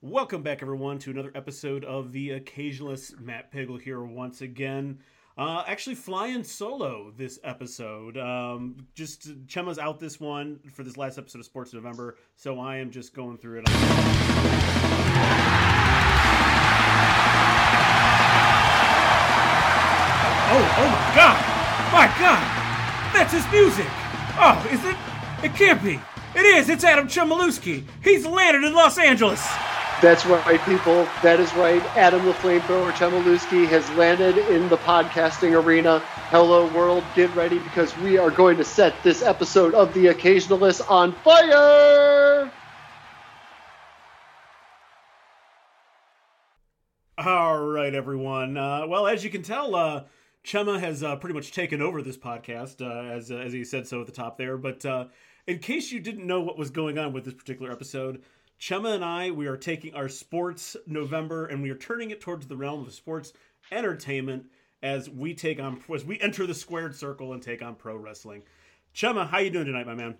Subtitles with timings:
[0.00, 3.18] Welcome back, everyone, to another episode of The Occasionalist.
[3.18, 5.00] Matt Piggle here once again.
[5.36, 8.16] Uh, actually, flying solo this episode.
[8.16, 12.76] Um, just Chema's out this one for this last episode of Sports November, so I
[12.76, 13.64] am just going through it.
[13.66, 13.74] Oh,
[20.78, 21.42] oh my God!
[21.92, 22.44] My God!
[23.12, 23.88] That's his music!
[24.38, 24.96] Oh, is it?
[25.44, 25.98] It can't be!
[26.38, 26.68] It is!
[26.68, 27.82] It's Adam Chmielewski!
[28.04, 29.44] He's landed in Los Angeles!
[30.00, 31.08] That's right, people.
[31.24, 31.82] That is right.
[31.96, 35.98] Adam the Flamethrower Chmielewski has landed in the podcasting arena.
[36.30, 37.02] Hello, world.
[37.16, 42.48] Get ready because we are going to set this episode of The Occasionalist on fire!
[47.18, 48.56] All right, everyone.
[48.56, 50.04] Uh, well, as you can tell, uh,
[50.44, 54.00] Chema has uh, pretty much taken over this podcast, uh, as, as he said so
[54.00, 54.56] at the top there.
[54.56, 55.06] But uh,
[55.48, 58.22] in case you didn't know what was going on with this particular episode,
[58.60, 62.46] Chema and I, we are taking our sports November and we are turning it towards
[62.46, 63.32] the realm of sports
[63.70, 64.46] entertainment
[64.82, 68.42] as we take on as we enter the squared circle and take on pro wrestling.
[68.94, 70.16] Chema, how you doing tonight, my man?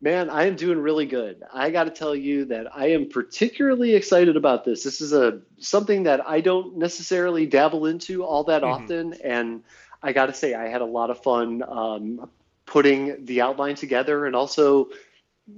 [0.00, 1.42] Man, I am doing really good.
[1.52, 4.82] I got to tell you that I am particularly excited about this.
[4.82, 8.84] This is a something that I don't necessarily dabble into all that mm-hmm.
[8.84, 9.62] often, and
[10.02, 12.28] I got to say I had a lot of fun um,
[12.66, 14.88] putting the outline together and also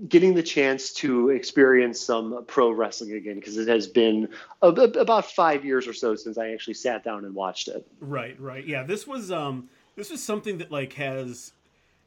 [0.08, 4.28] getting the chance to experience some pro wrestling again because it has been
[4.62, 7.86] a, a, about five years or so since I actually sat down and watched it.
[8.00, 8.82] Right, right, yeah.
[8.82, 11.52] This was um, this was something that like has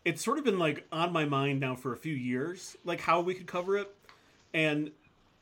[0.03, 3.21] it's sort of been like on my mind now for a few years, like how
[3.21, 3.93] we could cover it,
[4.53, 4.91] and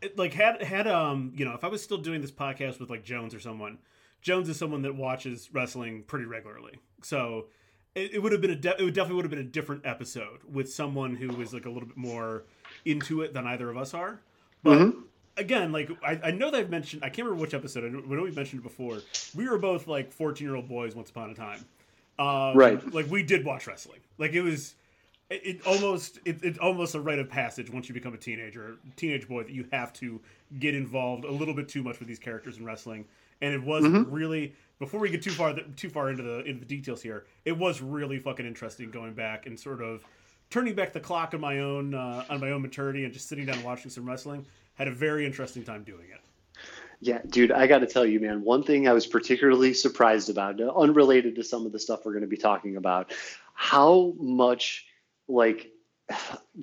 [0.02, 2.92] it, like had had um you know if I was still doing this podcast with
[2.92, 3.80] like Jones or someone,
[4.22, 7.46] Jones is someone that watches wrestling pretty regularly, so
[7.98, 9.86] it, it would have been a de- it would definitely would have been a different
[9.86, 12.44] episode with someone who was like a little bit more
[12.86, 14.20] into it than either of us are,
[14.64, 14.78] but.
[14.78, 15.02] Mm-hmm
[15.40, 17.86] again, like I, I know that I've mentioned, I can't remember which episode.
[17.86, 19.02] I know we mentioned it before.
[19.36, 21.64] We were both like fourteen year old boys once upon a time,
[22.20, 22.94] um, right.
[22.94, 24.00] Like we did watch wrestling.
[24.18, 24.76] Like it was,
[25.30, 28.78] it, it almost it, it's almost a rite of passage once you become a teenager,
[28.96, 30.20] teenage boy, that you have to
[30.60, 33.06] get involved a little bit too much with these characters in wrestling.
[33.42, 34.12] And it was mm-hmm.
[34.12, 37.26] really before we get too far too far into the into the details here.
[37.46, 40.04] It was really fucking interesting going back and sort of
[40.50, 43.46] turning back the clock on my own uh, on my own maturity and just sitting
[43.46, 44.46] down and watching some wrestling.
[44.76, 46.22] Had a very interesting time doing it.
[47.00, 50.60] Yeah, dude, I got to tell you, man, one thing I was particularly surprised about,
[50.60, 53.14] unrelated to some of the stuff we're going to be talking about,
[53.54, 54.88] how much
[55.28, 55.72] like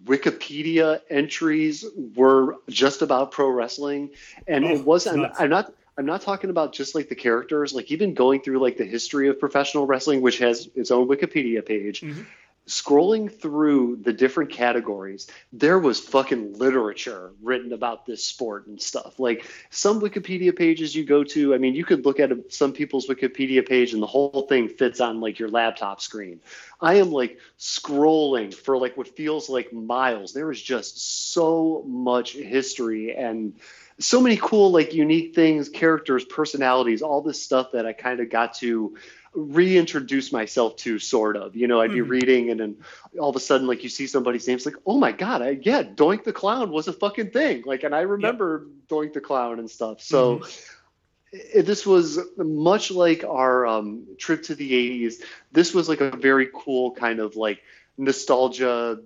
[0.05, 1.85] Wikipedia entries
[2.17, 4.11] were just about pro wrestling.
[4.49, 5.73] And oh, it wasn't, I'm not.
[5.97, 9.28] I'm not talking about just like the characters, like even going through like the history
[9.28, 12.00] of professional wrestling, which has its own Wikipedia page.
[12.00, 12.22] Mm-hmm
[12.66, 19.19] scrolling through the different categories, there was fucking literature written about this sport and stuff.
[19.19, 23.06] Like some Wikipedia pages you go to, I mean, you could look at some people's
[23.06, 26.41] Wikipedia page and the whole thing fits on like your laptop screen.
[26.81, 30.33] I am like scrolling for like what feels like miles.
[30.33, 33.54] There is just so much history and
[33.99, 38.31] so many cool, like unique things, characters, personalities, all this stuff that I kind of
[38.31, 38.97] got to
[39.34, 42.09] reintroduce myself to sort of you know i'd be mm-hmm.
[42.09, 42.77] reading and then
[43.19, 45.59] all of a sudden like you see somebody's name it's like oh my god i
[45.62, 48.88] yeah doink the clown was a fucking thing like and i remember yep.
[48.88, 51.38] doink the clown and stuff so mm-hmm.
[51.53, 54.71] it, this was much like our um, trip to the
[55.04, 55.15] 80s
[55.50, 57.60] this was like a very cool kind of like
[57.97, 58.99] nostalgia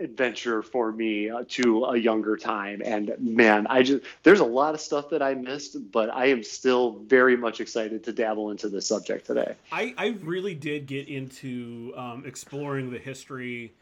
[0.00, 2.82] adventure for me uh, to a younger time.
[2.84, 6.42] And man i just there's a lot of stuff that i missed but i am
[6.42, 9.54] still very much excited to dabble into this subject today.
[9.70, 13.72] I i really did get into um, exploring the history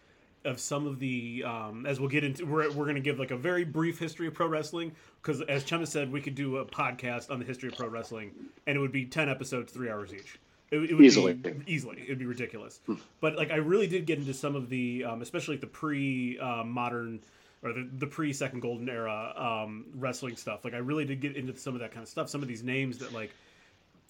[0.44, 3.30] of some of the um, as we'll get into we're, we're going to give like
[3.30, 6.64] a very brief history of pro wrestling because as chema said we could do a
[6.64, 8.32] podcast on the history of pro wrestling
[8.66, 10.38] and it would be 10 episodes three hours each
[10.72, 12.80] it, it would easily, be, easily, it'd be ridiculous.
[12.86, 12.94] Hmm.
[13.20, 17.20] But like, I really did get into some of the, um, especially like the pre-modern
[17.22, 20.64] uh, or the, the pre Second Golden Era um, wrestling stuff.
[20.64, 22.28] Like, I really did get into some of that kind of stuff.
[22.28, 23.30] Some of these names that like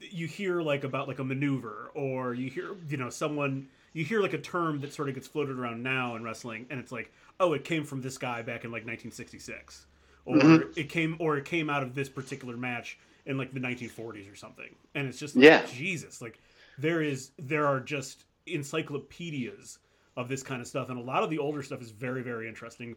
[0.00, 4.20] you hear like about like a maneuver, or you hear you know someone you hear
[4.20, 7.12] like a term that sort of gets floated around now in wrestling, and it's like,
[7.40, 9.86] oh, it came from this guy back in like 1966,
[10.24, 10.78] or mm-hmm.
[10.78, 14.36] it came or it came out of this particular match in like the 1940s or
[14.36, 16.38] something, and it's just like, yeah, Jesus, like
[16.78, 19.78] there is there are just encyclopedias
[20.16, 22.48] of this kind of stuff, and a lot of the older stuff is very very
[22.48, 22.96] interesting.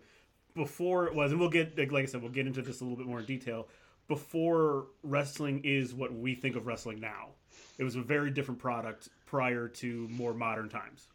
[0.54, 2.98] Before it was, and we'll get like I said, we'll get into this a little
[2.98, 3.68] bit more in detail.
[4.07, 7.30] Before wrestling is what we think of wrestling now,
[7.80, 11.07] it was a very different product prior to more modern times.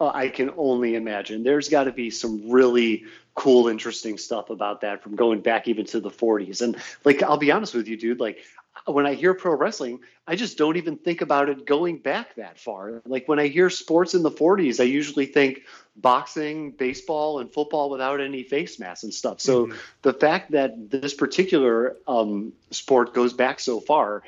[0.00, 1.42] Uh, I can only imagine.
[1.42, 3.04] There's got to be some really
[3.34, 6.60] cool, interesting stuff about that from going back even to the 40s.
[6.60, 8.20] And like, I'll be honest with you, dude.
[8.20, 8.44] Like,
[8.86, 12.58] when I hear pro wrestling, I just don't even think about it going back that
[12.58, 13.02] far.
[13.06, 15.62] Like when I hear sports in the 40s, I usually think
[15.96, 19.40] boxing, baseball, and football without any face masks and stuff.
[19.40, 19.76] So mm-hmm.
[20.02, 24.22] the fact that this particular um, sport goes back so far,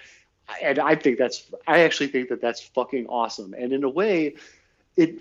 [0.62, 3.52] and I think that's, I actually think that that's fucking awesome.
[3.52, 4.36] And in a way,
[4.96, 5.20] it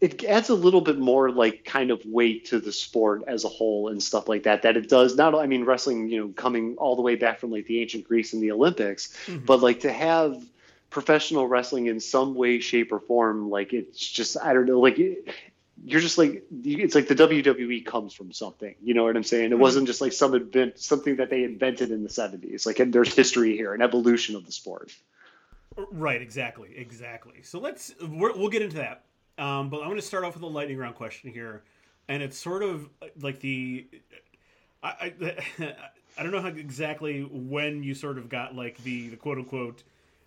[0.00, 3.48] it adds a little bit more like kind of weight to the sport as a
[3.48, 6.76] whole and stuff like that that it does not i mean wrestling you know coming
[6.76, 9.44] all the way back from like the ancient greece and the olympics mm-hmm.
[9.44, 10.40] but like to have
[10.90, 14.98] professional wrestling in some way shape or form like it's just i don't know like
[15.84, 19.44] you're just like it's like the WWE comes from something, you know what I'm saying?
[19.44, 19.60] It mm-hmm.
[19.60, 22.66] wasn't just like some invent something that they invented in the 70s.
[22.66, 24.92] Like and there's history here, an evolution of the sport.
[25.76, 27.42] Right, exactly, exactly.
[27.42, 29.04] So let's we will get into that.
[29.38, 31.62] Um, but I'm going to start off with a lightning round question here,
[32.08, 32.88] and it's sort of
[33.20, 33.86] like the
[34.82, 35.44] I I,
[36.18, 39.82] I don't know how exactly when you sort of got like the the quote unquote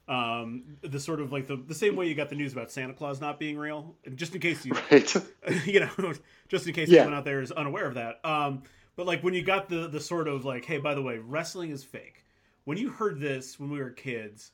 [0.07, 2.93] um, the sort of like the, the same way you got the news about Santa
[2.93, 5.15] Claus not being real, just in case you right.
[5.65, 6.13] you know
[6.49, 7.01] just in case yeah.
[7.01, 8.23] anyone out there is unaware of that.
[8.25, 8.63] Um,
[8.95, 11.71] but like when you got the the sort of like, hey, by the way, wrestling
[11.71, 12.25] is fake.
[12.65, 14.51] When you heard this when we were kids,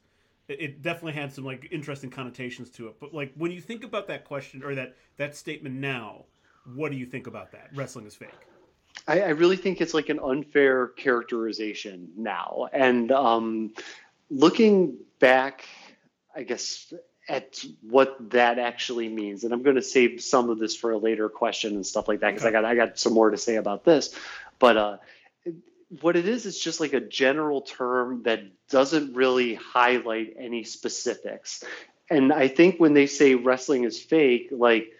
[0.47, 2.95] it definitely had some like interesting connotations to it.
[2.99, 6.25] But like when you think about that question or that that statement now,
[6.75, 7.69] what do you think about that?
[7.73, 8.29] Wrestling is fake.
[9.07, 12.67] I, I really think it's like an unfair characterization now.
[12.73, 13.73] And um,
[14.29, 15.65] looking back,
[16.35, 16.93] I guess
[17.29, 20.97] at what that actually means, and I'm going to save some of this for a
[20.97, 22.57] later question and stuff like that because okay.
[22.57, 24.15] I got I got some more to say about this.
[24.59, 24.97] But uh,
[25.89, 31.63] what it is is just like a general term that doesn't really highlight any specifics.
[32.09, 34.91] And I think when they say wrestling is fake, like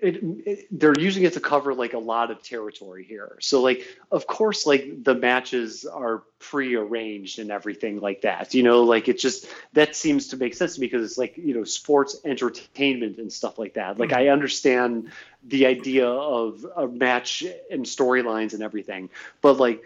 [0.00, 3.36] it, it, they're using it to cover like a lot of territory here.
[3.40, 8.54] So like of course like the matches are pre-arranged and everything like that.
[8.54, 11.36] You know, like it just that seems to make sense to me because it's like,
[11.36, 13.98] you know, sports entertainment and stuff like that.
[13.98, 14.32] Like I mm-hmm.
[14.32, 15.12] understand
[15.44, 19.10] the idea of a match and storylines and everything.
[19.40, 19.84] But like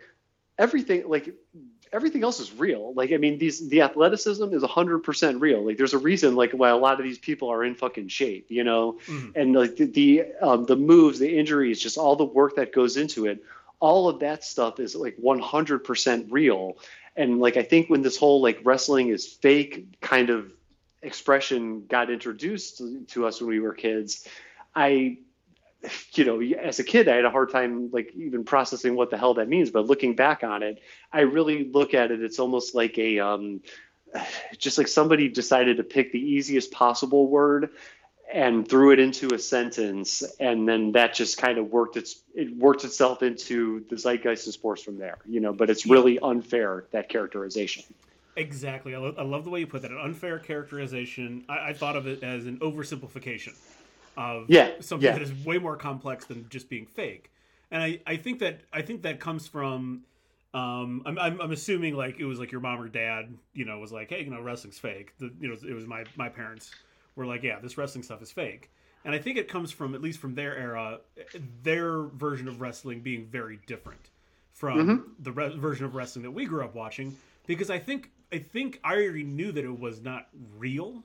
[0.59, 1.35] everything like
[1.93, 2.93] everything else is real.
[2.95, 5.65] Like, I mean, these the athleticism is hundred percent real.
[5.65, 8.47] Like, there's a reason like why a lot of these people are in fucking shape,
[8.49, 9.31] you know, mm-hmm.
[9.35, 12.97] and like the the, um, the moves, the injuries, just all the work that goes
[12.97, 13.43] into it.
[13.79, 16.79] All of that stuff is like 100% real.
[17.15, 20.53] And like, I think when this whole like wrestling is fake kind of
[21.03, 24.27] expression got introduced to us when we were kids,
[24.75, 25.19] I
[26.15, 29.19] you know, as a kid, I had a hard time like even processing what the
[29.19, 29.71] hell that means.
[29.71, 30.81] But looking back on it,
[31.13, 32.23] I really look at it.
[32.23, 33.61] It's almost like a, um,
[34.59, 37.71] just like somebody decided to pick the easiest possible word
[38.33, 42.57] and threw it into a sentence, and then that just kind of worked its it
[42.57, 45.19] worked itself into the zeitgeist of sports from there.
[45.29, 47.85] You know, but it's really unfair that characterization.
[48.35, 48.95] Exactly.
[48.95, 49.93] I, lo- I love the way you put that.
[49.93, 51.45] An unfair characterization.
[51.49, 53.55] I, I thought of it as an oversimplification
[54.17, 55.13] of yeah, something yeah.
[55.13, 57.31] that is way more complex than just being fake.
[57.71, 60.05] And I, I think that I think that comes from
[60.55, 63.79] um, I'm, I'm, I'm assuming like it was like your mom or dad, you know,
[63.79, 65.13] was like, hey, you know, wrestling's fake.
[65.19, 66.71] The, you know, it was my my parents
[67.15, 68.71] were like, yeah, this wrestling stuff is fake.
[69.05, 70.99] And I think it comes from at least from their era,
[71.63, 74.11] their version of wrestling being very different
[74.53, 75.13] from mm-hmm.
[75.21, 77.17] the re- version of wrestling that we grew up watching.
[77.47, 81.05] Because I think I think I already knew that it was not real.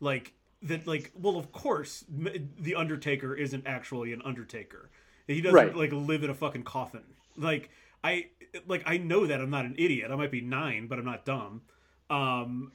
[0.00, 0.32] Like
[0.68, 4.90] that like well of course the undertaker isn't actually an undertaker.
[5.26, 5.76] He doesn't right.
[5.76, 7.04] like live in a fucking coffin.
[7.36, 7.70] Like
[8.04, 8.26] i
[8.66, 10.10] like i know that i'm not an idiot.
[10.10, 11.62] I might be nine but i'm not dumb.
[12.10, 12.72] Um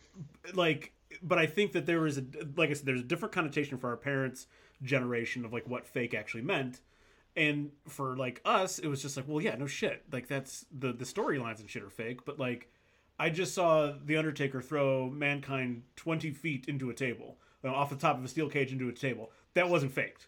[0.53, 3.77] like but i think that there is a like i said there's a different connotation
[3.77, 4.48] for our parents
[4.83, 6.81] generation of like what fake actually meant.
[7.36, 10.03] And for like us it was just like well yeah no shit.
[10.12, 12.69] Like that's the the storylines and shit are fake but like
[13.19, 17.89] i just saw the undertaker throw mankind 20 feet into a table you know, off
[17.89, 19.32] the top of a steel cage into a table.
[19.53, 20.27] That wasn't faked.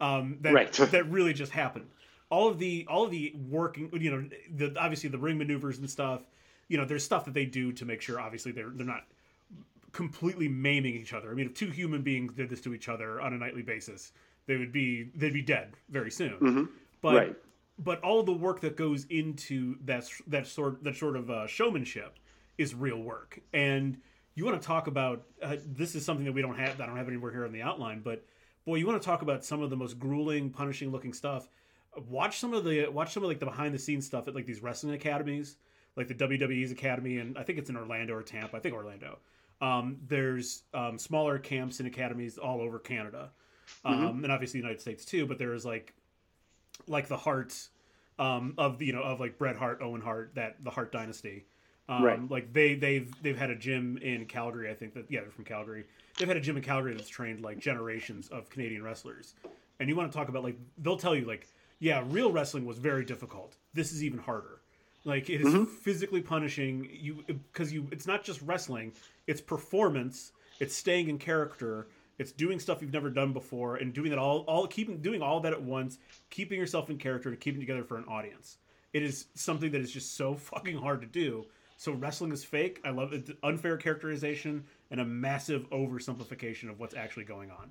[0.00, 0.72] Um, that right.
[0.90, 1.86] that really just happened.
[2.30, 5.88] All of the all of the working, you know, the obviously the ring maneuvers and
[5.88, 6.22] stuff.
[6.68, 9.04] You know, there's stuff that they do to make sure obviously they're they're not
[9.92, 11.30] completely maiming each other.
[11.30, 14.12] I mean, if two human beings did this to each other on a nightly basis,
[14.46, 16.32] they would be they'd be dead very soon.
[16.32, 16.64] Mm-hmm.
[17.00, 17.36] But right.
[17.78, 22.18] but all the work that goes into that that sort that sort of uh, showmanship
[22.58, 23.96] is real work and
[24.34, 26.96] you want to talk about uh, this is something that we don't have I don't
[26.96, 28.24] have anywhere here in the outline, but
[28.66, 31.48] boy, you want to talk about some of the most grueling, punishing looking stuff.
[32.08, 34.46] Watch some of the watch some of like the behind the scenes stuff at like
[34.46, 35.56] these wrestling academies,
[35.96, 38.56] like the WWE's academy, and I think it's in Orlando or Tampa.
[38.56, 39.18] I think Orlando.
[39.60, 43.30] Um, there's um, smaller camps and academies all over Canada
[43.84, 44.24] um, mm-hmm.
[44.24, 45.26] and obviously the United States too.
[45.26, 45.94] But there is like
[46.86, 47.70] like the Harts
[48.18, 51.46] um, of you know of like Bret Hart, Owen Hart, that the Hart dynasty.
[51.88, 52.30] Um, right.
[52.30, 54.70] Like they they've they've had a gym in Calgary.
[54.70, 55.84] I think that yeah they're from Calgary.
[56.18, 59.34] They've had a gym in Calgary that's trained like generations of Canadian wrestlers.
[59.80, 61.48] And you want to talk about like they'll tell you like
[61.80, 63.56] yeah real wrestling was very difficult.
[63.74, 64.60] This is even harder.
[65.04, 65.64] Like it is mm-hmm.
[65.64, 68.92] physically punishing you because you it's not just wrestling.
[69.26, 70.32] It's performance.
[70.60, 71.88] It's staying in character.
[72.16, 75.40] It's doing stuff you've never done before and doing it all all keeping doing all
[75.40, 75.98] that at once,
[76.30, 78.56] keeping yourself in character and keeping together for an audience.
[78.94, 81.44] It is something that is just so fucking hard to do
[81.76, 82.80] so wrestling is fake.
[82.84, 83.36] I love it.
[83.42, 87.70] Unfair characterization and a massive oversimplification of what's actually going on.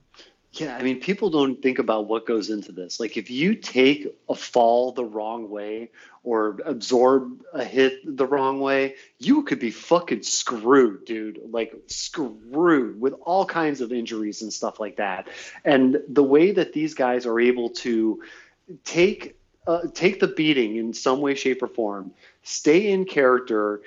[0.55, 2.99] Yeah, I mean, people don't think about what goes into this.
[2.99, 5.89] Like, if you take a fall the wrong way
[6.23, 11.39] or absorb a hit the wrong way, you could be fucking screwed, dude.
[11.49, 15.27] Like, screwed with all kinds of injuries and stuff like that.
[15.65, 18.21] And the way that these guys are able to
[18.83, 19.35] take
[19.67, 23.81] uh, take the beating in some way, shape, or form, stay in character,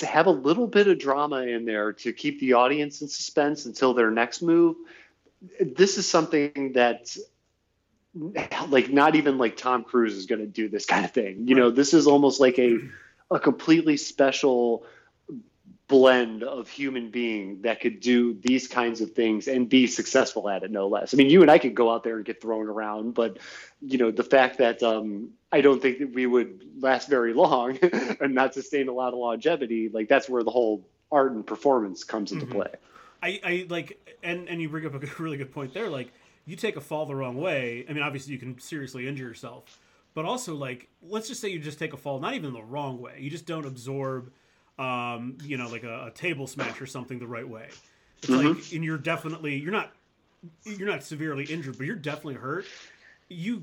[0.00, 3.94] have a little bit of drama in there to keep the audience in suspense until
[3.94, 4.76] their next move.
[5.60, 7.16] This is something that
[8.68, 11.48] like not even like Tom Cruise is going to do this kind of thing.
[11.48, 12.78] You know, this is almost like a
[13.30, 14.84] a completely special
[15.92, 20.62] blend of human being that could do these kinds of things and be successful at
[20.62, 21.12] it no less.
[21.12, 23.38] I mean you and i could go out there and get thrown around but
[23.82, 27.78] you know the fact that um, i don't think that we would last very long
[28.20, 32.04] and not sustain a lot of longevity like that's where the whole art and performance
[32.04, 32.54] comes into mm-hmm.
[32.54, 32.72] play.
[33.22, 35.90] I, I like and and you bring up a really good point there.
[35.90, 36.10] Like
[36.46, 39.78] you take a fall the wrong way i mean obviously you can seriously injure yourself
[40.14, 43.00] but also like let's just say you just take a fall not even the wrong
[43.00, 43.16] way.
[43.18, 44.32] You just don't absorb
[44.82, 47.68] um, you know, like a, a, table smash or something the right way.
[48.18, 48.48] It's mm-hmm.
[48.48, 49.92] like, and you're definitely you're not
[50.64, 52.64] you're not severely injured, but you're definitely hurt.
[53.28, 53.62] You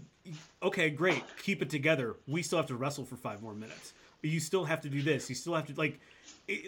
[0.64, 0.90] okay?
[0.90, 2.16] Great, keep it together.
[2.28, 3.94] We still have to wrestle for five more minutes.
[4.22, 5.30] But you still have to do this.
[5.30, 6.00] You still have to like,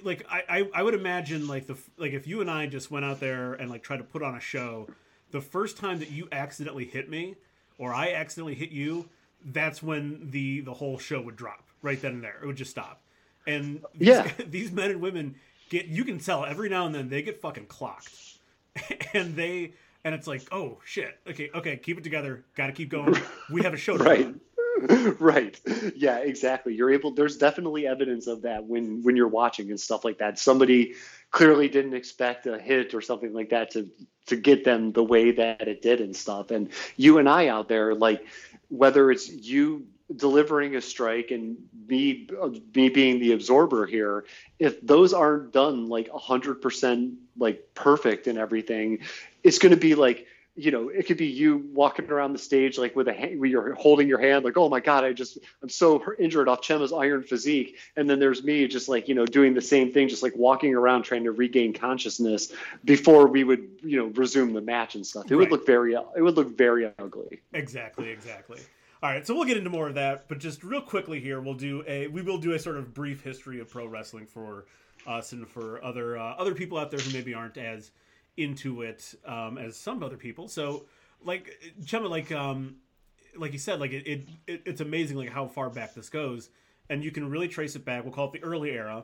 [0.03, 3.05] like I, I, I would imagine like the like if you and I just went
[3.05, 4.88] out there and like tried to put on a show,
[5.31, 7.36] the first time that you accidentally hit me
[7.77, 9.08] or I accidentally hit you,
[9.46, 12.39] that's when the the whole show would drop right then and there.
[12.41, 13.01] It would just stop
[13.48, 14.31] and these, yeah.
[14.48, 15.36] these men and women
[15.69, 18.13] get you can tell every now and then they get fucking clocked.
[19.13, 21.19] and they and it's like, oh shit.
[21.27, 22.43] Okay, okay, keep it together.
[22.55, 23.15] Gotta keep going.
[23.50, 24.33] We have a show right.
[25.19, 25.60] right.
[25.95, 26.74] Yeah, exactly.
[26.74, 30.39] You're able there's definitely evidence of that when when you're watching and stuff like that.
[30.39, 30.95] Somebody
[31.29, 33.89] clearly didn't expect a hit or something like that to
[34.27, 36.51] to get them the way that it did and stuff.
[36.51, 38.25] And you and I out there, like
[38.69, 44.25] whether it's you delivering a strike and me uh, me being the absorber here
[44.59, 48.99] if those aren't done like 100% like perfect and everything
[49.43, 52.77] it's going to be like you know it could be you walking around the stage
[52.77, 55.37] like with a hand where you're holding your hand like oh my god i just
[55.63, 57.77] i'm so injured off chema's iron physique.
[57.95, 60.75] And then there's me just like you know doing the same thing just like walking
[60.75, 62.51] around trying to regain consciousness
[62.83, 65.25] before we would you know resume the match and stuff.
[65.25, 65.39] It right.
[65.39, 67.41] would look very it would look very ugly.
[67.53, 68.59] Exactly exactly
[69.03, 71.55] all right, so we'll get into more of that, but just real quickly here, we'll
[71.55, 74.65] do a we will do a sort of brief history of pro wrestling for
[75.08, 77.91] us and for other uh, other people out there who maybe aren't as
[78.38, 80.48] into it um, as some other people.
[80.48, 80.86] So,
[81.24, 82.75] like Chema, like um,
[83.36, 86.50] like you said, like it, it, it it's amazing like how far back this goes,
[86.89, 88.03] and you can really trace it back.
[88.03, 89.03] We'll call it the early era,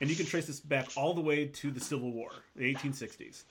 [0.00, 3.44] and you can trace this back all the way to the Civil War, the 1860s.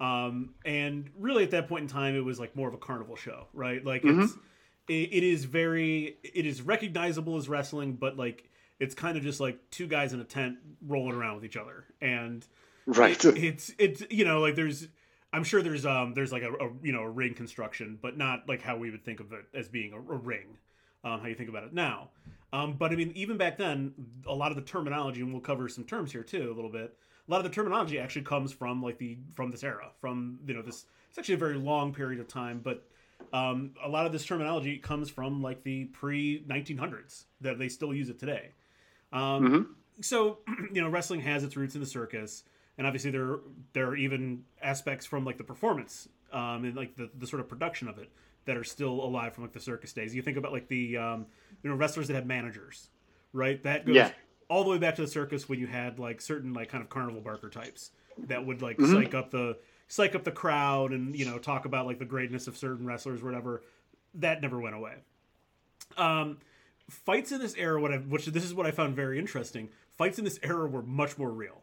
[0.00, 3.16] Um, and really, at that point in time, it was like more of a carnival
[3.16, 3.84] show, right?
[3.84, 4.22] Like mm-hmm.
[4.22, 4.34] it's
[4.88, 9.58] it is very it is recognizable as wrestling, but like it's kind of just like
[9.70, 10.56] two guys in a tent
[10.86, 12.46] rolling around with each other, and
[12.86, 14.88] right, it, it's it's you know like there's
[15.32, 18.48] I'm sure there's um there's like a, a, you know a ring construction, but not
[18.48, 20.58] like how we would think of it as being a, a ring,
[21.04, 22.10] um, how you think about it now.
[22.52, 23.94] Um, but I mean, even back then,
[24.26, 26.96] a lot of the terminology, and we'll cover some terms here too a little bit.
[27.28, 30.54] A lot of the terminology actually comes from like the from this era, from you
[30.54, 30.86] know this.
[31.08, 32.84] It's actually a very long period of time, but
[33.32, 37.94] um, a lot of this terminology comes from like the pre 1900s that they still
[37.94, 38.50] use it today.
[39.12, 39.62] Um, mm-hmm.
[40.00, 40.38] So
[40.72, 42.44] you know, wrestling has its roots in the circus,
[42.78, 43.38] and obviously there
[43.72, 47.48] there are even aspects from like the performance um, and like the, the sort of
[47.48, 48.10] production of it
[48.46, 50.14] that are still alive from like the circus days.
[50.14, 51.26] You think about like the um,
[51.62, 52.88] you know wrestlers that had managers,
[53.32, 53.62] right?
[53.62, 54.10] That goes yeah.
[54.48, 56.88] all the way back to the circus when you had like certain like kind of
[56.88, 58.92] carnival barker types that would like mm-hmm.
[58.92, 59.56] psych up the
[59.90, 63.22] psych up the crowd and you know talk about like the greatness of certain wrestlers,
[63.22, 63.62] whatever.
[64.14, 64.94] That never went away.
[65.98, 66.38] Um,
[66.88, 69.68] fights in this era, what I, which this is what I found very interesting.
[69.98, 71.62] Fights in this era were much more real.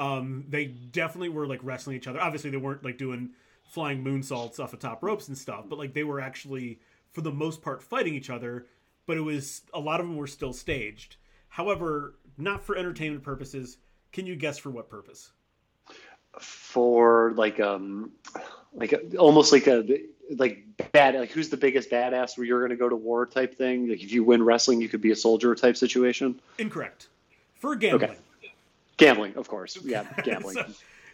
[0.00, 2.20] Um, they definitely were like wrestling each other.
[2.20, 3.30] Obviously, they weren't like doing
[3.62, 6.80] flying moonsaults off the top ropes and stuff, but like they were actually
[7.12, 8.66] for the most part fighting each other,
[9.06, 11.16] but it was a lot of them were still staged.
[11.48, 13.78] However, not for entertainment purposes.
[14.12, 15.32] Can you guess for what purpose?
[16.40, 18.12] For like um
[18.74, 19.84] like a, almost like a
[20.36, 23.56] like bad like who's the biggest badass where you're going to go to war type
[23.56, 23.88] thing?
[23.88, 26.40] Like if you win wrestling you could be a soldier type situation?
[26.58, 27.08] Incorrect.
[27.54, 28.52] For gambling okay.
[28.96, 29.34] gambling.
[29.36, 29.78] Of course.
[29.82, 30.56] Yeah gambling.
[30.56, 30.66] so,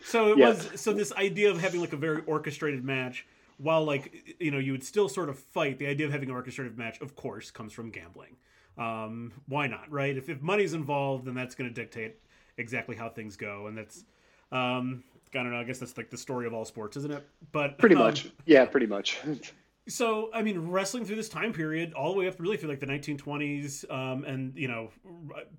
[0.05, 0.49] so, it yeah.
[0.49, 3.27] was so this idea of having like a very orchestrated match
[3.59, 6.35] while like you know you would still sort of fight the idea of having an
[6.35, 8.37] orchestrated match of course comes from gambling.
[8.79, 10.17] Um, why not right?
[10.17, 12.17] If, if money's involved then that's going to dictate
[12.57, 14.05] exactly how things go and that's
[14.51, 15.03] um,
[15.35, 15.61] I don't know.
[15.61, 17.27] I guess that's like the story of all sports, isn't it?
[17.53, 19.19] But pretty um, much, yeah, pretty much.
[19.89, 22.81] so, I mean, wrestling through this time period, all the way up really through like
[22.81, 24.91] the 1920s, um, and you know,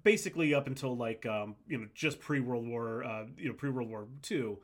[0.04, 3.70] basically up until like um, you know just pre World War, uh, you know, pre
[3.70, 4.58] World War II,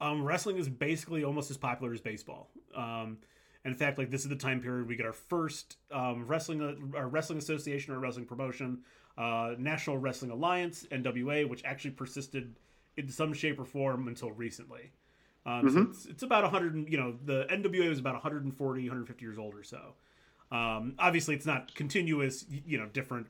[0.00, 2.50] um, wrestling is basically almost as popular as baseball.
[2.74, 3.18] Um,
[3.64, 6.60] and in fact, like this is the time period we get our first um, wrestling,
[6.62, 8.80] uh, our wrestling association or wrestling promotion,
[9.16, 12.56] uh, National Wrestling Alliance (NWA), which actually persisted
[12.96, 14.92] in some shape or form until recently.
[15.46, 15.68] Um, mm-hmm.
[15.68, 19.54] So it's, it's, about 100, you know, the NWA was about 140, 150 years old
[19.54, 19.94] or so.
[20.50, 23.26] Um, obviously, it's not continuous, you know, different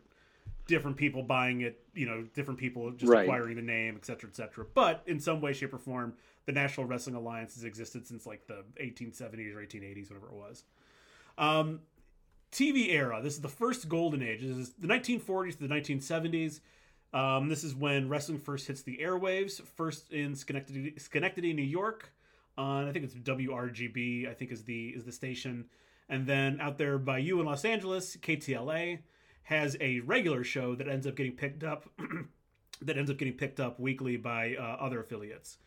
[0.66, 3.24] different people buying it, you know, different people just right.
[3.24, 4.64] acquiring the name, et cetera, et cetera.
[4.74, 6.14] But in some way, shape, or form,
[6.46, 10.64] the National Wrestling Alliance has existed since like the 1870s or 1880s, whatever it was.
[11.36, 11.80] Um,
[12.52, 13.20] TV era.
[13.22, 14.40] This is the first golden age.
[14.40, 16.60] This is the 1940s to the 1970s.
[17.14, 22.12] Um, this is when wrestling first hits the airwaves, first in Schenectady, Schenectady, New York.
[22.58, 24.28] On I think it's WRGB.
[24.28, 25.66] I think is the is the station,
[26.08, 28.98] and then out there by you in Los Angeles, KTLA
[29.44, 31.88] has a regular show that ends up getting picked up.
[32.82, 35.58] that ends up getting picked up weekly by uh, other affiliates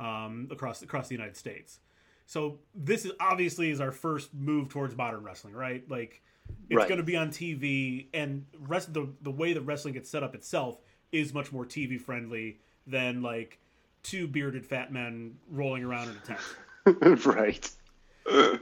[0.00, 1.78] um, across across the United States.
[2.26, 5.88] So this is obviously is our first move towards modern wrestling, right?
[5.88, 6.22] Like
[6.68, 6.88] it's right.
[6.88, 10.34] going to be on TV, and rest the the way that wrestling gets set up
[10.34, 10.78] itself
[11.12, 13.58] is much more TV friendly than like
[14.02, 17.26] two bearded fat men rolling around in a tent.
[17.26, 17.70] right.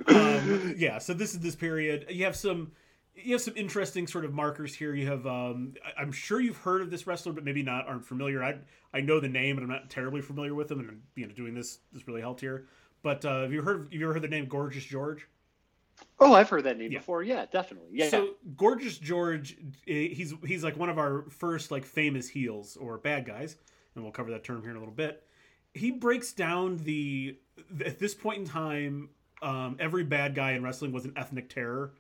[0.08, 0.98] um, yeah.
[0.98, 2.06] So this is this period.
[2.08, 2.72] You have some.
[3.16, 4.92] You have some interesting sort of markers here.
[4.92, 8.42] You have, um, I'm sure you've heard of this wrestler, but maybe not aren't familiar.
[8.42, 8.56] I
[8.92, 10.80] I know the name, and I'm not terribly familiar with him.
[10.80, 12.66] And you know, doing this this really helped here.
[13.02, 13.84] But uh, have you heard?
[13.84, 15.28] Have you ever heard the name Gorgeous George?
[16.18, 16.98] Oh, I've heard that name yeah.
[16.98, 17.22] before.
[17.22, 17.90] Yeah, definitely.
[17.92, 18.08] Yeah.
[18.08, 22.98] So Gorgeous George, eh, he's he's like one of our first like famous heels or
[22.98, 23.56] bad guys,
[23.94, 25.24] and we'll cover that term here in a little bit.
[25.74, 27.36] He breaks down the
[27.84, 29.10] at this point in time,
[29.42, 31.92] um, every bad guy in wrestling was an ethnic terror.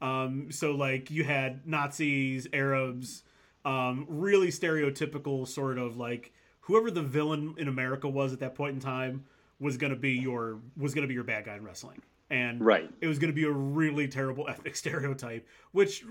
[0.00, 3.22] Um, so like you had Nazis, Arabs,
[3.64, 8.74] um, really stereotypical sort of like whoever the villain in America was at that point
[8.74, 9.24] in time
[9.60, 12.90] was gonna be your was gonna be your bad guy in wrestling and right.
[13.00, 16.04] it was going to be a really terrible ethnic stereotype which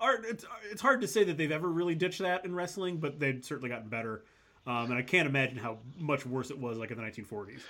[0.00, 3.18] are it's, it's hard to say that they've ever really ditched that in wrestling but
[3.18, 4.24] they've certainly gotten better.
[4.66, 7.62] Um, and i can't imagine how much worse it was like in the 1940s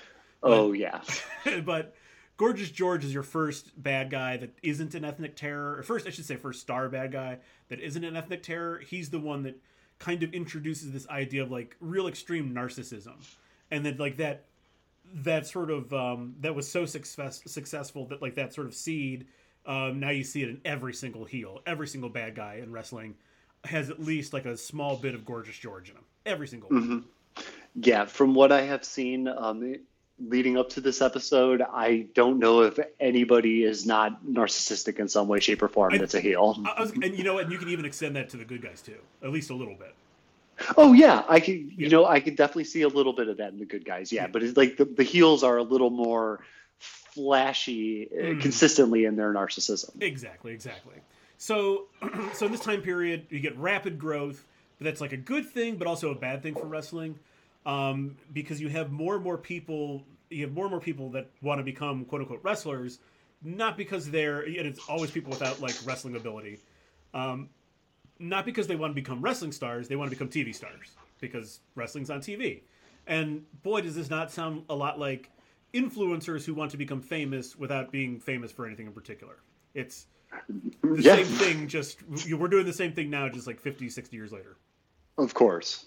[0.42, 1.00] oh but, yeah.
[1.64, 1.94] but
[2.36, 6.10] gorgeous george is your first bad guy that isn't an ethnic terror or first i
[6.10, 7.38] should say first star bad guy
[7.72, 8.80] that isn't an ethnic terror.
[8.80, 9.58] He's the one that
[9.98, 13.14] kind of introduces this idea of like real extreme narcissism.
[13.70, 14.44] And then like that
[15.14, 19.26] that sort of um, that was so success, successful that like that sort of seed
[19.64, 21.60] um, now you see it in every single heel.
[21.66, 23.14] Every single bad guy in wrestling
[23.64, 26.98] has at least like a small bit of gorgeous george in him every single mm-hmm.
[27.76, 29.76] yeah from what i have seen um,
[30.18, 35.28] leading up to this episode i don't know if anybody is not narcissistic in some
[35.28, 36.60] way shape or form I, that's a heel.
[36.64, 37.44] I was, and you know what?
[37.44, 38.98] And you can even extend that to the good guys too.
[39.22, 39.94] At least a little bit
[40.76, 41.72] Oh yeah, I can.
[41.76, 44.12] You know, I can definitely see a little bit of that in the good guys.
[44.12, 46.40] Yeah, but it's like the, the heels are a little more
[46.78, 48.40] flashy mm.
[48.40, 50.02] consistently in their narcissism.
[50.02, 50.94] Exactly, exactly.
[51.38, 51.86] So,
[52.34, 54.44] so in this time period, you get rapid growth,
[54.78, 57.18] but that's like a good thing, but also a bad thing for wrestling,
[57.66, 60.04] um, because you have more and more people.
[60.30, 62.98] You have more and more people that want to become quote unquote wrestlers,
[63.42, 64.40] not because they're.
[64.40, 66.58] And it's always people without like wrestling ability.
[67.14, 67.50] Um,
[68.22, 71.60] not because they want to become wrestling stars, they want to become TV stars because
[71.74, 72.62] wrestling's on TV.
[73.06, 75.30] And boy, does this not sound a lot like
[75.74, 79.36] influencers who want to become famous without being famous for anything in particular.
[79.74, 80.06] It's
[80.82, 81.16] the yeah.
[81.16, 84.56] same thing, just we're doing the same thing now, just like 50, 60 years later.
[85.18, 85.86] Of course.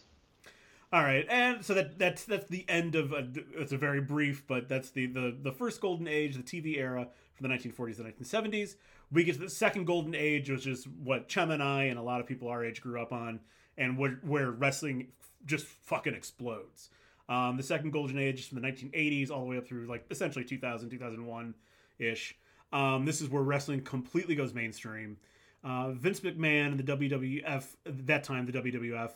[0.93, 4.45] All right, and so that that's that's the end of a, it's a very brief,
[4.47, 8.13] but that's the the the first golden age, the TV era from the 1940s and
[8.13, 8.75] 1970s
[9.11, 12.01] we get to the second golden age, which is what Chem and I and a
[12.01, 13.39] lot of people our age grew up on,
[13.77, 15.07] and where, where wrestling
[15.45, 16.89] just fucking explodes.
[17.27, 20.05] Um, the second golden age is from the 1980s all the way up through like
[20.11, 21.53] essentially 2000, 2001
[21.99, 22.35] ish.
[22.71, 25.17] Um, this is where wrestling completely goes mainstream.
[25.63, 29.11] Uh, Vince McMahon and the WWF at that time, the WWF,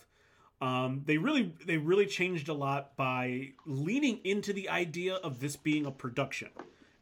[0.61, 5.55] um, they really they really changed a lot by leaning into the idea of this
[5.55, 6.49] being a production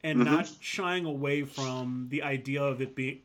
[0.04, 0.32] and mm-hmm.
[0.32, 3.20] not shying away from the idea of it being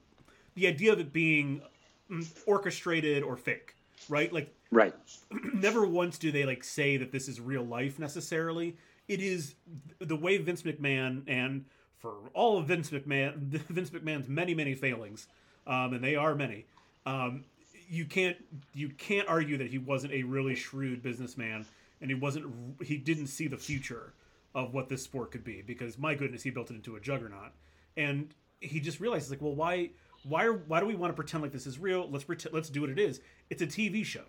[0.55, 1.63] the idea of it being
[2.11, 3.75] mm, orchestrated or fake,
[4.09, 4.33] right?
[4.33, 4.95] Like right.
[5.55, 8.77] never once do they like say that this is real life necessarily.
[9.09, 9.55] It is
[9.99, 11.65] the way Vince McMahon and
[11.99, 15.27] for all of Vince McMahon Vince McMahon's many many failings,
[15.67, 16.67] um, and they are many.
[17.07, 17.45] Um,
[17.89, 18.37] you can't
[18.75, 21.67] you can't argue that he wasn't a really shrewd businessman
[22.01, 24.13] and he wasn't he didn't see the future
[24.55, 27.53] of what this sport could be because my goodness he built it into a juggernaut.
[27.97, 29.91] And he just realized like well why
[30.25, 32.09] why are why do we want to pretend like this is real?
[32.11, 33.21] Let's pretend let's do what it is.
[33.51, 34.25] It's a tv show.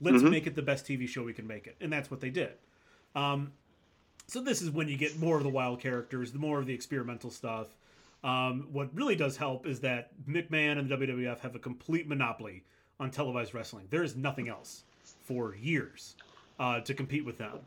[0.00, 0.30] Let's mm-hmm.
[0.30, 1.76] make it the best tv show we can make it.
[1.80, 2.52] And that's what they did.
[3.14, 3.52] Um,
[4.26, 6.74] so this is when you get more of the wild characters the more of the
[6.74, 7.68] experimental stuff.
[8.24, 12.62] Um, what really does help is that mcmahon and the wwf have a complete monopoly
[13.00, 13.86] on televised wrestling.
[13.90, 14.84] There is nothing else
[15.24, 16.14] for years
[16.58, 17.58] uh, to compete with them.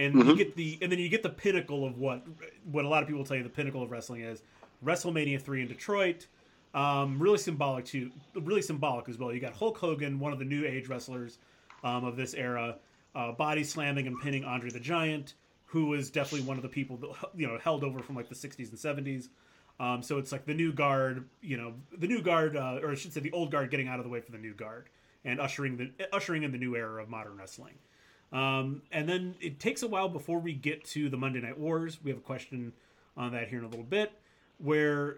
[0.00, 0.30] And mm-hmm.
[0.30, 2.26] you get the and then you get the pinnacle of what
[2.72, 4.42] what a lot of people tell you the pinnacle of wrestling is
[4.82, 6.26] WrestleMania three in Detroit.
[6.72, 9.30] Um, really symbolic too, really symbolic as well.
[9.30, 11.38] You got Hulk Hogan, one of the new age wrestlers
[11.84, 12.76] um, of this era,
[13.14, 15.34] uh, body slamming and pinning Andre the Giant,
[15.66, 18.34] who was definitely one of the people that you know held over from like the
[18.34, 19.28] 60s and 70s.
[19.80, 22.94] Um, so it's like the new guard, you know, the new guard, uh, or I
[22.94, 24.88] should say, the old guard getting out of the way for the new guard
[25.26, 27.74] and ushering the ushering in the new era of modern wrestling.
[28.32, 31.98] Um, and then it takes a while before we get to the Monday Night Wars.
[32.02, 32.72] We have a question
[33.16, 34.12] on that here in a little bit,
[34.58, 35.16] where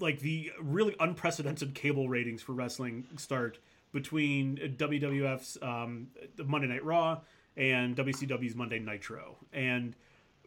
[0.00, 3.58] like the really unprecedented cable ratings for wrestling start
[3.92, 6.08] between WWF's um,
[6.44, 7.20] Monday Night Raw
[7.56, 9.94] and WCW's Monday Nitro, and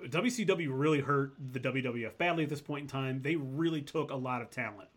[0.08, 3.22] WCW really hurt the WWF badly at this point in time.
[3.22, 4.90] They really took a lot of talent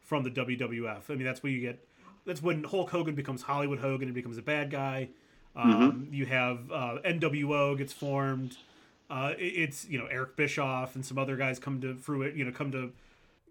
[0.00, 1.10] from the WWF.
[1.10, 1.86] I mean, that's where you get.
[2.24, 5.10] That's when Hulk Hogan becomes Hollywood Hogan and becomes a bad guy.
[5.56, 6.14] Um, mm-hmm.
[6.14, 8.56] You have uh, NWO gets formed.
[9.08, 12.36] Uh, it, it's you know Eric Bischoff and some other guys come to fruit.
[12.36, 12.92] You know come to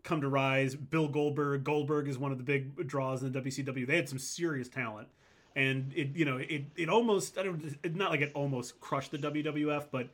[0.03, 0.75] come to rise.
[0.75, 1.63] Bill Goldberg.
[1.63, 3.87] Goldberg is one of the big draws in the WCW.
[3.87, 5.07] They had some serious talent,
[5.55, 9.11] and it you know it it almost I don't it's not like it almost crushed
[9.11, 10.09] the WWF, but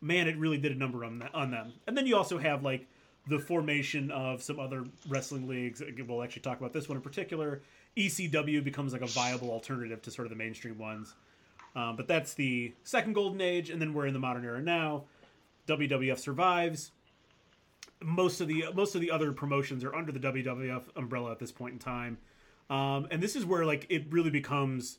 [0.00, 1.74] man, it really did a number on on them.
[1.86, 2.86] And then you also have like
[3.26, 5.82] the formation of some other wrestling leagues.
[6.06, 7.62] We'll actually talk about this one in particular.
[7.96, 11.14] ECW becomes like a viable alternative to sort of the mainstream ones.
[11.76, 15.04] Um, but that's the second golden age, and then we're in the modern era now.
[15.66, 16.92] WWF survives.
[18.02, 21.50] Most of the most of the other promotions are under the WWF umbrella at this
[21.50, 22.18] point in time,
[22.68, 24.98] um, and this is where like it really becomes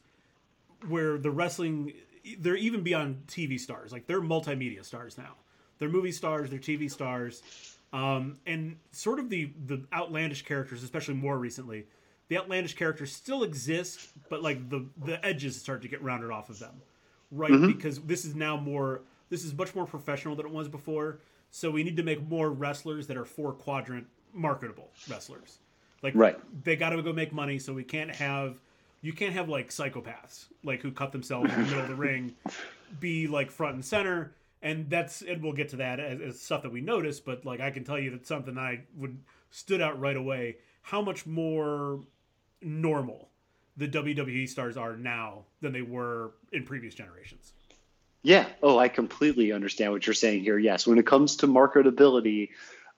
[0.87, 1.93] where the wrestling
[2.39, 3.91] they're even beyond TV stars.
[3.91, 5.35] Like they're multimedia stars now.
[5.77, 6.49] They're movie stars.
[6.49, 7.43] They're TV stars.
[7.93, 11.85] Um, and sort of the the outlandish characters, especially more recently,
[12.27, 16.49] the outlandish characters still exist, but like the the edges start to get rounded off
[16.49, 16.81] of them,
[17.31, 17.51] right?
[17.51, 17.67] Mm-hmm.
[17.67, 21.19] Because this is now more this is much more professional than it was before.
[21.51, 25.59] So we need to make more wrestlers that are four quadrant marketable wrestlers.
[26.01, 26.37] Like right.
[26.63, 28.59] they got to go make money, so we can't have
[29.05, 32.33] you can't have like psychopaths like who cut themselves in the middle of the ring
[32.99, 34.33] be like front and center
[34.63, 37.59] and that's and we'll get to that as, as, stuff that we notice but like
[37.59, 39.15] i can tell you that something i would
[39.51, 41.99] stood out right away how much more
[42.61, 43.29] normal
[43.77, 47.53] the wwe stars are now than they were in previous generations
[48.23, 52.49] yeah oh i completely understand what you're saying here yes when it comes to marketability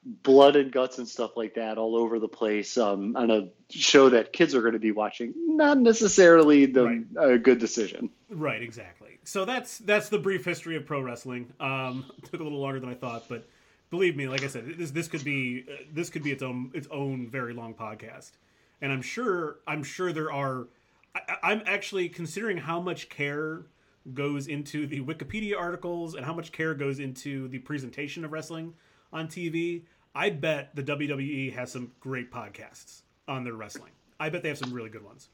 [0.04, 4.08] blood and guts and stuff like that all over the place um, on a show
[4.08, 5.34] that kids are going to be watching.
[5.36, 7.32] Not necessarily the right.
[7.32, 8.10] a good decision.
[8.30, 9.18] Right, exactly.
[9.24, 11.52] So that's that's the brief history of pro wrestling.
[11.60, 13.46] Um, took a little longer than I thought, but
[13.90, 16.70] believe me, like I said, this this could be uh, this could be its own
[16.74, 18.32] its own very long podcast.
[18.80, 20.68] And I'm sure I'm sure there are.
[21.14, 23.66] I, I'm actually considering how much care
[24.14, 28.74] goes into the Wikipedia articles and how much care goes into the presentation of wrestling
[29.12, 29.82] on TV.
[30.14, 33.92] I bet the WWE has some great podcasts on their wrestling.
[34.18, 35.28] I bet they have some really good ones.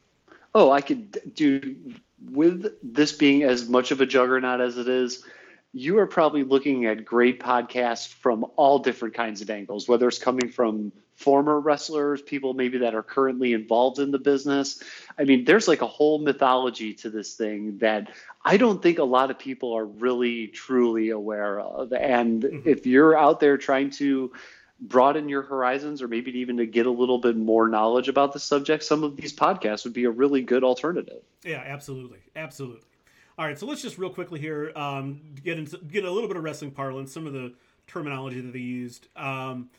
[0.55, 1.77] Oh, I could do
[2.31, 5.25] with this being as much of a juggernaut as it is.
[5.73, 10.19] You are probably looking at great podcasts from all different kinds of angles, whether it's
[10.19, 14.83] coming from former wrestlers, people maybe that are currently involved in the business.
[15.19, 18.13] I mean, there's like a whole mythology to this thing that
[18.45, 21.93] I don't think a lot of people are really truly aware of.
[21.93, 22.69] And mm-hmm.
[22.69, 24.33] if you're out there trying to
[24.81, 28.41] broaden your horizons or maybe even to get a little bit more knowledge about the
[28.41, 31.23] subject, some of these podcasts would be a really good alternative.
[31.45, 32.19] Yeah, absolutely.
[32.35, 32.83] Absolutely.
[33.37, 36.37] All right, so let's just real quickly here um, get into get a little bit
[36.37, 37.53] of wrestling parlance, some of the
[37.89, 39.09] terminology that they used.
[39.17, 39.71] Um,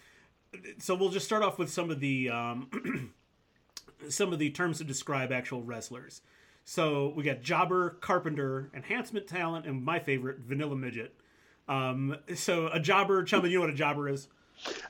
[0.80, 3.14] so we'll just start off with some of the um,
[4.10, 6.22] some of the terms to describe actual wrestlers.
[6.64, 11.14] So we got jobber, carpenter, enhancement talent, and my favorite, vanilla midget.
[11.68, 14.28] Um, so a jobber, Chumman, you know what a jobber is?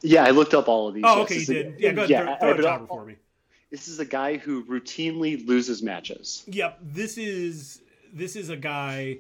[0.02, 1.04] Yeah, I looked up all of these.
[1.06, 1.80] Oh, okay, you did.
[1.80, 3.16] Yeah, go ahead, yeah, throw, throw a jobber for me.
[3.72, 6.44] This is a guy who routinely loses matches.
[6.48, 7.82] Yep, this is
[8.14, 9.18] this is a guy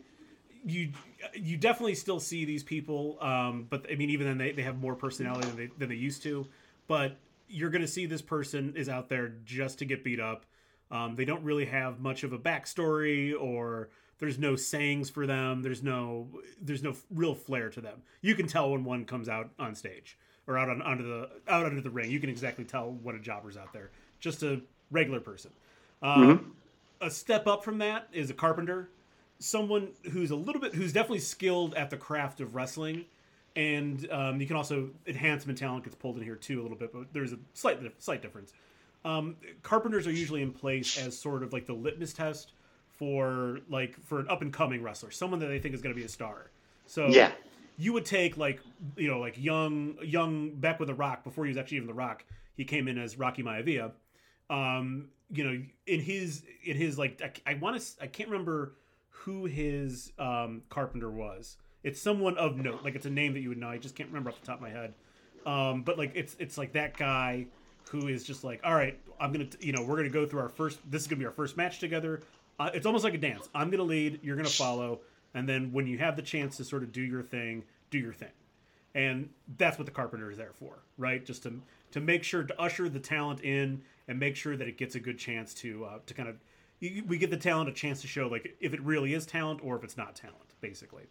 [0.65, 0.91] you
[1.33, 4.77] you definitely still see these people, um, but I mean, even then they, they have
[4.77, 6.47] more personality than they than they used to.
[6.87, 10.45] But you're going to see this person is out there just to get beat up.
[10.91, 15.61] Um, they don't really have much of a backstory, or there's no sayings for them.
[15.61, 16.27] There's no
[16.61, 18.01] there's no real flair to them.
[18.21, 21.65] You can tell when one comes out on stage or out on under the out
[21.65, 22.11] under the ring.
[22.11, 23.91] You can exactly tell when a jobber's out there.
[24.19, 24.61] Just a
[24.91, 25.51] regular person.
[26.01, 26.49] Um, mm-hmm.
[27.01, 28.89] A step up from that is a carpenter,
[29.39, 33.05] someone who's a little bit who's definitely skilled at the craft of wrestling
[33.55, 36.91] and um, you can also enhancement talent gets pulled in here too a little bit,
[36.91, 38.53] but there's a slight slight difference.
[39.05, 42.53] Um, carpenters are usually in place as sort of like the litmus test
[42.89, 45.99] for like for an up and coming wrestler, someone that they think is going to
[45.99, 46.51] be a star.
[46.85, 47.31] So yeah,
[47.77, 48.59] you would take like
[48.97, 51.93] you know like young young Beck with the Rock before he was actually even the
[51.93, 52.25] Rock.
[52.57, 53.91] He came in as Rocky Maivia.
[54.49, 58.73] Um, you know, in his in his like I, I want to I can't remember
[59.25, 62.83] who his um, carpenter was it's someone of note.
[62.83, 63.69] Like it's a name that you would know.
[63.69, 64.95] I just can't remember off the top of my head.
[65.45, 67.45] Um, but like it's it's like that guy
[67.91, 70.49] who is just like, all right, I'm gonna you know we're gonna go through our
[70.49, 70.79] first.
[70.89, 72.21] This is gonna be our first match together.
[72.59, 73.47] Uh, it's almost like a dance.
[73.53, 74.19] I'm gonna lead.
[74.23, 75.01] You're gonna follow.
[75.35, 78.13] And then when you have the chance to sort of do your thing, do your
[78.13, 78.31] thing.
[78.95, 81.23] And that's what the carpenter is there for, right?
[81.23, 81.61] Just to
[81.91, 84.99] to make sure to usher the talent in and make sure that it gets a
[84.99, 86.37] good chance to uh, to kind of
[86.81, 89.75] we give the talent a chance to show like if it really is talent or
[89.75, 91.03] if it's not talent, basically.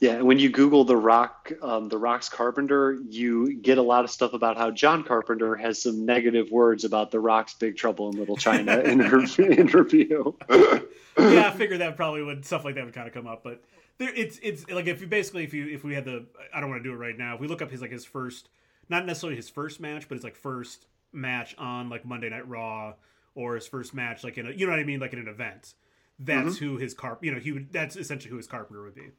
[0.00, 4.10] Yeah, when you Google the Rock, um, the Rock's Carpenter, you get a lot of
[4.10, 8.18] stuff about how John Carpenter has some negative words about the Rock's Big Trouble in
[8.18, 10.32] Little China in her interview.
[10.50, 10.80] yeah,
[11.16, 13.62] I figured that probably would stuff like that would kind of come up, but
[13.98, 16.68] there, it's it's like if you basically if you if we had the I don't
[16.68, 17.34] want to do it right now.
[17.36, 18.48] If we look up his like his first,
[18.88, 22.94] not necessarily his first match, but his like first match on like Monday Night Raw
[23.34, 25.28] or his first match like in a you know what I mean like in an
[25.28, 25.74] event.
[26.18, 26.64] That's mm-hmm.
[26.64, 29.10] who his carp you know he would that's essentially who his Carpenter would be.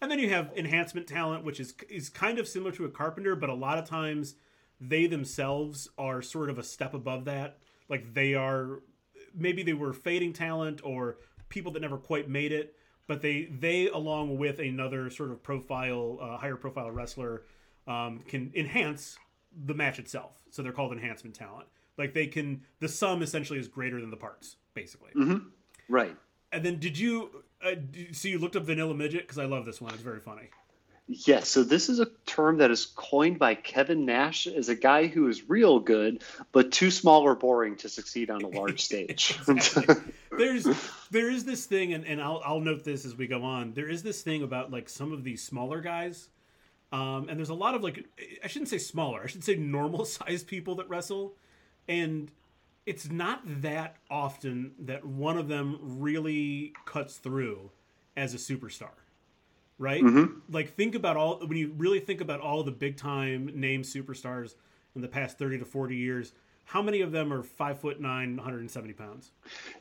[0.00, 3.36] And then you have enhancement talent, which is is kind of similar to a carpenter,
[3.36, 4.34] but a lot of times
[4.80, 7.58] they themselves are sort of a step above that.
[7.88, 8.80] Like they are
[9.34, 11.18] maybe they were fading talent or
[11.50, 12.74] people that never quite made it,
[13.06, 17.42] but they they along with another sort of profile uh, higher profile wrestler
[17.86, 19.18] um, can enhance
[19.66, 20.42] the match itself.
[20.50, 21.68] So they're called enhancement talent.
[22.00, 25.10] Like they can the sum essentially is greater than the parts, basically.
[25.14, 25.48] Mm-hmm.
[25.88, 26.16] Right.
[26.50, 27.74] And then did you uh,
[28.12, 29.92] so you looked up vanilla midget because I love this one.
[29.92, 30.48] It's very funny.
[31.12, 35.08] Yes, so this is a term that is coined by Kevin Nash as a guy
[35.08, 39.36] who is real good, but too small or boring to succeed on a large stage.
[40.38, 40.68] There's
[41.10, 43.72] there is this thing, and, and I'll I'll note this as we go on.
[43.72, 46.28] There is this thing about like some of these smaller guys,
[46.92, 48.06] um, and there's a lot of like
[48.44, 51.34] I shouldn't say smaller, I should say normal sized people that wrestle,
[51.88, 52.30] and
[52.86, 57.70] it's not that often that one of them really cuts through
[58.16, 58.90] as a superstar
[59.80, 60.02] right?
[60.02, 60.38] Mm-hmm.
[60.50, 64.54] like think about all when you really think about all the big time name superstars
[64.94, 66.32] in the past 30 to 40 years
[66.64, 69.32] how many of them are five foot nine 170 pounds?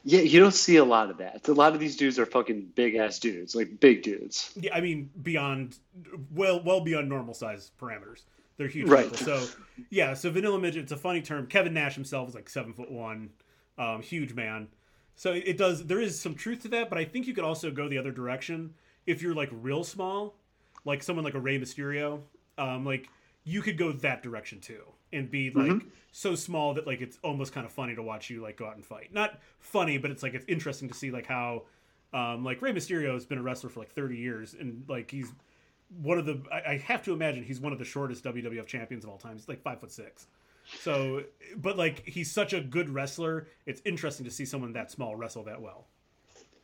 [0.04, 1.48] Yeah you don't see a lot of that.
[1.48, 4.54] A lot of these dudes are fucking big ass dudes like big dudes.
[4.56, 5.78] Yeah i mean beyond
[6.34, 8.24] well well beyond normal size parameters
[8.60, 9.10] they're huge right.
[9.10, 9.18] people.
[9.18, 9.48] So
[9.90, 10.84] yeah, so vanilla midget.
[10.84, 11.48] It's a funny term.
[11.48, 13.30] Kevin Nash himself is like seven foot one,
[13.78, 14.68] um, huge man.
[15.16, 15.86] So it, does.
[15.86, 18.12] There is some truth to that, but I think you could also go the other
[18.12, 18.74] direction
[19.08, 20.36] if you're like real small,
[20.84, 22.20] like someone like a Rey Mysterio.
[22.58, 23.10] Um, like
[23.46, 25.88] you could go that direction too and be like mm-hmm.
[26.12, 28.76] so small that like it's almost kind of funny to watch you like go out
[28.76, 29.14] and fight.
[29.14, 31.64] Not funny, but it's like it's interesting to see like how
[32.14, 35.32] um, like Rey Mysterio has been a wrestler for like 30 years and like he's
[36.02, 39.04] one of the I, I, have to imagine he's one of the shortest WWF champions
[39.04, 39.34] of all time.
[39.36, 40.28] He's like five foot six.
[40.82, 41.24] So,
[41.58, 43.48] but like he's such a good wrestler.
[43.66, 45.86] It's interesting to see someone that small wrestle that well.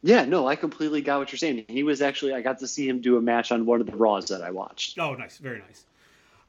[0.03, 1.65] Yeah, no, I completely got what you're saying.
[1.67, 3.95] He was actually I got to see him do a match on one of the
[3.95, 4.99] Raws that I watched.
[4.99, 5.85] Oh, nice, very nice.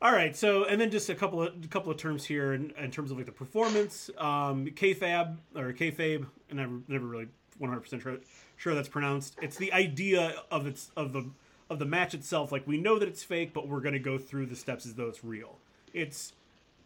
[0.02, 2.72] All right, so and then just a couple of a couple of terms here in,
[2.78, 7.80] in terms of like the performance, um, kayfabe or kayfabe, and I'm never really 100
[7.80, 8.18] percent sure
[8.56, 9.36] sure that's pronounced.
[9.40, 11.24] It's the idea of its of the
[11.68, 14.18] of the match itself, like we know that it's fake, but we're going to go
[14.18, 15.58] through the steps as though it's real.
[15.92, 16.32] It's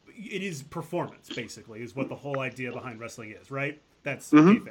[0.07, 3.81] it is performance basically is what the whole idea behind wrestling is, right?
[4.03, 4.69] That's mm-hmm.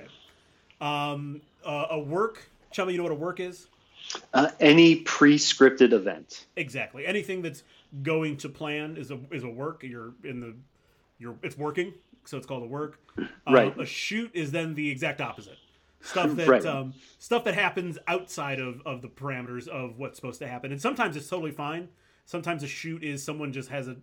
[0.86, 3.68] Um, uh, a work Chummy, you know what a work is?
[4.34, 6.46] Uh, any pre-scripted event.
[6.56, 7.06] Exactly.
[7.06, 7.64] Anything that's
[8.04, 9.84] going to plan is a is a work.
[9.84, 10.56] You're in the
[11.18, 11.94] you're it's working,
[12.26, 13.00] so it's called a work.
[13.18, 13.78] Uh, Right.
[13.80, 15.58] A shoot is then the exact opposite.
[16.02, 16.66] Stuff that Right.
[16.66, 20.82] um, stuff that happens outside of, of the parameters of what's supposed to happen, and
[20.82, 21.90] sometimes it's totally fine.
[22.26, 23.98] Sometimes a shoot is someone just has a,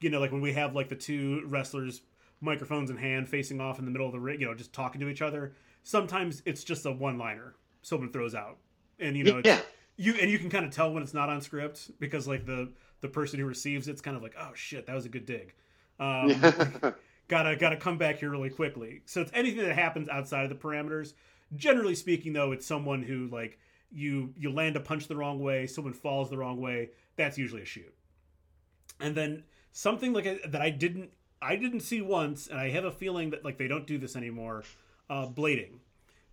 [0.00, 2.02] you know, like when we have like the two wrestlers
[2.40, 5.00] microphones in hand facing off in the middle of the ring, you know, just talking
[5.00, 5.52] to each other.
[5.82, 8.58] Sometimes it's just a one liner someone throws out,
[8.98, 9.60] and you know, Yeah.
[9.96, 12.70] you and you can kind of tell when it's not on script because like the
[13.00, 15.54] the person who receives it's kind of like oh shit that was a good dig
[15.98, 16.28] um,
[17.28, 20.54] gotta gotta come back here really quickly so it's anything that happens outside of the
[20.54, 21.14] parameters
[21.56, 23.58] generally speaking though it's someone who like
[23.90, 27.62] you you land a punch the wrong way someone falls the wrong way that's usually
[27.62, 27.94] a shoot.
[28.98, 31.10] And then something like a, that i didn't
[31.40, 34.16] i didn't see once and i have a feeling that like they don't do this
[34.16, 34.64] anymore
[35.10, 35.80] uh, blading.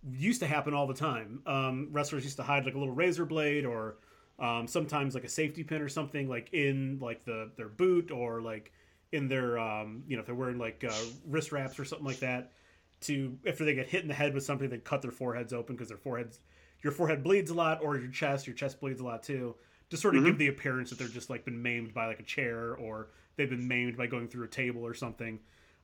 [0.08, 1.42] Used to happen all the time.
[1.44, 3.96] Um, wrestlers used to hide like a little razor blade or
[4.38, 8.40] um, sometimes like a safety pin or something like in like the their boot or
[8.40, 8.72] like
[9.10, 12.20] in their um, you know if they're wearing like uh, wrist wraps or something like
[12.20, 12.52] that
[13.00, 15.76] to after they get hit in the head with something they cut their foreheads open
[15.76, 16.40] because their foreheads
[16.82, 19.54] your forehead bleeds a lot or your chest your chest bleeds a lot too
[19.90, 22.24] to sort of give the appearance that they're just like been maimed by like a
[22.24, 25.38] chair or they've been maimed by going through a table or something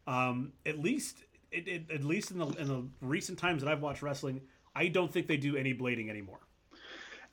[0.06, 3.80] um, at least it, it, at least in the in the recent times that I've
[3.80, 4.42] watched wrestling,
[4.74, 6.40] I don't think they do any blading anymore.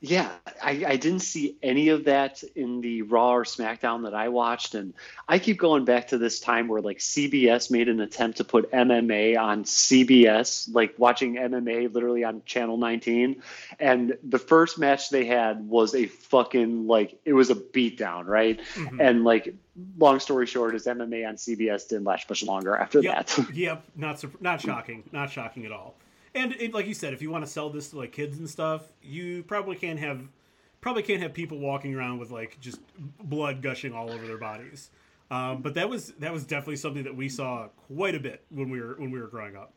[0.03, 0.31] Yeah,
[0.63, 4.73] I, I didn't see any of that in the Raw or SmackDown that I watched,
[4.73, 4.95] and
[5.27, 8.71] I keep going back to this time where like CBS made an attempt to put
[8.71, 13.43] MMA on CBS, like watching MMA literally on Channel 19,
[13.79, 18.59] and the first match they had was a fucking like it was a beatdown, right?
[18.73, 18.99] Mm-hmm.
[18.99, 19.53] And like
[19.99, 23.49] long story short, is MMA on CBS didn't last much longer after Yep, that.
[23.53, 25.93] yep, not not shocking, not shocking at all.
[26.33, 28.49] And it, like you said, if you want to sell this to like kids and
[28.49, 30.27] stuff, you probably can't have
[30.79, 32.79] probably can't have people walking around with like just
[33.23, 34.89] blood gushing all over their bodies.
[35.29, 38.69] Um, but that was that was definitely something that we saw quite a bit when
[38.69, 39.73] we were when we were growing up.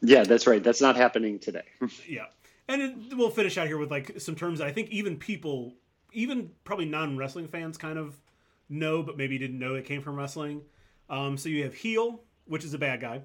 [0.00, 0.62] yeah, that's right.
[0.62, 1.64] That's not happening today.
[2.08, 2.26] Yeah,
[2.68, 5.74] and it, we'll finish out here with like some terms that I think even people,
[6.12, 8.16] even probably non wrestling fans, kind of
[8.68, 10.62] know, but maybe didn't know it came from wrestling.
[11.10, 13.22] Um, so you have heel, which is a bad guy,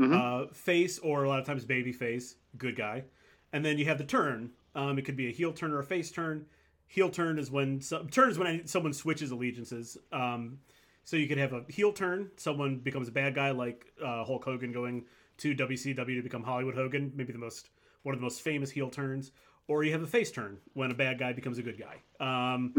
[0.00, 3.04] uh, face, or a lot of times baby face, good guy,
[3.52, 4.50] and then you have the turn.
[4.74, 6.46] Um, it could be a heel turn or a face turn.
[6.86, 9.96] Heel turn is when some, turn is when someone switches allegiances.
[10.12, 10.58] Um,
[11.04, 14.44] so you could have a heel turn, someone becomes a bad guy, like uh, Hulk
[14.44, 15.04] Hogan going
[15.38, 17.70] to WCW to become Hollywood Hogan, maybe the most
[18.02, 19.32] one of the most famous heel turns,
[19.68, 21.96] or you have a face turn when a bad guy becomes a good guy.
[22.20, 22.72] Um,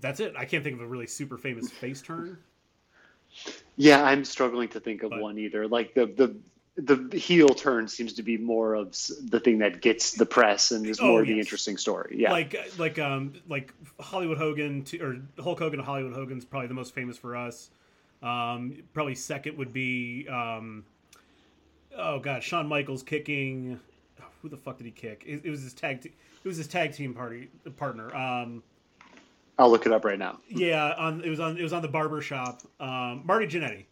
[0.00, 0.34] That's it.
[0.36, 2.38] I can't think of a really super famous face turn.
[3.76, 5.66] Yeah, I'm struggling to think of But- one either.
[5.68, 6.36] Like the the
[6.76, 8.92] the heel turn seems to be more of
[9.24, 12.14] the thing that gets the press and is Oh, more the interesting story.
[12.18, 16.68] Yeah, Like like um like Hollywood Hogan to, or Hulk Hogan to Hollywood Hogan's probably
[16.68, 17.68] the most famous for us.
[18.22, 20.84] Um, probably second would be um,
[21.96, 23.78] oh god, Shawn Michaels kicking.
[24.40, 25.24] Who the fuck did he kick?
[25.26, 26.00] It, it was his tag.
[26.02, 28.14] Te- it was his tag team party partner.
[28.16, 28.62] Um,
[29.62, 30.40] I'll look it up right now.
[30.48, 32.62] Yeah, on it was on it was on the barber shop.
[32.80, 33.84] Um, Marty Jannetty.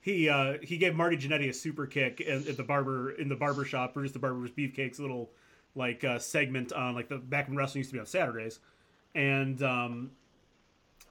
[0.00, 3.34] He uh, he gave Marty Jannetty a super kick at, at the barber in the
[3.34, 3.94] barber shop.
[3.94, 5.30] Brutus the Barber's Beefcakes little
[5.74, 8.60] like uh, segment on like the back when wrestling used to be on Saturdays,
[9.16, 10.12] and um,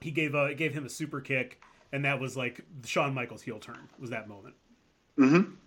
[0.00, 1.60] he gave uh, gave him a super kick,
[1.92, 4.54] and that was like Shawn Michaels heel turn was that moment.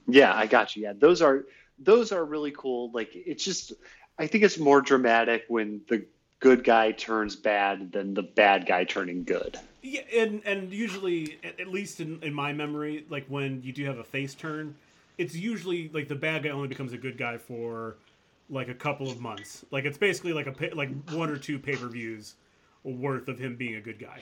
[0.08, 0.82] Yeah, I got you.
[0.82, 1.46] Yeah, those are
[1.78, 2.90] those are really cool.
[2.92, 3.74] Like it's just,
[4.18, 6.08] I think it's more dramatic when the
[6.42, 9.58] good guy turns bad than the bad guy turning good.
[9.82, 13.98] Yeah, and and usually, at, least in, in my memory, like when you do have
[13.98, 14.76] a face turn,
[15.18, 17.96] it's usually like the bad guy only becomes a good guy for
[18.50, 19.66] like a couple of months.
[19.72, 22.36] Like it's basically like a like one or two pay per views
[22.84, 24.20] worth of him being a good guy.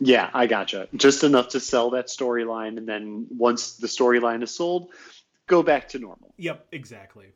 [0.00, 0.88] Yeah, I gotcha.
[0.96, 4.90] Just enough to sell that storyline, and then once the storyline is sold,
[5.46, 6.34] go back to normal.
[6.38, 7.26] Yep, exactly.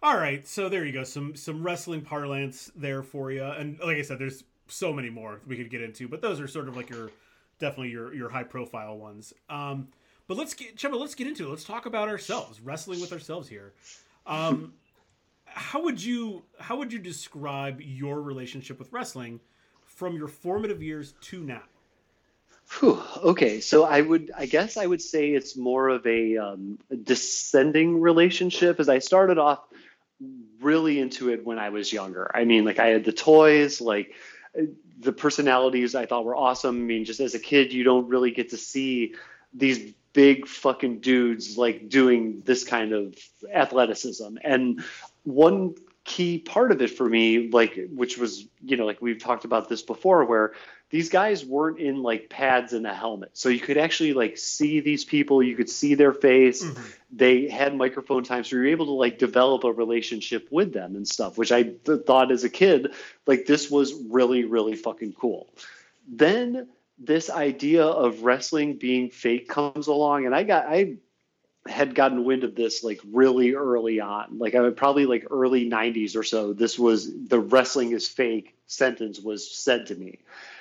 [0.00, 1.02] All right, so there you go.
[1.02, 5.40] Some some wrestling parlance there for you, and like I said, there's so many more
[5.46, 7.10] we could get into, but those are sort of like your
[7.58, 9.32] definitely your your high profile ones.
[9.50, 9.88] Um,
[10.28, 11.50] but let's get Chema, let's get into it.
[11.50, 13.72] Let's talk about ourselves, wrestling with ourselves here.
[14.24, 14.74] Um,
[15.46, 19.40] how would you how would you describe your relationship with wrestling
[19.84, 21.62] from your formative years to now?
[22.78, 26.78] Whew, okay, so I would, I guess, I would say it's more of a um,
[27.02, 28.78] descending relationship.
[28.78, 29.60] As I started off
[30.60, 32.30] really into it when I was younger.
[32.34, 34.14] I mean, like I had the toys, like
[34.98, 36.76] the personalities I thought were awesome.
[36.76, 39.14] I mean, just as a kid, you don't really get to see
[39.52, 43.14] these big fucking dudes like doing this kind of
[43.52, 44.38] athleticism.
[44.42, 44.82] And
[45.24, 45.74] one
[46.08, 49.68] key part of it for me, like which was you know like we've talked about
[49.68, 50.54] this before, where
[50.88, 54.80] these guys weren't in like pads and a helmet, so you could actually like see
[54.80, 56.64] these people, you could see their face.
[56.64, 56.82] Mm-hmm.
[57.12, 60.96] They had microphone time, so you were able to like develop a relationship with them
[60.96, 62.94] and stuff, which I th- thought as a kid
[63.26, 65.52] like this was really really fucking cool.
[66.08, 70.96] Then this idea of wrestling being fake comes along, and I got I
[71.68, 74.38] had gotten wind of this like really early on.
[74.38, 76.52] Like I would probably like early 90s or so.
[76.52, 80.18] This was the wrestling is fake sentence was said to me.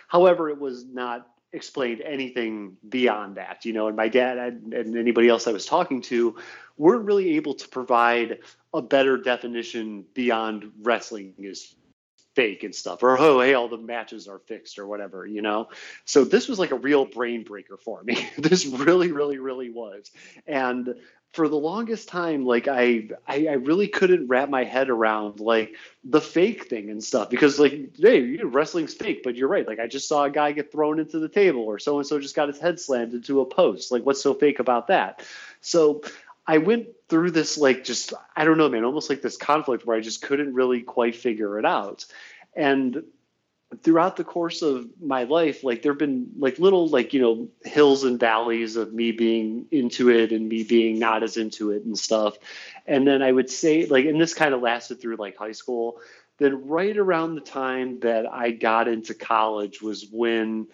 [0.08, 3.88] However, it was not explained anything beyond that, you know.
[3.88, 6.36] And my dad and anybody else I was talking to
[6.78, 8.40] weren't really able to provide
[8.74, 11.76] a better definition beyond wrestling is
[12.38, 15.70] fake and stuff or oh hey all the matches are fixed or whatever you know?
[16.06, 18.30] So this was like a real brain breaker for me.
[18.38, 20.12] This really really really was.
[20.46, 20.94] And
[21.34, 25.74] for the longest time like I, I, I really couldn't wrap my head around like
[26.04, 29.68] the fake thing and stuff because like hey wrestling's fake but you're right.
[29.68, 32.20] Like i just saw a guy get thrown into the table or so and so
[32.20, 33.92] just got his head slammed into a post.
[33.92, 35.26] Like what's so fake about that?
[35.62, 36.04] So
[36.46, 39.98] I went through this like just I don't know, man, almost like this conflict where
[39.98, 42.06] I just couldn't really quite figure it out.
[42.56, 43.04] And
[43.84, 48.04] throughout the course of my life, like there've been like little like, you know, hills
[48.04, 51.98] and valleys of me being into it and me being not as into it and
[51.98, 52.38] stuff.
[52.86, 56.00] And then I would say like and this kind of lasted through like high school.
[56.40, 60.68] Then right around the time that I got into college was when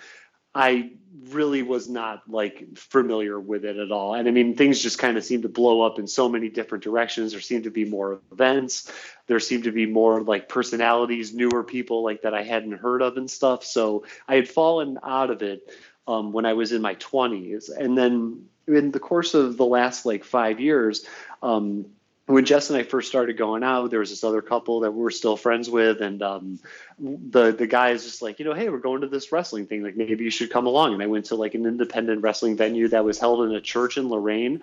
[0.54, 0.92] I
[1.30, 4.14] really was not like familiar with it at all.
[4.14, 6.84] And I mean, things just kind of seemed to blow up in so many different
[6.84, 7.32] directions.
[7.32, 8.92] There seemed to be more events.
[9.28, 13.18] There seemed to be more like personalities, newer people like that I hadn't heard of
[13.18, 13.64] and stuff.
[13.64, 15.72] So I had fallen out of it
[16.08, 17.70] um, when I was in my 20s.
[17.76, 21.06] And then in the course of the last like five years,
[21.42, 21.86] um,
[22.26, 25.02] when Jess and I first started going out, there was this other couple that we
[25.02, 26.60] were still friends with, and um,
[26.98, 29.84] the the guy is just like, you know, hey, we're going to this wrestling thing.
[29.84, 30.94] Like, maybe you should come along.
[30.94, 33.98] And I went to like an independent wrestling venue that was held in a church
[33.98, 34.62] in Lorain,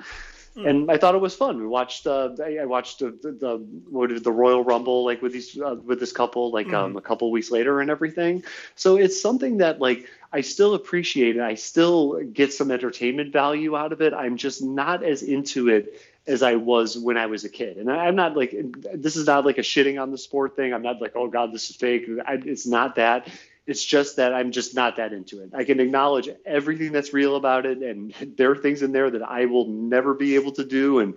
[0.55, 0.67] hmm.
[0.67, 1.59] and I thought it was fun.
[1.59, 2.07] We watched.
[2.07, 3.57] Uh, I, watched the, the, the
[3.91, 6.97] what is the Royal Rumble like with these uh, with this couple like mm um,
[6.97, 8.43] a couple weeks later and everything.
[8.75, 11.43] So it's something that like I still appreciate it.
[11.43, 14.15] I still get some entertainment value out of it.
[14.15, 17.77] I'm just not as into it as I was when I was a kid.
[17.79, 18.55] And I, am not like
[18.95, 20.73] this is not like a shitting on the sport thing.
[20.73, 22.07] I'm not like oh god this is fake.
[22.27, 23.29] I, it's not that.
[23.67, 25.51] It's just that I'm just not that into it.
[25.55, 29.23] I can acknowledge everything that's real about it, and there are things in there that
[29.23, 31.15] I will never be able to do, and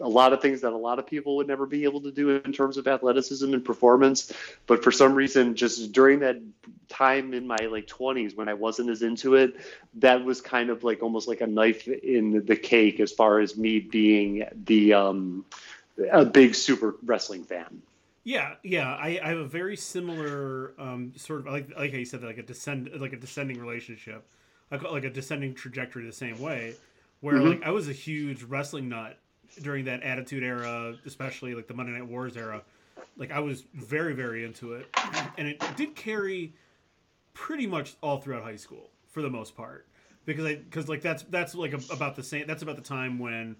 [0.00, 2.30] a lot of things that a lot of people would never be able to do
[2.30, 4.32] in terms of athleticism and performance.
[4.66, 6.36] But for some reason, just during that
[6.88, 9.56] time in my like 20s when I wasn't as into it,
[9.94, 13.56] that was kind of like almost like a knife in the cake as far as
[13.56, 15.46] me being the um,
[16.12, 17.82] a big super wrestling fan.
[18.22, 22.24] Yeah, yeah, I, I have a very similar um, sort of like like you said
[22.24, 24.26] like a descend like a descending relationship,
[24.70, 26.74] like like a descending trajectory the same way,
[27.20, 27.50] where mm-hmm.
[27.50, 29.16] like I was a huge wrestling nut
[29.62, 32.62] during that Attitude Era, especially like the Monday Night Wars era.
[33.16, 34.86] Like I was very very into it,
[35.38, 36.52] and it did carry
[37.34, 39.86] pretty much all throughout high school for the most part
[40.26, 43.18] because I because like that's that's like a, about the same that's about the time
[43.18, 43.56] when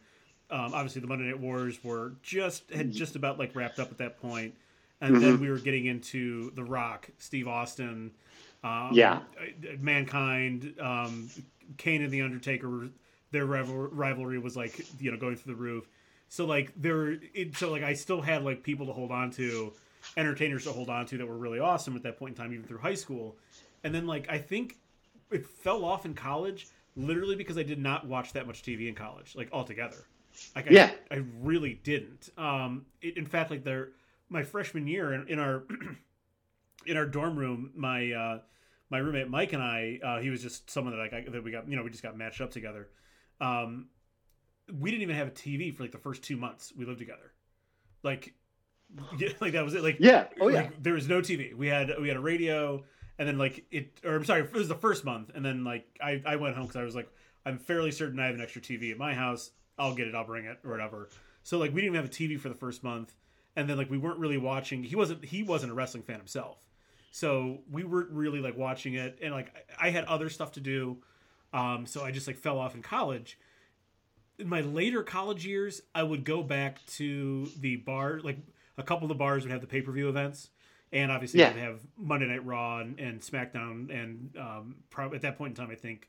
[0.51, 3.99] um, obviously the Monday Night Wars were just had just about like wrapped up at
[3.99, 4.55] that point,
[5.01, 5.25] and mm-hmm.
[5.25, 8.11] then we were getting into The Rock, Steve Austin,
[8.63, 9.21] um, yeah,
[9.79, 11.31] Mankind, um,
[11.79, 12.89] Kane and the Undertaker
[13.31, 15.89] their rivalry was like you know going through the roof.
[16.29, 19.73] So like there, it, so like I still had like people to hold on to,
[20.17, 22.67] entertainers to hold on to that were really awesome at that point in time, even
[22.67, 23.37] through high school.
[23.85, 24.77] And then like I think
[25.31, 28.95] it fell off in college, literally because I did not watch that much TV in
[28.95, 30.05] college, like altogether.
[30.55, 32.31] Like I, yeah, I really didn't.
[32.37, 33.91] Um, it, in fact, like there,
[34.29, 35.65] my freshman year in, in our
[36.87, 38.39] in our dorm room, my uh,
[38.91, 41.51] my roommate Mike and I, uh, he was just someone that I got, that we
[41.51, 42.89] got, you know, we just got matched up together.
[43.41, 43.87] Um,
[44.81, 47.33] we didn't even have a TV for like the first two months we lived together.
[48.03, 48.35] Like,
[49.19, 49.83] yeah, like that was it.
[49.83, 50.63] Like, yeah, oh yeah.
[50.63, 51.55] Like, there was no TV.
[51.55, 52.85] We had we had a radio,
[53.19, 54.01] and then like it.
[54.05, 56.65] Or I'm sorry, it was the first month, and then like I I went home
[56.65, 57.09] because I was like
[57.45, 59.53] I'm fairly certain I have an extra TV at my house.
[59.79, 60.15] I'll get it.
[60.15, 61.09] I'll bring it or whatever.
[61.45, 63.15] So like we didn't even have a TV for the first month,
[63.55, 64.83] and then like we weren't really watching.
[64.83, 66.59] He wasn't he wasn't a wrestling fan himself,
[67.13, 69.21] so we weren't really like watching it.
[69.23, 70.99] And like I had other stuff to do.
[71.53, 73.39] Um, so I just like fell off in college.
[74.39, 78.21] In my later college years, I would go back to the bar.
[78.23, 78.39] Like
[78.77, 80.51] a couple of the bars would have the pay per view events,
[80.93, 81.49] and obviously yeah.
[81.53, 83.91] would have Monday Night Raw and, and SmackDown.
[83.91, 86.09] And um, probably at that point in time, I think,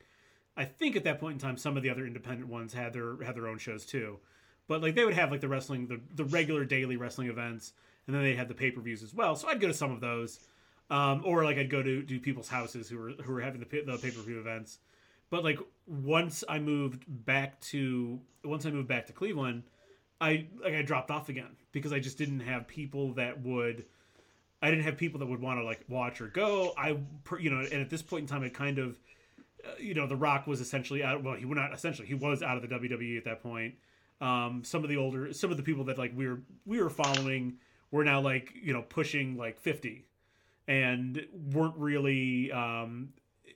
[0.57, 3.15] I think at that point in time, some of the other independent ones had their
[3.23, 4.19] had their own shows too.
[4.67, 7.73] but like they would have like the wrestling, the the regular daily wrestling events,
[8.05, 9.35] and then they had the pay per views as well.
[9.35, 10.39] So I'd go to some of those,
[10.89, 13.81] um, or like I'd go to do people's houses who were who were having the
[13.81, 14.79] the pay per view events.
[15.29, 19.63] But like once I moved back to once I moved back to Cleveland,
[20.19, 23.85] I like I dropped off again because I just didn't have people that would.
[24.61, 26.73] I didn't have people that would want to like watch or go.
[26.75, 26.97] I,
[27.39, 28.99] you know, and at this point in time, it kind of,
[29.63, 31.23] uh, you know, The Rock was essentially out.
[31.23, 32.07] Well, he was not essentially.
[32.07, 33.75] He was out of the WWE at that point.
[34.19, 36.89] Um, some of the older, some of the people that like we were we were
[36.89, 37.57] following
[37.91, 40.07] were now like you know pushing like fifty,
[40.67, 41.23] and
[41.53, 43.09] weren't really, um,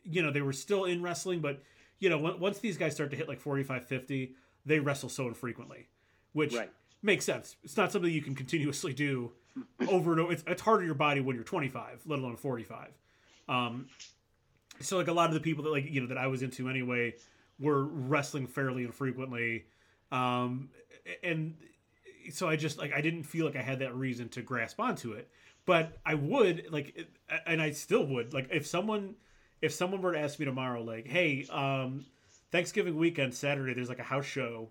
[0.03, 1.61] you know, they were still in wrestling, but
[1.99, 4.35] you know, once these guys start to hit like 45, 50,
[4.65, 5.87] they wrestle so infrequently
[6.33, 6.71] which right.
[7.01, 7.55] makes sense.
[7.63, 9.31] It's not something you can continuously do
[9.87, 10.31] over and over.
[10.31, 12.89] It's, it's hard on your body when you're 25, let alone 45.
[13.49, 13.87] Um,
[14.79, 16.69] so like a lot of the people that like you know that I was into
[16.69, 17.15] anyway
[17.59, 19.65] were wrestling fairly infrequently,
[20.11, 20.69] um,
[21.23, 21.55] and
[22.31, 25.11] so I just like I didn't feel like I had that reason to grasp onto
[25.11, 25.29] it.
[25.65, 27.07] But I would like,
[27.45, 29.15] and I still would like if someone
[29.61, 32.05] if someone were to ask me tomorrow, like, hey, um,
[32.51, 34.69] Thanksgiving weekend Saturday, there's like a house show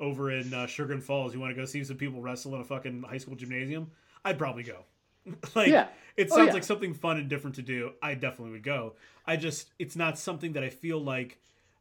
[0.00, 2.64] over in uh, Chagrin Falls, you want to go see some people wrestle in a
[2.64, 3.90] fucking high school gymnasium,
[4.24, 4.84] I'd probably go.
[5.54, 5.88] like, yeah.
[6.16, 6.52] it oh, sounds oh, yeah.
[6.52, 7.92] like something fun and different to do.
[8.00, 8.94] I definitely would go.
[9.26, 11.38] I just, it's not something that I feel like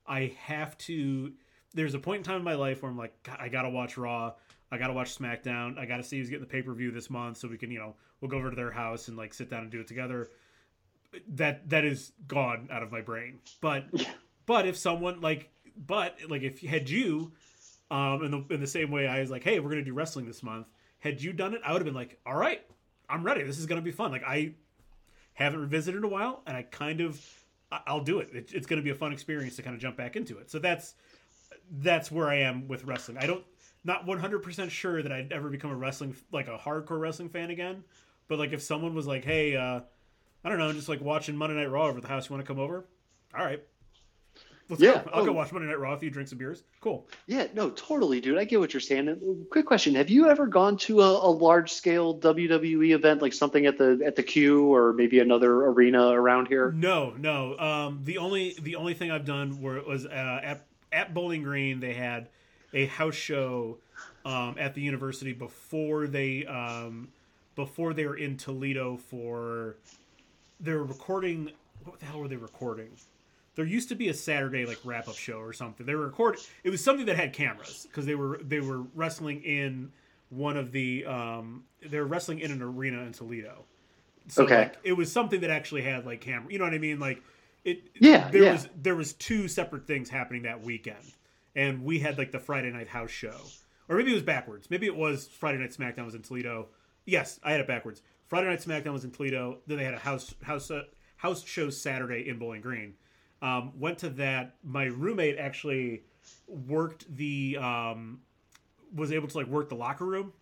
[0.07, 1.33] I have to.
[1.73, 4.33] There's a point in time in my life where I'm like, I gotta watch Raw.
[4.71, 5.77] I gotta watch SmackDown.
[5.77, 7.79] I gotta see who's getting the pay per view this month, so we can, you
[7.79, 10.29] know, we'll go over to their house and like sit down and do it together.
[11.29, 13.39] That that is gone out of my brain.
[13.61, 13.85] But
[14.45, 17.31] but if someone like, but like if had you
[17.91, 20.25] um, in the in the same way, I was like, "Hey, we're gonna do wrestling
[20.25, 20.67] this month."
[20.99, 22.61] Had you done it, I would have been like, "All right,
[23.09, 23.43] I'm ready.
[23.43, 24.53] This is gonna be fun." Like I
[25.33, 27.21] haven't revisited in a while, and I kind of
[27.71, 28.29] I'll do it.
[28.33, 28.51] it.
[28.53, 30.49] It's gonna be a fun experience to kind of jump back into it.
[30.49, 30.95] So that's
[31.71, 33.17] that's where I am with wrestling.
[33.17, 33.43] I don't
[33.83, 37.83] not 100% sure that I'd ever become a wrestling like a hardcore wrestling fan again.
[38.27, 39.81] But like if someone was like, "Hey, uh,
[40.43, 42.47] I don't know, just like watching Monday Night Raw over the house, you want to
[42.47, 42.85] come over?"
[43.37, 43.61] All right,
[44.69, 45.09] Let's yeah, go.
[45.13, 45.25] I'll oh.
[45.25, 46.63] go watch Monday Night Raw if you drink some beers.
[46.81, 47.07] Cool.
[47.25, 48.37] Yeah, no, totally, dude.
[48.37, 49.45] I get what you're saying.
[49.49, 53.65] Quick question: Have you ever gone to a, a large scale WWE event, like something
[53.65, 56.71] at the at the Q or maybe another arena around here?
[56.73, 57.57] No, no.
[57.57, 61.79] Um, the only the only thing I've done were was uh, at at Bowling Green.
[61.79, 62.27] They had
[62.73, 63.77] a house show
[64.25, 67.07] um, at the university before they um,
[67.55, 69.77] before they were in Toledo for.
[70.59, 71.51] They were recording.
[71.83, 72.89] What the hell were they recording?
[73.57, 75.85] there used to be a Saturday like wrap up show or something.
[75.85, 76.41] They were recording.
[76.63, 79.91] It was something that had cameras because they were they were wrestling in
[80.29, 83.65] one of the um they're wrestling in an arena in Toledo.
[84.27, 84.59] So, okay.
[84.59, 86.51] Like, it was something that actually had like camera.
[86.51, 86.99] You know what I mean?
[86.99, 87.23] Like
[87.65, 87.89] it.
[87.99, 88.29] Yeah.
[88.29, 88.51] There yeah.
[88.53, 91.13] was there was two separate things happening that weekend,
[91.55, 93.41] and we had like the Friday night house show,
[93.89, 94.69] or maybe it was backwards.
[94.69, 96.67] Maybe it was Friday night SmackDown was in Toledo.
[97.05, 98.03] Yes, I had it backwards.
[98.27, 99.59] Friday night SmackDown was in Toledo.
[99.67, 100.83] Then they had a house house uh,
[101.17, 102.93] house show Saturday in Bowling Green
[103.41, 104.55] um, went to that.
[104.63, 106.03] My roommate actually
[106.47, 108.19] worked the um,
[108.93, 110.33] was able to like work the locker room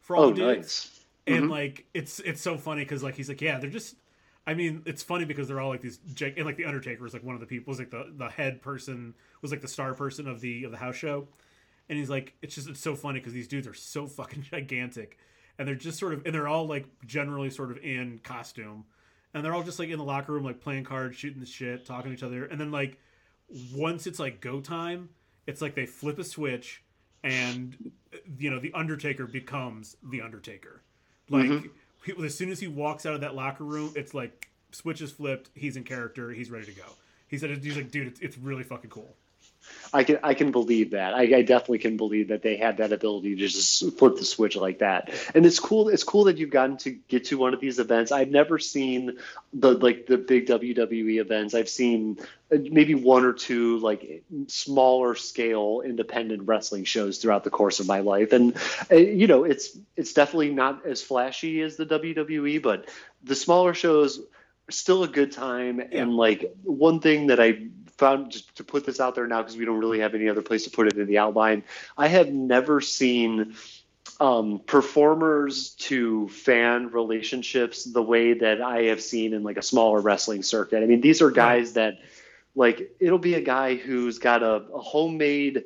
[0.00, 0.56] for all oh, the dudes.
[0.56, 1.00] Nice.
[1.26, 1.50] And mm-hmm.
[1.50, 3.96] like it's it's so funny because like he's like yeah they're just
[4.46, 7.24] I mean it's funny because they're all like these and like the Undertaker was like
[7.24, 10.28] one of the people was like the the head person was like the star person
[10.28, 11.26] of the of the house show
[11.88, 15.18] and he's like it's just it's so funny because these dudes are so fucking gigantic
[15.58, 18.84] and they're just sort of and they're all like generally sort of in costume
[19.36, 21.84] and they're all just like in the locker room, like playing cards, shooting the shit,
[21.84, 22.98] talking to each other, and then like
[23.74, 25.10] once it's like go time,
[25.46, 26.82] it's like they flip a switch,
[27.22, 27.92] and
[28.38, 30.80] you know the Undertaker becomes the Undertaker.
[31.28, 32.24] Like mm-hmm.
[32.24, 35.50] as soon as he walks out of that locker room, it's like switch is flipped.
[35.54, 36.30] He's in character.
[36.30, 36.86] He's ready to go.
[37.28, 39.16] He said, "He's like, dude, it's, it's really fucking cool."
[39.92, 41.14] I can I can believe that.
[41.14, 44.56] I, I, definitely can believe that they had that ability to just flip the switch
[44.56, 45.10] like that.
[45.34, 45.88] And it's cool.
[45.88, 48.12] It's cool that you've gotten to get to one of these events.
[48.12, 49.18] I've never seen
[49.52, 51.54] the like the big WWE events.
[51.54, 52.18] I've seen
[52.52, 57.86] uh, maybe one or two like smaller scale independent wrestling shows throughout the course of
[57.86, 58.32] my life.
[58.32, 58.56] And
[58.90, 62.88] uh, you know, it's it's definitely not as flashy as the WWE, but
[63.22, 64.20] the smaller shows
[64.70, 65.78] still a good time.
[65.78, 66.02] Yeah.
[66.02, 69.56] And like one thing that I found just to put this out there now because
[69.56, 71.64] we don't really have any other place to put it in the outline.
[71.96, 73.54] I have never seen
[74.20, 80.00] um, performers to fan relationships the way that I have seen in like a smaller
[80.00, 80.82] wrestling circuit.
[80.82, 81.98] I mean, these are guys that
[82.54, 85.64] like it'll be a guy who's got a, a homemade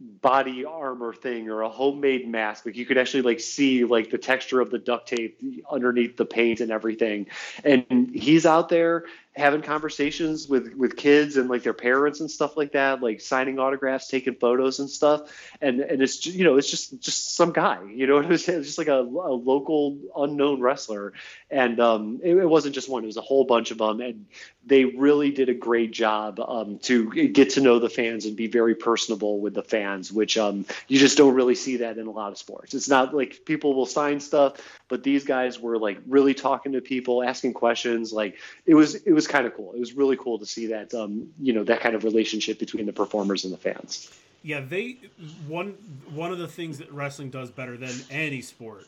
[0.00, 4.18] body armor thing or a homemade mask like you could actually like see like the
[4.18, 7.26] texture of the duct tape underneath the paint and everything
[7.62, 9.04] and he's out there
[9.34, 13.58] having conversations with with kids and like their parents and stuff like that, like signing
[13.58, 15.32] autographs, taking photos and stuff.
[15.60, 18.58] And and it's you know it's just just some guy, you know, it was, it
[18.58, 21.14] was just like a, a, local unknown wrestler,
[21.50, 24.26] and um, it, it, wasn't just one; it was a whole bunch of them, and
[24.64, 28.46] they really did a great job um, to get to know the fans and be
[28.46, 32.10] very personable with the fans, which um, you just don't really see that in a
[32.10, 32.74] lot of sports.
[32.74, 34.56] It's not like people will sign stuff,
[34.88, 38.12] but these guys were like really talking to people, asking questions.
[38.12, 39.72] Like it was it was kind of cool.
[39.72, 42.86] It was really cool to see that um, you know that kind of relationship between
[42.86, 44.10] the performers and the fans.
[44.42, 44.98] Yeah, they
[45.46, 45.70] one
[46.14, 48.86] one of the things that wrestling does better than any sport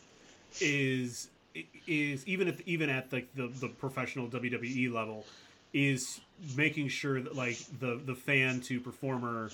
[0.61, 1.29] is
[1.87, 5.25] is even if even at like the, the professional WWE level
[5.73, 6.21] is
[6.57, 9.51] making sure that like the the fan to performer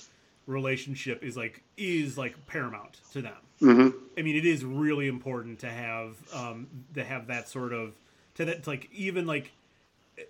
[0.47, 3.37] relationship is like is like paramount to them.
[3.61, 3.97] Mm-hmm.
[4.19, 7.95] I mean, it is really important to have um, to have that sort of
[8.35, 9.53] to that to like even like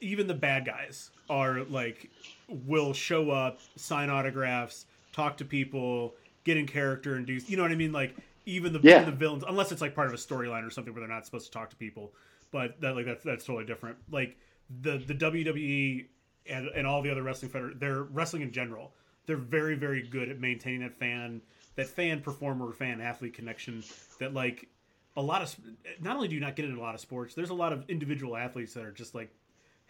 [0.01, 2.11] even the bad guys are like
[2.49, 6.14] will show up, sign autographs, talk to people,
[6.45, 7.93] get in character, and do you know what I mean?
[7.93, 8.14] Like
[8.47, 9.05] even the, yeah.
[9.05, 11.47] the villains, unless it's like part of a storyline or something where they're not supposed
[11.47, 12.12] to talk to people,
[12.51, 13.97] but that like that's that's totally different.
[14.11, 14.37] Like
[14.83, 16.07] the the WWE
[16.47, 18.93] and, and all the other wrestling feder, they're wrestling in general.
[19.26, 21.43] They're very very good at maintaining that fan
[21.76, 23.83] that fan performer fan athlete connection
[24.18, 24.68] that like
[25.16, 25.55] a lot of
[26.01, 27.72] not only do you not get it in a lot of sports there's a lot
[27.72, 29.31] of individual athletes that are just like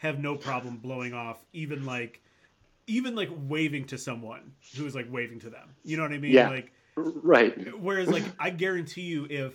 [0.01, 2.20] have no problem blowing off even like
[2.86, 5.76] even like waving to someone who is like waving to them.
[5.84, 6.32] You know what i mean?
[6.32, 6.51] Yeah.
[6.51, 7.80] like right.
[7.80, 9.55] whereas like i guarantee you if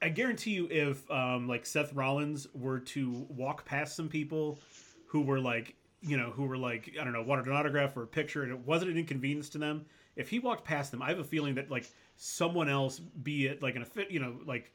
[0.00, 4.58] i guarantee you if um like seth rollins were to walk past some people
[5.06, 8.04] who were like you know who were like i don't know wanted an autograph or
[8.04, 9.84] a picture and it wasn't an inconvenience to them
[10.16, 13.62] if he walked past them, I have a feeling that like someone else, be it
[13.62, 14.72] like an you know, like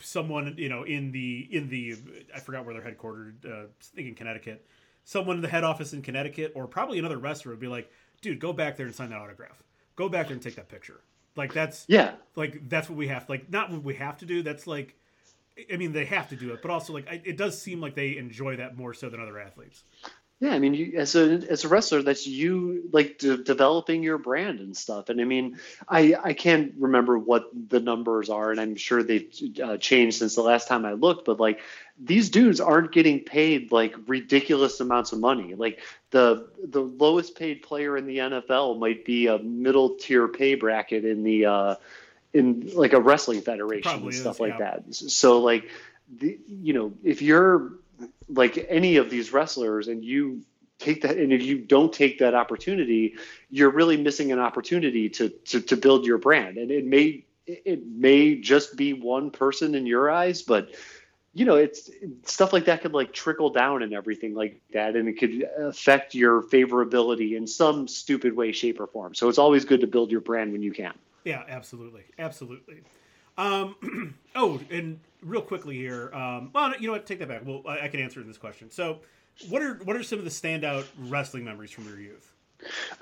[0.00, 1.96] someone you know in the in the
[2.34, 4.66] I forgot where they're headquartered, uh, thinking Connecticut,
[5.04, 7.90] someone in the head office in Connecticut, or probably another wrestler would be like,
[8.20, 9.62] dude, go back there and sign that autograph.
[9.94, 11.00] Go back there and take that picture.
[11.36, 13.28] Like that's yeah, like that's what we have.
[13.28, 14.42] Like not what we have to do.
[14.42, 14.96] That's like,
[15.72, 18.16] I mean, they have to do it, but also like it does seem like they
[18.16, 19.84] enjoy that more so than other athletes.
[20.38, 24.18] Yeah, I mean, you, as a as a wrestler, that's you like de- developing your
[24.18, 25.08] brand and stuff.
[25.08, 25.58] And I mean,
[25.88, 29.32] I I can't remember what the numbers are, and I'm sure they've
[29.64, 31.24] uh, changed since the last time I looked.
[31.24, 31.60] But like,
[31.98, 35.54] these dudes aren't getting paid like ridiculous amounts of money.
[35.54, 35.80] Like
[36.10, 41.06] the the lowest paid player in the NFL might be a middle tier pay bracket
[41.06, 41.74] in the uh,
[42.34, 44.76] in like a wrestling federation Probably and stuff is, like yeah.
[44.82, 44.94] that.
[44.94, 45.70] So like,
[46.14, 47.72] the, you know, if you're
[48.28, 50.42] like any of these wrestlers and you
[50.78, 53.14] take that and if you don't take that opportunity
[53.50, 56.58] you're really missing an opportunity to to, to build your brand.
[56.58, 60.74] And it may it may just be one person in your eyes but
[61.32, 61.90] you know it's
[62.24, 66.14] stuff like that could like trickle down and everything like that and it could affect
[66.14, 69.14] your favorability in some stupid way shape or form.
[69.14, 70.94] So it's always good to build your brand when you can.
[71.24, 72.04] Yeah absolutely.
[72.18, 72.82] Absolutely.
[73.38, 76.10] Um, oh, and real quickly here.
[76.14, 77.06] Um, well, you know what?
[77.06, 77.42] Take that back.
[77.44, 78.70] Well, I, I can answer this question.
[78.70, 79.00] So,
[79.48, 82.32] what are what are some of the standout wrestling memories from your youth?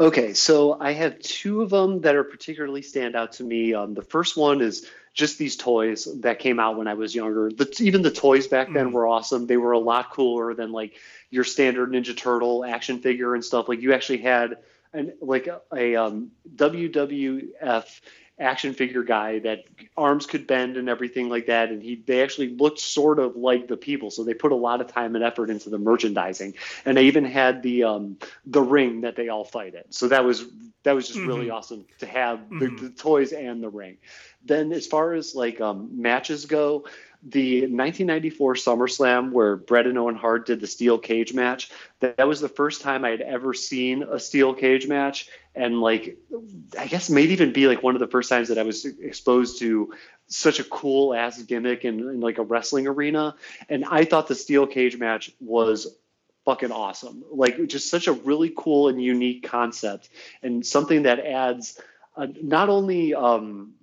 [0.01, 3.73] Okay, so I have two of them that are particularly stand out to me.
[3.73, 7.51] Um, the first one is just these toys that came out when I was younger.
[7.51, 8.93] The, even the toys back then mm.
[8.93, 9.47] were awesome.
[9.47, 10.95] They were a lot cooler than like
[11.31, 13.69] your standard Ninja Turtle action figure and stuff.
[13.69, 14.59] Like you actually had
[14.93, 18.01] an like a, a um, WWF
[18.39, 19.65] action figure guy that
[19.97, 21.71] arms could bend and everything like that.
[21.71, 24.11] And he they actually looked sort of like the people.
[24.11, 26.55] So they put a lot of time and effort into the merchandising.
[26.85, 29.85] And they even had the um the ring that they all fight in.
[29.91, 30.45] So that was
[30.83, 31.29] that was just mm-hmm.
[31.29, 32.59] really awesome to have mm-hmm.
[32.59, 33.97] the, the, toys and the ring.
[34.45, 36.87] Then as far as like um matches go
[37.27, 41.71] the 1994 SummerSlam where Bret and Owen Hart did the steel cage match,
[42.01, 45.29] that, that was the first time I had ever seen a steel cage match.
[45.55, 46.19] And like,
[46.79, 49.59] I guess maybe even be like one of the first times that I was exposed
[49.61, 49.95] to
[50.27, 53.37] such a cool ass gimmick in, in like a wrestling arena.
[53.71, 55.97] And I thought the steel cage match was
[56.45, 57.25] fucking awesome.
[57.31, 60.11] Like just such a really cool and unique concept
[60.43, 61.81] and something that adds
[62.17, 63.75] uh, not only, um,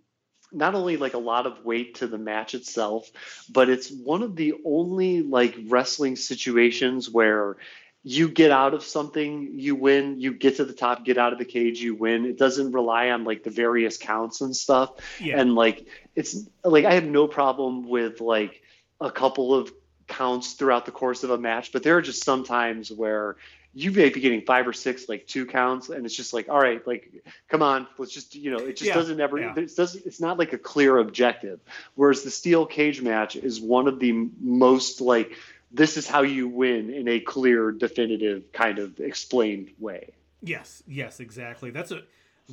[0.52, 3.10] not only like a lot of weight to the match itself,
[3.50, 7.58] but it's one of the only like wrestling situations where
[8.04, 11.40] you get out of something, you win, you get to the top, get out of
[11.40, 12.26] the cage, you win.
[12.26, 14.94] It doesn't rely on like the various counts and stuff.
[15.20, 15.40] Yeah.
[15.40, 15.86] And like
[16.16, 18.64] it's like I have no problem with like
[19.00, 19.72] a couple of
[20.08, 23.38] counts throughout the course of a match, but there are just some times where
[23.74, 26.60] you may be getting five or six like two counts and it's just like all
[26.60, 29.54] right like come on let's just you know it just yeah, doesn't ever yeah.
[29.56, 31.60] it doesn't it's not like a clear objective
[31.96, 34.12] whereas the steel cage match is one of the
[34.42, 35.38] most like
[35.72, 40.10] this is how you win in a clear, definitive, kind of explained way.
[40.42, 41.72] Yes, yes, exactly.
[41.72, 42.02] That's a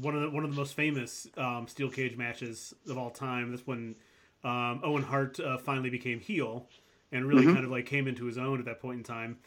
[0.01, 3.51] one of the one of the most famous um, steel cage matches of all time.
[3.51, 3.97] That's when
[4.45, 6.69] um, Owen Hart uh, finally became heel
[7.11, 7.55] and really mm-hmm.
[7.55, 9.39] kind of like came into his own at that point in time.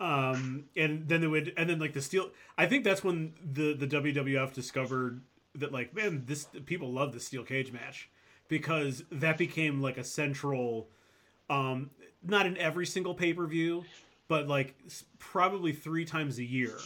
[0.00, 2.30] Um, and then they would, and then like the steel.
[2.56, 5.20] I think that's when the the WWF discovered
[5.54, 8.08] that like man, this people love the steel cage match
[8.48, 10.88] because that became like a central.
[11.50, 11.90] Um,
[12.22, 13.84] not in every single pay per view,
[14.28, 14.74] but like
[15.18, 16.76] probably three times a year,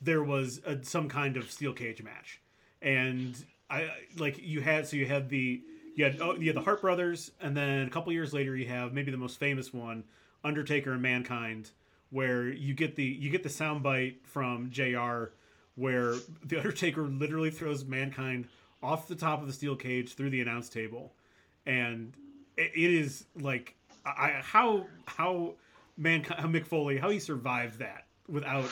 [0.00, 2.40] there was a, some kind of steel cage match,
[2.82, 3.36] and
[3.70, 5.62] I like you had so you had the
[5.94, 8.66] you had oh, you had the Hart brothers, and then a couple years later you
[8.68, 10.04] have maybe the most famous one,
[10.42, 11.70] Undertaker and Mankind,
[12.10, 15.32] where you get the you get the soundbite from Jr.
[15.74, 18.48] where the Undertaker literally throws Mankind
[18.82, 21.12] off the top of the steel cage through the announce table,
[21.64, 22.12] and
[22.56, 25.54] it, it is like I, how how
[25.96, 28.68] Mankind how Mick Foley how he survived that without.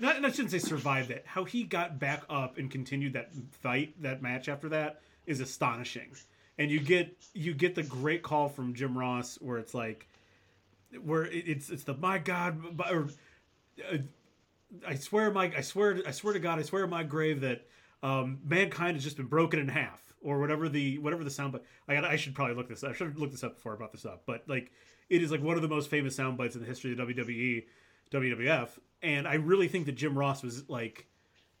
[0.00, 1.24] Not, I shouldn't say survived it.
[1.26, 6.12] How he got back up and continued that fight, that match after that, is astonishing.
[6.56, 10.08] And you get you get the great call from Jim Ross where it's like,
[11.02, 13.08] where it's it's the my God, or
[13.92, 13.98] uh,
[14.86, 17.66] I swear my I swear I swear to God I swear in my grave that
[18.02, 21.52] um, mankind has just been broken in half or whatever the whatever the sound.
[21.52, 22.84] But I got I should probably look this.
[22.84, 24.22] I should look this up before I brought this up.
[24.26, 24.70] But like
[25.08, 27.64] it is like one of the most famous sound bites in the history of WWE,
[28.10, 28.68] WWF,
[29.02, 31.06] and I really think that Jim Ross was like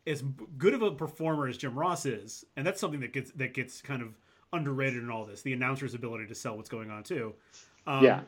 [0.06, 0.22] as
[0.56, 3.80] good of a performer as Jim Ross is, and that's something that gets that gets
[3.82, 4.18] kind of
[4.52, 5.42] underrated in all this.
[5.42, 7.34] The announcer's ability to sell what's going on too.
[7.86, 8.20] Um, yeah.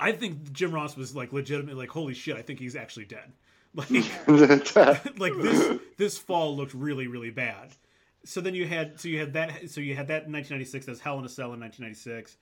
[0.00, 3.32] I think Jim Ross was like legitimately like, holy shit, I think he's actually dead.
[3.72, 3.92] Like,
[5.18, 7.70] like this this fall looked really really bad.
[8.24, 10.98] So then you had so you had that so you had that in 1996 as
[10.98, 12.36] Hell in a Cell in 1996,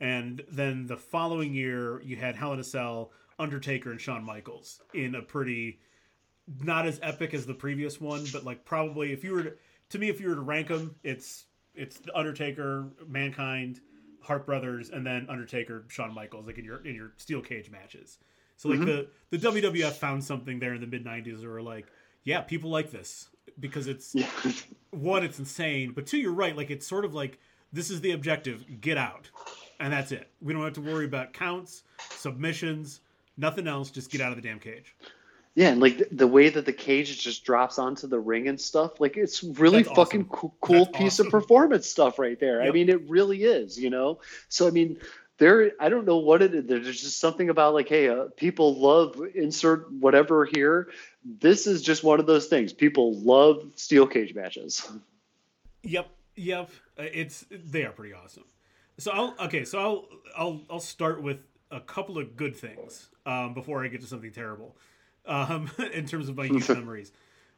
[0.00, 4.80] and then the following year you had Hell in a Cell, Undertaker and Shawn Michaels
[4.92, 5.78] in a pretty
[6.60, 9.52] not as epic as the previous one, but like probably if you were to,
[9.90, 11.44] to me if you were to rank them, it's
[11.74, 13.80] it's the Undertaker, Mankind,
[14.22, 18.18] Hart Brothers, and then Undertaker, Shawn Michaels, like in your in your steel cage matches.
[18.56, 19.04] So like mm-hmm.
[19.30, 21.86] the the WWF found something there in the mid '90s where were like,
[22.24, 24.28] yeah, people like this because it's yeah.
[24.90, 26.56] one, it's insane, but two, you're right.
[26.56, 27.38] Like it's sort of like
[27.72, 29.30] this is the objective: get out,
[29.80, 30.28] and that's it.
[30.40, 33.00] We don't have to worry about counts, submissions,
[33.36, 33.90] nothing else.
[33.90, 34.94] Just get out of the damn cage.
[35.54, 38.58] Yeah, and like the, the, way that the cage just drops onto the ring and
[38.58, 40.38] stuff, like it's really That's fucking awesome.
[40.38, 41.26] cool, cool piece awesome.
[41.26, 42.60] of performance stuff right there.
[42.60, 42.68] Yep.
[42.68, 44.20] I mean, it really is, you know.
[44.48, 44.96] So I mean,
[45.36, 46.66] there, I don't know what it is.
[46.66, 50.88] There's just something about like, hey, uh, people love insert whatever here.
[51.22, 52.72] This is just one of those things.
[52.72, 54.90] People love steel cage matches.
[55.82, 56.70] Yep, yep.
[56.98, 58.44] Uh, it's they are pretty awesome.
[58.96, 59.66] So I'll okay.
[59.66, 61.40] So I'll I'll I'll start with
[61.70, 64.76] a couple of good things um, before I get to something terrible
[65.26, 67.12] um, in terms of my youth memories.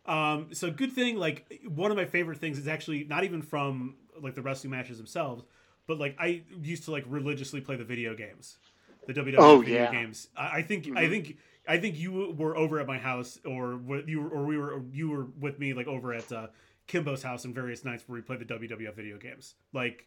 [0.07, 3.95] Um, so good thing, like one of my favorite things is actually not even from
[4.21, 5.45] like the wrestling matches themselves,
[5.87, 8.59] but like I used to like religiously play the video games,
[9.07, 9.91] the WWE oh, video yeah.
[9.91, 10.29] games.
[10.37, 10.99] I, I think mm-hmm.
[10.99, 14.59] I think I think you were over at my house, or you were, or we
[14.59, 16.49] were, you were with me like over at uh,
[16.87, 19.55] Kimbo's house on various nights where we played the WWF video games.
[19.73, 20.07] Like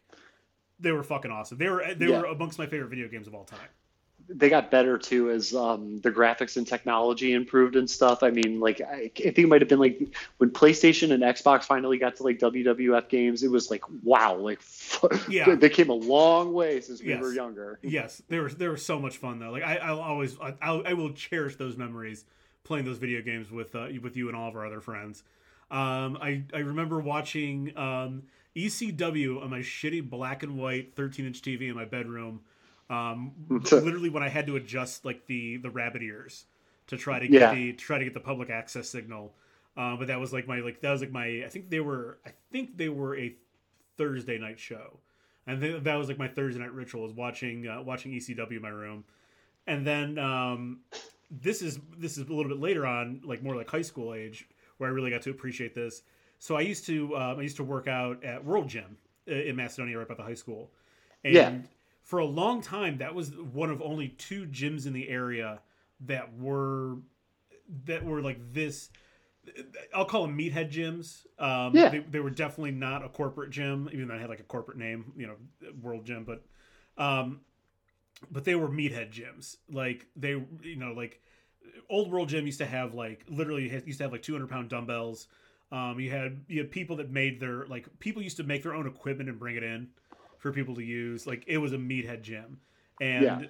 [0.78, 1.58] they were fucking awesome.
[1.58, 2.20] They were they yeah.
[2.20, 3.68] were amongst my favorite video games of all time
[4.28, 8.22] they got better too as um, the graphics and technology improved and stuff.
[8.22, 10.00] I mean, like I, I think it might have been like
[10.36, 13.42] when PlayStation and Xbox finally got to like WWF games.
[13.42, 14.60] It was like wow, like
[15.28, 17.22] yeah, they came a long way since we yes.
[17.22, 17.78] were younger.
[17.82, 19.50] Yes, they were they were so much fun though.
[19.50, 22.24] Like I, I'll always I, I'll, I will cherish those memories
[22.64, 25.22] playing those video games with uh, with you and all of our other friends.
[25.70, 28.24] Um, I I remember watching um,
[28.54, 32.40] ECW on my shitty black and white 13 inch TV in my bedroom
[32.90, 36.46] um, literally, when I had to adjust like the the rabbit ears
[36.88, 37.54] to try to get yeah.
[37.54, 39.34] the to try to get the public access signal.
[39.76, 42.18] Uh, but that was like my like that was like my I think they were
[42.26, 43.34] I think they were a
[43.96, 44.98] Thursday night show,
[45.46, 48.62] and th- that was like my Thursday night ritual was watching uh, watching ECW in
[48.62, 49.04] my room,
[49.66, 50.80] and then um,
[51.30, 54.48] this is this is a little bit later on like more like high school age
[54.78, 56.02] where I really got to appreciate this.
[56.38, 58.96] So I used to um, I used to work out at World Gym
[59.30, 60.70] uh, in Macedonia right by the high school,
[61.22, 61.52] and yeah
[62.08, 65.60] for a long time that was one of only two gyms in the area
[66.00, 66.96] that were
[67.84, 68.88] that were like this
[69.94, 71.24] I'll call them meathead gyms.
[71.38, 71.88] Um, yeah.
[71.90, 74.76] They, they, were definitely not a corporate gym, even though it had like a corporate
[74.76, 75.36] name, you know,
[75.80, 76.24] World Gym.
[76.24, 76.44] But,
[77.02, 77.40] um,
[78.30, 79.56] but they were meathead gyms.
[79.72, 80.30] Like they,
[80.62, 81.22] you know, like
[81.88, 85.28] old World Gym used to have like literally used to have like 200 pound dumbbells.
[85.72, 88.74] Um, you had you had people that made their like people used to make their
[88.74, 89.88] own equipment and bring it in
[90.38, 91.26] for people to use.
[91.26, 92.60] Like it was a meathead gym,
[93.00, 93.40] and yeah.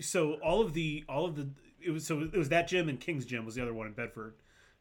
[0.00, 1.48] so all of the all of the
[1.80, 3.92] it was so it was that gym and King's Gym was the other one in
[3.92, 4.34] Bedford,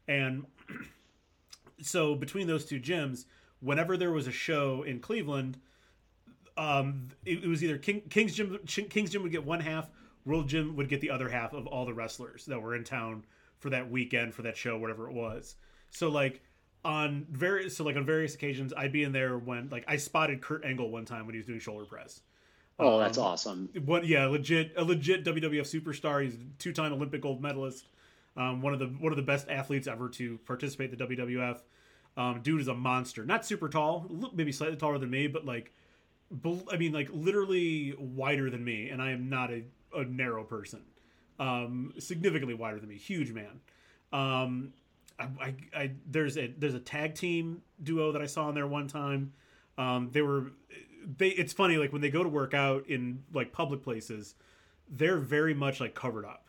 [0.08, 0.46] and
[1.82, 3.26] so between those two gyms,
[3.60, 5.58] whenever there was a show in Cleveland,
[6.58, 9.90] um, it, it was either King, King's Gym King's Gym would get one half,
[10.26, 13.24] World Gym would get the other half of all the wrestlers that were in town
[13.60, 15.56] for that weekend for that show, whatever it was.
[15.90, 16.42] So like
[16.88, 20.42] on various so like on various occasions, I'd be in there when like I spotted
[20.42, 22.22] Kurt Angle one time when he was doing shoulder press.
[22.80, 23.70] Oh, that's um, awesome.
[23.84, 24.08] What?
[24.08, 26.24] Yeah, legit a legit WWF superstar.
[26.24, 27.90] He's a two-time Olympic gold medalist.
[28.38, 31.60] Um, one of the one of the best athletes ever to participate in the WWF.
[32.16, 33.26] Um, dude is a monster.
[33.26, 35.74] Not super tall, maybe slightly taller than me, but like,
[36.72, 39.64] I mean, like literally wider than me, and I am not a,
[39.94, 40.82] a narrow person.
[41.38, 43.60] Um, significantly wider than me, huge man.
[45.20, 48.68] I, I, I, there's a there's a tag team duo that I saw in there
[48.68, 49.34] one time.
[49.78, 50.52] Um, they were
[51.18, 51.30] they.
[51.30, 54.36] It's funny like when they go to work out in like public places,
[54.90, 56.48] they're very much like covered up.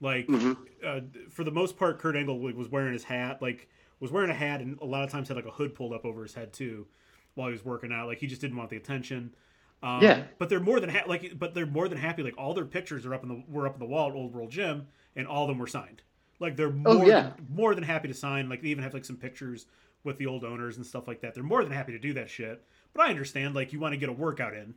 [0.00, 0.52] Like mm-hmm.
[0.84, 1.00] uh,
[1.30, 4.60] for the most part, Kurt Angle was wearing his hat like was wearing a hat
[4.60, 6.86] and a lot of times had like a hood pulled up over his head too
[7.34, 8.06] while he was working out.
[8.06, 9.34] Like he just didn't want the attention.
[9.82, 10.24] Um, yeah.
[10.38, 12.22] But they're more than ha- like, but they're more than happy.
[12.22, 14.34] Like all their pictures are up in the were up in the wall at Old
[14.34, 16.02] World Gym, and all of them were signed.
[16.38, 17.32] Like they're oh, more oh, yeah.
[17.36, 18.48] than, more than happy to sign.
[18.48, 19.66] Like they even have like some pictures
[20.04, 21.34] with the old owners and stuff like that.
[21.34, 22.64] They're more than happy to do that shit.
[22.94, 24.74] But I understand like you want to get a workout in,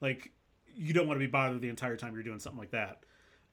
[0.00, 0.32] like
[0.74, 3.04] you don't want to be bothered the entire time you're doing something like that.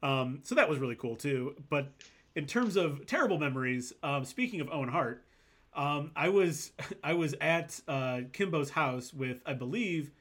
[0.04, 1.56] Um, so that was really cool too.
[1.70, 1.92] But
[2.36, 5.26] in terms of terrible memories, um, speaking of Owen Hart,
[5.74, 6.72] um, I was
[7.04, 10.12] I was at uh, Kimbo's house with I believe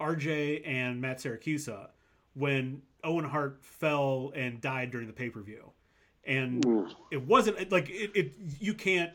[0.00, 1.88] RJ and Matt Siracusa
[2.34, 5.70] when Owen Hart fell and died during the pay per view,
[6.28, 6.88] and Ooh.
[7.10, 9.12] it wasn't like it, it, You can't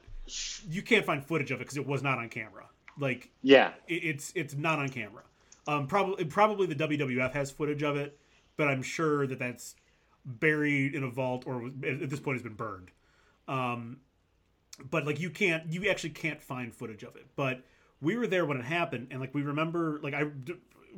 [0.69, 2.67] you can't find footage of it because it was not on camera.
[2.99, 5.23] Like yeah, it, it's it's not on camera.
[5.67, 8.19] Um, probably probably the WWF has footage of it,
[8.57, 9.75] but I'm sure that that's
[10.25, 12.91] buried in a vault or at this point has been burned.
[13.47, 13.97] Um,
[14.89, 17.27] but like you can't, you actually can't find footage of it.
[17.35, 17.61] But
[18.01, 20.25] we were there when it happened, and like we remember, like I,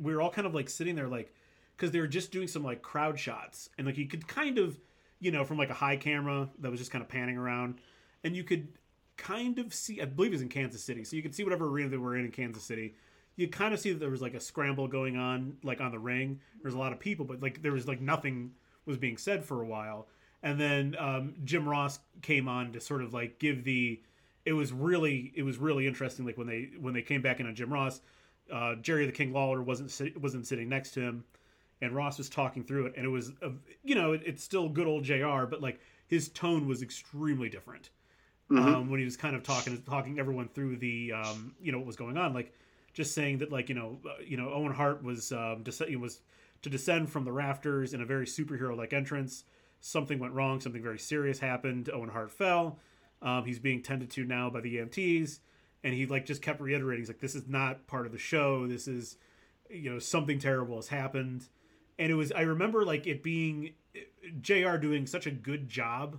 [0.00, 1.32] we were all kind of like sitting there, like
[1.76, 4.78] because they were just doing some like crowd shots, and like you could kind of,
[5.20, 7.80] you know, from like a high camera that was just kind of panning around,
[8.24, 8.68] and you could
[9.16, 10.00] kind of see.
[10.00, 12.16] I believe it was in Kansas City, so you could see whatever arena they were
[12.16, 12.94] in in Kansas City.
[13.36, 15.98] You kind of see that there was like a scramble going on, like on the
[15.98, 16.40] ring.
[16.62, 18.52] There's a lot of people, but like there was like nothing
[18.86, 20.08] was being said for a while.
[20.42, 24.00] And then um, Jim Ross came on to sort of like give the.
[24.44, 26.24] It was really it was really interesting.
[26.24, 28.00] Like when they when they came back in on Jim Ross,
[28.52, 31.24] uh, Jerry the King Lawler wasn't wasn't sitting next to him,
[31.80, 33.50] and Ross was talking through it, and it was a,
[33.84, 35.44] you know it, it's still good old Jr.
[35.48, 37.90] But like his tone was extremely different
[38.50, 38.74] mm-hmm.
[38.74, 41.86] um, when he was kind of talking talking everyone through the um, you know what
[41.86, 42.32] was going on.
[42.32, 42.52] Like
[42.92, 45.64] just saying that like you know uh, you know Owen Hart was um,
[46.00, 46.20] was
[46.62, 49.44] to descend from the rafters in a very superhero like entrance.
[49.80, 50.60] Something went wrong.
[50.60, 51.90] Something very serious happened.
[51.92, 52.78] Owen Hart fell.
[53.22, 55.38] Um, he's being tended to now by the EMTs,
[55.84, 58.66] and he like just kept reiterating, he's like, "This is not part of the show.
[58.66, 59.16] This is,
[59.70, 61.46] you know, something terrible has happened."
[61.98, 62.32] And it was.
[62.32, 63.72] I remember like it being
[64.40, 64.76] Jr.
[64.76, 66.18] doing such a good job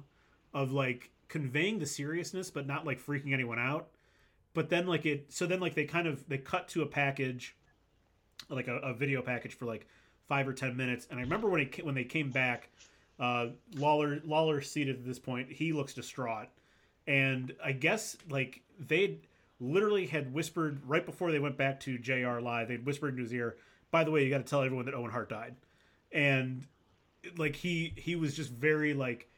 [0.53, 3.89] of like conveying the seriousness, but not like freaking anyone out.
[4.53, 7.55] But then like it, so then like they kind of they cut to a package,
[8.49, 9.87] like a, a video package for like
[10.27, 11.07] five or ten minutes.
[11.09, 12.69] And I remember when it when they came back,
[13.19, 15.51] uh, Lawler Lawler seated at this point.
[15.51, 16.47] He looks distraught,
[17.05, 19.19] and I guess like they
[19.59, 22.39] literally had whispered right before they went back to Jr.
[22.39, 22.67] Live.
[22.67, 23.57] They'd whispered into his ear,
[23.91, 25.55] "By the way, you got to tell everyone that Owen Hart died,"
[26.11, 26.65] and
[27.37, 29.29] like he he was just very like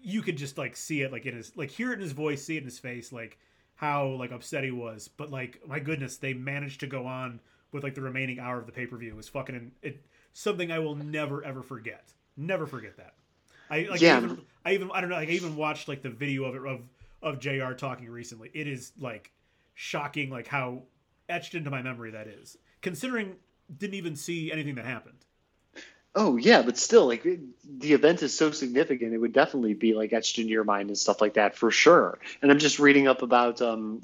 [0.00, 2.42] you could just like see it like in his like hear it in his voice,
[2.42, 3.38] see it in his face, like
[3.76, 5.08] how like upset he was.
[5.08, 7.40] But like my goodness, they managed to go on
[7.72, 9.10] with like the remaining hour of the pay per view.
[9.10, 12.12] It was fucking it something I will never ever forget.
[12.36, 13.14] Never forget that.
[13.70, 14.16] I like yeah.
[14.16, 16.54] I even, I even I don't know like I even watched like the video of
[16.54, 16.80] it of
[17.22, 17.72] of Jr.
[17.72, 18.50] talking recently.
[18.52, 19.30] It is like
[19.74, 20.82] shocking like how
[21.28, 22.58] etched into my memory that is.
[22.80, 23.36] Considering
[23.78, 25.24] didn't even see anything that happened.
[26.14, 30.12] Oh yeah, but still, like the event is so significant, it would definitely be like
[30.12, 32.18] etched in your mind and stuff like that for sure.
[32.42, 34.02] And I'm just reading up about um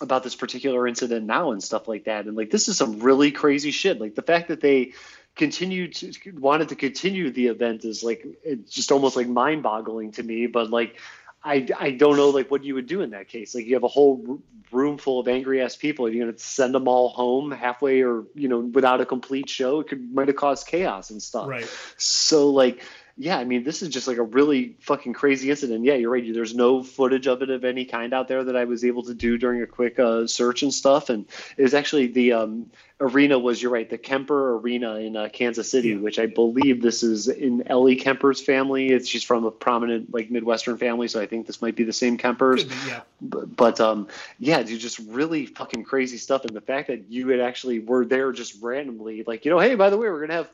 [0.00, 3.30] about this particular incident now and stuff like that, and like this is some really
[3.30, 4.00] crazy shit.
[4.00, 4.94] Like the fact that they
[5.36, 10.12] continued to wanted to continue the event is like it's just almost like mind boggling
[10.12, 10.96] to me but like
[11.44, 13.54] I, I don't know like what you would do in that case.
[13.54, 14.40] Like you have a whole
[14.72, 16.08] room full of angry ass people.
[16.08, 19.80] You're going to send them all home halfway or you know without a complete show
[19.80, 21.48] it could might have caused chaos and stuff.
[21.48, 21.68] Right.
[21.98, 22.82] So like
[23.16, 25.84] yeah, I mean, this is just like a really fucking crazy incident.
[25.84, 26.34] Yeah, you're right.
[26.34, 29.14] There's no footage of it of any kind out there that I was able to
[29.14, 31.10] do during a quick uh, search and stuff.
[31.10, 35.28] And it was actually the um, arena was, you're right, the Kemper Arena in uh,
[35.32, 35.98] Kansas City, yeah.
[35.98, 38.88] which I believe this is in Ellie Kemper's family.
[38.88, 41.92] It's, she's from a prominent like Midwestern family, so I think this might be the
[41.92, 42.68] same Kempers.
[42.88, 43.02] Yeah.
[43.20, 44.08] But, but um,
[44.40, 46.44] yeah, dude, just really fucking crazy stuff.
[46.44, 49.76] And the fact that you had actually were there just randomly, like, you know, hey,
[49.76, 50.50] by the way, we're gonna have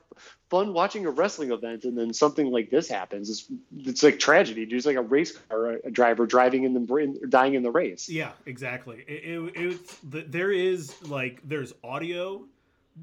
[0.50, 3.30] fun watching a wrestling event and then something like this happens.
[3.30, 3.46] It's,
[3.86, 4.62] it's like tragedy.
[4.62, 8.08] It's like a race car a driver driving in the dying in the race.
[8.08, 9.04] Yeah, exactly.
[9.06, 9.80] It, it,
[10.12, 12.44] it, there is like there's audio,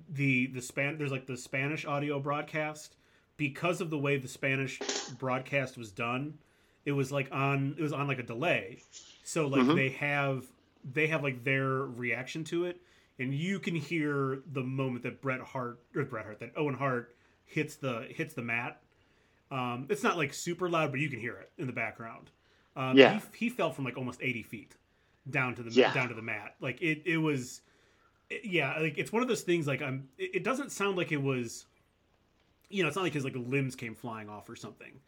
[0.09, 2.95] the the span there's like the Spanish audio broadcast
[3.37, 4.79] because of the way the Spanish
[5.17, 6.37] broadcast was done.
[6.85, 8.81] It was like on it was on like a delay,
[9.23, 9.75] so like mm-hmm.
[9.75, 10.45] they have
[10.93, 12.81] they have like their reaction to it
[13.19, 17.16] and you can hear the moment that Bret Hart or Bret Hart that Owen Hart
[17.47, 18.81] hits the hits the mat.
[19.49, 22.29] Um, it's not like super loud, but you can hear it in the background.
[22.75, 24.75] Um, yeah, he, he, fell from like almost eighty feet
[25.29, 25.93] down to the yeah.
[25.93, 26.55] down to the mat.
[26.59, 27.61] Like it, it was,
[28.29, 29.65] it, yeah, like it's one of those things.
[29.65, 31.65] Like I'm, it, it, doesn't sound like it was,
[32.69, 34.99] you know, it's not like his like limbs came flying off or something,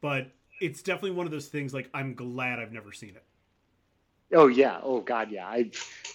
[0.00, 0.30] but
[0.60, 1.74] it's definitely one of those things.
[1.74, 3.24] Like I'm glad I've never seen it.
[4.32, 4.78] Oh yeah.
[4.82, 5.46] Oh god, yeah.
[5.46, 5.70] I,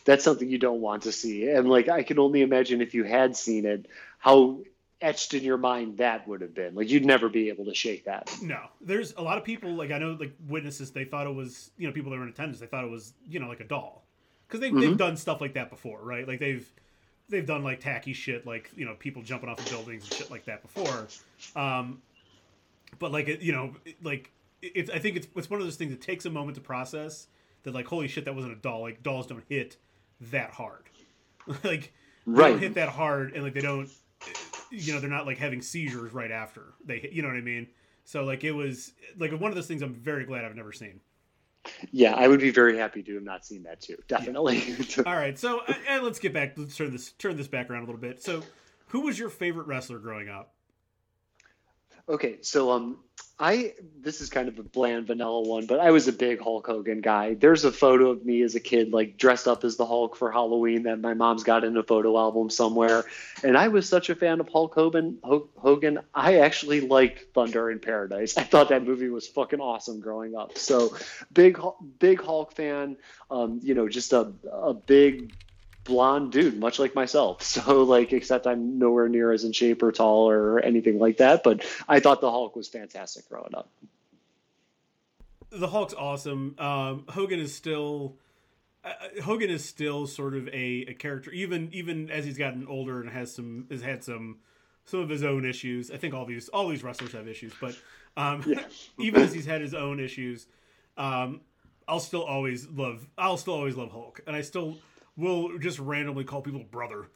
[0.06, 1.50] that's something you don't want to see.
[1.50, 4.60] And like I can only imagine if you had seen it, how
[5.04, 6.74] etched in your mind that would have been.
[6.74, 8.36] Like you'd never be able to shake that.
[8.42, 10.92] No, there's a lot of people like I know like witnesses.
[10.92, 12.60] They thought it was you know people that were in attendance.
[12.60, 14.06] They thought it was you know like a doll
[14.48, 14.82] because they've mm-hmm.
[14.82, 16.28] they've done stuff like that before, right?
[16.28, 16.68] Like they've
[17.30, 20.32] they've done like tacky shit like you know people jumping off of buildings and shit
[20.32, 21.08] like that before.
[21.56, 22.02] Um,
[22.98, 24.32] but like it, you know like
[24.62, 27.28] it's I think it's it's one of those things that takes a moment to process
[27.64, 28.82] that like holy shit that wasn't a doll.
[28.82, 29.78] Like dolls don't hit
[30.32, 30.84] that hard.
[31.64, 31.92] like
[32.26, 32.50] they right.
[32.52, 33.90] don't hit that hard and like they don't
[34.74, 37.68] you know they're not like having seizures right after they you know what i mean?
[38.06, 41.00] So like it was like one of those things i'm very glad i've never seen.
[41.92, 44.58] Yeah i would be very happy to have not seen that too definitely.
[44.58, 45.04] Yeah.
[45.06, 47.84] all right so uh, and let's get back let's turn this turn this back around
[47.84, 48.22] a little bit.
[48.22, 48.44] So
[48.88, 50.53] who was your favorite wrestler growing up
[52.10, 52.98] okay so um
[53.40, 56.68] I this is kind of a bland vanilla one, but I was a big Hulk
[56.68, 57.34] Hogan guy.
[57.34, 60.32] There's a photo of me as a kid, like dressed up as the Hulk for
[60.32, 63.06] Halloween, that my mom's got in a photo album somewhere.
[63.44, 65.18] And I was such a fan of Hulk Hogan.
[65.24, 68.38] Hogan, I actually liked Thunder in Paradise.
[68.38, 70.58] I thought that movie was fucking awesome growing up.
[70.58, 70.96] So
[71.34, 71.60] big,
[71.98, 72.98] big Hulk fan.
[73.32, 75.34] Um, you know, just a a big
[75.84, 77.42] blonde dude, much like myself.
[77.54, 81.44] So like, except I'm nowhere near as in shape or tall or anything like that.
[81.44, 83.70] But I thought the Hulk was fantastic growing up.
[85.52, 86.56] The Hulk's awesome.
[86.58, 88.18] Um, Hogan is still.
[88.84, 93.00] Uh, Hogan is still sort of a, a character, even even as he's gotten older
[93.00, 94.40] and has some has had some
[94.86, 95.92] some of his own issues.
[95.92, 97.78] I think all these all these wrestlers have issues, but
[98.18, 98.64] um, yeah.
[99.00, 100.48] even as he's had his own issues,
[100.98, 101.42] um,
[101.88, 104.78] I'll still always love I'll still always love Hulk, and I still
[105.18, 107.10] will just randomly call people brother.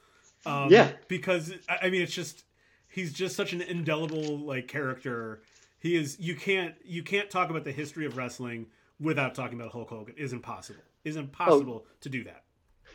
[0.46, 2.44] Um, yeah, because I mean, it's just
[2.90, 5.42] he's just such an indelible like character.
[5.80, 6.18] He is.
[6.20, 8.68] You can't you can't talk about the history of wrestling
[9.00, 10.16] without talking about Hulk Hogan.
[10.18, 10.82] Is impossible.
[11.04, 11.92] Is impossible oh.
[12.02, 12.44] to do that.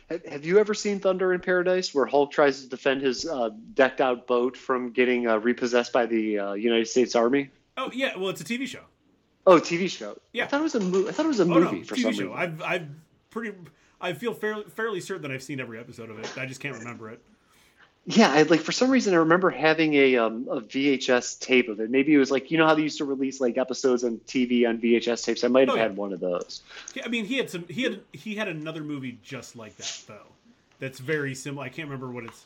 [0.09, 4.01] Have you ever seen Thunder in Paradise, where Hulk tries to defend his uh, decked
[4.01, 7.49] out boat from getting uh, repossessed by the uh, United States Army?
[7.77, 8.81] Oh yeah, well it's a TV show.
[9.45, 10.17] Oh, TV show.
[10.31, 11.09] Yeah, I thought it was a movie.
[11.09, 12.27] I thought it was a movie oh, no, for TV some show.
[12.27, 12.33] reason.
[12.33, 12.87] I've I've
[13.29, 13.55] pretty
[14.03, 16.37] I feel fairly fairly certain that I've seen every episode of it.
[16.37, 17.21] I just can't remember it.
[18.05, 21.79] Yeah, I, like for some reason I remember having a um, a VHS tape of
[21.79, 21.89] it.
[21.89, 24.67] Maybe it was like you know how they used to release like episodes on TV
[24.67, 25.45] on VHS tapes.
[25.45, 25.83] I might have oh, yeah.
[25.83, 26.63] had one of those.
[26.93, 30.03] Yeah, I mean he had some he had he had another movie just like that
[30.05, 30.27] though.
[30.79, 31.65] That's very similar.
[31.65, 32.45] I can't remember what it's.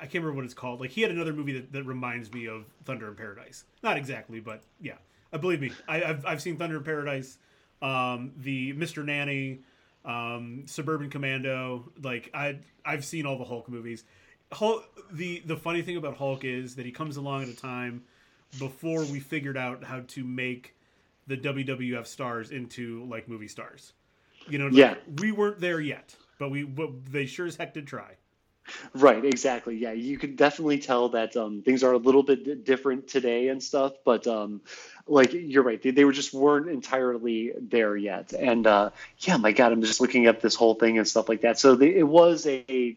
[0.00, 0.80] I can't remember what it's called.
[0.80, 3.62] Like he had another movie that, that reminds me of Thunder in Paradise.
[3.84, 4.94] Not exactly, but yeah.
[5.32, 5.70] I uh, believe me.
[5.86, 7.38] I, have I've seen Thunder in Paradise,
[7.80, 9.04] um, the Mr.
[9.04, 9.60] Nanny,
[10.04, 11.90] um, Suburban Commando.
[12.02, 14.04] Like I I've seen all the Hulk movies.
[14.52, 18.02] Hulk, the the funny thing about Hulk is that he comes along at a time
[18.58, 20.74] before we figured out how to make
[21.26, 23.92] the WWF stars into like movie stars.
[24.48, 27.74] You know, like, yeah, we weren't there yet, but we but they sure as heck
[27.74, 28.16] did try.
[28.94, 29.76] Right, exactly.
[29.76, 33.62] Yeah, you can definitely tell that um, things are a little bit different today and
[33.62, 34.60] stuff, but um,
[35.10, 38.32] like you're right, they, they were just weren't entirely there yet.
[38.32, 41.42] And uh, yeah, my God, I'm just looking at this whole thing and stuff like
[41.42, 41.58] that.
[41.58, 42.96] So they, it was a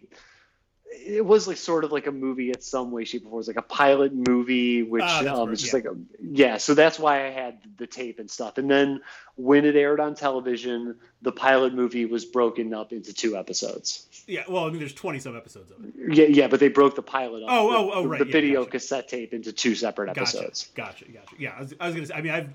[0.96, 3.34] it was like sort of like a movie in some way, shape, or form.
[3.34, 5.78] It was like a pilot movie, which that's um, right, just yeah.
[5.78, 6.58] like a, yeah.
[6.58, 8.58] So that's why I had the tape and stuff.
[8.58, 9.02] And then
[9.36, 14.08] when it aired on television, the pilot movie was broken up into two episodes.
[14.28, 15.94] Yeah, well, I mean, there's 20 some episodes of it.
[16.16, 17.50] Yeah, yeah, but they broke the pilot up.
[17.52, 18.72] Oh, the, oh, oh, right, The yeah, video gotcha.
[18.72, 20.72] cassette tape into two separate Gotcha, episodes.
[20.76, 21.36] gotcha, gotcha.
[21.38, 22.14] Yeah, I was, I was gonna say.
[22.14, 22.50] I mean, I've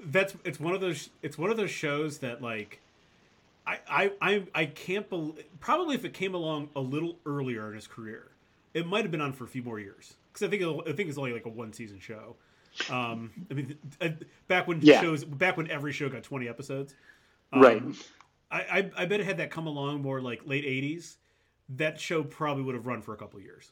[0.00, 2.80] that's it's one of those it's one of those shows that like.
[3.68, 7.74] I, I, I, I can't believe probably if it came along a little earlier in
[7.74, 8.30] his career,
[8.72, 11.08] it might have been on for a few more years because I think I think
[11.08, 12.36] it's only like a one season show.
[12.88, 14.08] Um, I mean, uh,
[14.46, 15.00] back when Yeah.
[15.00, 16.94] shows back when every show got twenty episodes,
[17.52, 17.82] um, right.
[18.50, 21.16] I, I I bet it had that come along more like late '80s.
[21.76, 23.70] That show probably would have run for a couple years.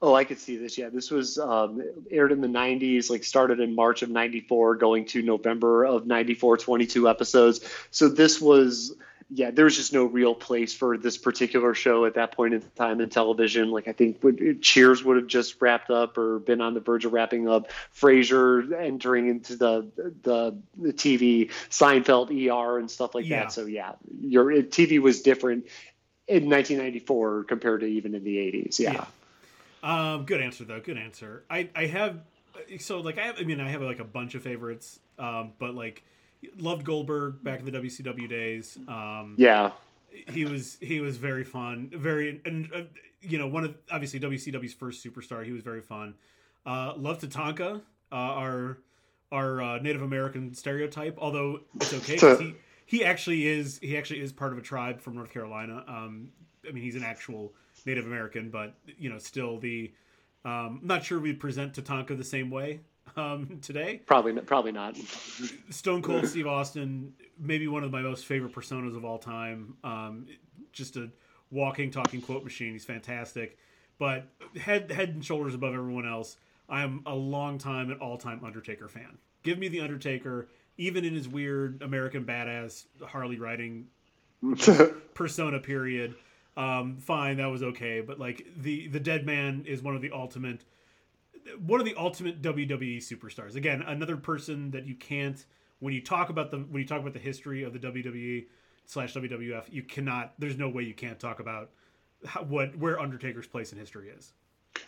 [0.00, 0.78] Oh, I could see this.
[0.78, 5.04] Yeah, this was um, aired in the 90s, like started in March of 94, going
[5.06, 7.60] to November of 94, 22 episodes.
[7.90, 8.94] So this was,
[9.30, 12.62] yeah, there was just no real place for this particular show at that point in
[12.76, 13.70] time in television.
[13.70, 14.22] Like, I think
[14.62, 17.70] Cheers would have just wrapped up or been on the verge of wrapping up.
[17.94, 19.86] Frasier entering into the,
[20.22, 23.44] the, the TV, Seinfeld, ER, and stuff like Yeah.
[23.44, 23.52] that.
[23.52, 25.66] So, yeah, your TV was different
[26.26, 28.78] in 1994 compared to even in the 80s.
[28.78, 29.04] yeah.
[29.82, 30.80] Um, good answer though.
[30.80, 31.44] Good answer.
[31.48, 32.18] I I have
[32.80, 33.36] so like I have.
[33.38, 34.98] I mean, I have like a bunch of favorites.
[35.20, 36.02] Um, but like
[36.58, 38.78] loved Goldberg back in the WCW days.
[38.88, 39.72] Um, Yeah.
[40.10, 41.90] he was he was very fun.
[41.94, 42.82] Very and uh,
[43.20, 45.44] you know one of obviously WCW's first superstar.
[45.44, 46.14] He was very fun.
[46.66, 47.80] Uh, love Tatanka,
[48.12, 48.78] uh, our
[49.30, 51.16] our uh, Native American stereotype.
[51.18, 52.54] Although it's okay he
[52.86, 55.84] he actually is he actually is part of a tribe from North Carolina.
[55.86, 56.30] Um,
[56.66, 57.52] I mean he's an actual
[57.86, 59.92] Native American, but you know still the
[60.44, 62.80] um, I'm not sure we present Tatanka the same way
[63.16, 64.00] um, today.
[64.06, 64.96] Probably, not- probably not.
[65.70, 69.74] Stone Cold Steve Austin, maybe one of my most favorite personas of all time.
[69.84, 70.26] Um,
[70.72, 71.10] just a
[71.50, 72.72] walking, talking quote machine.
[72.72, 73.58] He's fantastic,
[73.98, 74.26] but
[74.60, 76.36] head head and shoulders above everyone else.
[76.68, 79.18] I am a long time and all time Undertaker fan.
[79.42, 83.86] Give me the Undertaker, even in his weird American badass Harley riding
[85.14, 86.14] persona period.
[86.56, 90.10] Um, fine, that was okay, but like the the Dead Man is one of the
[90.12, 90.64] ultimate
[91.64, 93.54] one of the ultimate WWE superstars.
[93.56, 95.44] Again, another person that you can't
[95.80, 98.46] when you talk about the when you talk about the history of the WWE
[98.86, 100.34] slash WWF, you cannot.
[100.38, 101.70] There's no way you can't talk about
[102.26, 104.32] how, what where Undertaker's place in history is.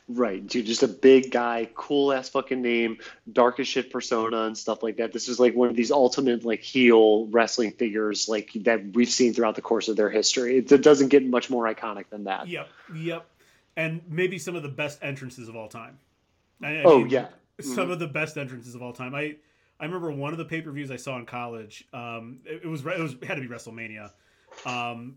[0.08, 2.98] Right, dude, just a big guy, cool ass fucking name,
[3.32, 5.12] dark as shit persona and stuff like that.
[5.12, 9.34] This is like one of these ultimate like heel wrestling figures like that we've seen
[9.34, 10.58] throughout the course of their history.
[10.58, 12.48] It, it doesn't get much more iconic than that.
[12.48, 13.26] Yep, yep,
[13.76, 15.98] and maybe some of the best entrances of all time.
[16.62, 17.28] I- I Oh mean, yeah,
[17.60, 19.14] some of the best entrances of all time.
[19.14, 19.36] I
[19.78, 21.86] I remember one of the pay per views I saw in college.
[21.92, 24.10] Um, it, it was it was it had to be WrestleMania.
[24.66, 25.16] Um,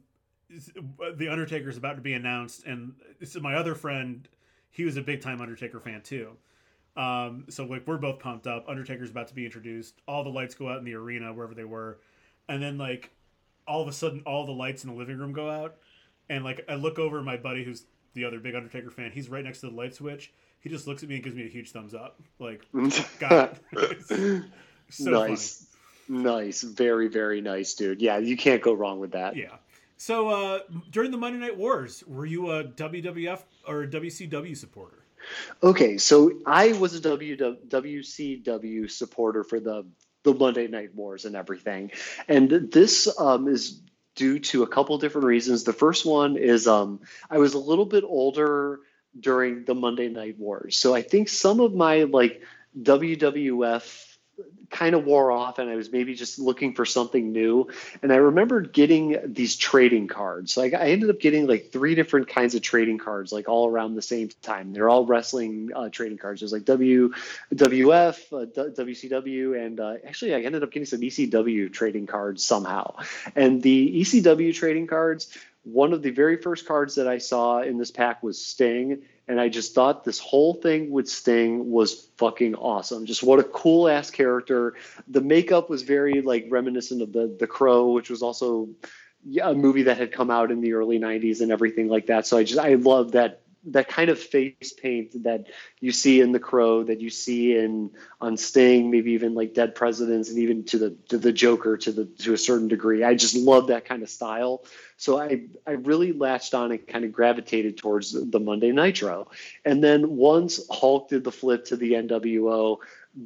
[0.50, 4.28] the Undertaker's about to be announced, and so my other friend,
[4.72, 6.38] he was a big time Undertaker fan too.
[6.96, 8.66] Um, so like we're both pumped up.
[8.70, 9.96] Undertaker's about to be introduced.
[10.08, 12.00] All the lights go out in the arena wherever they were,
[12.48, 13.10] and then like
[13.68, 15.78] all of a sudden all the lights in the living room go out,
[16.30, 19.12] and like I look over at my buddy who's the other big Undertaker fan.
[19.12, 20.32] He's right next to the light switch.
[20.64, 22.22] He just looks at me and gives me a huge thumbs up.
[22.40, 22.66] Like,
[23.20, 24.44] got it.
[24.90, 25.68] so nice,
[26.08, 28.02] nice, very very nice, dude.
[28.02, 29.36] Yeah, you can't go wrong with that.
[29.36, 29.58] Yeah.
[29.98, 30.60] So uh,
[30.90, 35.04] during the Monday Night Wars, were you a WWF or a WCW supporter?
[35.62, 39.86] Okay, so I was a WCW supporter for the
[40.24, 41.92] the Monday Night Wars and everything,
[42.30, 43.82] and this um, is
[44.16, 45.66] due to a couple different reasons.
[45.66, 48.80] The first one is um, I was a little bit older
[49.20, 52.42] during the Monday Night Wars, so I think some of my like
[52.82, 54.14] WWF
[54.74, 57.68] kind of wore off and I was maybe just looking for something new.
[58.02, 60.58] And I remembered getting these trading cards.
[60.58, 63.94] Like I ended up getting like three different kinds of trading cards, like all around
[63.94, 64.74] the same time.
[64.74, 66.42] They're all wrestling uh, trading cards.
[66.42, 67.14] There's like WWF,
[67.54, 72.96] WF, uh, WCW, and uh, actually I ended up getting some ECW trading cards somehow.
[73.36, 77.78] And the ECW trading cards, one of the very first cards that I saw in
[77.78, 82.56] this pack was Sting and I just thought this whole thing with Sting was fucking
[82.56, 83.06] awesome.
[83.06, 84.76] Just what a cool ass character.
[85.08, 88.70] The makeup was very like reminiscent of the the Crow, which was also
[89.26, 92.28] yeah, a movie that had come out in the early 90s and everything like that.
[92.28, 95.48] So I just I love that that kind of face paint that
[95.80, 99.76] you see in the Crow, that you see in on Sting, maybe even like Dead
[99.76, 103.04] Presidents, and even to the to the Joker to the to a certain degree.
[103.04, 104.66] I just love that kind of style.
[104.98, 109.30] So I I really latched on and kind of gravitated towards the Monday Nitro,
[109.64, 112.78] and then once Hulk did the flip to the NWO,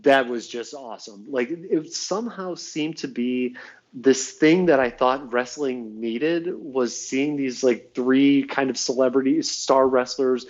[0.02, 1.26] that was just awesome.
[1.30, 3.56] Like it somehow seemed to be
[3.94, 9.42] this thing that I thought wrestling needed was seeing these like three kind of celebrity
[9.42, 10.46] star wrestlers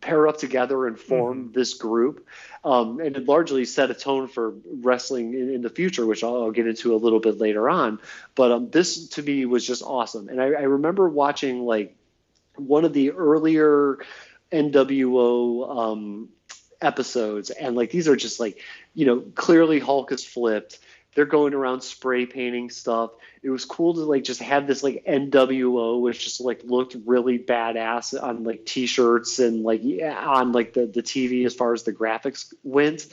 [0.00, 1.52] pair up together and form mm-hmm.
[1.52, 2.26] this group.
[2.64, 6.42] Um, and it largely set a tone for wrestling in, in the future, which I'll,
[6.42, 8.00] I'll, get into a little bit later on.
[8.34, 10.28] But um, this to me was just awesome.
[10.28, 11.96] And I, I remember watching like
[12.56, 13.98] one of the earlier
[14.50, 16.28] NWO um,
[16.80, 18.60] episodes, and like these are just like,
[18.94, 20.78] you know, clearly Hulk is flipped
[21.14, 23.12] they're going around spray painting stuff.
[23.42, 27.38] It was cool to like just have this like NWO, which just like looked really
[27.38, 31.82] badass on like t-shirts and like yeah, on like the the TV as far as
[31.82, 33.06] the graphics went.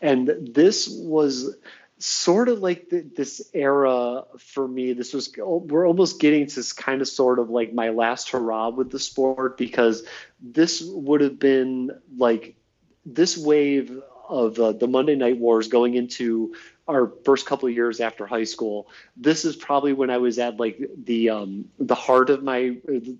[0.00, 1.56] And this was
[1.98, 4.94] sort of like the, this era for me.
[4.94, 8.90] This was we're almost getting to kind of sort of like my last hurrah with
[8.90, 10.02] the sport because
[10.40, 12.56] this would have been like
[13.04, 16.54] this wave of uh, the Monday Night Wars going into
[16.90, 18.88] our first couple of years after high school.
[19.16, 22.76] This is probably when I was at like the um, the heart of my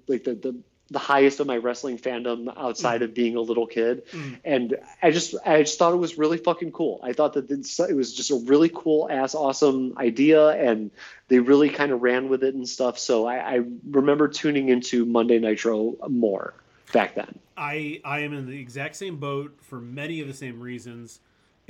[0.08, 0.56] like the, the
[0.90, 3.04] the highest of my wrestling fandom outside mm.
[3.04, 4.38] of being a little kid, mm.
[4.44, 7.00] and I just I just thought it was really fucking cool.
[7.02, 10.90] I thought that this, it was just a really cool ass awesome idea, and
[11.28, 12.98] they really kind of ran with it and stuff.
[12.98, 16.54] So I, I remember tuning into Monday Nitro more
[16.92, 17.38] back then.
[17.56, 21.20] I I am in the exact same boat for many of the same reasons.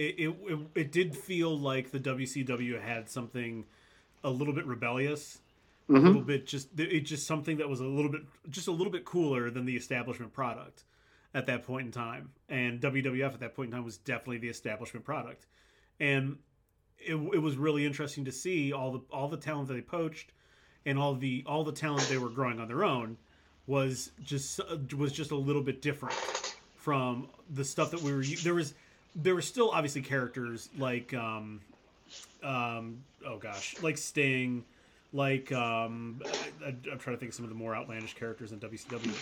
[0.00, 3.66] It it, it, it did feel like the WCW had something
[4.24, 5.40] a little bit rebellious,
[5.88, 5.96] mm-hmm.
[5.96, 8.92] a little bit just it just something that was a little bit just a little
[8.92, 10.84] bit cooler than the establishment product
[11.34, 12.30] at that point in time.
[12.48, 15.46] And WWF at that point in time was definitely the establishment product.
[16.00, 16.38] And
[16.98, 20.32] it, it was really interesting to see all the all the talent that they poached
[20.86, 23.18] and all the all the talent they were growing on their own
[23.66, 24.60] was just
[24.96, 26.14] was just a little bit different
[26.74, 28.22] from the stuff that we were.
[28.22, 28.74] There was
[29.14, 31.60] there were still obviously characters like um,
[32.42, 34.64] um, oh gosh, like Sting,
[35.12, 36.22] like um,
[36.64, 39.12] I, am trying to think of some of the more outlandish characters in WCW,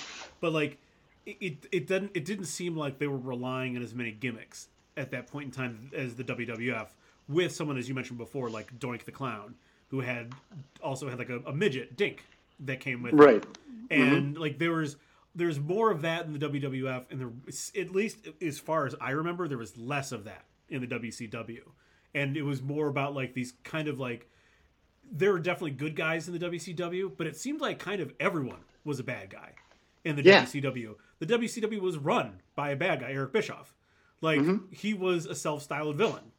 [0.40, 0.78] but like
[1.26, 5.10] it, it didn't it didn't seem like they were relying on as many gimmicks at
[5.10, 6.88] that point in time as the WWF
[7.28, 9.54] with someone as you mentioned before like Doink the Clown
[9.88, 10.32] who had
[10.82, 12.24] also had like a, a midget Dink
[12.60, 13.44] that came with right.
[13.44, 13.52] Him.
[13.90, 14.42] And mm-hmm.
[14.42, 14.96] like there was
[15.34, 17.30] there's more of that in the WWF, and there
[17.80, 21.62] at least as far as I remember, there was less of that in the WCW,
[22.14, 24.28] and it was more about like these kind of like
[25.10, 28.60] there were definitely good guys in the WCW, but it seemed like kind of everyone
[28.84, 29.52] was a bad guy
[30.04, 30.44] in the yeah.
[30.44, 30.94] WCW.
[31.18, 33.74] The WCW was run by a bad guy, Eric Bischoff.
[34.20, 34.72] Like mm-hmm.
[34.72, 36.32] he was a self-styled villain.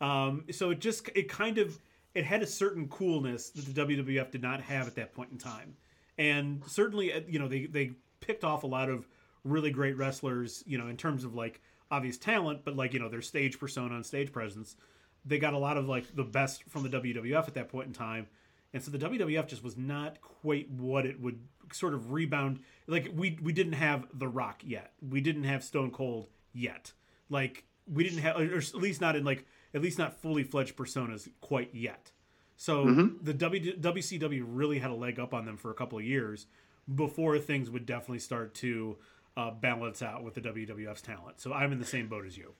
[0.00, 1.78] Um, so it just it kind of
[2.14, 5.38] it had a certain coolness that the WWF did not have at that point in
[5.38, 5.76] time.
[6.16, 7.92] And certainly, uh, you know, they, they
[8.28, 9.08] picked off a lot of
[9.42, 11.60] really great wrestlers, you know, in terms of like
[11.90, 14.76] obvious talent, but like, you know, their stage persona and stage presence.
[15.24, 17.92] They got a lot of like the best from the WWF at that point in
[17.94, 18.26] time.
[18.72, 21.40] And so the WWF just was not quite what it would
[21.72, 22.60] sort of rebound.
[22.86, 24.92] Like we we didn't have The Rock yet.
[25.00, 26.92] We didn't have Stone Cold yet.
[27.30, 30.76] Like we didn't have, or at least not in like at least not fully fledged
[30.76, 32.12] personas quite yet.
[32.56, 33.24] So mm-hmm.
[33.24, 36.46] the w, WCW really had a leg up on them for a couple of years
[36.94, 38.96] before things would definitely start to
[39.36, 41.40] uh, balance out with the WWF's talent.
[41.40, 42.52] So I'm in the same boat as you.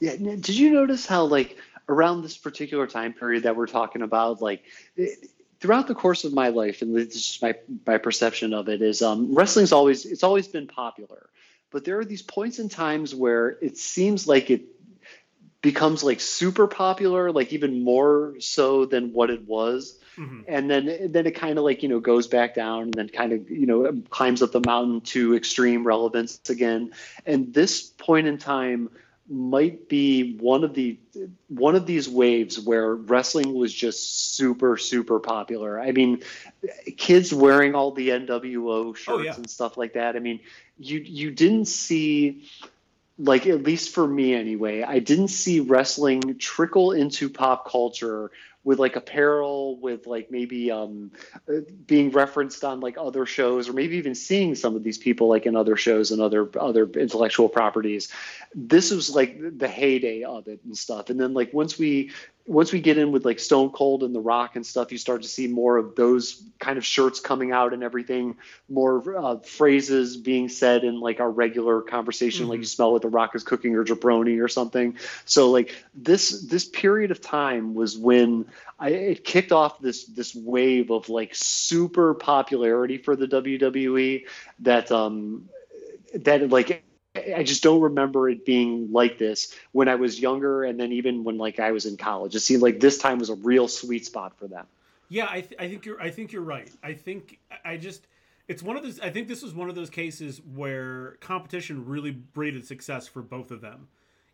[0.00, 0.16] Yeah.
[0.16, 1.56] Did you notice how like
[1.88, 4.64] around this particular time period that we're talking about, like
[4.96, 5.30] it,
[5.60, 7.54] throughout the course of my life, and this is my
[7.86, 11.28] my perception of it is um, wrestling's always it's always been popular,
[11.70, 14.64] but there are these points in times where it seems like it
[15.62, 19.98] becomes like super popular, like even more so than what it was.
[20.18, 20.40] Mm-hmm.
[20.48, 23.32] And then then it kind of like you know goes back down and then kind
[23.32, 26.92] of you know climbs up the mountain to extreme relevance again.
[27.26, 28.90] And this point in time
[29.28, 30.98] might be one of the
[31.48, 35.80] one of these waves where wrestling was just super super popular.
[35.80, 36.22] I mean,
[36.96, 39.34] kids wearing all the NWO shirts oh, yeah.
[39.34, 40.16] and stuff like that.
[40.16, 40.40] I mean,
[40.78, 42.44] you you didn't see
[43.18, 48.30] like at least for me anyway, I didn't see wrestling trickle into pop culture
[48.66, 51.12] with like apparel, with like maybe um,
[51.86, 55.46] being referenced on like other shows, or maybe even seeing some of these people like
[55.46, 58.08] in other shows and other other intellectual properties.
[58.56, 61.10] This was like the heyday of it and stuff.
[61.10, 62.10] And then like once we
[62.48, 65.22] once we get in with like Stone Cold and The Rock and stuff, you start
[65.22, 68.36] to see more of those kind of shirts coming out and everything,
[68.68, 72.50] more uh, phrases being said in like our regular conversation, mm-hmm.
[72.50, 74.96] like you smell what The Rock is cooking or jabroni or something.
[75.24, 78.46] So like this this period of time was when
[78.78, 84.26] I, it kicked off this this wave of like super popularity for the WWE
[84.60, 85.48] that um
[86.14, 86.84] that like
[87.16, 91.24] I just don't remember it being like this when I was younger, and then even
[91.24, 92.34] when like I was in college.
[92.34, 94.66] It seemed like this time was a real sweet spot for them.
[95.08, 96.70] Yeah, I, th- I think you're I think you're right.
[96.82, 98.06] I think I just
[98.48, 102.10] it's one of those I think this was one of those cases where competition really
[102.10, 103.88] breeded success for both of them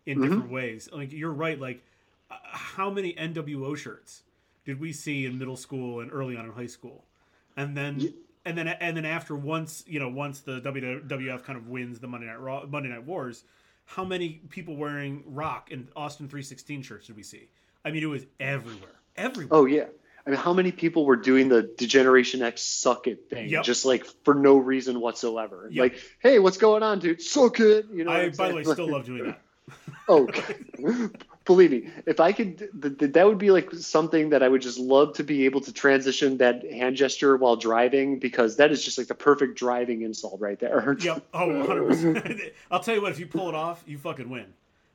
[0.07, 0.28] in mm-hmm.
[0.28, 0.89] different ways.
[0.93, 1.85] Like you're right, like
[2.44, 4.22] how many NWO shirts
[4.64, 7.04] did we see in middle school and early on in high school?
[7.56, 8.10] And then yeah.
[8.44, 12.09] and then and then after once, you know, once the WWF kind of wins the
[12.09, 13.44] Monday Night Raw, Monday Night Wars,
[13.84, 17.48] how many people wearing Rock and Austin 316 shirts did we see?
[17.84, 19.00] I mean, it was everywhere.
[19.16, 19.59] Everywhere.
[19.59, 19.86] Oh yeah.
[20.26, 23.64] I mean, how many people were doing the Degeneration X suck it thing, yep.
[23.64, 25.68] just like for no reason whatsoever?
[25.70, 25.82] Yep.
[25.82, 27.20] Like, hey, what's going on, dude?
[27.20, 27.86] Suck it.
[27.92, 28.12] You know.
[28.12, 29.40] I, by the way, still love doing that.
[30.09, 30.28] oh,
[31.44, 35.14] believe me, if I could, that would be like something that I would just love
[35.14, 39.09] to be able to transition that hand gesture while driving because that is just like
[39.09, 40.97] the perfect driving insult right there.
[41.02, 41.24] Yep.
[41.35, 42.52] Oh, 100%.
[42.70, 44.47] I'll tell you what, if you pull it off, you fucking win.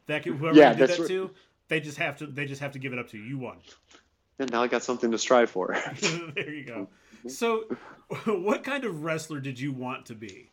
[0.05, 1.07] That could, whoever yeah, did that right.
[1.09, 1.31] to,
[1.67, 3.23] they just have to they just have to give it up to you.
[3.23, 3.57] You won.
[4.39, 5.75] And now I got something to strive for.
[6.35, 6.87] there you go.
[7.27, 7.65] So,
[8.25, 10.51] what kind of wrestler did you want to be?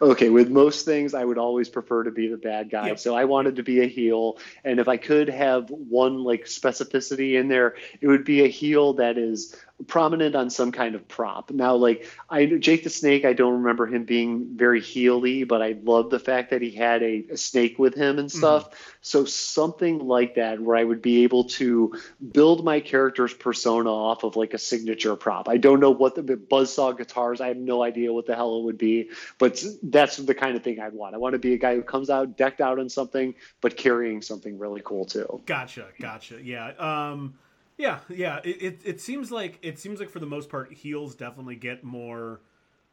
[0.00, 2.88] Okay, with most things, I would always prefer to be the bad guy.
[2.88, 2.98] Yep.
[2.98, 7.38] So I wanted to be a heel, and if I could have one like specificity
[7.38, 9.56] in there, it would be a heel that is
[9.88, 11.50] prominent on some kind of prop.
[11.50, 15.76] Now, like I Jake the Snake, I don't remember him being very heely, but I
[15.82, 18.70] love the fact that he had a, a snake with him and stuff.
[18.70, 18.76] Mm-hmm.
[19.02, 21.94] So something like that, where I would be able to
[22.32, 25.48] build my character's persona off of like a signature prop.
[25.48, 27.40] I don't know what the buzzsaw guitars.
[27.40, 30.62] I have no idea what the hell it would be, but that's the kind of
[30.62, 31.14] thing I'd want.
[31.14, 34.22] I want to be a guy who comes out decked out in something, but carrying
[34.22, 35.42] something really cool too.
[35.46, 36.40] Gotcha, gotcha.
[36.42, 36.68] Yeah.
[36.78, 37.34] Um,
[37.76, 38.40] yeah, yeah.
[38.44, 41.84] It, it, it seems like it seems like for the most part, heels definitely get
[41.84, 42.40] more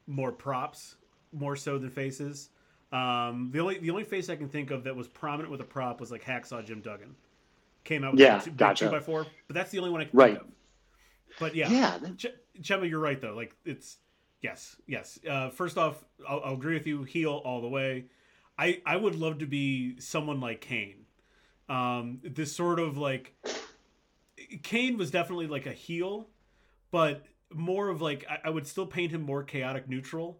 [0.08, 0.96] more props,
[1.32, 2.50] more so than faces.
[2.92, 5.66] Um, the only the only face I can think of that was prominent with a
[5.66, 7.16] prop was like Hacksaw Jim Duggan.
[7.84, 8.86] Came out with yeah, two, gotcha.
[8.86, 10.34] two by four, but that's the only one I can right.
[10.34, 10.48] think of.
[11.40, 11.98] But yeah, yeah.
[12.18, 12.28] Ch-
[12.62, 13.34] Chema, you're right though.
[13.34, 13.98] Like it's
[14.42, 15.20] yes, yes.
[15.28, 17.04] Uh, first off, I'll, I'll agree with you.
[17.04, 18.06] Heel all the way.
[18.58, 21.06] I I would love to be someone like Kane.
[21.70, 23.34] Um, this sort of like
[24.64, 26.28] Kane was definitely like a heel,
[26.92, 30.40] but more of like I, I, would still paint him more chaotic neutral.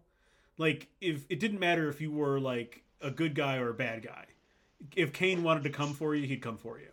[0.58, 4.02] Like if it didn't matter if you were like a good guy or a bad
[4.02, 4.26] guy.
[4.96, 6.88] If Kane wanted to come for you, he'd come for you.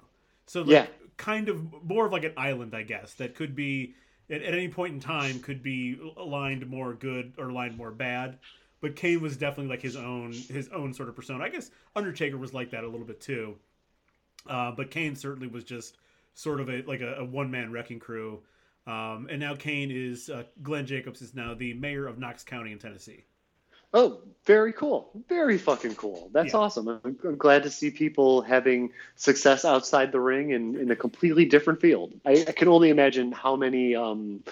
[0.48, 0.88] So like, yeah.
[1.18, 3.96] kind of more of like an island, I guess, that could be
[4.30, 8.40] at, at any point in time could be aligned more good or aligned more bad.
[8.82, 11.44] But Kane was definitely like his own his own sort of persona.
[11.44, 13.56] I guess Undertaker was like that a little bit too.
[14.48, 15.98] Uh, but Kane certainly was just
[16.40, 18.40] sort of a like a, a one man wrecking crew.
[18.88, 22.72] Um, and now Kane is uh, Glenn Jacobs is now the mayor of Knox County
[22.72, 23.26] in Tennessee.
[23.94, 25.10] Oh, very cool.
[25.28, 26.30] Very fucking cool.
[26.32, 26.60] That's yeah.
[26.60, 26.88] awesome.
[26.88, 31.46] I'm, I'm, glad to see people having success outside the ring and in a completely
[31.46, 32.14] different field.
[32.24, 34.44] I, I can only imagine how many um,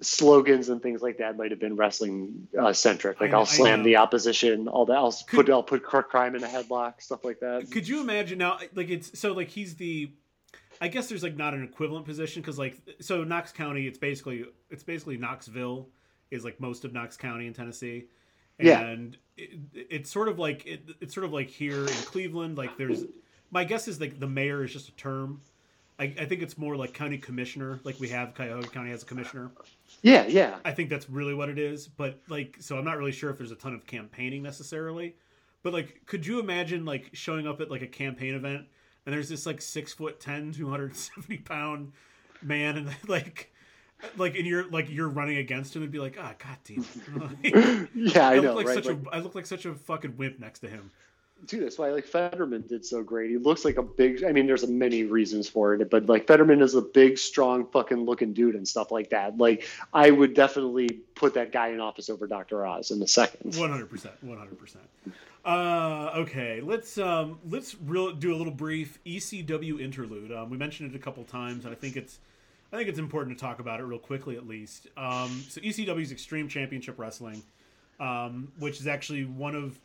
[0.00, 3.20] slogans and things like that might have been wrestling uh, centric.
[3.20, 4.96] Like I, will slam the opposition, all that.
[4.96, 7.72] I'll could, put I'll put Crime in a headlock, stuff like that.
[7.72, 8.58] Could you imagine now?
[8.74, 10.12] Like it's so like he's the
[10.80, 14.46] I guess there's like not an equivalent position because like so Knox County, it's basically
[14.70, 15.88] it's basically Knoxville
[16.30, 18.06] is like most of Knox County in Tennessee,
[18.58, 19.44] and yeah.
[19.44, 19.58] it,
[19.90, 22.56] it's sort of like it, it's sort of like here in Cleveland.
[22.56, 23.04] Like there's
[23.50, 25.40] my guess is like the mayor is just a term.
[25.98, 29.06] I, I think it's more like county commissioner, like we have Cuyahoga County has a
[29.06, 29.50] commissioner.
[30.00, 30.56] Yeah, yeah.
[30.64, 31.88] I think that's really what it is.
[31.88, 35.14] But like, so I'm not really sure if there's a ton of campaigning necessarily.
[35.62, 38.64] But like, could you imagine like showing up at like a campaign event
[39.10, 41.90] and there's this like six foot 10 270 pound
[42.42, 43.52] man and like
[44.16, 46.58] like and you're like you're running against him and be like ah oh, god
[47.42, 48.74] damn yeah i, I know like right?
[48.76, 50.92] such like, a, i look like such a fucking wimp next to him.
[51.46, 53.30] Dude that's why like fetterman did so great.
[53.30, 56.62] He looks like a big i mean there's many reasons for it but like fetterman
[56.62, 59.38] is a big strong fucking looking dude and stuff like that.
[59.38, 63.54] Like i would definitely put that guy in office over dr oz in a second.
[63.54, 63.88] 100%
[64.24, 64.76] 100%
[65.44, 70.32] uh, okay, let's um, let's real, do a little brief ECW interlude.
[70.32, 72.18] Um, we mentioned it a couple times, and I think it's
[72.72, 74.86] I think it's important to talk about it real quickly at least.
[74.96, 77.42] Um, so ECW's Extreme Championship Wrestling,
[77.98, 79.78] um, which is actually one of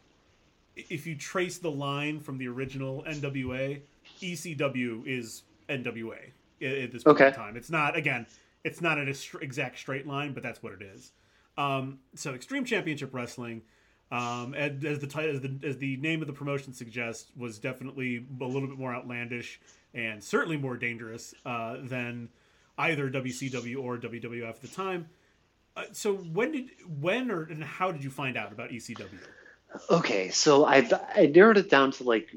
[0.76, 3.80] if you trace the line from the original NWA,
[4.22, 6.18] ECW is NWA
[6.62, 7.28] at, this point okay.
[7.28, 7.56] in time.
[7.56, 8.26] It's not again,
[8.64, 11.12] it's not an exact straight line, but that's what it is.
[11.58, 13.62] Um, so Extreme Championship Wrestling
[14.12, 18.26] um, and as the as the as the name of the promotion suggests, was definitely
[18.40, 19.60] a little bit more outlandish
[19.94, 22.30] and certainly more dangerous uh, than
[22.78, 25.08] either WCW or WWF at the time.
[25.76, 26.70] Uh, so when did
[27.00, 29.08] when or and how did you find out about ECW?
[29.90, 32.34] Okay, so I've I narrowed it down to like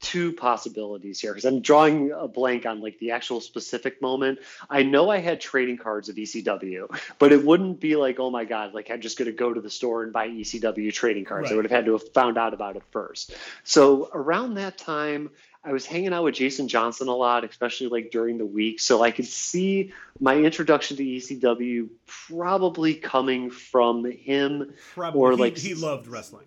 [0.00, 4.40] two possibilities here because I'm drawing a blank on like the actual specific moment.
[4.68, 8.44] I know I had trading cards of ECW, but it wouldn't be like, oh my
[8.44, 11.44] God, like I'm just going to go to the store and buy ECW trading cards.
[11.44, 11.52] Right.
[11.52, 13.34] I would have had to have found out about it first.
[13.64, 15.30] So around that time,
[15.64, 18.78] I was hanging out with Jason Johnson a lot, especially like during the week.
[18.78, 24.74] So I could see my introduction to ECW probably coming from him.
[24.94, 26.46] Probably, Or, he, like, he loved wrestling.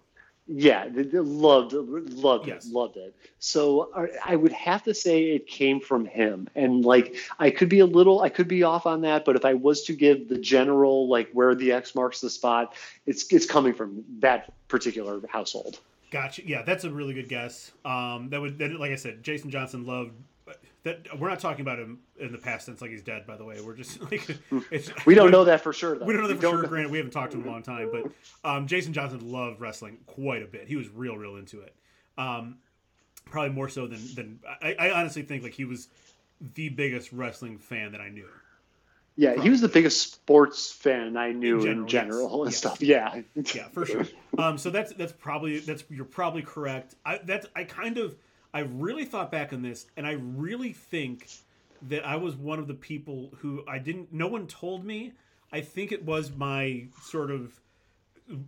[0.51, 2.65] Yeah, they, they loved loved Yes.
[2.65, 3.15] it, loved it.
[3.37, 7.69] So I- I would have to say it came from him, and like I could
[7.69, 10.27] be a little, I could be off on that, but if I was to give
[10.27, 12.73] the general like where the X marks the spot,
[13.05, 15.79] it's it's coming from that particular household.
[16.11, 16.41] Gotcha.
[16.47, 17.71] Yeah, that's a really good guess.
[17.85, 20.13] Um, that would, that, like I said, Jason Johnson loved.
[20.83, 23.27] That we're not talking about him in the past tense like he's dead.
[23.27, 24.29] By the way, we're just like
[24.71, 25.97] it's, We don't know that for sure.
[25.97, 26.05] Though.
[26.05, 26.61] We don't know that for sure.
[26.63, 29.31] know- Granted, we haven't talked to him in a long time, but um, Jason Johnson
[29.31, 30.67] loved wrestling quite a bit.
[30.67, 31.75] He was real, real into it.
[32.17, 32.57] Um,
[33.25, 35.89] probably more so than than I, I honestly think like he was
[36.55, 38.27] the biggest wrestling fan that I knew.
[39.17, 42.41] Yeah, he was the biggest sports fan I knew In in general, general, yes.
[42.45, 42.57] and Yes.
[42.57, 42.81] stuff.
[42.81, 43.21] Yeah,
[43.55, 44.05] Yeah, for sure.
[44.37, 46.95] Um, so that's that's probably that's you're probably correct.
[47.05, 48.15] I that's I kind of
[48.53, 51.29] I really thought back on this, and I really think
[51.83, 54.11] that I was one of the people who I didn't.
[54.11, 55.13] No one told me.
[55.51, 57.59] I think it was my sort of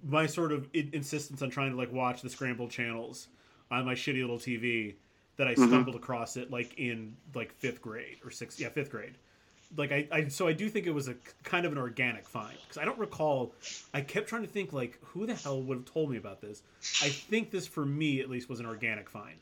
[0.07, 3.27] my sort of insistence on trying to like watch the scrambled channels
[3.71, 4.95] on my shitty little TV
[5.37, 5.67] that I mm-hmm.
[5.67, 9.15] stumbled across it like in like fifth grade or sixth yeah fifth grade
[9.77, 12.57] like I, I so I do think it was a kind of an organic find
[12.61, 13.53] because I don't recall.
[13.93, 16.63] I kept trying to think like who the hell would have told me about this.
[17.01, 19.37] I think this for me at least was an organic find.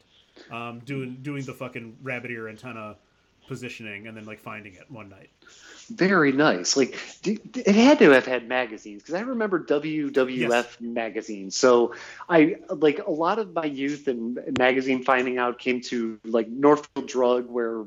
[0.51, 2.95] Um, doing doing the fucking rabbit ear antenna
[3.47, 5.29] positioning and then like finding it one night.
[5.89, 6.77] very nice.
[6.77, 6.95] Like
[7.25, 10.77] it had to have had magazines because I remember WWF Yes.
[10.79, 11.55] magazines.
[11.55, 11.95] So
[12.29, 17.07] I like a lot of my youth and magazine finding out came to like Northfield
[17.07, 17.85] Drug where.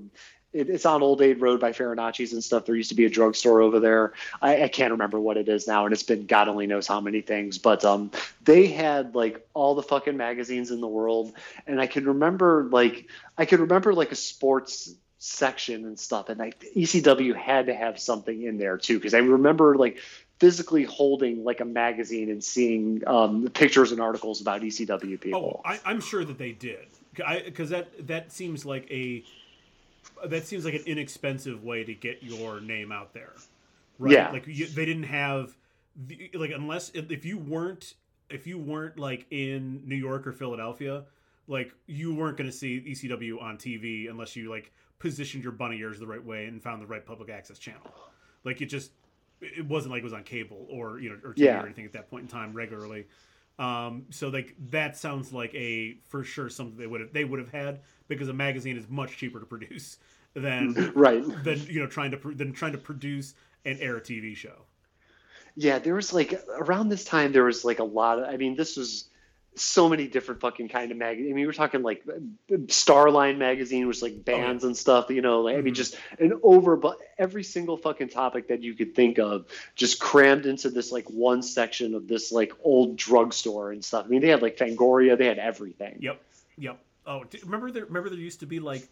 [0.52, 2.66] It- It's on Olde Eight Road by Farinacci's and stuff.
[2.66, 4.12] There used to be a drugstore over there.
[4.40, 7.00] I, I can't remember what it is now, and it's been God only knows how
[7.00, 7.58] many things.
[7.58, 8.10] But um,
[8.44, 11.32] they had like all the fucking magazines in the world,
[11.66, 13.08] and I can remember like
[13.38, 17.98] I could remember like a sports section and stuff, and like ECW had to have
[17.98, 19.98] something in there too, because I remember like
[20.40, 25.62] physically holding like a magazine and seeing um, pictures and articles about ECW Oh, people.
[25.64, 29.22] I, I'm sure that they did because that that seems like a
[30.28, 33.32] that seems like an inexpensive way to get your name out there,
[33.99, 34.12] right?
[34.12, 34.31] Yeah.
[34.31, 35.57] Like you, they didn't have
[35.97, 37.94] the, like unless if, you weren't
[38.31, 41.05] if you weren't like in New York or Philadelphia,
[41.49, 45.78] like you weren't going to see ECW on TV unless you like positioned your bunny
[45.78, 47.82] ears the right way and found the right public access channel.
[48.44, 48.93] Like it just
[49.40, 51.61] it wasn't like it was on cable or you know or TV Yeah.
[51.61, 53.07] or anything at that point in time regularly.
[53.59, 57.39] Um, so like that sounds like a for sure something they would have they would
[57.39, 59.99] have had because a magazine is much cheaper to produce
[60.34, 61.22] than right.
[61.44, 63.34] than you know trying to than trying to produce
[63.64, 64.62] and air a TV show.
[65.54, 68.56] Yeah, there was like around this time there was like a lot of I mean
[68.56, 69.09] this was
[69.54, 71.18] so many different fucking kind of mag.
[71.18, 72.02] I mean, we were talking like
[72.50, 75.10] Starline magazine was like bands and stuff.
[75.10, 75.76] You know, like I mean, Mhm.
[75.76, 80.46] just an over, but every single fucking topic that you could think of just crammed
[80.46, 84.06] into this like one section of this like old drugstore and stuff.
[84.06, 85.98] I mean, they had like Fangoria, they had everything.
[86.00, 86.22] Yep,
[86.56, 86.78] yep.
[87.06, 88.88] Oh, remember there remember there used to be like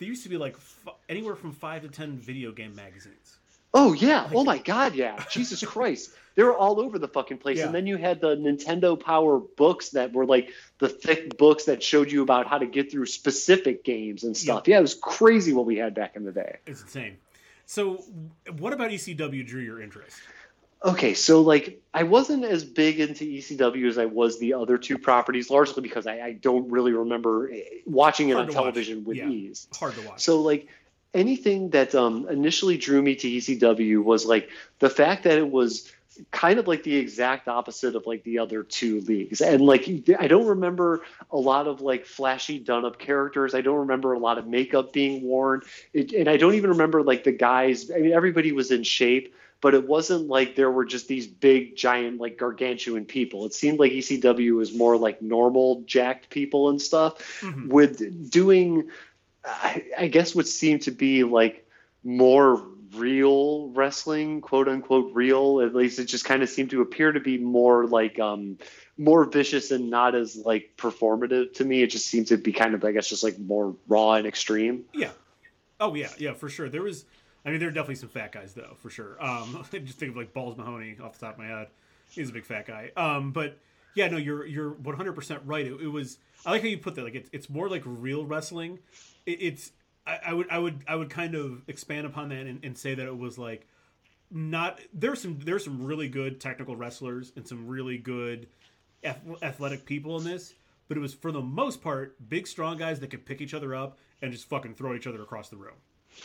[0.00, 3.38] there used to be like f- anywhere from five to ten video game magazines.
[3.72, 4.28] Oh yeah.
[4.34, 5.22] Oh my god, yeah.
[5.30, 6.10] Jesus Christ.
[6.34, 7.58] They were all over the fucking place.
[7.58, 7.66] Yeah.
[7.66, 11.82] And then you had the Nintendo Power books that were like the thick books that
[11.82, 14.66] showed you about how to get through specific games and stuff.
[14.66, 16.56] Yeah, it was crazy what we had back in the day.
[16.66, 17.18] It's insane.
[17.66, 18.02] So,
[18.58, 20.18] what about ECW drew your interest?
[20.82, 24.96] Okay, so like I wasn't as big into ECW as I was the other two
[24.96, 28.62] properties, largely because I, I don't really remember eh, watching it Hard on to watch.
[28.62, 29.28] television with Yeah.
[29.28, 29.68] ease.
[29.78, 30.20] Hard to watch.
[30.22, 30.68] So like
[31.12, 34.48] anything that um, initially drew me to ECW was like
[34.78, 35.92] the fact that it was
[36.30, 39.88] kind of like the exact opposite of like the other two leagues and like
[40.18, 41.00] i don't remember
[41.30, 44.92] a lot of like flashy done up characters i don't remember a lot of makeup
[44.92, 45.62] being worn
[45.94, 49.34] it, and i don't even remember like the guys i mean everybody was in shape
[49.60, 53.78] but it wasn't like there were just these big giant like gargantuan people it seemed
[53.78, 57.68] like ecw was more like normal jacked people and stuff Mhm.
[57.68, 58.88] with doing
[59.44, 61.66] I, I guess what seemed to be like
[62.04, 62.62] more
[62.94, 67.20] real wrestling quote unquote real at least it just kind of seemed to appear to
[67.20, 68.58] be more like um
[68.98, 72.74] more vicious and not as like performative to me it just seemed to be kind
[72.74, 75.12] of i guess just like more raw and extreme Yeah.
[75.82, 76.68] Oh yeah, yeah, for sure.
[76.68, 77.06] There was,
[77.44, 79.22] I mean, there are definitely some fat guys though, for sure.
[79.24, 81.68] Um, just think of like Balls Mahoney off the top of my head.
[82.10, 82.90] He's a big fat guy.
[82.96, 83.58] Um, but
[83.94, 85.66] Yeah, no, you're you're 100 percent right.
[85.66, 86.18] It, it, was.
[86.44, 87.04] I like how you put that.
[87.04, 88.78] Like it's it's more like real wrestling.
[89.26, 89.72] It, it's
[90.06, 92.94] I, I, would I would I would kind of expand upon that and, and say
[92.94, 93.66] that it was like
[94.30, 98.48] not there's some there's some really good technical wrestlers and some really good
[99.04, 100.54] athletic people in this,
[100.88, 103.74] but it was for the most part big strong guys that could pick each other
[103.74, 105.74] up and just fucking throw each other across the room.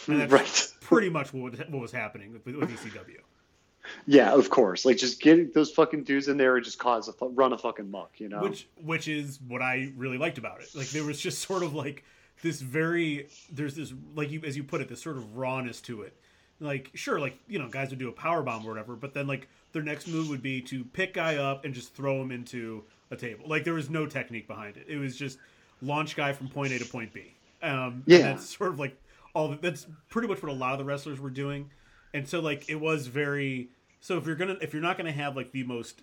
[0.07, 0.73] And that's right.
[0.81, 3.19] pretty much what, what was happening with, with ECW.
[4.07, 4.85] Yeah, of course.
[4.85, 7.89] Like just get those fucking dudes in there and just cause a run a fucking
[7.89, 8.41] muck, you know.
[8.41, 10.69] Which which is what I really liked about it.
[10.75, 12.03] Like there was just sort of like
[12.41, 16.01] this very there's this like you as you put it this sort of rawness to
[16.01, 16.15] it.
[16.59, 19.27] Like sure, like you know, guys would do a power bomb or whatever, but then
[19.27, 22.83] like their next move would be to pick guy up and just throw him into
[23.11, 23.45] a table.
[23.47, 24.85] Like there was no technique behind it.
[24.87, 25.37] It was just
[25.81, 27.33] launch guy from point A to point B.
[27.61, 28.95] Um, yeah, that's sort of like
[29.35, 29.49] all.
[29.49, 31.69] The, that's pretty much what a lot of the wrestlers were doing,
[32.13, 33.69] and so like it was very.
[33.99, 36.01] So if you're gonna if you're not gonna have like the most,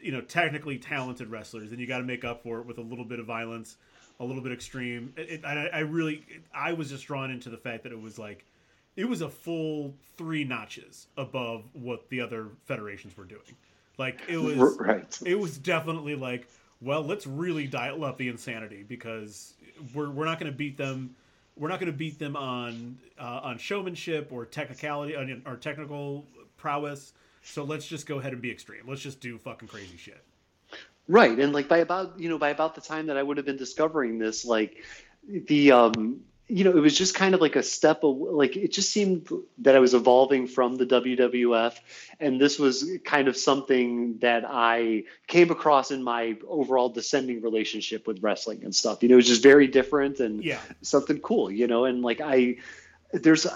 [0.00, 2.82] you know, technically talented wrestlers, then you got to make up for it with a
[2.82, 3.76] little bit of violence,
[4.20, 5.12] a little bit extreme.
[5.16, 6.24] It, I, I really
[6.54, 8.44] I was just drawn into the fact that it was like
[8.96, 13.56] it was a full three notches above what the other federations were doing.
[13.96, 15.18] Like it was right.
[15.24, 16.48] It was definitely like,
[16.80, 19.54] well, let's really dial up the insanity because
[19.94, 21.14] we're we're not going to beat them.
[21.58, 25.14] We're not going to beat them on uh, on showmanship or technicality
[25.44, 26.24] or technical
[26.56, 27.12] prowess.
[27.42, 28.82] So let's just go ahead and be extreme.
[28.86, 30.22] Let's just do fucking crazy shit.
[31.08, 33.46] Right, and like by about you know by about the time that I would have
[33.46, 34.84] been discovering this, like
[35.26, 38.90] the um you know, it was just kind of like a step, like it just
[38.90, 41.78] seemed that I was evolving from the WWF,
[42.18, 48.06] and this was kind of something that I came across in my overall descending relationship
[48.06, 49.02] with wrestling and stuff.
[49.02, 50.58] You know, it was just very different and yeah.
[50.80, 51.50] something cool.
[51.50, 52.56] You know, and like I,
[53.12, 53.46] there's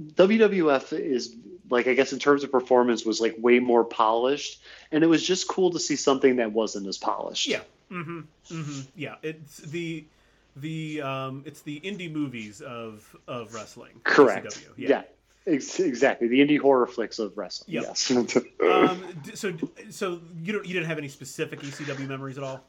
[0.00, 1.36] WWF is
[1.70, 4.60] like I guess in terms of performance was like way more polished,
[4.90, 7.46] and it was just cool to see something that wasn't as polished.
[7.46, 7.60] Yeah.
[7.90, 8.20] Mm-hmm.
[8.50, 8.80] Mm-hmm.
[8.96, 9.14] Yeah.
[9.22, 10.04] It's the
[10.60, 14.00] the um, it's the indie movies of of wrestling.
[14.04, 14.66] Correct.
[14.76, 15.02] Yeah.
[15.46, 15.54] yeah.
[15.54, 16.28] exactly.
[16.28, 17.74] The indie horror flicks of wrestling.
[17.74, 17.84] Yep.
[17.84, 18.10] Yes.
[18.60, 19.02] um,
[19.34, 19.52] so,
[19.90, 22.64] so you don't you didn't have any specific ECW memories at all?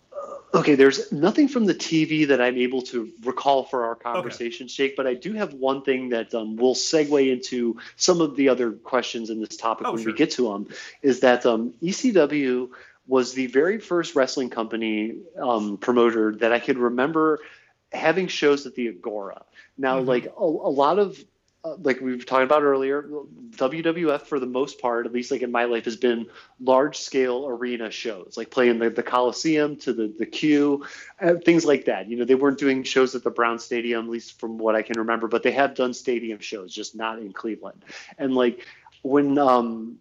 [0.52, 4.74] Okay, there's nothing from the TV that I'm able to recall for our conversation, okay.
[4.74, 8.50] Jake, but I do have one thing that um, will segue into some of the
[8.50, 10.12] other questions in this topic oh, when sure.
[10.12, 10.68] we get to them.
[11.04, 12.70] Is that um, ECW
[13.06, 17.40] was the very first wrestling company um, promoter that I could remember
[17.92, 19.44] having shows at the Agora.
[19.78, 20.08] Now, mm-hmm.
[20.08, 21.24] like a, a, lot of
[21.64, 23.10] uh, like we were talking about earlier,
[23.52, 26.28] WWF for the most part, at least like in my life, has been
[26.62, 30.86] large scale arena shows, like playing the, the Coliseum to the the Q,
[31.20, 32.08] uh, things like that.
[32.08, 34.82] You know, they weren't doing shows at the Brown Stadium, at least from what I
[34.82, 37.84] can remember, but they have done stadium shows, just not in Cleveland.
[38.18, 38.66] And like
[39.02, 39.98] when um,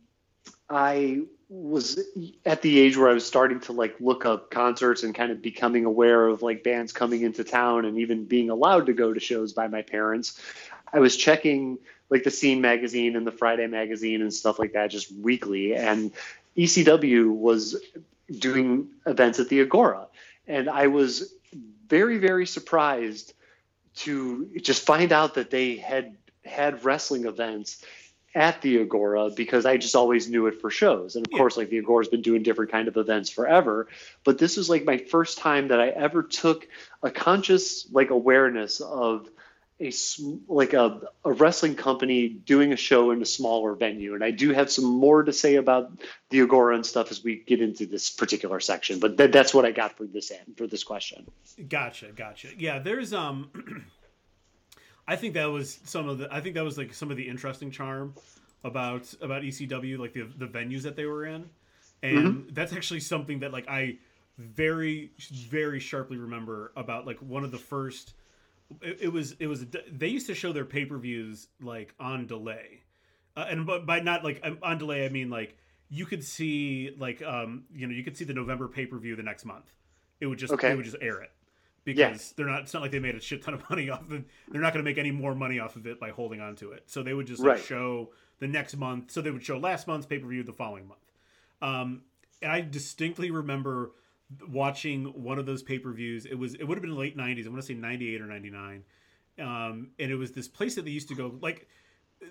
[0.71, 1.99] I was
[2.45, 5.41] at the age where I was starting to like look up concerts and kind of
[5.41, 9.21] becoming aware of like bands coming into town and even being allowed to go to
[9.21, 10.39] shows by my parents.
[10.93, 11.79] I was checking
[12.11, 16.13] like the Scene magazine and the Friday magazine and stuff like that just weekly and
[16.57, 17.77] ECW was
[18.31, 20.07] doing events at the Agora
[20.47, 21.33] and I was
[21.87, 23.33] very very surprised
[23.97, 27.85] to just find out that they had had wrestling events
[28.39, 31.17] at the Agora because I just always knew it for shows.
[31.17, 31.39] And of yeah.
[31.39, 33.89] course, like the Agora's been doing different kind of events forever.
[34.25, 36.69] But this was like my first time that I ever took
[37.03, 39.29] a conscious like awareness of
[39.81, 39.93] a
[40.47, 44.15] like a, a wrestling company doing a show in a smaller venue.
[44.15, 45.91] And I do have some more to say about
[46.31, 49.01] the Agora and stuff as we get into this particular section.
[49.01, 51.27] But th- that's what I got for this end for this question.
[51.69, 52.49] Gotcha, gotcha.
[52.57, 53.51] Yeah, there's um.
[55.09, 56.29] I think that was some of the.
[56.33, 58.15] I think that was like some of the interesting charm
[58.63, 61.49] about about ECW, like the the venues that they were in,
[62.03, 62.53] and mm-hmm.
[62.53, 63.97] that's actually something that like I
[64.37, 65.11] very
[65.47, 68.13] very sharply remember about like one of the first.
[68.83, 72.27] It, it was it was they used to show their pay per views like on
[72.27, 72.83] delay,
[73.35, 75.57] uh, and but by not like on delay I mean like
[75.89, 79.17] you could see like um you know you could see the November pay per view
[79.17, 79.73] the next month.
[80.21, 80.73] It would just okay.
[80.73, 81.31] it would just air it
[81.95, 82.33] because yeah.
[82.37, 82.63] they're not.
[82.63, 84.25] It's not like they made a shit ton of money off of it.
[84.49, 86.73] They're not going to make any more money off of it by holding on to
[86.73, 86.85] it.
[86.87, 89.11] So they would just like, show the next month.
[89.11, 91.01] So they would show last month's pay per view the following month.
[91.63, 92.03] Um,
[92.43, 93.93] and I distinctly remember
[94.51, 96.27] watching one of those pay per views.
[96.27, 97.47] It was it would have been late '90s.
[97.47, 98.85] I want to say '98 or '99.
[99.41, 101.69] Um, and it was this place that they used to go like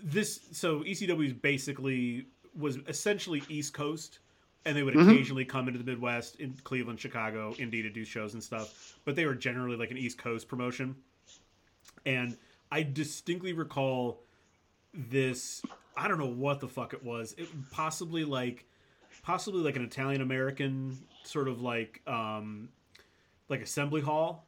[0.04, 0.40] this.
[0.52, 2.28] So ECW basically
[2.58, 4.20] was essentially East Coast
[4.66, 5.10] and they would mm-hmm.
[5.10, 9.00] occasionally come into the Midwest, in Cleveland, Chicago, Indy to do shows and stuff.
[9.06, 10.96] But they were generally like an East Coast promotion.
[12.06, 12.38] And
[12.72, 14.22] I distinctly recall
[14.94, 15.62] this.
[15.96, 17.34] I don't know what the fuck it was.
[17.38, 18.66] It possibly like,
[19.24, 22.70] possibly like an Italian American sort of like um,
[23.50, 24.46] like assembly hall.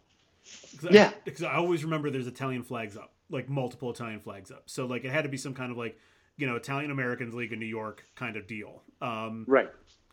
[0.79, 1.11] Cause Yeah.
[1.25, 4.63] because I, always remember there's Italian flags up, like multiple Italian flags up.
[4.65, 5.97] So like it had to be some kind of like
[6.37, 8.81] you know Italian Americans League of New York kind of deal.
[9.01, 9.69] Um, Right.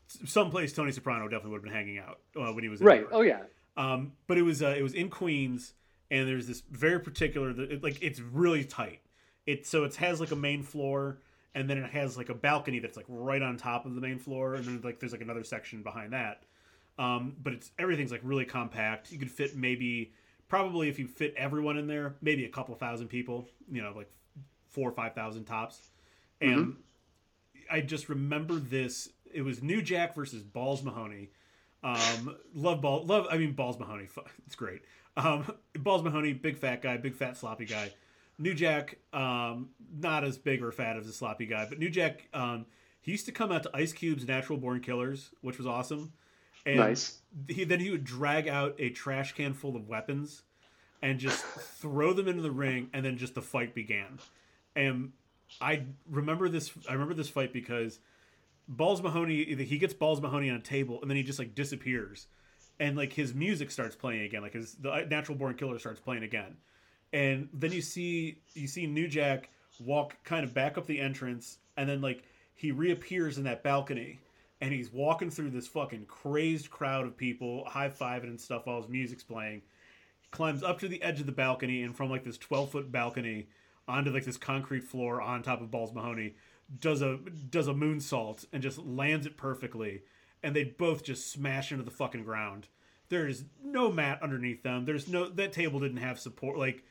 [0.09, 3.01] Someplace Tony Soprano definitely would have been hanging out uh, when he was in Right.
[3.01, 3.11] York.
[3.13, 3.43] Oh yeah.
[3.77, 5.75] Um, but it was uh, it was in Queens,
[6.11, 9.01] and there's this very particular it, like it's really tight.
[9.47, 11.19] It so it has like a main floor,
[11.55, 14.19] and then it has like a balcony that's like right on top of the main
[14.19, 16.45] floor, and then like there's like another section behind that.
[16.99, 19.13] Um, but it's everything's like really compact.
[19.13, 20.13] You could fit maybe
[20.49, 23.49] probably if you fit everyone in there, maybe a couple thousand people.
[23.71, 24.11] You know, like
[24.69, 25.91] four or five thousand tops.
[26.41, 26.77] And
[27.71, 29.11] I just remember this.
[29.33, 31.31] It was New Jack versus Balls Mahoney.
[31.83, 33.27] Um, love ball, love.
[33.31, 34.09] I mean, Balls Mahoney.
[34.47, 34.83] It's great.
[35.17, 37.93] Um, Balls Mahoney, big fat guy, big fat sloppy guy.
[38.39, 42.29] New Jack, um, not as big or fat as a sloppy guy, but New Jack,
[42.35, 42.67] um,
[43.01, 46.13] he used to come out to Ice Cube's Natural Born Killers, which was awesome.
[46.67, 47.23] And Nice.
[47.49, 50.43] He, then he would drag out a trash can full of weapons
[51.01, 54.19] and just throw them into the ring, and then just the fight began.
[54.75, 55.13] And
[55.61, 56.73] I remember this.
[56.89, 58.01] I remember this fight because
[58.69, 59.55] Balls Mahoney.
[59.65, 62.27] He gets Balls Mahoney on a table, and then he just like disappears,
[62.81, 64.43] and like his music starts playing again.
[64.43, 66.57] Like his the uh, Natural Born Killer starts playing again,
[67.13, 71.59] and then you see you see New Jack walk kind of back up the entrance,
[71.77, 72.25] and then like
[72.55, 74.19] he reappears in that balcony,
[74.61, 78.81] and he's walking through this fucking crazed crowd of people, high fiving and stuff while
[78.81, 79.63] his music's playing.
[80.21, 82.91] He climbs up to the edge of the balcony, and from like this twelve foot
[82.91, 83.47] balcony
[83.89, 86.35] onto like this concrete floor on top of Balls Mahoney,
[86.81, 87.19] does a
[87.51, 90.03] does a moonsault and just lands it perfectly,
[90.43, 92.69] and they both just smash into the fucking ground.
[93.09, 94.85] There is no mat underneath them.
[94.85, 96.59] There's no that table didn't have support.
[96.59, 96.83] Like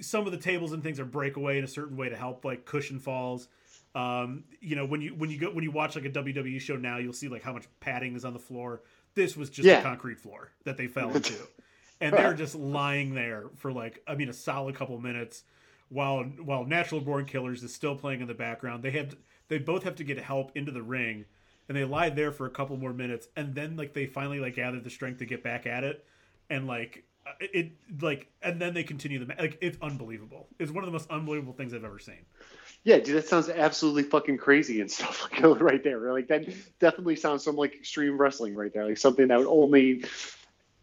[0.00, 2.64] some of the tables and things are breakaway in a certain way to help like
[2.64, 3.48] cushion falls.
[3.94, 6.76] Um, you know when you when you go when you watch like a WWE show
[6.76, 8.82] now, you'll see like how much padding is on the floor.
[9.14, 9.80] This was just Yeah.
[9.80, 11.34] a concrete floor that they fell into,
[12.00, 15.44] and they're just lying there for like I mean a solid couple minutes
[15.94, 18.82] while while Natural Born Killers is still playing in the background.
[18.82, 19.14] They have
[19.48, 21.24] they both have to get help into the ring,
[21.68, 24.56] and they lie there for a couple more minutes, and then like they finally like
[24.56, 26.04] gather the strength to get back at it,
[26.50, 27.70] and like uh, it,
[28.02, 30.48] like and then they continue the like it's unbelievable.
[30.58, 32.26] It's one of the most unbelievable things I've ever seen.
[32.82, 36.12] Yeah, dude, that sounds absolutely fucking crazy and stuff like right there.
[36.12, 36.44] Like that
[36.80, 38.84] definitely sounds some like extreme wrestling right there.
[38.84, 40.04] Like something that would only.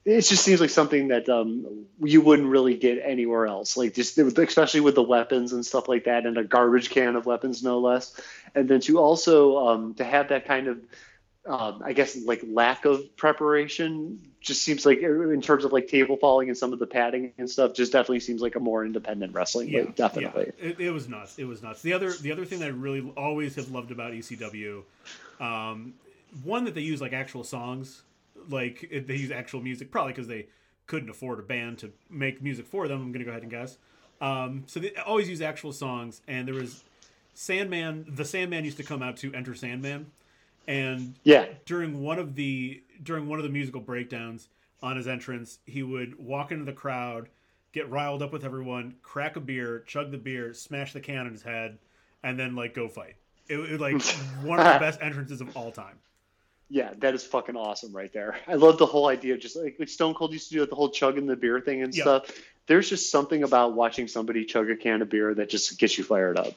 [0.03, 3.77] It just seems like something that um, you wouldn't really get anywhere else.
[3.77, 7.27] Like just especially with the weapons and stuff like that, and a garbage can of
[7.27, 8.19] weapons, no less.
[8.55, 10.79] And then to also um, to have that kind of,
[11.45, 16.17] um, I guess, like lack of preparation, just seems like in terms of like table
[16.17, 19.35] falling and some of the padding and stuff, just definitely seems like a more independent
[19.35, 19.71] wrestling.
[19.71, 20.51] like, definitely.
[20.59, 20.69] Yeah.
[20.69, 21.37] It, it was nuts.
[21.37, 21.83] It was nuts.
[21.83, 24.81] The other the other thing that I really always have loved about ECW,
[25.39, 25.93] um,
[26.43, 28.01] one that they use like actual songs,
[28.49, 30.47] like it, they use actual music, probably because they
[30.87, 33.01] couldn't afford a band to make music for them.
[33.01, 33.77] I'm gonna go ahead and guess.
[34.19, 36.83] Um, so they always use actual songs, and there was
[37.33, 38.05] Sandman.
[38.07, 40.11] The Sandman used to come out to Enter Sandman,
[40.67, 41.47] and Yeah.
[41.65, 44.47] during one of the during one of the musical breakdowns
[44.83, 47.29] on his entrance, he would walk into the crowd,
[47.71, 51.31] get riled up with everyone, crack a beer, chug the beer, smash the can on
[51.31, 51.79] his head,
[52.21, 53.15] and then like go fight.
[53.47, 54.01] It was like
[54.43, 55.97] one of the best entrances of all time.
[56.73, 58.37] Yeah, that is fucking awesome right there.
[58.47, 60.73] I love the whole idea of just like, like Stone Cold used to do the
[60.73, 62.03] whole chugging the beer thing and Yeah.
[62.03, 62.31] stuff.
[62.67, 66.05] There's just something about watching somebody chug a can of beer that just gets you
[66.05, 66.53] fired up.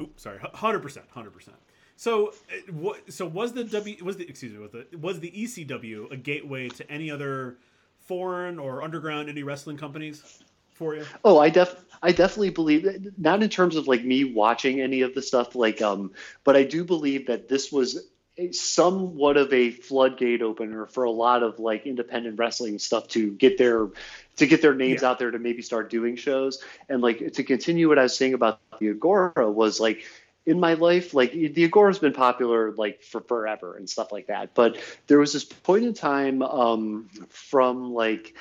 [0.00, 1.56] Oops, sorry, hundred percent, hundred percent.
[1.96, 3.12] So, uh, what?
[3.12, 4.02] So was the W?
[4.04, 4.58] Was the excuse me?
[4.58, 7.56] Was the was the ECW a gateway to any other
[8.00, 10.42] foreign or underground indie wrestling companies
[10.76, 11.04] for you?
[11.24, 15.14] Oh, I def I definitely believe not in terms of like me watching any of
[15.14, 16.12] the stuff like um
[16.44, 18.06] but I do believe that this was
[18.38, 23.32] a, somewhat of a floodgate opener for a lot of like independent wrestling stuff to
[23.32, 23.88] get their
[24.36, 25.10] to get their names Yeah.
[25.10, 28.34] out there to maybe start doing shows and like to continue what I was saying
[28.34, 30.04] about the Agora was like
[30.44, 34.54] in my life, like the Agora's been popular like for forever and stuff like that.
[34.54, 34.78] But
[35.08, 38.34] there was this point in time um, from like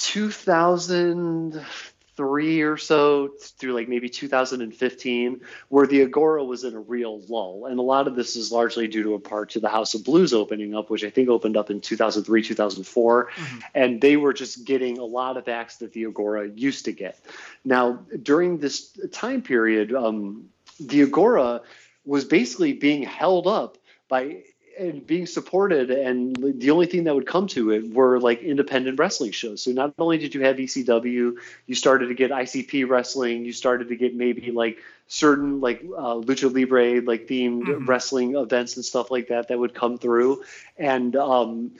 [0.00, 7.66] 2003 or so through like maybe 2015 where the agora was in a real lull.
[7.66, 10.04] And a lot of this is largely due to a part to the house of
[10.04, 13.28] blues opening up which i think opened up in 2003 2004
[13.74, 17.20] and they were just getting a lot of acts that the agora used to get.
[17.64, 20.48] Now during this time period um,
[20.80, 21.60] the agora
[22.06, 23.76] was basically being held up
[24.08, 24.44] by
[24.80, 28.98] and being supported and the only thing that would come to it were like independent
[28.98, 31.36] wrestling shows so not only did you have ecw
[31.66, 36.14] you started to get icp wrestling you started to get maybe like certain like uh,
[36.14, 37.84] lucha libre like themed mm-hmm.
[37.84, 40.42] wrestling events and stuff like that that would come through
[40.78, 41.70] and um,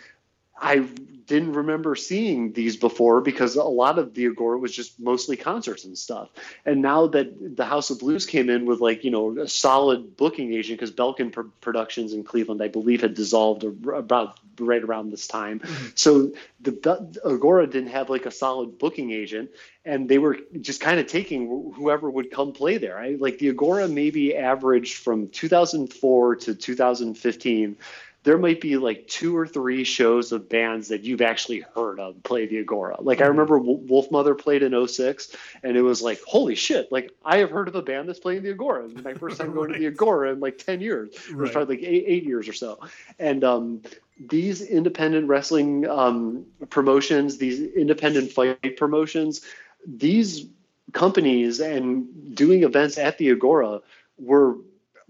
[0.60, 0.86] I
[1.30, 5.84] didn't remember seeing these before because a lot of the Agora was just mostly concerts
[5.84, 6.28] and stuff.
[6.66, 10.16] And now that the House of Blues came in with like you know a solid
[10.16, 15.10] booking agent because Belkin Pro- Productions in Cleveland, I believe, had dissolved about right around
[15.10, 15.60] this time.
[15.60, 15.86] Mm-hmm.
[15.94, 19.50] So the, the Agora didn't have like a solid booking agent,
[19.84, 22.98] and they were just kind of taking whoever would come play there.
[22.98, 27.76] I, like the Agora maybe averaged from 2004 to 2015
[28.22, 32.22] there might be like two or three shows of bands that you've actually heard of
[32.22, 33.00] play the Agora.
[33.00, 33.24] Like mm-hmm.
[33.24, 37.50] I remember Wolfmother played in 06 and it was like, holy shit, like I have
[37.50, 38.84] heard of a band that's playing the Agora.
[38.84, 41.14] It was my first time going to the Agora in like 10 years.
[41.30, 42.80] It was probably like eight, eight years or so.
[43.18, 43.82] And um,
[44.18, 49.40] these independent wrestling um, promotions, these independent fight promotions,
[49.86, 50.46] these
[50.92, 53.80] companies and doing events at the Agora
[54.18, 54.58] were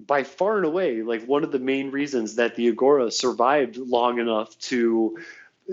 [0.06, 4.18] by far and away like one of the main reasons that the agora survived long
[4.18, 5.18] enough to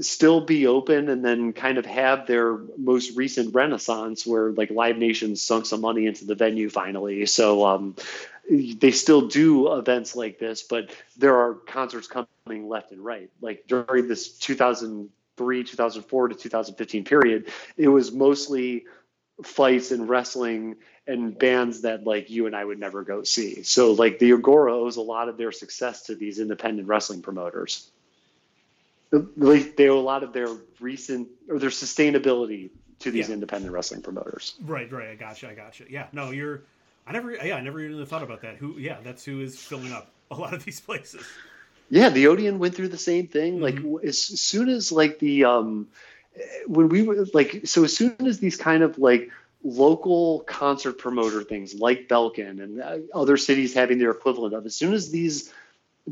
[0.01, 4.97] still be open and then kind of have their most recent renaissance where like live
[4.97, 7.25] nation sunk some money into the venue finally.
[7.25, 7.95] So um,
[8.49, 13.29] they still do events like this but there are concerts coming left and right.
[13.41, 18.85] Like during this 2003 2004 to 2015 period it was mostly
[19.43, 20.75] fights and wrestling
[21.07, 23.63] and bands that like you and I would never go see.
[23.63, 27.89] So like the Agora owes a lot of their success to these independent wrestling promoters.
[29.11, 32.69] They owe a lot of their recent or their sustainability
[32.99, 33.35] to these yeah.
[33.35, 34.55] independent wrestling promoters.
[34.61, 35.09] Right, right.
[35.09, 35.49] I gotcha.
[35.49, 35.85] I gotcha.
[35.89, 36.07] Yeah.
[36.11, 36.63] No, you're.
[37.05, 37.31] I never.
[37.31, 38.57] Yeah, I never even thought about that.
[38.57, 38.75] Who?
[38.77, 41.25] Yeah, that's who is filling up a lot of these places.
[41.89, 43.59] Yeah, the Odeon went through the same thing.
[43.59, 43.93] Mm-hmm.
[43.93, 45.87] Like as soon as like the um,
[46.65, 49.31] when we were like so as soon as these kind of like
[49.63, 54.65] local concert promoter things like Belkin and uh, other cities having their equivalent of.
[54.65, 55.51] As soon as these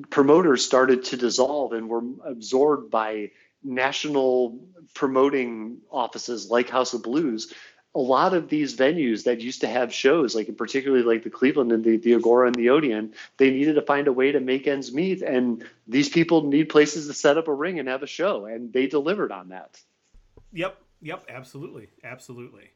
[0.10, 3.32] promoters started to dissolve and were absorbed by
[3.64, 4.60] national
[4.94, 7.54] promoting offices like House of Blues,
[7.96, 11.72] a lot of these venues that used to have shows, like particularly like the Cleveland
[11.72, 14.68] and the, the Agora and the Odeon, they needed to find a way to make
[14.68, 15.22] ends meet.
[15.22, 18.74] And these people need places to set up a ring and have a show, and
[18.74, 19.80] they delivered on that.
[20.52, 22.72] Yep, yep, absolutely, absolutely.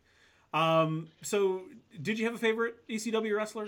[0.54, 1.62] Um, so,
[2.02, 3.68] did you have a favorite ECW wrestler?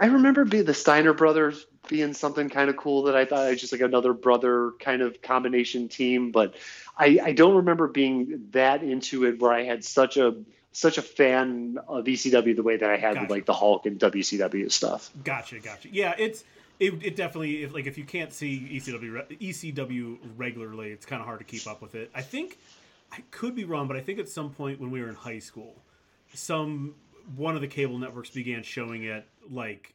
[0.00, 3.50] I remember being the Steiner brothers being something kind of cool that I thought it
[3.50, 6.54] was just like another brother kind of combination team, but
[6.96, 10.36] I, I don't remember being that into it where I had such a
[10.72, 13.20] such a fan of ECW the way that I had gotcha.
[13.22, 15.10] with like the Hulk and WCW stuff.
[15.24, 15.88] Gotcha, gotcha.
[15.90, 16.44] Yeah, it's
[16.78, 21.26] it, it definitely if like if you can't see ECW ECW regularly, it's kind of
[21.26, 22.10] hard to keep up with it.
[22.14, 22.58] I think
[23.10, 25.40] I could be wrong, but I think at some point when we were in high
[25.40, 25.74] school,
[26.34, 26.94] some
[27.36, 29.94] one of the cable networks began showing it like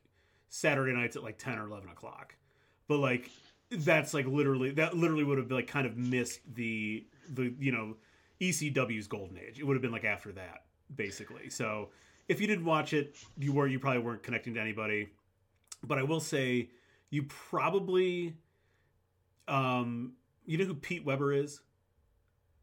[0.49, 2.35] Saturday nights at like ten or eleven o'clock.
[2.87, 3.29] But like
[3.71, 7.95] that's like literally that literally would have like kind of missed the the you know
[8.41, 9.59] ECW's golden age.
[9.59, 10.63] It would have been like after that
[10.95, 11.49] basically.
[11.49, 11.89] So
[12.27, 15.09] if you didn't watch it, you were you probably weren't connecting to anybody.
[15.85, 16.69] But I will say
[17.09, 18.35] you probably
[19.47, 20.13] um
[20.45, 21.61] you know who Pete Weber is?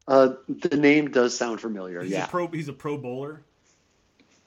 [0.09, 2.02] Uh, the name does sound familiar.
[2.02, 2.48] He's yeah, a pro.
[2.48, 3.44] He's a pro bowler.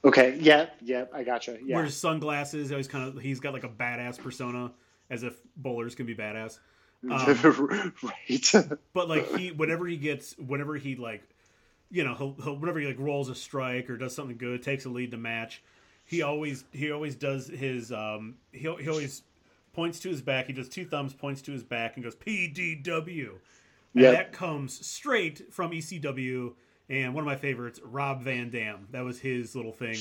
[0.05, 0.37] Okay.
[0.39, 0.67] Yeah.
[0.81, 1.05] Yeah.
[1.13, 1.57] I gotcha.
[1.63, 1.77] Yeah.
[1.77, 2.71] Wears sunglasses.
[2.71, 3.21] Always kind of.
[3.21, 4.71] He's got like a badass persona,
[5.09, 6.59] as if bowlers can be badass.
[7.09, 8.55] Um, right.
[8.93, 11.23] but like he, whenever he gets, whenever he like,
[11.91, 14.85] you know, he'll, he'll whenever he like rolls a strike or does something good, takes
[14.85, 15.61] a lead to match.
[16.05, 19.23] He always he always does his um he he always
[19.73, 20.47] points to his back.
[20.47, 23.29] He does two thumbs, points to his back, and goes PDW.
[23.95, 24.13] And yep.
[24.13, 26.53] that comes straight from ECW
[26.89, 28.87] and one of my favorites, Rob Van Dam.
[28.91, 29.97] That was his little thing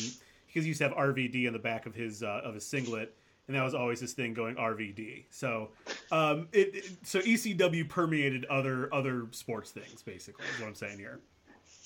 [0.47, 3.15] because he used to have RVD on the back of his uh, of his singlet,
[3.47, 5.25] and that was always his thing going RVD.
[5.31, 5.71] So,
[6.11, 10.03] um, it, it, so ECW permeated other other sports things.
[10.03, 11.21] Basically, is what I'm saying here.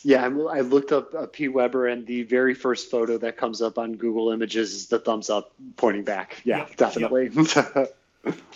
[0.03, 1.49] Yeah, I'm, i looked up uh, P.
[1.49, 5.31] Weber, and the very first photo that comes up on Google Images is the thumbs
[5.31, 6.43] up pointing back.
[6.45, 7.31] Yeah, yep, definitely.
[7.35, 7.97] Yep.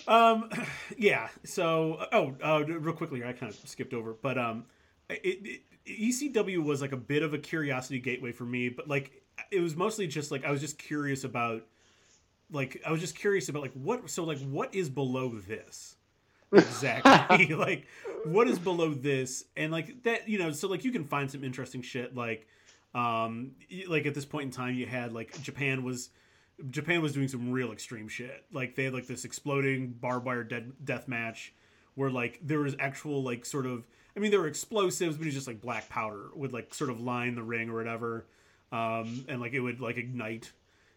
[0.06, 0.50] um,
[0.98, 1.28] yeah.
[1.44, 4.64] So, oh, uh, real quickly, I kind of skipped over, but um,
[5.10, 9.22] it, it, ECW was like a bit of a curiosity gateway for me, but like
[9.50, 11.62] it was mostly just like I was just curious about
[12.52, 15.96] like I was just curious about like what so like what is below this?
[16.52, 17.54] Exactly.
[17.54, 17.86] Like
[18.24, 19.44] what is below this?
[19.56, 22.46] And like that you know so like you can find some interesting shit like
[22.94, 23.52] um
[23.88, 26.10] like at this point in time you had like Japan was
[26.68, 28.44] Japan was doing some real extreme shit.
[28.52, 31.54] Like they had like this exploding barbed wire dead, death match
[31.94, 35.34] where like there was actual like sort of I mean there were explosives, but it's
[35.34, 38.26] just like black powder would like sort of line the ring or whatever,
[38.72, 40.50] um, and like it would like ignite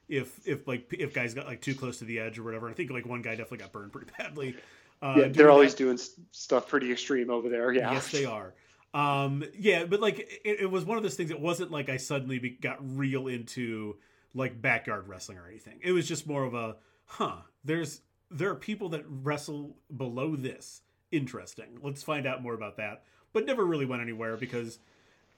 [0.09, 2.69] if if like if guys got like too close to the edge or whatever.
[2.69, 4.55] I think like one guy definitely got burned pretty badly.
[5.01, 5.83] Uh, yeah, they're always that.
[5.83, 5.99] doing
[6.31, 7.73] stuff pretty extreme over there.
[7.73, 8.53] Yeah, yes, they are.
[8.93, 11.31] Um, yeah, but like it, it was one of those things.
[11.31, 13.97] It wasn't like I suddenly be, got real into
[14.33, 15.79] like backyard wrestling or anything.
[15.81, 16.75] It was just more of a,
[17.05, 17.37] huh?
[17.63, 20.81] There's there are people that wrestle below this.
[21.13, 21.77] Interesting.
[21.83, 23.03] Let's find out more about that.
[23.33, 24.79] But never really went anywhere because,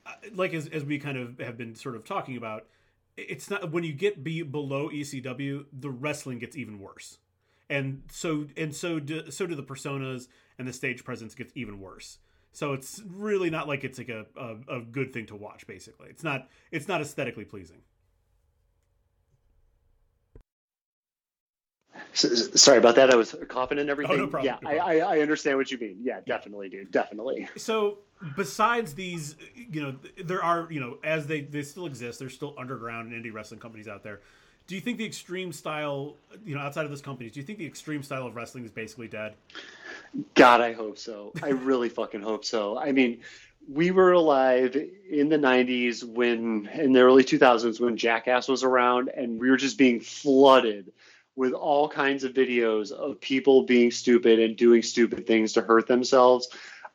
[0.06, 2.66] uh, like as as we kind of have been sort of talking about,
[3.18, 7.18] it's not when you get be below ECW, the wrestling gets even worse,
[7.70, 11.82] and so and so do, so do the personas and the stage presence gets even
[11.82, 12.20] worse.
[12.54, 15.68] So it's really not like it's like a, a, a good thing to watch.
[15.68, 17.82] Basically, it's not it's not aesthetically pleasing.
[22.16, 23.12] Sorry about that.
[23.12, 24.16] I was coughing and everything.
[24.16, 24.46] Oh, no problem.
[24.46, 25.08] Yeah, no problem.
[25.08, 25.98] I, I, understand what you mean.
[26.02, 26.92] Yeah, definitely, dude.
[26.92, 27.48] Definitely.
[27.58, 28.00] So
[28.36, 32.56] besides these, you know, there are, you know, as they they still exist, there's still
[32.58, 34.22] underground and indie wrestling companies out there.
[34.68, 37.60] Do you think the extreme style, you know, outside of those companies, do you think
[37.60, 39.36] the extreme style of wrestling is basically dead?
[40.34, 41.34] God, I hope so.
[41.44, 42.78] I really fucking hope so.
[42.78, 43.22] I mean,
[43.72, 44.76] we were alive
[45.10, 49.58] in the 90s when in the early 2000s when jackass was around and we were
[49.58, 50.92] just being flooded
[51.36, 55.88] with all kinds of videos of people being stupid and doing stupid things to hurt
[55.88, 56.48] themselves.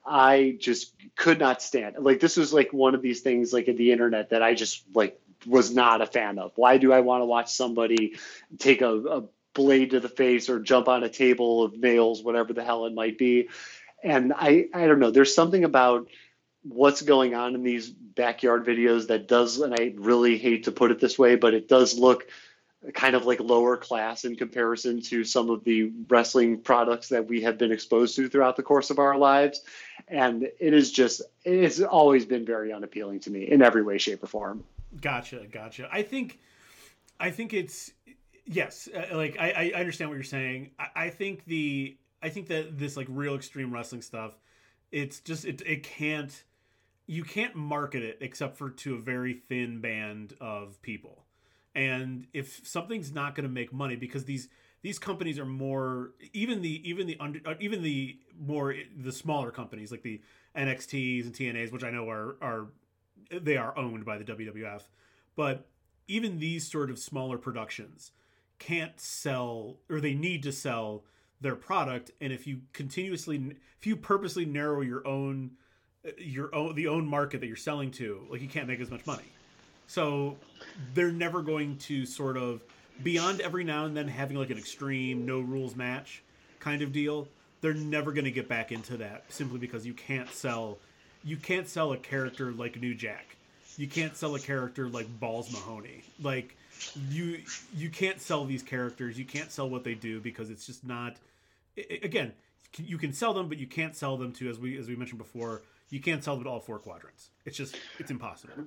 [0.06, 1.96] I just could not stand.
[1.98, 4.84] Like this was like one of these things like in the internet that I just
[4.94, 6.52] like was not a fan of.
[6.56, 8.16] Why do I want to watch somebody
[8.58, 12.52] take a, a blade to the face or jump on a table of nails, whatever
[12.52, 13.48] the hell it might be?
[14.02, 15.10] And I I don't know.
[15.10, 16.08] There's something about
[16.62, 20.90] what's going on in these backyard videos that does, and I really hate to put
[20.90, 22.26] it this way, but it does look
[22.94, 27.42] kind of like lower class in comparison to some of the wrestling products that we
[27.42, 29.60] have been exposed to throughout the course of our lives.
[30.08, 34.22] And it is just, it's always been very unappealing to me in every way shape
[34.22, 34.64] or form.
[35.00, 35.88] Gotcha gotcha.
[35.92, 36.38] I think
[37.20, 37.92] i think it's
[38.46, 40.70] yes uh, like I, I understand what you're saying.
[40.78, 44.32] I, I think the i think that this like real extreme wrestling stuff
[44.90, 46.42] it's just it, it can't
[47.06, 51.19] you can't market it except for to a very thin band of people
[51.74, 54.48] and if something's not going to make money because these
[54.82, 59.50] these companies are more even the even the under uh, even the more the smaller
[59.50, 60.20] companies like the
[60.56, 62.66] NXTs and TNAs which I know are are
[63.30, 64.82] they are owned by the WWF
[65.36, 65.68] but
[66.08, 68.12] even these sort of smaller productions
[68.58, 71.04] can't sell or they need to sell
[71.40, 72.10] their product.
[72.20, 75.52] And if you continuously if you purposely narrow your own
[76.06, 78.90] uh, your own the own market that you're selling to like you can't make as
[78.90, 79.24] much money
[79.90, 80.36] so
[80.94, 82.62] they're never going to sort of
[83.02, 86.22] beyond every now and then having like an extreme no rules match
[86.60, 87.26] kind of deal.
[87.60, 90.78] They're never going to get back into that simply because you can't sell
[91.24, 93.36] you can't sell a character like New Jack.
[93.76, 96.04] You can't sell a character like Balls Mahoney.
[96.22, 96.56] Like
[97.08, 97.40] you
[97.76, 99.18] you can't sell these characters.
[99.18, 101.16] You can't sell what they do because it's just not
[102.00, 102.32] again,
[102.76, 105.18] you can sell them but you can't sell them to as we as we mentioned
[105.18, 107.30] before, you can't sell them to all four quadrants.
[107.44, 108.66] It's just it's impossible.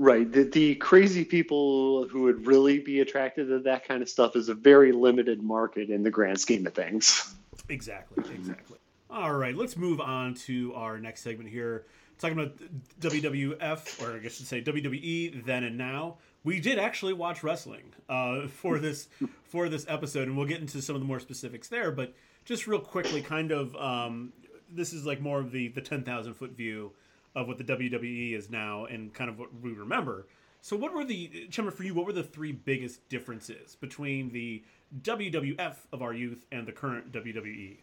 [0.00, 0.32] Right.
[0.32, 4.48] The, the crazy people who would really be attracted to that kind of stuff is
[4.48, 7.34] a very limited market in the grand scheme of things.
[7.68, 8.24] Exactly.
[8.34, 8.78] Exactly.
[9.10, 9.54] All right.
[9.54, 11.84] Let's move on to our next segment here.
[12.18, 12.56] Talking about
[13.00, 16.16] WWF, or I guess I should say WWE, then and now.
[16.44, 19.08] We did actually watch wrestling uh, for this
[19.44, 21.92] for this episode, and we'll get into some of the more specifics there.
[21.92, 22.14] But
[22.46, 24.32] just real quickly, kind of, um,
[24.72, 26.92] this is like more of the the ten thousand foot view
[27.34, 30.26] of what the WWE is now and kind of what we remember.
[30.62, 34.62] So, what were the, Chummer, for you, what were the three biggest differences between the
[35.02, 37.76] WWF of our youth and the current WWE?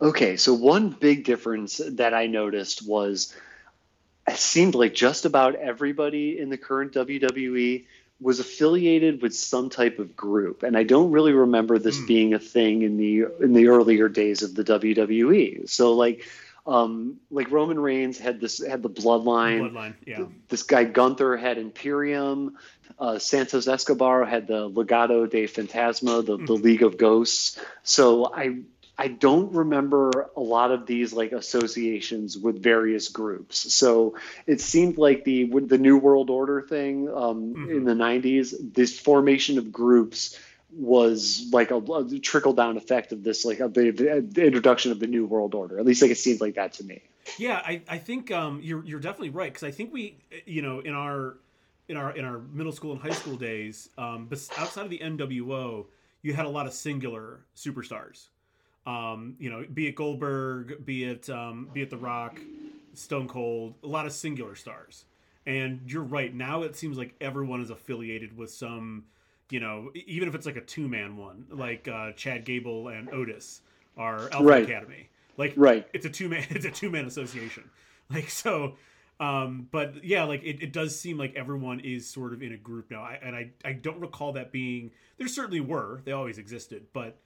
[0.00, 3.34] Okay, so one big difference that I noticed was
[4.28, 7.84] it seemed like just about everybody in the current WWE
[8.20, 12.06] was affiliated with some type of group and i don't really remember this mm.
[12.08, 16.24] being a thing in the in the earlier days of the WWE so like
[16.68, 19.72] um, like Roman Reigns had this had the bloodline.
[19.72, 20.26] Bloodline, yeah.
[20.48, 22.58] This guy Gunther had Imperium.
[22.98, 26.46] Uh, Santos Escobar had the Legado de Fantasma, the, mm-hmm.
[26.46, 27.58] the League of Ghosts.
[27.82, 28.58] So I
[28.98, 33.72] I don't remember a lot of these like associations with various groups.
[33.72, 34.16] So
[34.46, 37.70] it seemed like the the New World Order thing um, mm-hmm.
[37.70, 40.38] in the '90s, this formation of groups
[40.70, 45.06] was like a, a trickle down effect of this, like the, the, introduction of the
[45.06, 45.78] new world order.
[45.78, 47.02] At least, like it seems like that to me.
[47.38, 50.80] Yeah, I, I think um, you're you're definitely right because I think we, you know,
[50.80, 51.36] in our
[51.88, 55.86] in our in our middle school and high school days, um, outside of the NWO,
[56.22, 58.28] you had a lot of singular superstars.
[58.86, 62.40] Um, you know, be it Goldberg, be it um, be it The Rock,
[62.94, 65.04] Stone Cold, a lot of singular stars.
[65.46, 66.34] And you're right.
[66.34, 69.04] Now it seems like everyone is affiliated with some,
[69.50, 73.08] you know, even if it's like a two man one, like uh, Chad Gable and
[73.10, 73.62] Otis
[73.96, 74.64] are Alpha right.
[74.64, 75.08] Academy.
[75.36, 75.86] Like, right.
[75.92, 76.44] It's a two man.
[76.50, 77.70] It's a two man association.
[78.10, 78.76] Like so.
[79.20, 82.56] Um, but yeah, like it, it does seem like everyone is sort of in a
[82.56, 83.02] group now.
[83.02, 87.18] I, and I, I don't recall that being there certainly were, they always existed, but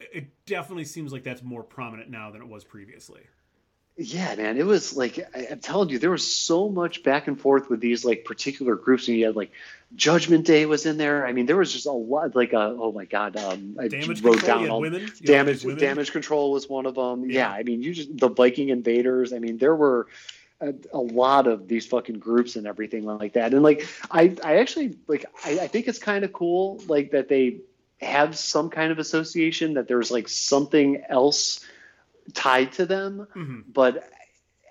[0.00, 3.22] it definitely seems like that's more prominent now than it was previously.
[3.96, 7.38] Yeah, man, it was like I, am telling you, there was so much back and
[7.38, 9.52] forth with these like particular groups, and you had like
[9.94, 11.26] Judgment Day was in there.
[11.26, 12.34] I mean, there was just a lot.
[12.34, 15.64] Like, uh, oh my god, um, I damage wrote control, down all women, damage.
[15.64, 15.78] Women.
[15.78, 17.28] Damage control was one of them.
[17.28, 17.50] Yeah.
[17.50, 19.34] yeah, I mean, you just the Viking invaders.
[19.34, 20.08] I mean, there were
[20.62, 23.52] a, a, lot of these fucking groups and everything like that.
[23.52, 27.28] And like, I, I actually like, I, I think it's kind of cool, like that
[27.28, 27.58] they
[28.00, 31.60] have some kind of association that there's like something else
[32.34, 33.26] tied to them.
[33.34, 33.60] Mm-hmm.
[33.72, 34.08] But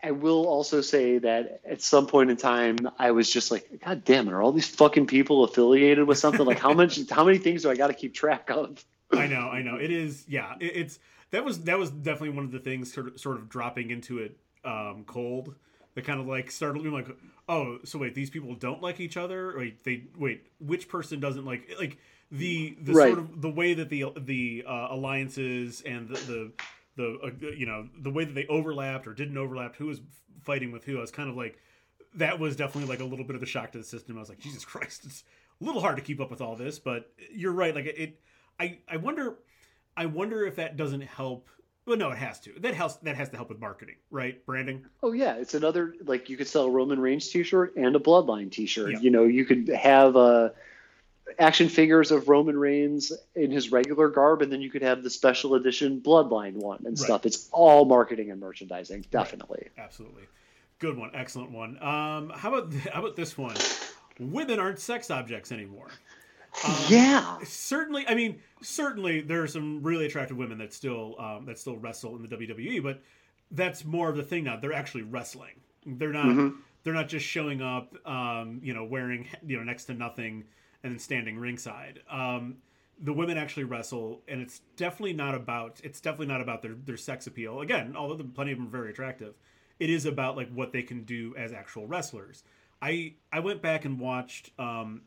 [0.04, 4.04] I will also say that at some point in time, I was just like, God
[4.04, 6.46] damn it, are all these fucking people affiliated with something?
[6.46, 8.84] like, how much, how many things do I got to keep track of?
[9.12, 9.76] I know, I know.
[9.76, 10.56] It is, yeah.
[10.60, 11.00] It, it's
[11.32, 14.20] that was that was definitely one of the things sort of sort of dropping into
[14.20, 15.56] it um, cold.
[15.96, 17.08] That kind of like started being like,
[17.50, 19.54] oh, so wait, these people don't like each other.
[19.58, 21.98] Wait, they wait, which person doesn't like like
[22.32, 23.08] the the right.
[23.08, 26.52] sort of the way that the the uh, alliances and the the,
[26.96, 30.02] the uh, you know the way that they overlapped or didn't overlap, who was
[30.44, 30.98] fighting with who.
[30.98, 31.58] I was kind of like
[32.16, 34.18] that was definitely like a little bit of a shock to the system.
[34.18, 35.24] I was like, Jesus Christ, it's
[35.62, 36.80] a little hard to keep up with all this.
[36.80, 37.74] But you're right.
[37.74, 38.20] Like it,
[38.60, 39.38] I I wonder
[39.96, 41.50] I wonder if that doesn't help.
[41.86, 42.54] Well, no, it has to.
[42.60, 44.46] That has that has to help with marketing, right?
[44.46, 44.86] Branding.
[45.02, 48.52] Oh yeah, it's another like you could sell a Roman Reigns T-shirt and a Bloodline
[48.52, 48.92] T-shirt.
[48.94, 49.00] Yeah.
[49.00, 50.54] You know, you could have a
[51.40, 55.10] action figures of Roman Reigns in his regular garb, and then you could have the
[55.10, 56.98] special edition Bloodline one and right.
[56.98, 57.26] stuff.
[57.26, 59.70] It's all marketing and merchandising, definitely.
[59.78, 59.86] Right.
[59.86, 60.24] Absolutely,
[60.80, 61.82] good one, excellent one.
[61.82, 63.56] Um, how about how about this one?
[64.20, 65.88] Women aren't sex objects anymore.
[66.66, 68.08] Um, yeah, certainly.
[68.08, 72.16] I mean, certainly there are some really attractive women that still um, that still wrestle
[72.16, 73.02] in the WWE, but
[73.52, 74.58] that's more of the thing now.
[74.58, 75.54] They're actually wrestling.
[75.86, 76.26] They're not.
[76.26, 76.60] Mm-hmm.
[76.84, 80.46] They're not just showing up, um, you know, wearing you know next to nothing
[80.84, 82.02] and then standing ringside.
[82.10, 82.58] Um,
[83.04, 86.98] the women actually wrestle, and it's definitely not about it's definitely not about their their
[86.98, 87.62] sex appeal.
[87.62, 89.34] Again, although plenty of them are very attractive,
[89.80, 92.44] it is about like what they can do as actual wrestlers.
[92.82, 94.52] I I went back and watched.
[94.60, 95.02] Um,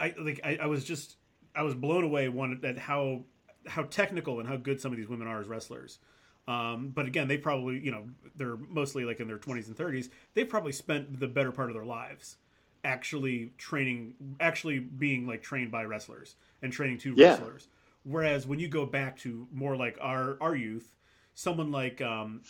[0.00, 1.16] I like I, I was just
[1.54, 3.24] I was blown away one at how
[3.66, 5.98] how technical and how good some of these women are as wrestlers.
[6.46, 8.04] Um, but again, they probably, you know,
[8.36, 10.10] they're mostly like in their 20s and 30s.
[10.34, 12.36] They've probably spent the better part of their lives
[12.84, 17.30] actually training, actually being like trained by wrestlers and training to yeah.
[17.30, 17.68] wrestlers.
[18.04, 20.94] Whereas when you go back to more like our our youth,
[21.34, 22.42] someone like um,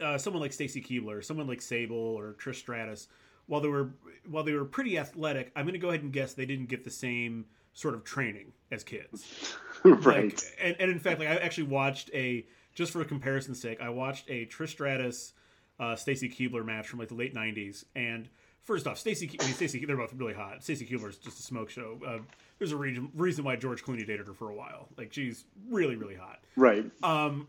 [0.00, 3.08] uh, someone like Stacy Keibler, someone like Sable or Trish Stratus,
[3.46, 3.90] while they were
[4.28, 6.84] while they were pretty athletic, I'm going to go ahead and guess they didn't get
[6.84, 9.56] the same sort of training as kids.
[9.84, 10.24] right.
[10.24, 13.80] Like, and, and in fact, like I actually watched a just for a comparison's sake,
[13.80, 15.32] I watched a Trish Stratus,
[15.78, 18.28] uh, Stacy Keibler match from like the late '90s, and
[18.62, 20.62] first off, Stacy, I mean, Stacy, they're both really hot.
[20.62, 21.98] Stacy is just a smoke show.
[22.06, 22.18] Uh,
[22.58, 24.88] there's a reason reason why George Clooney dated her for a while.
[24.96, 26.40] Like she's really really hot.
[26.56, 26.84] Right.
[27.02, 27.48] Um,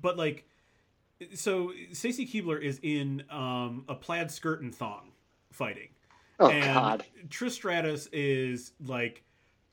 [0.00, 0.46] but like,
[1.34, 5.12] so Stacy Keibler is in um a plaid skirt and thong
[5.50, 5.88] fighting.
[6.38, 7.04] Oh and God.
[7.28, 9.24] Trish Stratus is like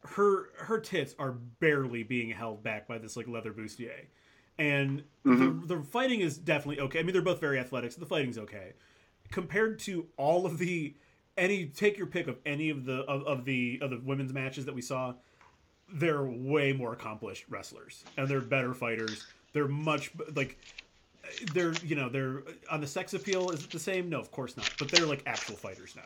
[0.03, 4.05] her her tits are barely being held back by this like leather bustier.
[4.57, 5.61] And mm-hmm.
[5.61, 6.99] the, the fighting is definitely okay.
[6.99, 8.73] I mean, they're both very athletic, so the fighting's okay
[9.31, 10.95] compared to all of the
[11.37, 14.65] any take your pick of any of the of, of the of the women's matches
[14.65, 15.13] that we saw
[15.93, 19.25] they're way more accomplished wrestlers and they're better fighters.
[19.53, 20.57] They're much like
[21.53, 24.09] they're you know they're on the sex appeal is it the same?
[24.09, 26.03] No of course not but they're like actual fighters now.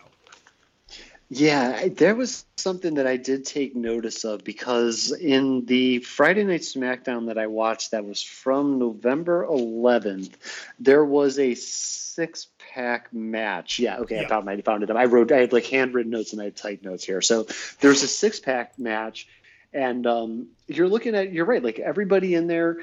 [1.30, 6.62] Yeah, there was something that I did take notice of because in the Friday Night
[6.62, 10.34] SmackDown that I watched that was from November 11th,
[10.80, 12.46] there was a six
[12.76, 13.80] pack match.
[13.80, 14.92] Yeah, okay, I found my found it.
[14.92, 17.22] I wrote I had like handwritten notes and I had typed notes here.
[17.22, 17.48] So
[17.80, 19.28] there's a six pack match
[19.74, 22.78] and um, you're looking at you're right like everybody in there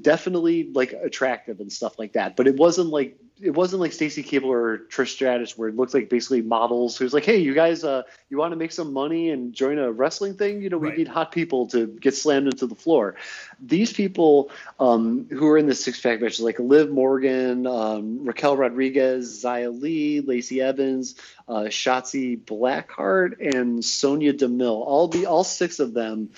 [0.00, 4.22] definitely like attractive and stuff like that but it wasn't like it wasn't like Stacy
[4.22, 7.84] Keibler or Trish Stratus where it looked like basically models who's like, hey, you guys,
[7.84, 10.62] uh, you want to make some money and join a wrestling thing?
[10.62, 10.98] You know, we Right.
[10.98, 13.16] need hot people to get slammed into the floor.
[13.60, 14.50] These people
[14.80, 19.78] um, who are in the six pack matches, like Liv Morgan, um, Raquel Rodriguez, Xia
[19.78, 26.30] Li, Lacey Evans, uh, Shotzi Blackheart, and Sonya Deville, all the all six of them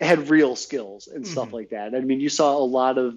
[0.00, 1.52] had real skills and stuff Mhm.
[1.52, 1.94] like that.
[1.94, 3.16] I mean, you saw a lot of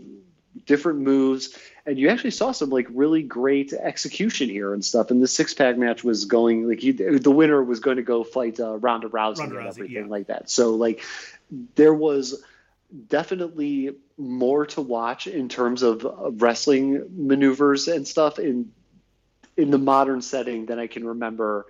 [0.66, 1.58] different moves
[1.88, 5.10] and you actually saw some like really great execution here and stuff.
[5.10, 8.26] And the six pack match was going like you, the winner was going to go
[8.26, 10.12] fight uh, Ronda Rousey Ronda and Rousey, everything yeah.
[10.12, 10.50] like that.
[10.50, 11.02] So like
[11.76, 12.44] there was
[13.08, 18.72] definitely more to watch in terms of uh, wrestling maneuvers and stuff in
[19.56, 21.68] in the modern setting than I can remember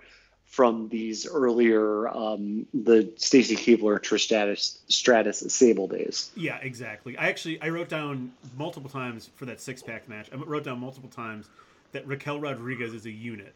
[0.48, 6.30] from these earlier um, the Stacy Keibler Trish Stratus, Stratus Sable days.
[6.34, 7.16] Yeah, exactly.
[7.18, 10.28] I actually I wrote down multiple times for that six pack match.
[10.32, 11.48] I wrote down multiple times
[11.92, 13.54] that Raquel Rodriguez is a unit.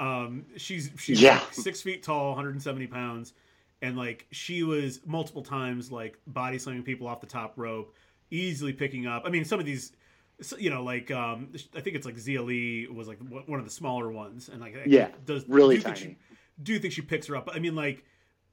[0.00, 1.34] Um, she's she's Yeah.
[1.40, 3.34] like six feet tall, 170 pounds,
[3.82, 7.94] and like she was multiple times like body slamming people off the top rope,
[8.30, 9.24] easily picking up.
[9.26, 9.92] I mean, some of these,
[10.40, 13.58] so- you know, like um, I think it's like Xia Li was like one one
[13.58, 15.96] of the smaller ones, and like Yeah, does really tiny.
[16.00, 16.16] she-
[16.62, 17.48] do you think she picks her up.
[17.52, 18.04] I mean, like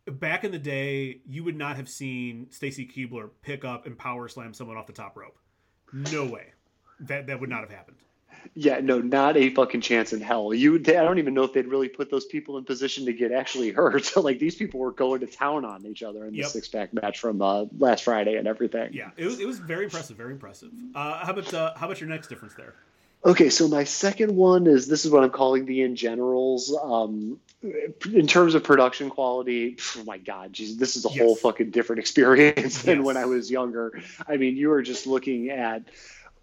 [0.06, 4.28] back in the day, you would not have seen Stacy Keibler pick up and power
[4.28, 5.38] slam someone off the top rope.
[5.94, 6.48] No way.
[7.02, 7.98] That that would not have happened.
[8.54, 10.54] Yeah, no, not a fucking chance in hell.
[10.54, 13.14] You, they, I don't even know if they'd really put those people in position to
[13.14, 14.16] get actually hurt.
[14.24, 16.48] like these people were going to town on each other in the Yep.
[16.48, 18.94] six pack match from uh, last Friday and everything.
[18.94, 20.72] Yeah, it was it was very impressive, very impressive.
[20.96, 22.76] Uh, how about uh, how about your next difference there?
[23.26, 26.76] Okay, so my second one is this is what I'm calling the in generals.
[26.82, 31.72] Um, in terms of production quality, oh my god, geez, this is a whole fucking
[31.72, 33.06] different experience than Yes.
[33.06, 34.00] when I was younger.
[34.28, 35.84] I mean, you are just looking at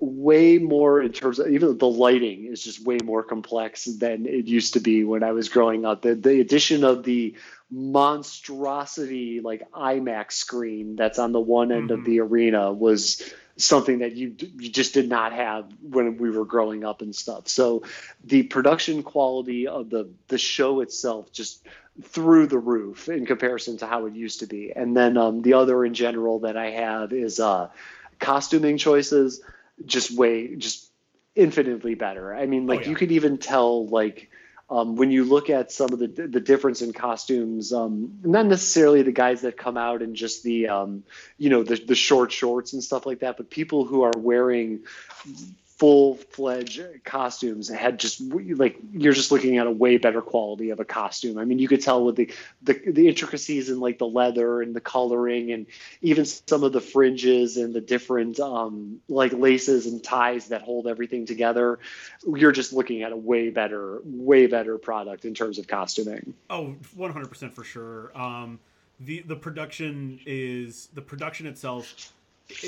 [0.01, 4.47] way more in terms of even the lighting is just way more complex than it
[4.47, 6.03] used to be when I was growing up.
[6.03, 7.35] The the addition of the
[7.71, 12.05] monstrosity like IMAX screen that's on the one end of Mhm.
[12.05, 13.23] the arena was
[13.57, 17.49] something that you you just did not have when we were growing up and stuff.
[17.49, 17.85] So
[18.25, 21.65] the production quality of the the show itself just
[22.03, 24.73] through the roof in comparison to how it used to be.
[24.75, 27.71] And then um, the other in general that I have is uh,
[28.19, 29.41] costuming choices,
[29.85, 30.91] just way just
[31.37, 32.35] infinitely better.
[32.35, 32.91] I mean, like yeah.
[32.91, 34.31] you could even tell like.
[34.71, 39.03] Um, when you look at some of the the difference in costumes, um, not necessarily
[39.03, 41.05] the guys that come out in just the um,
[41.37, 44.85] you know the the short shorts and stuff like that, but people who are wearing
[45.79, 50.79] full fledged costumes had just like you're just looking at a way better quality of
[50.79, 51.37] a costume.
[51.37, 52.33] I mean, you could tell with the
[52.63, 55.67] the, the intricacies in like the leather and the coloring and
[56.01, 60.87] even some of the fringes and the different um, like laces and ties that hold
[60.87, 61.81] everything together.
[62.25, 66.35] You're just looking at a way better, way better product in terms of costuming.
[66.51, 68.17] Oh, 100% for sure.
[68.17, 68.61] Um,
[69.01, 72.13] the the production is the production itself.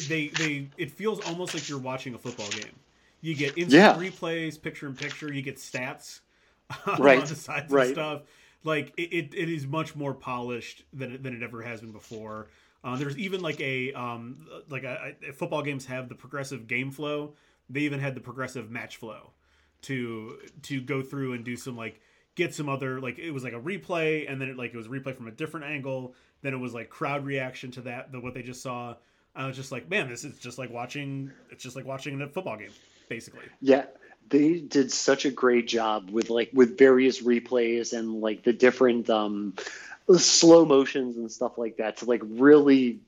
[0.09, 2.75] They they it feels almost like you're watching a football game.
[3.21, 3.95] You get instant Yeah.
[3.95, 5.33] replays, picture in picture.
[5.33, 6.21] You get stats
[6.99, 7.87] Right, on the sides right.
[7.87, 8.23] and stuff.
[8.65, 11.93] Like it, it, it is much more polished than it, than it ever has been
[11.93, 12.49] before.
[12.85, 16.91] Uh, there's even like a um like a, a- football games have the progressive game
[16.91, 17.35] flow.
[17.71, 19.31] They even had the progressive match flow
[19.83, 22.01] to to go through and do some like
[22.35, 24.87] get some other like it was like a replay and then it like it was
[24.87, 28.19] a replay from a different angle then it was like crowd reaction to that the
[28.21, 28.95] what they just saw
[29.35, 32.29] i was just like man this is just like watching it's just like watching a
[32.29, 32.71] football game
[33.09, 33.87] basically Yeah,
[34.29, 39.09] they did such a great job with like with various replays and like the different
[39.11, 39.55] um
[40.17, 43.01] slow motions and stuff like that to like really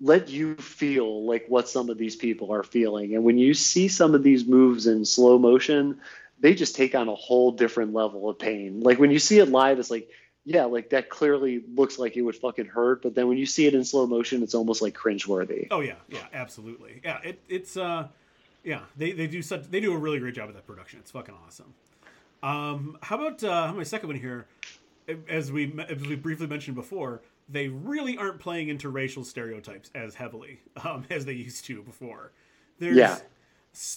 [0.00, 3.14] let you feel like what some of these people are feeling.
[3.14, 6.00] And when you see some of these moves in slow motion,
[6.40, 8.80] they just take on a whole different level of pain.
[8.80, 10.10] Like when you see it live, it's like,
[10.44, 13.02] yeah, like that clearly looks like it would fucking hurt.
[13.02, 15.68] But then when you see it in slow motion, it's almost like cringeworthy.
[15.70, 18.08] oh yeah yeah absolutely yeah it, it's uh
[18.64, 21.10] yeah they, they do such they do a really great job with that production it's
[21.10, 21.74] fucking awesome
[22.42, 24.46] um how about uh my second one here
[25.28, 30.14] as we as we briefly mentioned before they really aren't playing into racial stereotypes as
[30.14, 32.32] heavily um, as they used to before
[32.78, 33.18] there's Yeah.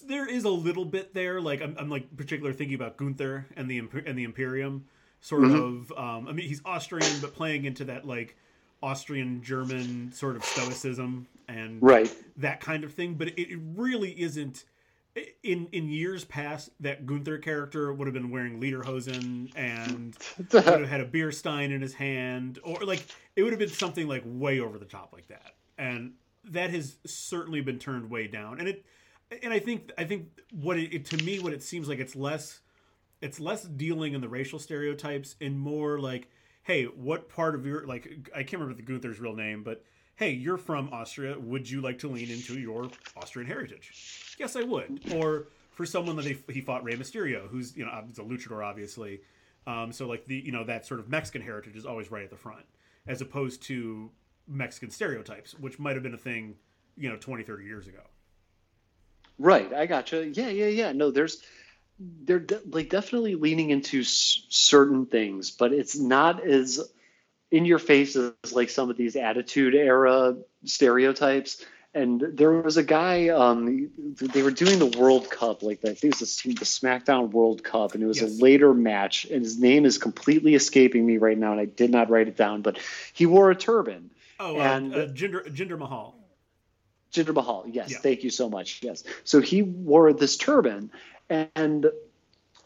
[0.06, 1.40] there is a little bit there.
[1.42, 4.86] Like I'm, I'm like particular thinking about Gunther and the and the Imperium,
[5.22, 5.92] sort of.
[5.98, 8.36] Um, I mean, he's Austrian, but playing into that like
[8.84, 12.14] Austrian German sort of stoicism and Right.
[12.38, 13.16] that kind of thing.
[13.16, 14.66] But it, it really isn't.
[15.42, 20.16] In in years past, that Gunther character would have been wearing lederhosen and
[20.54, 23.04] would have had a beer stein in his hand, or like
[23.36, 25.56] it would have been something like way over the top like that.
[25.80, 26.14] And
[26.44, 28.60] that has certainly been turned way down.
[28.60, 28.86] And it,
[29.42, 32.16] and I think I think what it, it to me what it seems like it's
[32.16, 32.60] less
[33.20, 36.30] it's less dealing in the racial stereotypes and more like
[36.62, 39.84] hey what part of your like I can't remember the Gunther's real name but
[40.18, 44.64] hey you're from Austria would you like to lean into your Austrian heritage yes I
[44.64, 48.24] would or for someone that he, he fought Rey Mysterio who's you know he's a
[48.24, 49.22] luchador obviously
[49.66, 52.30] um, so like the you know that sort of Mexican heritage is always right at
[52.30, 52.66] the front
[53.08, 54.12] as opposed to
[54.48, 56.56] Mexican stereotypes which might have been a thing
[56.98, 58.02] you know 20 30 years ago
[59.40, 60.26] Right, I gotcha.
[60.26, 60.92] Yeah, yeah, yeah.
[60.94, 61.44] No, there's
[62.00, 66.80] they're de- like definitely leaning into s- certain things, but it's not as
[67.52, 71.66] in your face as like some of these attitude era stereotypes.
[71.94, 73.90] And there was a guy, um,
[74.22, 77.64] they were doing the World Cup, like I think it was the, the SmackDown World
[77.64, 78.38] Cup, and it was yes.
[78.38, 81.90] a later match, and his name is completely escaping me right now, and I did
[81.90, 82.78] not write it down, but
[83.14, 84.12] he wore a turban.
[84.40, 86.14] Oh, uh, and uh, uh, Jinder, Jinder Mahal.
[87.12, 87.98] Jinder Mahal, yes, yeah.
[87.98, 88.84] thank you so much.
[88.84, 90.92] Yes, so he wore this turban,
[91.30, 91.90] and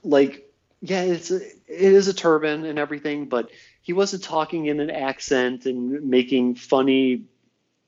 [0.03, 0.52] like,
[0.82, 3.49] yeah, it's a, it is a turban and everything, but
[3.82, 7.26] he wasn't talking in an accent and making funny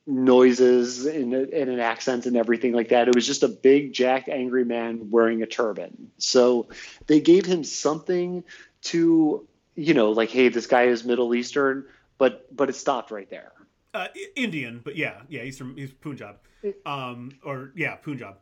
[0.06, 3.07] noises in, in an accent and everything like that.
[3.07, 6.11] It was just a big, jacked, angry man wearing a turban.
[6.18, 6.68] So
[7.07, 8.44] they gave him something
[8.84, 11.86] to, you know, like, hey, this guy is Middle Eastern,
[12.18, 13.53] but but it stopped right there.
[13.94, 16.38] Uh, Indian, but yeah, yeah, he's from he's Punjab,
[16.86, 18.38] um, or yeah, Punjab.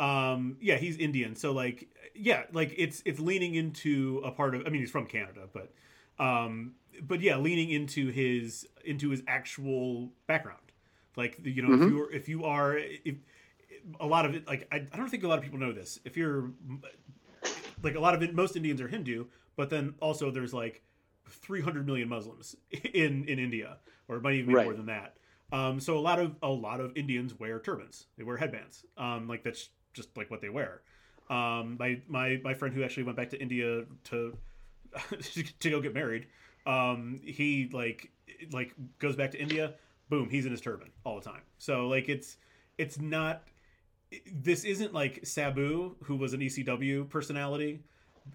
[0.00, 4.62] Um, yeah, he's Indian, so like, yeah, like it's it's leaning into a part of.
[4.66, 5.72] I mean, he's from Canada, but,
[6.18, 6.72] um,
[7.02, 10.58] but yeah, leaning into his into his actual background.
[11.16, 11.84] Like you know, mm-hmm.
[11.84, 13.16] if you if you are if
[14.00, 15.98] a lot of it, like I, I don't think a lot of people know this.
[16.04, 16.50] If you're
[17.82, 19.26] like a lot of it, most Indians are Hindu,
[19.56, 20.82] but then also there's like
[21.28, 24.66] 300 million Muslims in in India, or it might even be right.
[24.66, 25.16] more than that.
[25.52, 28.06] Um, so a lot of a lot of Indians wear turbans.
[28.16, 28.84] They wear headbands.
[28.96, 30.82] Um, like that's just like what they wear.
[31.30, 34.36] Um, my my my friend who actually went back to India to
[35.60, 36.26] to go get married.
[36.66, 38.10] Um, he like
[38.52, 39.74] like goes back to India.
[40.08, 41.42] Boom, he's in his turban all the time.
[41.58, 42.36] So like it's
[42.78, 43.42] it's not.
[44.32, 47.80] This isn't like Sabu, who was an ECW personality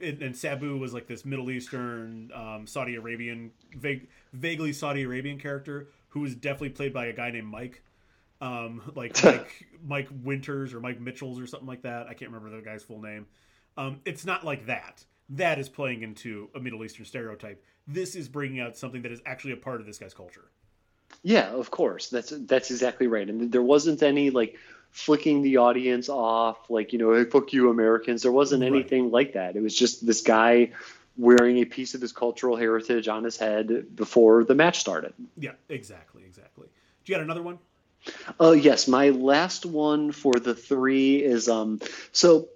[0.02, 5.40] and, and, Sabu was like this Middle Eastern, um, Saudi Arabian, vague, vaguely Saudi Arabian
[5.40, 7.84] character who was definitely played by a guy named Mike,
[8.42, 12.08] um, like Mike Mike Winters or Mike Mitchells or something like that.
[12.08, 13.26] I can't remember the guy's full name.
[13.78, 15.04] Um, it's not like that.
[15.30, 17.64] That is playing into a Middle Eastern stereotype.
[17.88, 20.46] This is bringing out something that is actually a part of this guy's culture.
[21.24, 22.10] Yeah, of course.
[22.10, 23.28] That's that's exactly right.
[23.28, 24.58] And there wasn't any like
[24.92, 28.24] flicking the audience off, like, you know, hey, fuck you, Americans.
[28.24, 29.14] There wasn't anything right.
[29.14, 29.56] like that.
[29.56, 30.72] It was just this guy
[31.18, 35.14] wearing a piece of his cultural heritage on his head before the match started.
[35.38, 36.68] Yeah, exactly, exactly.
[37.04, 37.60] Do you got another one?
[38.40, 41.82] Uh, yes, my last one for the three is um,
[42.14, 42.48] so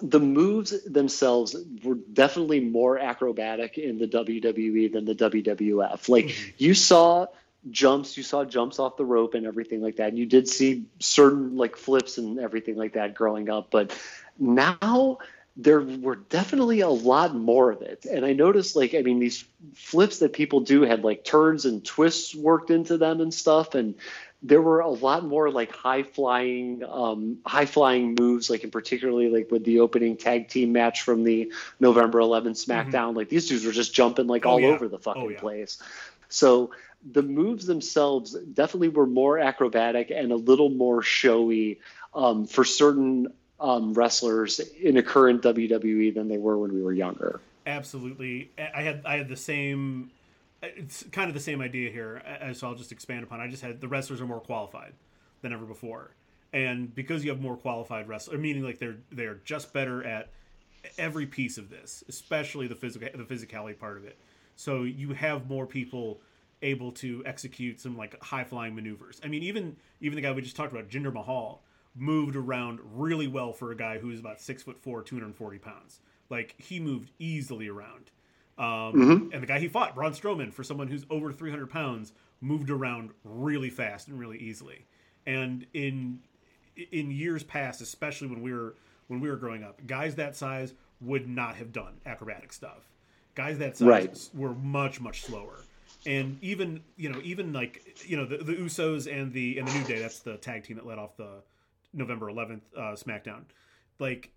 [0.00, 6.08] the moves themselves were definitely more acrobatic in the WWE than the WWF.
[6.08, 6.50] Like mm-hmm.
[6.58, 7.26] you saw
[7.70, 10.84] jumps you saw jumps off the rope and everything like that and you did see
[11.00, 13.96] certain like flips and everything like that growing up but
[14.38, 15.18] now
[15.56, 19.44] there were definitely a lot more of it and i noticed like i mean these
[19.74, 23.96] flips that people do had like turns and twists worked into them and stuff and
[24.42, 29.28] there were a lot more like high flying um, high flying moves like in particularly
[29.28, 33.16] like with the opening tag team match from the november 11 smackdown mm-hmm.
[33.18, 34.68] like these dudes were just jumping like oh, all yeah.
[34.68, 35.40] over the fucking oh, yeah.
[35.40, 35.82] place
[36.28, 36.70] so
[37.12, 41.80] the moves themselves definitely were more acrobatic and a little more showy
[42.14, 43.28] um, for certain
[43.60, 47.40] um, wrestlers in a current WWE than they were when we were younger.
[47.66, 50.10] Absolutely, I had I had the same.
[50.62, 52.22] It's kind of the same idea here,
[52.54, 53.40] so I'll just expand upon.
[53.40, 54.94] I just had the wrestlers are more qualified
[55.42, 56.14] than ever before,
[56.52, 60.30] and because you have more qualified wrestlers, meaning like they're they're just better at
[60.98, 64.18] every piece of this, especially the physical the physicality part of it.
[64.56, 66.20] So you have more people
[66.62, 69.20] able to execute some like high flying maneuvers.
[69.22, 71.62] I mean, even even the guy we just talked about, Jinder Mahal,
[71.94, 75.26] moved around really well for a guy who is about six foot four, two hundred
[75.26, 76.00] and forty pounds.
[76.30, 78.10] Like he moved easily around.
[78.58, 79.32] Um, mm-hmm.
[79.32, 82.70] And the guy he fought, Braun Strowman, for someone who's over three hundred pounds, moved
[82.70, 84.86] around really fast and really easily.
[85.26, 86.20] And in
[86.92, 88.76] in years past, especially when we were
[89.08, 92.90] when we were growing up, guys that size would not have done acrobatic stuff.
[93.34, 94.28] Guys that size right.
[94.34, 95.60] were much much slower
[96.06, 99.78] and even you know even like you know the, the Usos and the and the
[99.78, 101.42] New Day that's the tag team that led off the
[101.92, 103.42] November 11th uh, SmackDown
[103.98, 104.30] like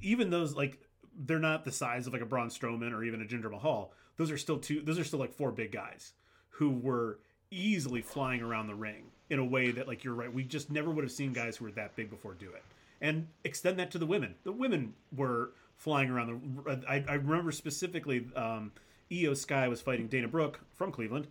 [0.00, 0.78] even those like
[1.26, 4.30] they're not the size of like a Braun Strowman or even a Jinder Mahal those
[4.30, 6.12] are still two those are still like four big guys
[6.50, 7.18] who were
[7.50, 10.90] easily flying around the ring in a way that like you're right we just never
[10.90, 12.62] would have seen guys who were that big before do it
[13.02, 14.34] and extend that to the women.
[14.44, 16.82] The women were flying around the.
[16.86, 18.72] I, I remember specifically, um,
[19.10, 21.26] Iyo Sky was fighting Dana Brooke from Cleveland,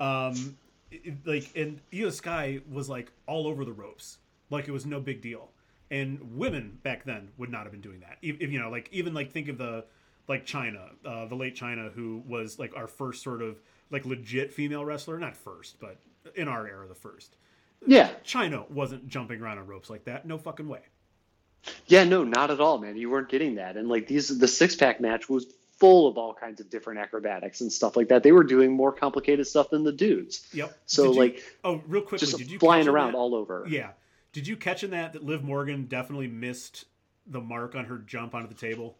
[0.00, 0.58] um,
[0.90, 4.18] it- like, and Iyo Sky was like all over the ropes,
[4.50, 5.50] like it was no big deal.
[5.92, 8.16] And women back then would not have been doing that.
[8.22, 9.84] If, if you know, like even like think of the
[10.26, 13.58] like Chyna, uh, the late Chyna, who was like our first sort of
[13.90, 15.98] like legit female wrestler, not first, but
[16.34, 17.36] in our era, the first.
[17.86, 18.08] Yeah.
[18.24, 20.26] Chyna wasn't jumping around on ropes like that.
[20.26, 20.80] No fucking way.
[21.86, 22.96] Yeah, no, not at all, man.
[22.96, 23.76] You weren't getting that.
[23.76, 25.46] And like these, the six pack match was
[25.78, 28.22] full of all kinds of different acrobatics and stuff like that.
[28.22, 30.46] They were doing more complicated stuff than the dudes.
[30.54, 30.76] Yep.
[30.86, 33.66] So you- like oh, real quickly, just did you flying around that- all over.
[33.68, 33.90] Yeah.
[34.32, 36.86] Did you catch in that that Liv Morgan definitely missed
[37.26, 38.96] the mark on her jump onto the table?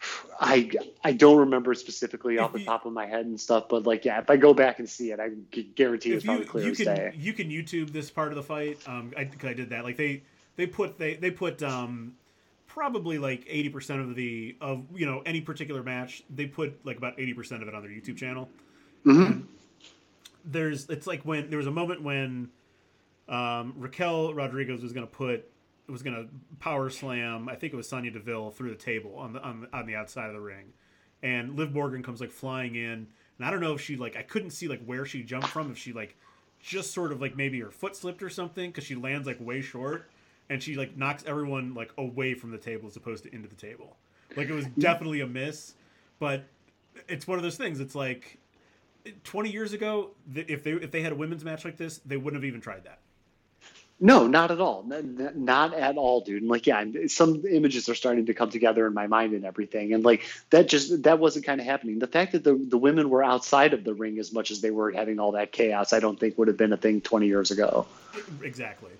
[0.40, 0.70] I
[1.02, 4.18] I don't remember specifically off the top of my head and stuff, but like yeah,
[4.20, 6.70] if I go back and see it, I gu- guarantee it's you probably clear you
[6.72, 7.12] as can day.
[7.16, 8.78] you can YouTube this part of the fight.
[8.86, 9.84] Um, I, I did that.
[9.84, 10.22] Like they
[10.56, 12.14] they put they they put um
[12.66, 16.98] probably like eighty percent of the of you know any particular match they put like
[16.98, 18.48] about eighty percent of it on their YouTube channel.
[19.04, 19.40] hmm
[20.44, 22.48] there's it's like when there was a moment when
[23.28, 25.50] um, Raquel Rodriguez was going to put
[25.88, 26.28] was going to
[26.58, 29.76] power slam I think it was Sonya Deville through the table on the on the,
[29.76, 30.72] on the outside of the ring,
[31.22, 33.06] and Liv Morgan comes like flying in,
[33.38, 35.70] and I don't know if she like I couldn't see like where she jumped from
[35.70, 36.16] if she like
[36.60, 39.60] just sort of like maybe her foot slipped or something because she lands like way
[39.60, 40.10] short,
[40.50, 43.56] and she like knocks everyone like away from the table as opposed to into the
[43.56, 43.96] table,
[44.36, 45.74] like it was definitely a miss,
[46.18, 46.44] but
[47.08, 47.80] it's one of those things.
[47.80, 48.38] It's like
[49.24, 52.42] 20 years ago, if they if they had a women's match like this, they wouldn't
[52.42, 53.00] have even tried that.
[53.98, 54.84] No, not at all.
[54.84, 56.42] Not at all, dude.
[56.42, 59.94] And like, yeah, some images are starting to come together in my mind and everything.
[59.94, 61.98] And like, that just that wasn't kind of happening.
[61.98, 64.70] The fact that the the women were outside of the ring as much as they
[64.70, 67.50] were having all that chaos, I don't think would have been a thing 20 years
[67.50, 67.86] ago.
[68.42, 68.90] Exactly.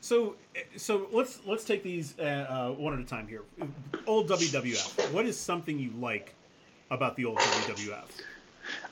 [0.00, 0.36] So
[0.76, 3.42] so let's let's take these uh, uh, one at a time here.
[4.06, 5.12] Old WWF.
[5.12, 6.34] What is something you like
[6.92, 8.04] about the old WWF?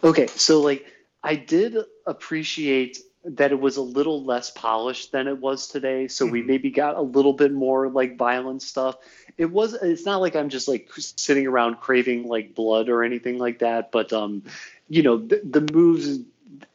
[0.02, 0.86] Okay, so like
[1.22, 1.76] I did
[2.06, 6.08] appreciate that it was a little less polished than it was today.
[6.08, 6.46] So we Mhm.
[6.46, 8.96] maybe got a little bit more like violent stuff.
[9.38, 13.38] It was it's not like I'm just like sitting around craving like blood or anything
[13.38, 14.42] like that, but um
[14.88, 16.20] you know, the, the moves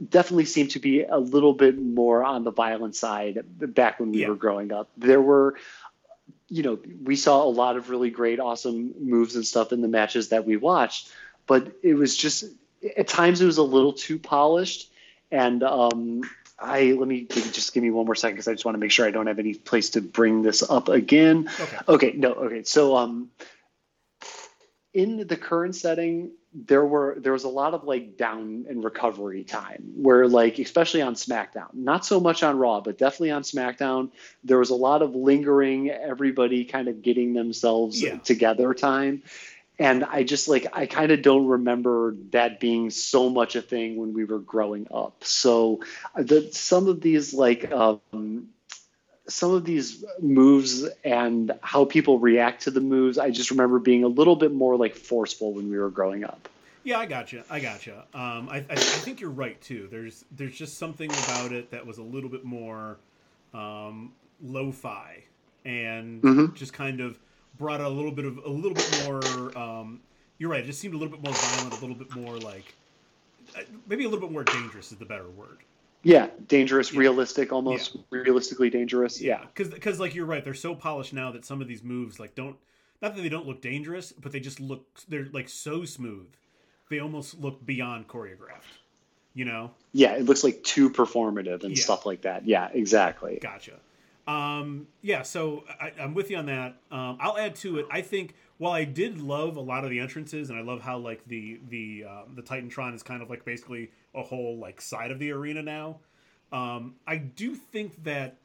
[0.10, 3.44] definitely seem to be a little bit more on the violent side
[3.76, 4.30] back when we Yeah.
[4.30, 4.90] were growing up.
[4.98, 5.56] There were
[6.50, 9.88] you know, we saw a lot of really great, awesome moves and stuff in the
[9.88, 11.12] matches that we watched,
[11.48, 12.46] but it was just
[12.98, 14.89] at times it was a little too polished.
[15.32, 16.22] And um,
[16.58, 18.92] I let me just give me one more second because I just want to make
[18.92, 21.50] sure I don't have any place to bring this up again.
[21.60, 21.78] Okay.
[21.88, 22.64] Okay, no, okay.
[22.64, 23.30] So um,
[24.94, 29.44] in the current setting, there were there was a lot of like down and recovery
[29.44, 34.10] time where like especially on SmackDown, not so much on Raw, but definitely on SmackDown,
[34.44, 38.18] there was a lot of lingering, everybody kind of getting themselves Yeah.
[38.18, 39.22] together time.
[39.80, 43.96] And I just like I kind of don't remember that being so much a thing
[43.96, 45.24] when we were growing up.
[45.24, 45.82] So
[46.16, 48.50] the some of these like um,
[49.28, 54.04] some of these moves and how people react to the moves, I just remember being
[54.04, 56.50] a little bit more like forceful when we were growing up.
[56.84, 57.44] Yeah, I gotcha.
[57.50, 58.06] I gotcha.
[58.14, 59.88] Um, I, I, I think you're right too.
[59.92, 62.98] There's there's just something about it that was a little bit more
[63.54, 64.12] um,
[64.42, 65.24] lo-fi
[65.66, 66.56] and Mhm.
[66.56, 67.20] just kind of
[67.60, 69.58] brought a little bit of a little bit more.
[69.58, 70.00] Um,
[70.40, 70.62] you're right.
[70.64, 72.74] It just seemed a little bit more violent, a little bit more like
[73.56, 75.58] uh, maybe a little bit more dangerous is the better word.
[76.02, 77.00] Yeah, dangerous, Yeah.
[77.02, 79.22] realistic, almost realistically dangerous.
[79.22, 79.44] Yeah.
[79.54, 82.56] because like you're right, they're so polished now that some of these moves like don't
[83.02, 86.28] not that they don't look dangerous, but they just look they're like so smooth.
[86.90, 88.80] They almost look beyond choreographed.
[89.36, 89.72] You know.
[89.94, 91.84] Yeah, it looks like too performative and Yeah.
[91.84, 92.48] stuff like that.
[92.48, 93.38] Yeah, exactly.
[93.42, 93.80] Gotcha.
[94.30, 96.76] Um, yeah, so I, I'm with you on that.
[96.92, 97.88] Um, I'll add to it.
[97.90, 101.00] I think while I did love a lot of the entrances, and I love how
[101.00, 105.10] like the the uh, the Titantron is kind of like basically a whole like side
[105.10, 105.98] of the arena now.
[106.52, 108.38] Um, I do think that,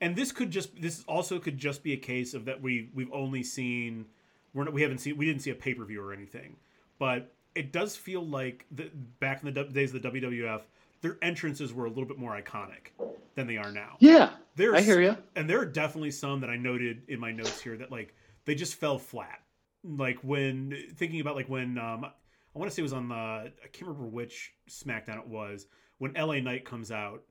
[0.00, 3.12] and this could just this also could just be a case of that we we've
[3.12, 4.06] only seen
[4.54, 6.58] we're not, we haven't seen we didn't see a pay per view or anything,
[7.00, 8.88] but it does feel like the,
[9.18, 10.62] back in the days of the WWF,
[11.04, 12.88] their entrances were a little bit more iconic
[13.34, 13.96] than they are now.
[14.00, 15.14] Yeah, There's, I hear you.
[15.36, 18.14] And there are definitely some that I noted in my notes here that like
[18.46, 19.40] they just fell flat.
[19.84, 23.14] Like when thinking about like when um I want to say it was on the
[23.14, 25.66] I can't remember which SmackDown it was
[25.98, 27.22] when LA Knight comes out.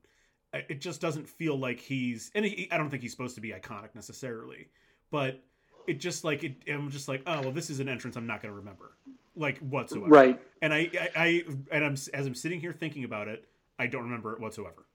[0.53, 3.53] It just doesn't feel like he's and he, I don't think he's supposed to be
[3.53, 4.67] iconic necessarily,
[5.09, 5.43] but
[5.87, 6.57] it just like it.
[6.71, 8.97] I'm just like oh well this is an entrance I'm not going to remember
[9.35, 10.11] like whatsoever.
[10.11, 10.39] Right.
[10.61, 13.47] And I, I I and I'm as I'm sitting here thinking about it
[13.83, 14.85] I don't remember it whatsoever.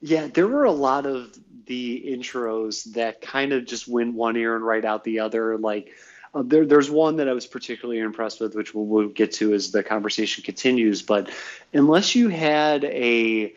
[0.00, 4.56] Yeah, there were a lot of the intros that kind of just went one ear
[4.56, 5.56] and right out the other.
[5.56, 5.92] Like,
[6.34, 9.54] uh, there, there's one that I was particularly impressed with, which we'll, we'll get to
[9.54, 11.00] as the conversation continues.
[11.00, 11.30] But
[11.72, 13.54] unless you had a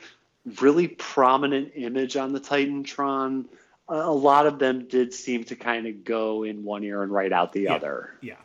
[0.62, 3.46] really prominent image on the Titantron,
[3.90, 7.12] a, a lot of them did seem to kind of go in one ear and
[7.12, 7.74] right out the yeah.
[7.74, 8.12] other.
[8.22, 8.36] Yeah,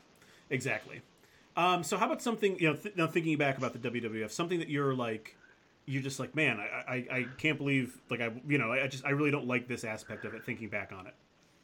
[0.48, 1.02] exactly.
[1.56, 2.76] Um, so how about something you know?
[2.76, 5.36] Th- now thinking back about the WWF, something that you're like,
[5.86, 9.04] you're just like, man, I, I, I can't believe like I you know I just
[9.04, 10.44] I really don't like this aspect of it.
[10.44, 11.14] Thinking back on it.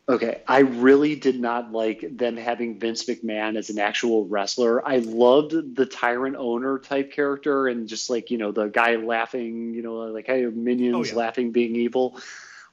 [0.08, 4.86] Okay, I really did not like them having Vince McMahon as an actual wrestler.
[4.86, 9.74] I loved the tyrant owner type character and just like, you know, the guy laughing,
[9.74, 11.14] you know, like hey, minions Oh, yeah.
[11.14, 12.20] laughing being evil.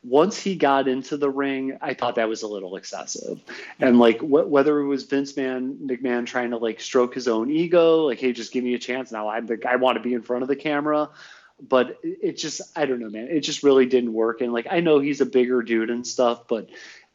[0.03, 3.41] Once he got into the ring, I thought that was a little excessive.
[3.79, 7.49] And like wh- whether it was Vince Man McMahon trying to like stroke his own
[7.49, 9.29] ego, like hey, just give me a chance now.
[9.29, 11.09] I'm the I want to be in front of the camera.
[11.61, 13.27] But it it just I don't know, man.
[13.29, 14.41] It just really didn't work.
[14.41, 16.69] And like I know he's a bigger dude and stuff, but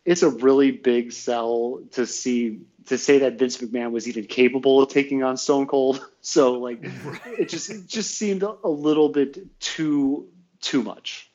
[0.04, 4.82] it's a really big sell to see to say that Vince McMahon was even capable
[4.82, 6.04] of taking on Stone Cold.
[6.20, 6.80] So like
[7.38, 10.28] it just it just seemed a, a little bit too
[10.60, 11.27] too much.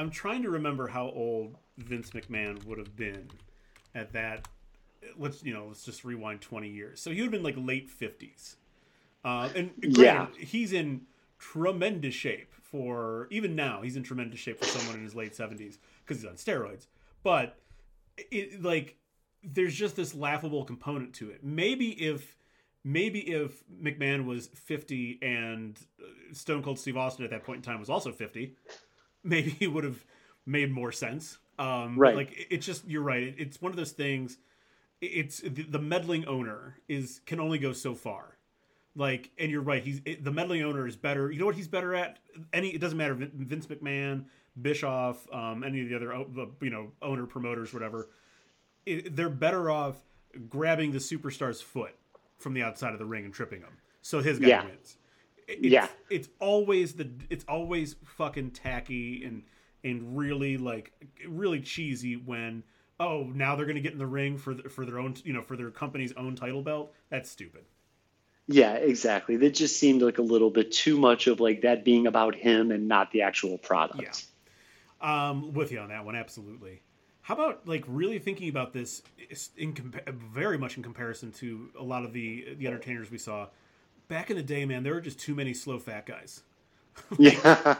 [0.00, 3.28] I'm trying to remember how old Vince McMahon would have been
[3.94, 4.48] at that.
[5.18, 7.00] Let's you know, let's just rewind 20 years.
[7.00, 8.56] So he would have been like late 50s.
[9.24, 9.98] Uh, and granted,
[10.38, 10.44] Yeah.
[10.46, 11.02] he's in
[11.38, 13.82] tremendous shape for even now.
[13.82, 16.86] He's in tremendous shape for someone in his late 70s because he's on steroids.
[17.22, 17.58] But
[18.30, 18.96] it like
[19.42, 21.44] there's just this laughable component to it.
[21.44, 22.36] Maybe if
[22.84, 27.62] maybe if McMahon was 50 and uh, Stone Cold Steve Austin at that point in
[27.62, 28.54] time was also 50,
[29.24, 30.04] maybe it would have
[30.46, 31.38] made more sense.
[31.58, 32.16] Um, Right.
[32.16, 33.22] Like it's just you're right.
[33.22, 34.38] It- It's one of those things.
[35.00, 38.36] It's the, the meddling owner is can only go so far.
[38.96, 39.82] Like, and you're right.
[39.82, 41.30] He's it, the meddling owner is better.
[41.30, 42.18] You know what he's better at?
[42.52, 43.14] Any it doesn't matter.
[43.14, 44.24] Vince McMahon,
[44.60, 46.12] Bischoff, um, any of the other
[46.60, 48.08] you know owner promoters, whatever.
[48.84, 49.96] It, they're better off
[50.48, 51.94] grabbing the superstar's foot
[52.38, 54.64] from the outside of the ring and tripping him, so his guy Yeah.
[54.64, 54.96] wins.
[55.50, 55.88] It's, Yeah.
[56.08, 59.42] it's always the it's always fucking tacky and
[59.82, 60.92] and really like
[61.26, 62.62] really cheesy when
[62.98, 65.42] oh now they're gonna get in the ring for the, for their own you know
[65.42, 66.92] for their company's own title belt.
[67.08, 67.64] That's stupid.
[68.46, 69.36] Yeah, exactly.
[69.36, 72.72] That just seemed like a little bit too much of like that being about him
[72.72, 74.26] and not the actual product.
[75.00, 75.28] Yeah.
[75.30, 76.82] Um, with you on that one, absolutely.
[77.22, 79.02] How about like really thinking about this
[79.56, 83.46] in compa- very much in comparison to a lot of the the entertainers we saw
[84.10, 84.66] back in the day?
[84.66, 86.42] Man, there were just too many slow fat guys.
[87.18, 87.78] Yeah.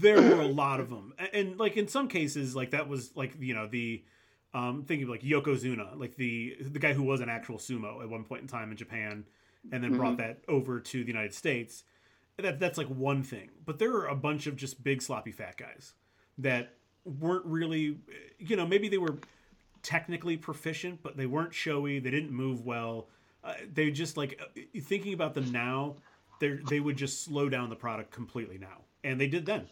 [0.00, 3.16] There were a lot of them, and, and like in some cases, like that was
[3.16, 4.04] like you know the
[4.52, 8.10] um, thinking of like Yokozuna, like the the guy who was an actual sumo at
[8.10, 9.24] one point in time in Japan,
[9.72, 11.84] and then brought that over to the United States.
[12.36, 15.56] That that's like one thing, but there are a bunch of just big sloppy fat
[15.56, 15.94] guys
[16.38, 16.74] that
[17.04, 17.98] weren't really,
[18.38, 19.16] you know, maybe they were
[19.82, 21.98] technically proficient, but they weren't showy.
[21.98, 23.08] They didn't move well.
[23.42, 25.96] Uh, they just like uh, thinking about them now.
[26.40, 29.66] They they would just slow down the product completely now, and they did then.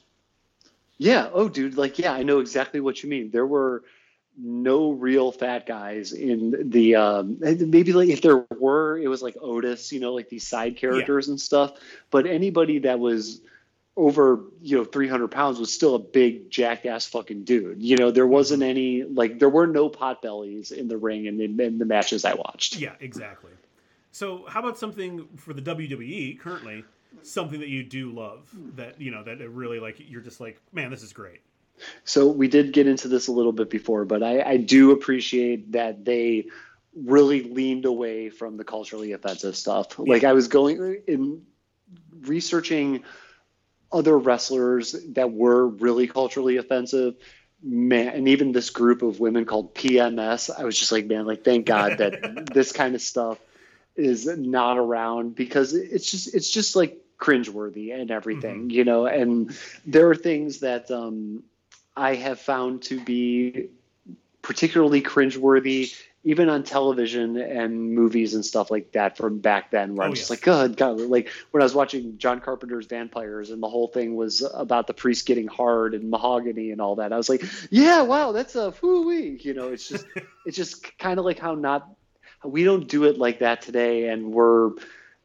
[0.99, 1.31] Yeah.
[1.32, 1.77] Oh, dude.
[1.77, 3.31] Like, yeah, I know exactly what you mean.
[3.31, 3.85] There were
[4.40, 9.36] no real fat guys in the um maybe like if there were it was like
[9.40, 11.73] otis you know like these side characters and stuff
[12.11, 13.40] but anybody that was
[13.99, 18.27] over you know 300 pounds was still a big jackass fucking dude you know there
[18.27, 18.70] wasn't mm-hmm.
[18.70, 22.25] any like there were no pot bellies in the ring and in, in the matches
[22.25, 23.51] i watched Yeah, exactly.
[24.12, 26.85] So, how about something for the WWE currently?
[27.23, 30.61] Something that you do love that you know that it really like you're just like,
[30.73, 31.41] man, this is great.
[32.05, 35.73] So we did get into this a little bit before, but I, I do appreciate
[35.73, 36.47] that they
[36.97, 39.99] really leaned away from the culturally offensive stuff.
[39.99, 41.43] Like I was going in
[42.23, 43.05] researching
[43.90, 47.15] other wrestlers that were really culturally offensive.
[47.62, 51.44] Man, and even this group of women called PMS, I was just like, man, like
[51.44, 53.39] thank God that this kind of stuff
[53.97, 59.06] is not around because it's just it's just like cringeworthy and everything, you know.
[59.06, 61.43] And there are things that um,
[61.97, 63.70] I have found to be
[64.40, 65.93] particularly cringeworthy,
[66.24, 70.15] even on television and movies and stuff like that from back then, where Oh, I'm
[70.15, 70.31] just yes.
[70.31, 74.16] like, God, God, like when I was watching John Carpenter's Vampires and the whole thing
[74.16, 77.12] was about the priest getting hard and mahogany and all that.
[77.12, 79.69] I was like, yeah, wow, that's a wee, you know.
[79.69, 80.07] It's just,
[80.47, 81.89] it's just kind of like how not,
[82.45, 84.70] we don't do it like that today, and we're,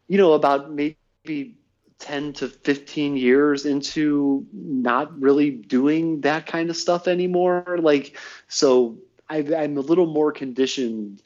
[0.07, 1.57] you know, about maybe
[1.99, 7.77] 10 to 15 years into not really doing that kind of stuff anymore.
[7.79, 8.17] Like,
[8.47, 8.97] so
[9.33, 11.21] I, I'm a little more conditioned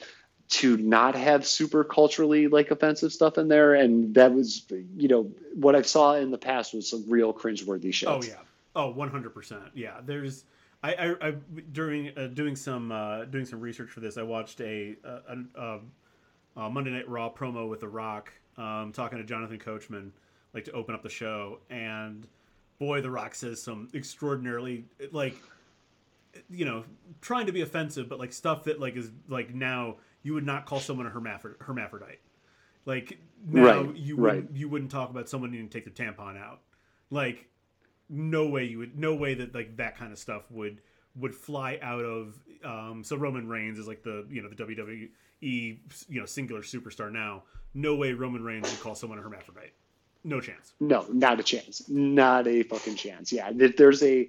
[0.49, 3.73] to not have super culturally like offensive stuff in there.
[3.73, 4.65] And that was,
[4.95, 8.07] you know, what I saw in the past was some real cringeworthy shit.
[8.07, 8.35] Oh yeah,
[8.77, 9.71] Oh, 100%.
[9.73, 10.45] Yeah, there's
[10.83, 11.33] I, I, I
[11.71, 15.79] during uh, doing some uh, doing some research for this, I watched a, a, a,
[16.55, 20.13] a Monday Night Raw promo with The Rock, um, talking to Jonathan Coachman,
[20.53, 22.27] like to open up the show, and
[22.77, 25.35] boy, The Rock says some extraordinarily like,
[26.49, 26.83] you know,
[27.21, 30.65] trying to be offensive, but like stuff that like is like now you would not
[30.65, 32.19] call someone a hermaphrodite.
[32.85, 36.37] Like now right, you wouldn't you wouldn't talk about someone needing to take their tampon
[36.37, 36.61] out.
[37.09, 37.47] Like
[38.09, 40.81] no way you would no way that like that kind of stuff would
[41.15, 45.09] would fly out of um so Roman Reigns is like the you know the WWE
[45.41, 47.43] you know singular superstar now.
[47.73, 49.73] No way Roman Reigns would call someone a hermaphrodite.
[50.23, 50.73] No chance.
[50.79, 51.87] No, not a chance.
[51.87, 53.31] Not a fucking chance.
[53.31, 54.27] Yeah, there's a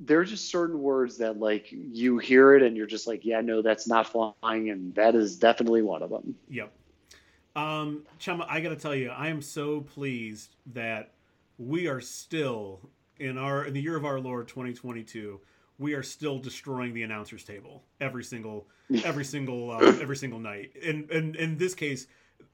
[0.00, 3.62] there's just certain words that like you hear it and you're just like, yeah, no,
[3.62, 6.34] that's not flying, and that is definitely one of them.
[6.48, 6.72] Yep.
[7.56, 11.12] Um, Chama, I got to tell you, I am so pleased that
[11.58, 12.80] we are still
[13.18, 15.40] in our in the year of our Lord 2022,
[15.78, 18.66] we are still destroying the announcers table every single
[19.04, 20.72] every single uh, every single night.
[20.84, 22.06] And and in this case,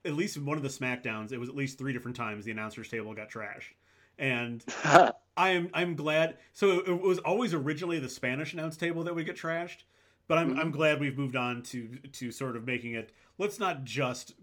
[0.04, 2.50] at least in one of the Smackdowns, it was at least three different times the
[2.50, 3.74] announcers table got trashed.
[4.18, 4.64] And
[5.36, 6.38] I am I'm glad.
[6.52, 9.84] So it was always originally the Spanish announce table that would get trashed,
[10.28, 10.60] but I'm mm-hmm.
[10.60, 13.12] I'm glad we've moved on to to sort of making it.
[13.38, 14.34] Let's not just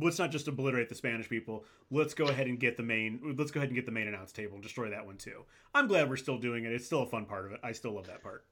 [0.00, 1.64] let's not just obliterate the Spanish people.
[1.90, 3.34] Let's go ahead and get the main.
[3.38, 5.44] Let's go ahead and get the main announce table and destroy that one too.
[5.74, 6.72] I'm glad we're still doing it.
[6.72, 7.60] It's still a fun part of it.
[7.62, 8.44] I still love that part.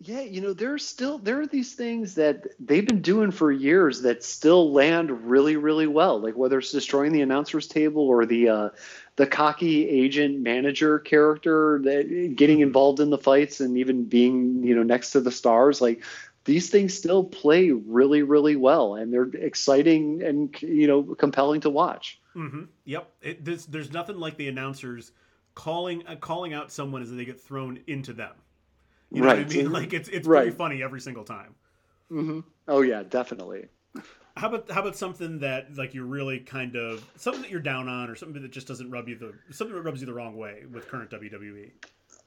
[0.00, 4.02] Yeah, you know, there's still there are these things that they've been doing for years
[4.02, 6.20] that still land really, really well.
[6.20, 8.68] Like whether it's destroying the announcers table or the uh,
[9.16, 14.76] the cocky agent manager character that getting involved in the fights and even being you
[14.76, 15.80] know next to the stars.
[15.80, 16.04] Like
[16.44, 21.70] these things still play really, really well, and they're exciting and you know compelling to
[21.70, 22.20] watch.
[22.36, 22.62] Mm-hmm.
[22.84, 23.10] Yep.
[23.20, 25.10] It, there's, there's nothing like the announcers
[25.56, 28.32] calling uh, calling out someone as they get thrown into them.
[29.10, 29.46] You know right.
[29.46, 29.72] what I mean?
[29.72, 30.42] Like it's it's right.
[30.42, 31.54] pretty funny every single time.
[32.10, 32.40] Mm-hmm.
[32.66, 33.66] Oh yeah, definitely.
[34.36, 37.88] How about how about something that like you're really kind of something that you're down
[37.88, 40.36] on, or something that just doesn't rub you the something that rubs you the wrong
[40.36, 41.70] way with current WWE?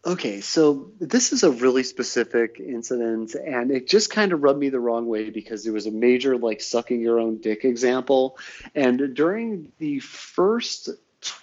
[0.04, 4.70] Okay, so this is a really specific incident, and it just kind of rubbed me
[4.70, 8.38] the wrong way because it was a major like sucking your own dick example.
[8.74, 10.90] And during the first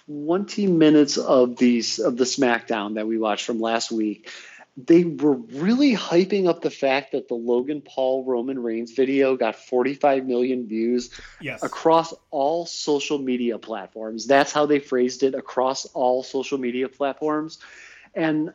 [0.07, 4.29] 20 minutes of these of the SmackDown that we watched from last week,
[4.87, 9.55] they were really hyping up the fact that the Logan Paul Roman Reigns video got
[9.55, 11.09] 45 million views
[11.41, 11.63] yes.
[11.63, 14.27] across all social media platforms.
[14.27, 17.59] That's how they phrased it across all social media platforms.
[18.13, 18.53] And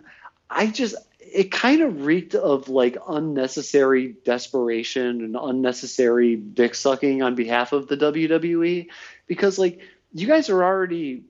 [0.48, 7.34] I just it kind of reeked of like unnecessary desperation and unnecessary dick sucking on
[7.34, 8.88] behalf of the WWE
[9.26, 9.80] because like
[10.12, 11.24] you guys are already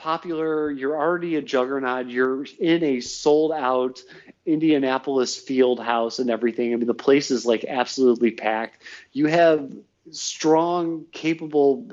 [0.00, 0.70] popular.
[0.70, 2.08] You're already a juggernaut.
[2.08, 4.00] You're in a sold out
[4.46, 6.72] Indianapolis field house and everything.
[6.72, 8.82] I mean, the place is like absolutely packed.
[9.12, 9.72] You have
[10.10, 11.86] strong, capable,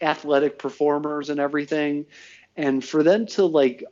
[0.00, 2.06] athletic performers and everything.
[2.56, 3.84] And for them to like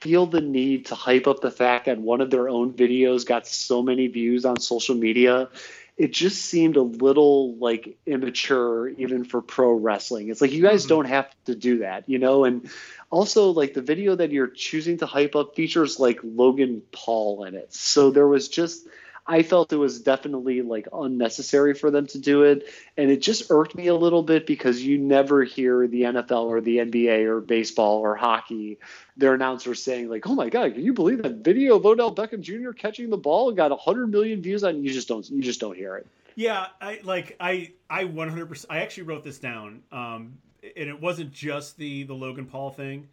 [0.00, 3.46] feel the need to hype up the fact that one of their own videos got
[3.46, 5.48] so many views on social media
[5.96, 10.28] it just seemed a little like immature even for pro wrestling.
[10.28, 10.88] It's like you guys mm-hmm.
[10.90, 12.44] don't have to do that, you know?
[12.44, 12.68] And
[13.10, 17.54] also like the video that you're choosing to hype up features like Logan Paul in
[17.54, 17.72] it.
[17.72, 18.86] So there was just
[19.28, 22.68] I felt it was definitely like unnecessary for them to do it.
[22.96, 26.60] And it just irked me a little bit because you never hear the NFL or
[26.60, 28.78] the NBA or baseball or hockey,
[29.16, 32.40] their announcers saying, like, oh my God, can you believe that video of Odell Beckham
[32.40, 32.70] Jr.
[32.70, 35.96] catching the ball got 100 million views on you just don't you just don't hear
[35.96, 36.06] it.
[36.36, 39.82] Yeah, I like I I 100% I actually wrote this down.
[39.90, 43.08] Um and it wasn't just the the Logan Paul thing.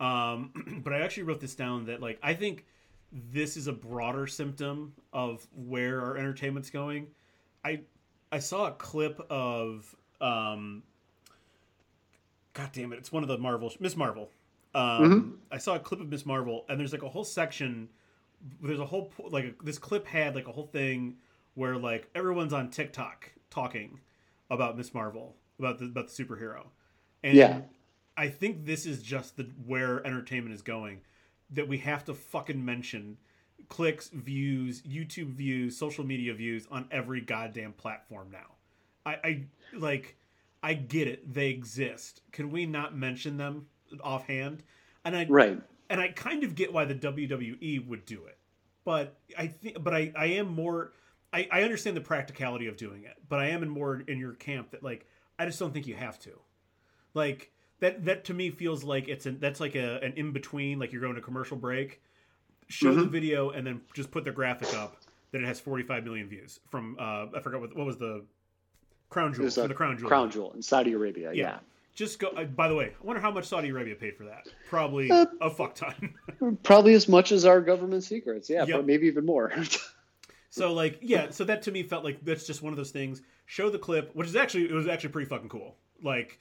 [0.00, 2.64] Um but I actually wrote this down that like I think
[3.12, 7.08] this is a broader symptom of where our entertainment's going.
[7.64, 7.80] I
[8.30, 10.82] I saw a clip of um
[12.54, 14.30] God damn it, it's one of the Marvel Miss Marvel.
[14.74, 15.30] Um mm-hmm.
[15.50, 17.88] I saw a clip of Miss Marvel and there's like a whole section
[18.60, 21.16] there's a whole like this clip had like a whole thing
[21.54, 24.00] where like everyone's on TikTok talking
[24.50, 26.66] about Miss Marvel, about the about the superhero.
[27.22, 27.60] And yeah.
[28.16, 31.00] I think this is just the where entertainment is going
[31.52, 33.18] that we have to fucking mention
[33.68, 38.56] clicks, views, YouTube views, social media views on every goddamn platform now.
[39.04, 40.16] I, I like
[40.62, 42.22] I get it, they exist.
[42.30, 43.66] Can we not mention them
[44.02, 44.62] offhand?
[45.04, 45.60] And I right.
[45.90, 48.38] and I kind of get why the WWE would do it.
[48.84, 50.92] But I think but I, I am more
[51.32, 54.34] I, I understand the practicality of doing it, but I am in more in your
[54.34, 55.06] camp that like
[55.38, 56.38] I just don't think you have to.
[57.14, 57.52] Like
[57.82, 60.92] that that to me feels like it's an that's like a, an in between like
[60.92, 62.00] you're going to commercial break
[62.68, 64.96] show the video and then just put the graphic up
[65.32, 68.24] that it has 45 million views from uh, I forgot what what was the
[69.10, 70.08] crown jewel the crown jewel.
[70.08, 71.32] Crown Jewel in Saudi Arabia.
[71.34, 71.42] Yeah.
[71.44, 71.58] Yeah.
[71.94, 72.28] Just go.
[72.28, 74.46] Uh, by the way, I wonder how much Saudi Arabia paid for that.
[74.70, 76.14] Probably Uh, a fuck ton.
[76.62, 78.48] Probably as much as our government secrets.
[78.48, 78.76] Yeah, Yep.
[78.78, 79.52] but maybe even more.
[80.50, 81.28] so like, yeah.
[81.30, 83.20] So that to me felt like that's just one of those things.
[83.44, 85.76] Show the clip, which is actually it was actually pretty fucking cool.
[86.02, 86.38] Like,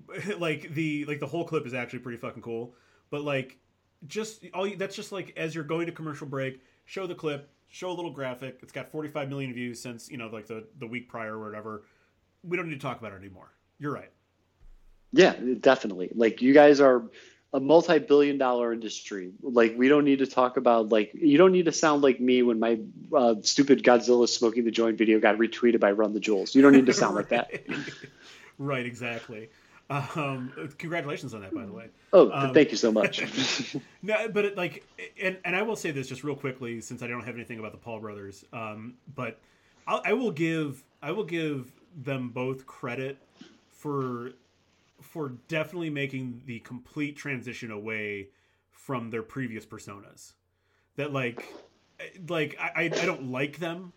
[0.38, 2.74] like the like the whole clip is actually pretty fucking cool.
[3.10, 3.58] But like,
[4.06, 7.50] just all you, that's just like as you're going to commercial break, show the clip,
[7.68, 8.58] show a little graphic.
[8.62, 11.84] It's got 45 million views since you know like the the week prior or whatever.
[12.42, 13.52] We don't need to talk about it anymore.
[13.78, 14.10] You're right.
[15.12, 16.10] yeah, definitely.
[16.14, 17.04] Like you guys are
[17.54, 19.32] a multi-billion dollar industry.
[19.42, 22.42] Like we don't need to talk about like you don't need to sound like me
[22.42, 22.80] when my
[23.14, 26.54] uh, stupid Godzilla smoking the joint video got retweeted by Run the Jewels.
[26.54, 27.50] You don't need to sound like that.
[28.58, 29.50] right, exactly.
[29.92, 31.86] Um, congratulations on that, by the way.
[32.12, 33.22] Oh, Um, thank you so much.
[34.04, 34.84] No, but it, like,
[35.20, 37.72] and and I will say this just real quickly since I don't have anything about
[37.72, 38.44] the Paul brothers.
[38.52, 39.38] Um, but
[39.86, 43.18] I'll, I will give I will give them both credit
[43.70, 44.32] for
[45.00, 48.28] for definitely making the complete transition away
[48.70, 50.32] from their previous personas.
[50.96, 51.46] That like,
[52.28, 53.92] like I I don't like them,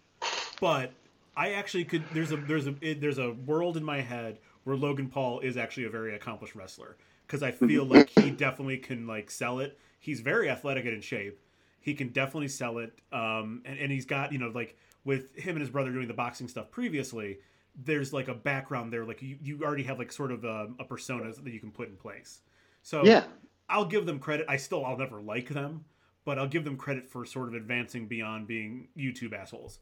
[0.59, 0.91] but
[1.35, 2.03] I actually could.
[2.13, 5.55] There's a there's a it, there's a world in my head where Logan Paul is
[5.55, 9.79] actually a very accomplished wrestler because I feel like he definitely can like sell it.
[9.99, 11.39] He's very athletic and in shape.
[11.79, 12.99] He can definitely sell it.
[13.13, 16.13] Um, and, and he's got you know like with him and his brother doing the
[16.13, 17.37] boxing stuff previously.
[17.77, 20.85] There's like a background there, like you, you already have like sort of a, a
[20.85, 22.41] persona that you can put in place.
[22.83, 23.25] So yeah.
[23.69, 24.45] I'll give them credit.
[24.49, 25.83] I still I'll never like them,
[26.23, 29.79] but I'll give them credit for sort of advancing beyond being YouTube assholes.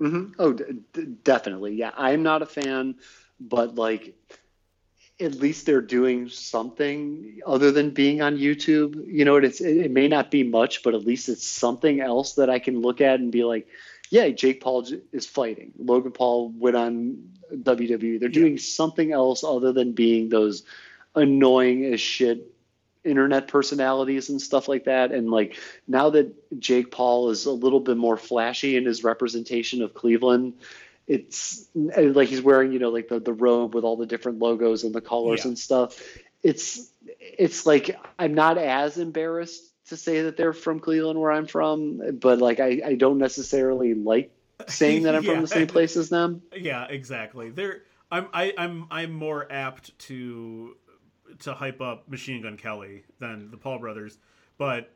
[0.00, 0.32] Mm-hmm.
[0.38, 1.74] Oh, d- d- definitely.
[1.74, 2.96] Yeah, I'm not a fan,
[3.48, 4.14] but like,
[5.20, 9.06] at least they're doing something other than being on YouTube.
[9.06, 12.34] You know, it's it, it may not be much, but at least it's something else
[12.34, 13.68] that I can look at and be like,
[14.10, 15.72] yeah, Jake Paul is fighting.
[15.78, 18.18] Logan Paul went on WWE.
[18.20, 18.34] They're Yeah.
[18.34, 20.64] doing something else other than being those
[21.14, 22.48] annoying as shit
[23.04, 25.58] internet personalities and stuff like that and like
[25.88, 30.54] now that Jake Paul is a little bit more flashy in his representation of Cleveland
[31.06, 34.84] it's like he's wearing you know like the, the robe with all the different logos
[34.84, 35.48] and the colors Yeah.
[35.48, 36.00] and stuff
[36.42, 41.46] it's it's like I'm not as embarrassed to say that they're from Cleveland where I'm
[41.46, 44.32] from but like I, I don't necessarily like
[44.68, 45.32] saying that I'm Yeah.
[45.32, 47.50] from the same place as them Yeah, exactly.
[47.50, 50.76] They're I'm I, I'm I'm more apt to
[51.40, 54.18] to hype up Machine Gun Kelly than the Paul brothers,
[54.58, 54.94] but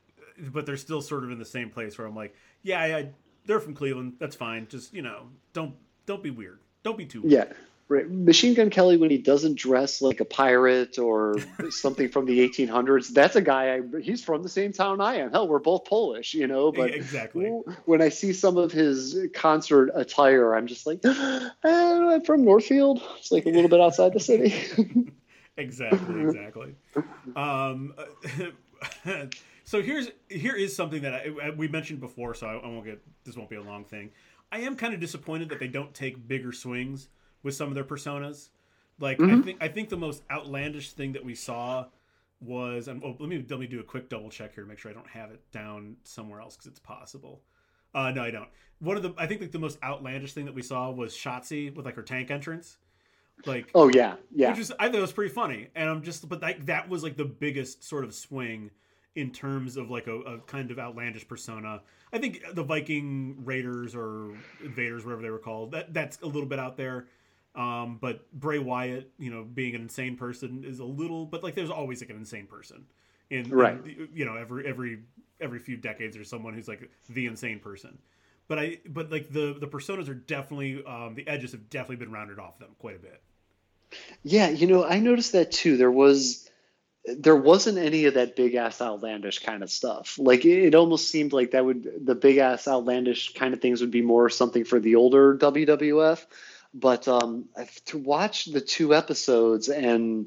[0.50, 3.08] but they're still sort of in the same place where I'm like, yeah, I, I,
[3.46, 4.16] they're from Cleveland.
[4.18, 4.66] That's fine.
[4.68, 5.74] Just you know, don't
[6.06, 6.60] don't be weird.
[6.82, 7.32] Don't be too weird.
[7.32, 7.56] Yeah.
[7.88, 8.10] Right.
[8.10, 11.36] Machine Gun Kelly, when he doesn't dress like a pirate or
[11.70, 13.76] something from the 1800s, that's a guy.
[13.76, 15.30] I, he's from the same town I am.
[15.30, 16.72] Hell, we're both Polish, you know.
[16.72, 17.44] But exactly.
[17.84, 23.00] when I see some of his concert attire, I'm just like, eh, I'm from Northfield.
[23.18, 24.52] It's like a little bit outside the city.
[25.58, 26.74] exactly exactly
[27.34, 27.94] um
[29.64, 33.00] so here's here is something that I, we mentioned before so I, I won't get
[33.24, 34.10] this won't be a long thing
[34.52, 37.08] i am kind of disappointed that they don't take bigger swings
[37.42, 38.48] with some of their personas
[39.00, 39.44] like i Mhm.
[39.44, 41.86] think i think the most outlandish thing that we saw
[42.40, 44.78] was and oh, let me let me do a quick double check here to make
[44.78, 47.42] sure i don't have it down somewhere else because it's possible
[47.94, 48.48] uh no i don't
[48.78, 51.74] one of the i think like the most outlandish thing that we saw was shotzi
[51.74, 52.76] with like her tank entrance
[53.44, 54.48] like oh yeah, yeah.
[54.50, 57.02] which is I thought it was pretty funny, and I'm just but like that was
[57.02, 58.70] like the biggest sort of swing
[59.16, 61.82] in terms of like a, a kind of outlandish persona.
[62.12, 64.30] I think the Viking Raiders or
[64.62, 67.06] Invaders, whatever they were called, that that's a little bit out there.
[67.54, 71.54] Um, but Bray Wyatt, you know, being an insane person is a little, but like
[71.54, 72.84] there's always like an insane person
[73.30, 73.82] in, in Right.
[73.82, 75.00] the- you know every every
[75.40, 77.98] every few decades there's someone who's like the insane person.
[78.48, 82.12] But I but like the the personas are definitely um, the edges have definitely been
[82.12, 83.22] rounded off them quite a bit.
[84.22, 85.76] Yeah, you know, I noticed that too.
[85.76, 86.45] There was
[87.06, 90.18] there wasn't any of that big ass outlandish kind of stuff.
[90.18, 93.80] Like it, it almost seemed like that would the big ass outlandish kind of things
[93.80, 96.24] would be more something for the older WWF.
[96.74, 97.46] But um,
[97.86, 100.26] to watch the two episodes and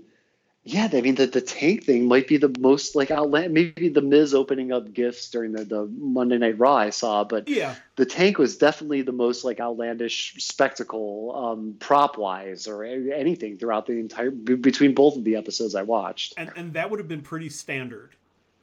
[0.72, 3.53] yeah, I mean the the tank thing might be the most like outland.
[3.53, 7.48] Maybe the Miz opening up gifts during the the Monday Night Raw I saw, but
[7.49, 13.57] Yeah, the tank was definitely the most like outlandish spectacle um, prop wise or anything
[13.57, 16.35] throughout the entire be- between both of the episodes I watched.
[16.38, 18.15] and and that would have been pretty standard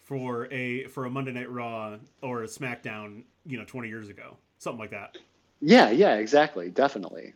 [0.04, 4.36] for a for a Monday Night Raw or a SmackDown, you know, 20 years ago,
[4.58, 5.18] something like that.
[5.60, 7.32] Yeah, yeah, exactly, definitely.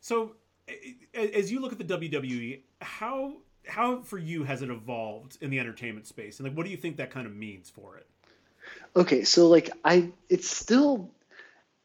[0.00, 0.32] So,
[1.14, 3.34] as you look at the WWE, how
[3.68, 6.76] how for you has it evolved in the entertainment space, and like, what do you
[6.76, 8.06] think that kind of means for it?
[8.96, 11.10] Okay, so like I, it's still,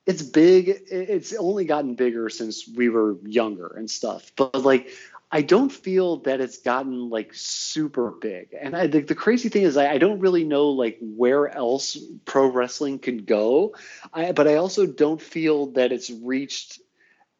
[0.06, 0.70] it's big.
[0.90, 4.32] It's only gotten bigger since we were younger and stuff.
[4.36, 4.90] But like,
[5.32, 8.56] I don't feel that it's gotten like super big.
[8.60, 11.98] And I think the crazy thing is I, I don't really know like where else
[12.26, 13.76] pro wrestling could go.
[14.14, 16.80] I, but I also don't feel that it's reached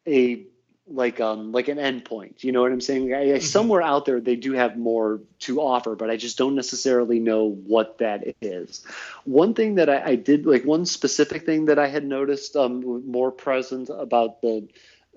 [0.08, 0.46] a
[0.86, 2.44] like um like an endpoint.
[2.44, 3.14] You know what I'm saying?
[3.14, 3.40] I, mm-hmm.
[3.40, 7.44] Somewhere out there they do have more to offer, but I just don't necessarily know
[7.44, 8.84] what that is.
[9.24, 13.10] One thing that I, I did like one specific thing that I had noticed um
[13.10, 14.68] more present about the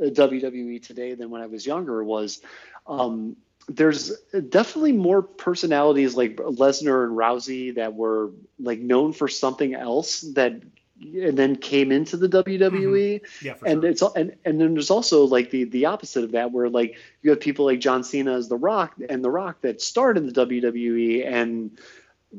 [0.02, 2.42] uh, WWE today than when I was younger was
[2.86, 3.36] um
[3.70, 4.18] there's
[4.50, 10.62] definitely more personalities like Lesnar and Rousey that were like known for something else that
[11.02, 13.22] and then came into the WWE.
[13.22, 13.46] Mm-hmm.
[13.46, 13.90] Yeah, and sure.
[13.90, 17.30] it's and and then there's also like the the opposite of that, where like you
[17.32, 20.34] have people like John Cena as The Rock and The Rock that start in the
[20.34, 21.78] WWE and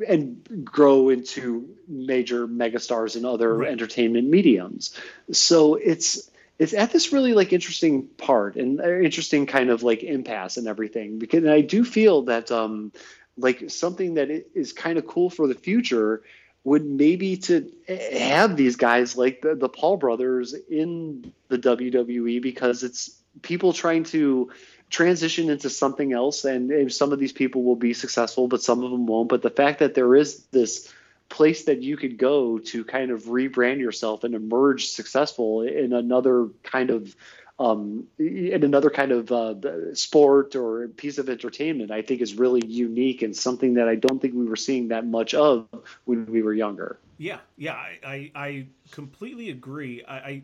[0.06, 3.70] and grow into major megastars in other right.
[3.70, 4.94] entertainment mediums.
[5.32, 10.02] So it's it's at this really like interesting part and uh, interesting kind of like
[10.02, 12.92] impasse and everything because I do feel that um
[13.36, 16.22] like something that is kind of cool for the future
[16.64, 22.82] would maybe to have these guys like the, the Paul brothers in the WWE because
[22.82, 23.10] it's
[23.42, 24.50] people trying to
[24.90, 28.82] transition into something else and, and, some of these people will be successful but some
[28.82, 29.28] of them won't.
[29.28, 30.92] But the fact that there is this
[31.28, 36.48] place that you could go to kind of rebrand yourself and emerge successful in another
[36.62, 37.14] kind of
[37.58, 42.64] um, in another kind of uh, sport or piece of entertainment, I think is really
[42.64, 45.66] unique and something that I don't think we were seeing that much of
[46.04, 46.98] when we were younger.
[47.18, 50.04] Yeah, yeah, I, I, I completely agree.
[50.04, 50.42] I, I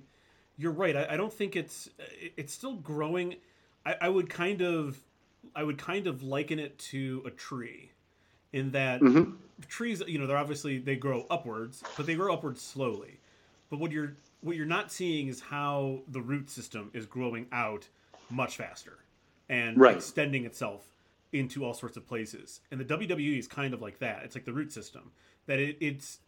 [0.56, 0.96] you're right.
[0.96, 1.88] I, I, don't think it's
[2.36, 3.36] it's still growing.
[3.86, 5.00] I, I, would kind of
[5.54, 7.92] I would kind of liken it to a tree,
[8.54, 9.32] in that mm-hmm.
[9.66, 13.18] trees, you know, they're obviously they grow upwards, but they grow upwards slowly.
[13.68, 14.14] But what you're
[14.44, 17.88] what you're not seeing is how the root system is growing out
[18.28, 18.98] much faster
[19.48, 19.96] and right.
[19.96, 20.86] extending itself
[21.32, 22.60] into all sorts of places.
[22.70, 24.20] And the WWE is kind of like that.
[24.22, 25.12] It's like the root system
[25.46, 26.18] that it, it's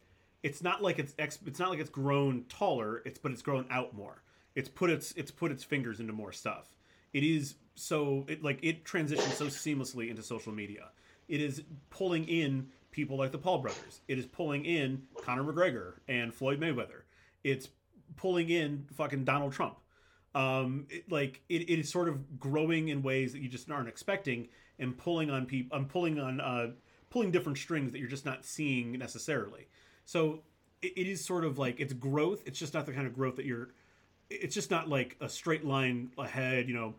[0.42, 3.02] it's not like it's ex, it's not like it's grown taller.
[3.04, 4.22] It's but it's grown out more.
[4.54, 6.74] It's put its it's put its fingers into more stuff.
[7.12, 10.88] It is so it like it transitions so seamlessly into social media.
[11.28, 14.00] It is pulling in people like the Paul brothers.
[14.08, 17.02] It is pulling in Conor McGregor and Floyd Mayweather.
[17.44, 17.68] It's
[18.16, 19.78] pulling in fucking Donald Trump.
[20.34, 23.88] Um, it, like it, it is sort of growing in ways that you just aren't
[23.88, 25.76] expecting, and pulling on people.
[25.76, 26.68] I'm pulling on uh,
[27.10, 29.68] pulling different strings that you're just not seeing necessarily.
[30.04, 30.42] So
[30.82, 32.42] it, it is sort of like it's growth.
[32.44, 33.70] It's just not the kind of growth that you're.
[34.28, 36.68] It's just not like a straight line ahead.
[36.68, 36.94] You know,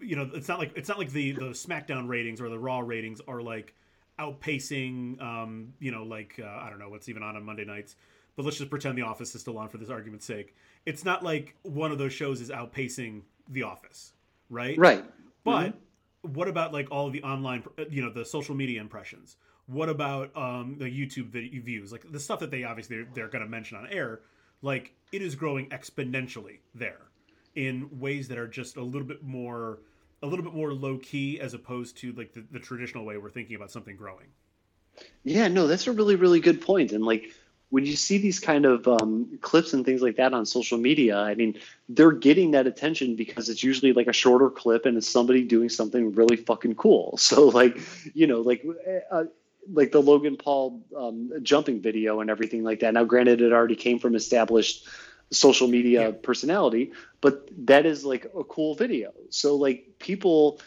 [0.00, 0.28] you know.
[0.34, 3.42] It's not like it's not like the the SmackDown ratings or the Raw ratings are
[3.42, 3.74] like
[4.18, 5.22] outpacing.
[5.22, 7.94] Um, you know, like uh, I don't know what's even on on Monday nights
[8.36, 10.54] but let's just pretend The Office is still on for this argument's sake.
[10.84, 14.12] It's not like one of those shows is outpacing The Office,
[14.50, 14.78] right?
[14.78, 15.04] Right.
[15.42, 16.32] But mm-hmm.
[16.34, 19.36] what about like all of the online, you know, the social media impressions?
[19.66, 21.30] What about um, the YouTube
[21.64, 21.90] views?
[21.90, 24.20] Like the stuff that they obviously they're, they're going to mention on air.
[24.62, 27.00] Like it is growing exponentially there
[27.54, 29.80] in ways that are just a little bit more
[30.22, 33.30] a little bit more low key as opposed to like the, the traditional way we're
[33.30, 34.26] thinking about something growing.
[35.24, 36.92] Yeah, no, that's a really, really good point.
[36.92, 37.32] And like
[37.70, 41.18] when you see these kind of um, clips and things like that on social media,
[41.18, 45.08] I mean, they're getting that attention because it's usually like a shorter clip and it's
[45.08, 47.18] somebody doing something really fucking cool.
[47.26, 47.78] So like,
[48.14, 48.64] you know, like.
[49.10, 49.24] Uh,
[49.72, 52.94] like the Logan Paul um, jumping video and everything like that.
[52.94, 54.86] Now, granted, it already came from established
[55.32, 56.14] social media yeah.
[56.22, 59.12] personality, but that is like a cool video.
[59.30, 60.60] So like people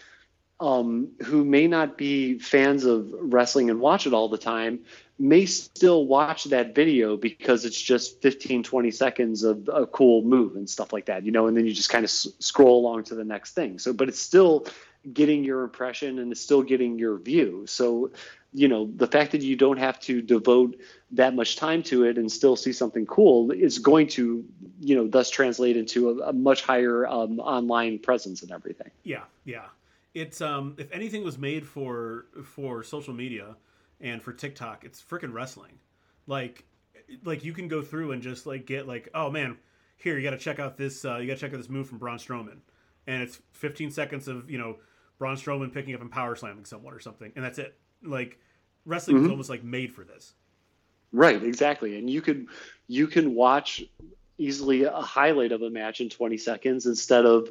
[0.59, 4.79] um, who may not be fans of wrestling and watch it all the time
[5.19, 10.55] may still watch that video because it's just 15 20 seconds of a cool move
[10.55, 13.03] and stuff like that you know and then you just kind of s- scroll along
[13.03, 13.79] to the next thing.
[13.79, 14.65] So but it's still
[15.13, 17.65] getting your impression and it's still getting your view.
[17.67, 18.11] So
[18.53, 20.79] you know the fact that you don't have to devote
[21.11, 24.43] that much time to it and still see something cool is going to
[24.79, 28.89] you know thus translate into a, a much higher um, online presence and everything.
[29.03, 29.65] Yeah yeah.
[30.13, 33.55] It's um if anything was made for for social media
[34.01, 35.79] and for TikTok, it's freaking wrestling.
[36.27, 36.65] Like,
[37.23, 39.57] like you can go through and just like get like, oh man,
[39.97, 41.03] here you got to check out this.
[41.05, 42.59] Uh, you got to check out this move from Braun Strowman,
[43.07, 44.77] and it's 15 seconds of you know
[45.17, 47.77] Braun Strowman picking up and power slamming someone or something, and that's it.
[48.03, 48.39] Like
[48.85, 49.25] wrestling mm-hmm.
[49.25, 50.33] is almost like made for this.
[51.11, 52.47] Right, exactly, and you could
[52.87, 53.83] you can watch
[54.37, 57.49] easily a highlight of a match in 20 seconds instead of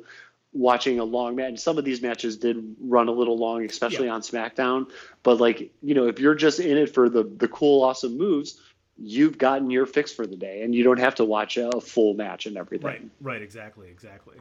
[0.58, 1.58] watching a long match.
[1.58, 4.14] Some of these matches did run a little long, especially yeah.
[4.14, 4.90] on SmackDown.
[5.22, 8.60] But like, you know, if you're just in it for the the cool, awesome moves,
[8.98, 12.14] you've gotten your fix for the day, and you don't have to watch a full
[12.14, 12.86] match and everything.
[12.86, 14.36] Right, right, exactly, exactly.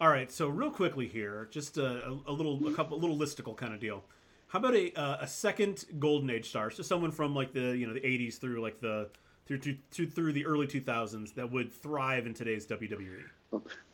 [0.00, 3.16] All right, so real quickly here, just a, a, a little, a couple, a little
[3.16, 4.04] listicle kind of deal.
[4.48, 7.86] How about a uh, a second golden age star, so someone from like the you
[7.86, 9.08] know the '80s through like the
[9.46, 13.22] through to, through the early 2000s that would thrive in today's WWE?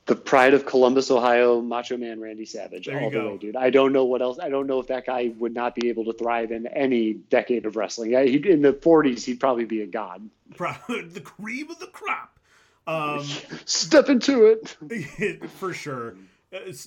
[0.06, 3.30] The pride of Columbus, Ohio, Macho Man Randy Savage, There you all the go.
[3.32, 3.54] way, dude.
[3.56, 4.38] I don't know what else.
[4.40, 7.64] I don't know if that guy would not be able to thrive in any decade
[7.64, 8.10] of wrestling.
[8.10, 10.28] Yeah, he'd, in the '40s, he'd probably be a god.
[10.58, 12.38] The cream of the crop.
[12.86, 13.24] Um,
[13.66, 15.48] Step into it.
[15.58, 16.16] for sure.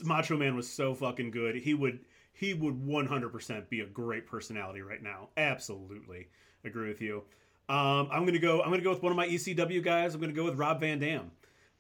[0.04, 1.56] Macho Man was so fucking good.
[1.56, 2.00] He would
[2.34, 5.30] he would 100% be a great personality right now.
[5.38, 6.28] Absolutely
[6.66, 7.24] agree with you.
[7.70, 8.62] Um, I'm gonna go.
[8.62, 10.14] I'm gonna go with one of my ECW guys.
[10.14, 11.32] I'm gonna go with Rob Van Dam.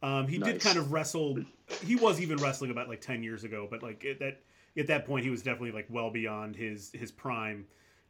[0.04, 1.40] Um, he did kind of wrestle.
[1.84, 4.42] He was even wrestling about like 10 years ago, but like at that
[4.78, 7.66] at that point, he was definitely like well beyond his his prime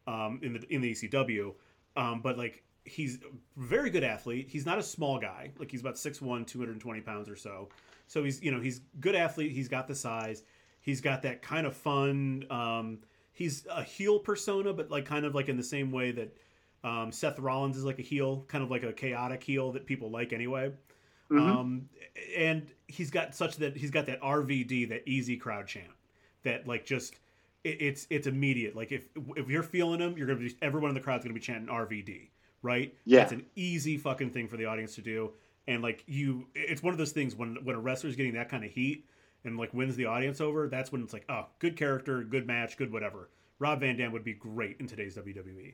[0.07, 1.53] um, in the in the ECW.
[1.95, 4.47] Um, but like he's a very good athlete.
[4.49, 5.51] He's not a small guy.
[5.57, 7.69] Like he's about 6'1", 220 pounds or so.
[8.07, 9.51] So he's you know he's good athlete.
[9.51, 10.43] He's got the size.
[10.81, 12.45] He's got that kind of fun.
[12.49, 12.99] Um,
[13.31, 16.35] he's a heel persona, but like kind of like in the same way that
[16.83, 20.09] um, Seth Rollins is like a heel, kind of like a chaotic heel that people
[20.09, 20.71] like anyway.
[21.33, 21.55] Mhm.
[21.55, 21.89] Um,
[22.37, 25.91] and he's got such that he's got that RVD, that easy crowd chant,
[26.43, 27.15] that like just
[27.63, 28.75] it, it's it's immediate.
[28.75, 31.39] Like if if you're feeling him, you're gonna be everyone in the crowd's gonna be
[31.39, 32.29] chanting RVD,
[32.61, 32.93] right?
[33.05, 33.23] Yeah.
[33.23, 35.31] it's an easy fucking thing for the audience to do.
[35.67, 38.63] And like you, it's one of those things when when a wrestler's getting that kind
[38.63, 39.07] of heat
[39.45, 40.67] and like wins the audience over.
[40.67, 43.29] That's when it's like, oh, good character, good match, good whatever.
[43.59, 45.15] Rob Van Dam would be great in today's.
[45.15, 45.73] WWE.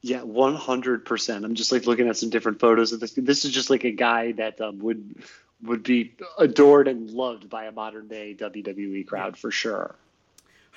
[0.00, 1.44] Yeah, one hundred percent.
[1.44, 3.12] I'm just like looking at some different photos of this.
[3.14, 5.22] This is just like a guy that um, would
[5.62, 9.96] would be adored and loved by a modern day WWE crowd for sure.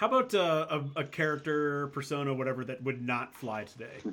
[0.02, 0.66] How about uh,
[0.96, 3.98] a, a character persona, whatever, that would not fly today?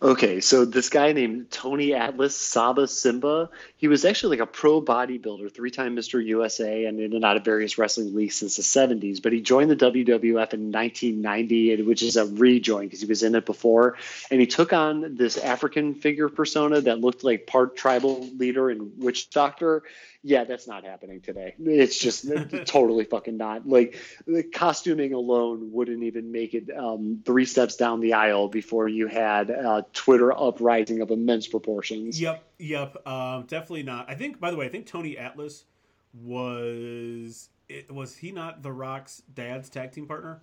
[0.00, 4.82] Okay, so this guy named Tony Atlas Saba Simba, he was actually like a pro
[4.82, 6.24] bodybuilder, three time Mr.
[6.24, 9.22] USA, and in and out of various wrestling leagues since the 70s.
[9.22, 13.36] But he joined the WWF in 1990, which is a rejoin because he was in
[13.36, 13.96] it before.
[14.32, 18.90] And he took on this African figure persona that looked like part tribal leader and
[18.98, 19.84] witch doctor.
[20.24, 21.54] Yeah, that's not happening today.
[21.58, 22.26] It's just
[22.66, 23.68] totally fucking not.
[23.68, 28.86] Like the costuming alone wouldn't even make it um, three steps down the aisle before
[28.88, 32.20] you had a Twitter uprising of immense proportions.
[32.20, 34.08] Yep, yep, um, definitely not.
[34.08, 35.64] I think, by the way, I think Tony Atlas
[36.14, 40.40] was it, was he not The Rock's dad's tag team partner?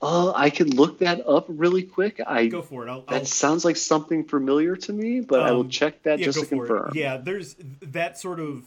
[0.00, 2.20] Uh, I can look that up really quick.
[2.24, 2.90] I Go for it.
[2.90, 6.20] I'll, I'll that sounds like something familiar to me, but I will Um, check that
[6.20, 6.90] yeah, just to confirm.
[6.90, 6.96] It.
[6.96, 8.62] Yeah, there's that sort of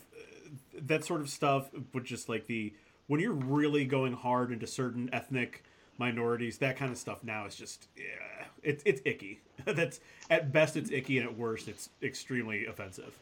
[0.88, 2.74] that sort of stuff, but just like the
[3.08, 5.64] when you're really going hard into certain ethnic
[5.98, 9.42] minorities, that kind of stuff now is just yeah, it's it's icky.
[9.66, 13.14] That's at best it's icky, and at worst it's extremely offensive.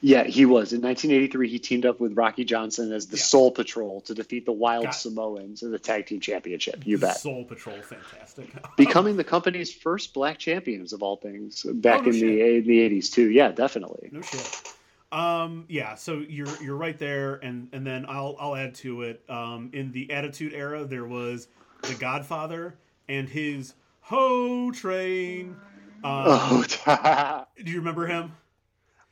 [0.00, 0.72] Yeah, he was.
[0.72, 3.22] In 1983, he teamed up with Rocky Johnson as the Yeah.
[3.22, 6.86] Soul Patrol to defeat the Wild Samoans in the Tag Team Championship.
[6.86, 7.18] You bet.
[7.18, 8.48] Soul Patrol, fantastic.
[8.76, 12.56] Becoming the company's first black champions of all things oh, back Oh, no in the
[12.56, 13.30] in the 80s too.
[13.30, 14.08] Yeah, definitely.
[14.10, 14.74] No shit.
[15.12, 19.22] Um, yeah, so you're you're right there, and and then I'll I'll add to it.
[19.28, 21.48] Um, in the Attitude Era, there was
[21.82, 22.76] the Godfather
[23.08, 25.56] and his Ho Train.
[26.02, 26.64] Um, Oh,
[27.62, 28.32] Do you remember him?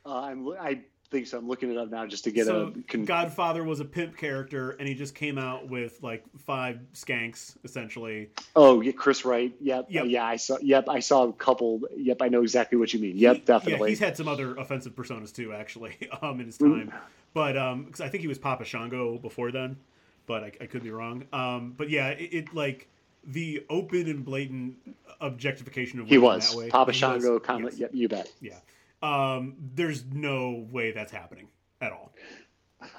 [0.03, 0.47] Uh, I'm.
[0.59, 0.79] I
[1.09, 1.37] think so.
[1.37, 2.81] I'm looking it up now just to get so a.
[2.83, 7.55] Con- Godfather was a pimp character, and he just came out with like five skanks
[7.63, 8.29] essentially.
[8.55, 9.53] oh, yeah, Chris Wright.
[9.61, 9.87] Yep.
[9.89, 10.05] Yep.
[10.07, 10.57] Yeah, I saw.
[10.61, 11.81] Yep, I saw a couple.
[11.97, 13.17] Yep, I know exactly what you mean.
[13.17, 13.87] Yep, He- definitely.
[13.87, 16.89] Yeah, he's had some other offensive personas too, actually, um, in his Mm.
[16.89, 16.93] time.
[17.33, 19.77] But um, because I think he was Papa Shango before then,
[20.25, 21.25] but I, I could be wrong.
[21.31, 22.87] Um, but yeah, it, it like
[23.23, 24.75] the open and blatant
[25.21, 26.69] objectification of he was that way.
[26.69, 27.39] Papa Shango.
[27.59, 27.77] yes.
[27.77, 28.31] Yep, you bet.
[28.41, 28.55] Yeah.
[29.01, 31.47] Um, there's no way that's happening
[31.81, 32.11] at all.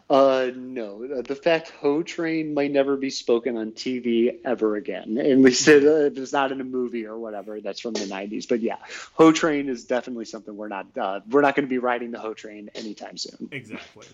[0.09, 1.05] Uh, no.
[1.05, 5.67] Uh, The fact Ho Train might never be spoken on TV ever again, at least
[5.69, 7.61] it, uh, if it's not in a movie or whatever.
[7.61, 8.47] That's from the '90s.
[8.49, 8.77] But yeah,
[9.15, 10.87] Ho Train is definitely something we're not.
[10.99, 13.49] Uh, we're not going to be riding the Ho Train anytime soon.
[13.53, 14.07] Exactly.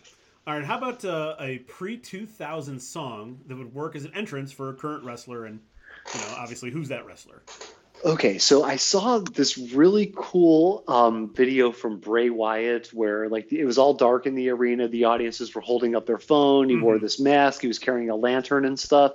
[0.47, 0.65] All right.
[0.65, 4.75] How about uh, a pre 2000 song that would work as an entrance for a
[4.75, 5.47] current wrestler?
[5.47, 5.59] And
[6.15, 7.43] you know, obviously, who's that wrestler?
[8.05, 13.65] Okay, so I saw this really cool um, video from Bray Wyatt where like it
[13.65, 14.87] was all dark in the arena.
[14.87, 16.69] The audiences were holding up their phone.
[16.69, 17.01] He wore Mhm.
[17.01, 17.63] this mask.
[17.63, 19.15] He was carrying a lantern and stuff.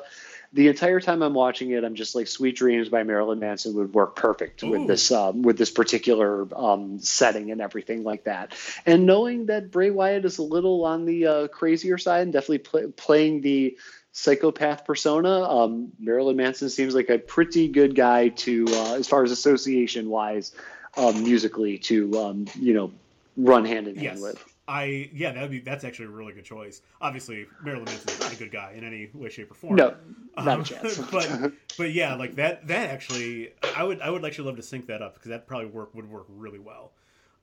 [0.53, 3.93] The entire time I'm watching it, I'm just like "Sweet Dreams" by Marilyn Manson would
[3.93, 8.53] work perfect with this um, with this particular um, setting and everything like that.
[8.85, 12.57] And knowing that Bray Wyatt is a little on the uh, crazier side and definitely
[12.57, 13.77] play, playing the
[14.11, 15.43] psychopath persona.
[15.43, 20.09] Um, Marilyn Manson seems like a pretty good guy to, uh, as far as association
[20.09, 20.53] wise,
[20.97, 22.91] um, musically to um, you know
[23.37, 24.21] run hand in hand Yes.
[24.21, 24.45] with.
[24.67, 26.81] I yeah, that'd be that's actually a really good choice.
[27.01, 29.75] Obviously, Marilyn Manson's not a good guy in any way, shape, or form.
[29.75, 29.95] No,
[30.37, 30.97] not Um, a chance.
[31.11, 34.85] but but yeah, like that that actually, I would I would actually love to sync
[34.87, 36.91] that up because that probably work would work really well.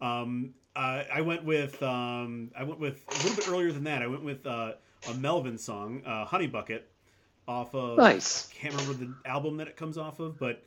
[0.00, 4.00] Um, uh, I went with um, I went with a little bit earlier than that.
[4.02, 4.72] I went with uh,
[5.06, 6.88] a Melvin song, uh, Honey Bucket,
[7.46, 8.48] off of Nice.
[8.50, 10.62] can't remember the album that it comes off of, but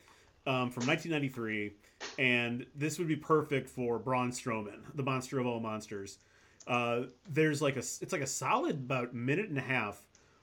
[0.46, 1.72] um, from 1993,
[2.18, 6.18] and this would be perfect for Braun Strowman, the monster of all monsters.
[6.66, 10.00] Uh, there's like a it's like a solid about minute and a half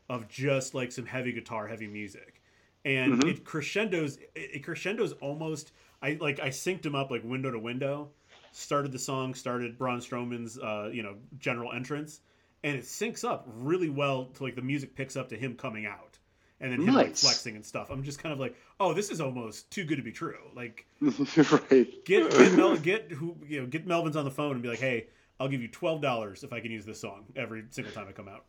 [0.09, 2.41] of just like some heavy guitar, heavy music,
[2.85, 3.27] and Mhm.
[3.27, 4.17] it crescendos.
[4.17, 5.71] It, it crescendos almost.
[6.01, 8.09] I like I synced them up like window to window.
[8.51, 12.21] Started the song, started Braun Strowman's uh, you know general entrance,
[12.63, 15.85] and it syncs up really well to like the music picks up to him coming
[15.85, 16.17] out
[16.61, 17.89] and then him like flexing and stuff.
[17.89, 20.37] I'm just kind of like, oh, this is almost too good to be true.
[20.55, 22.05] Like right.
[22.05, 24.79] get get, Mel, get who you know get Melvins on the phone and be like,
[24.79, 25.07] hey,
[25.39, 28.11] I'll give you twelve dollars if I can use this song every single time I
[28.11, 28.45] come out.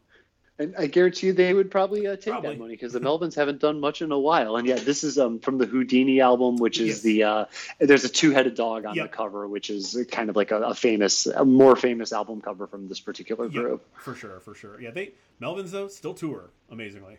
[0.61, 2.51] And I guarantee you they would probably uh, take Probably.
[2.51, 4.57] that money because the Melvins haven't done much in a while.
[4.57, 7.01] And yeah, this is um, from the Houdini album, which is Yes.
[7.01, 7.45] the uh,
[7.79, 9.11] there's a two-headed dog on Yep.
[9.11, 12.67] the cover, which is kind of like a, a famous, a more famous album cover
[12.67, 13.83] from this particular group.
[13.97, 14.79] for sure, for sure.
[14.79, 17.17] Yeah, they Melvins though still tour amazingly.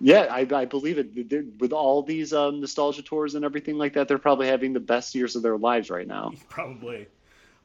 [0.00, 1.28] Yeah, I, I believe it.
[1.28, 4.80] They're- With all these um, nostalgia tours and everything like that, they're probably having the
[4.80, 6.32] best years of their lives right now.
[6.48, 7.06] Probably.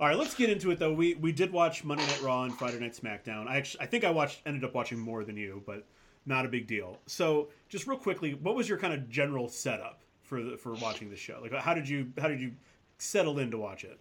[0.01, 0.91] All right, let's get into it though.
[0.91, 3.47] We we did watch Monday Night Raw and Friday Night SmackDown.
[3.47, 5.85] I actually I think I watched ended up watching more than you, but
[6.25, 6.97] not a big deal.
[7.05, 11.11] So just real quickly, what was your kind of general setup for the, for watching
[11.11, 11.37] the show?
[11.39, 12.51] Like, how did you how did you
[12.97, 13.99] settle in to watch it?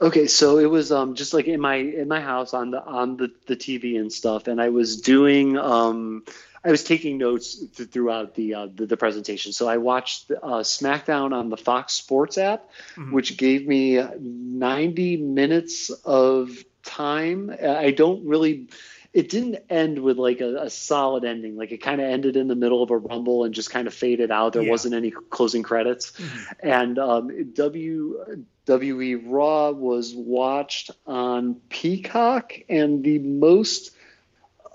[0.00, 3.16] Okay, so it was um, just like in my in my house on the on
[3.16, 6.24] the, the TV and stuff, and I was doing um,
[6.64, 9.52] I was taking notes th- throughout the, uh, the the presentation.
[9.52, 13.12] So I watched uh, SmackDown on the Fox Sports app, Mhm.
[13.12, 16.50] which gave me 90 minutes of
[16.84, 17.50] time.
[17.62, 18.68] I don't really.
[19.12, 21.54] It didn't end with like a, a solid ending.
[21.56, 23.92] Like it kind of ended in the middle of a rumble and just kind of
[23.92, 24.54] faded out.
[24.54, 24.70] There Yeah.
[24.70, 26.12] wasn't any closing credits
[26.60, 33.90] and um, WWE Raw was watched on Peacock, and the most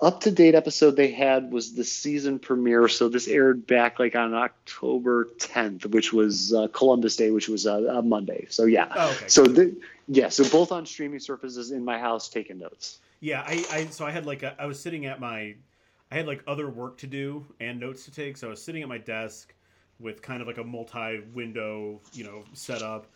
[0.01, 2.87] up to date episode they had was the season premiere.
[2.87, 7.65] So this aired back like on October 10th, which was uh, Columbus Day, which was
[7.65, 8.45] uh, a Monday.
[8.49, 8.91] So yeah.
[8.95, 9.27] Oh, okay.
[9.27, 9.75] So the,
[10.07, 12.99] yeah, so both on streaming services in my house taking notes.
[13.19, 15.55] Yeah, I, I so I had like a, I was sitting at my
[16.11, 18.83] I had like other work to do and notes to take, so I was sitting
[18.83, 19.53] at my desk
[19.99, 23.07] with kind of like a multi-window, you know, setup,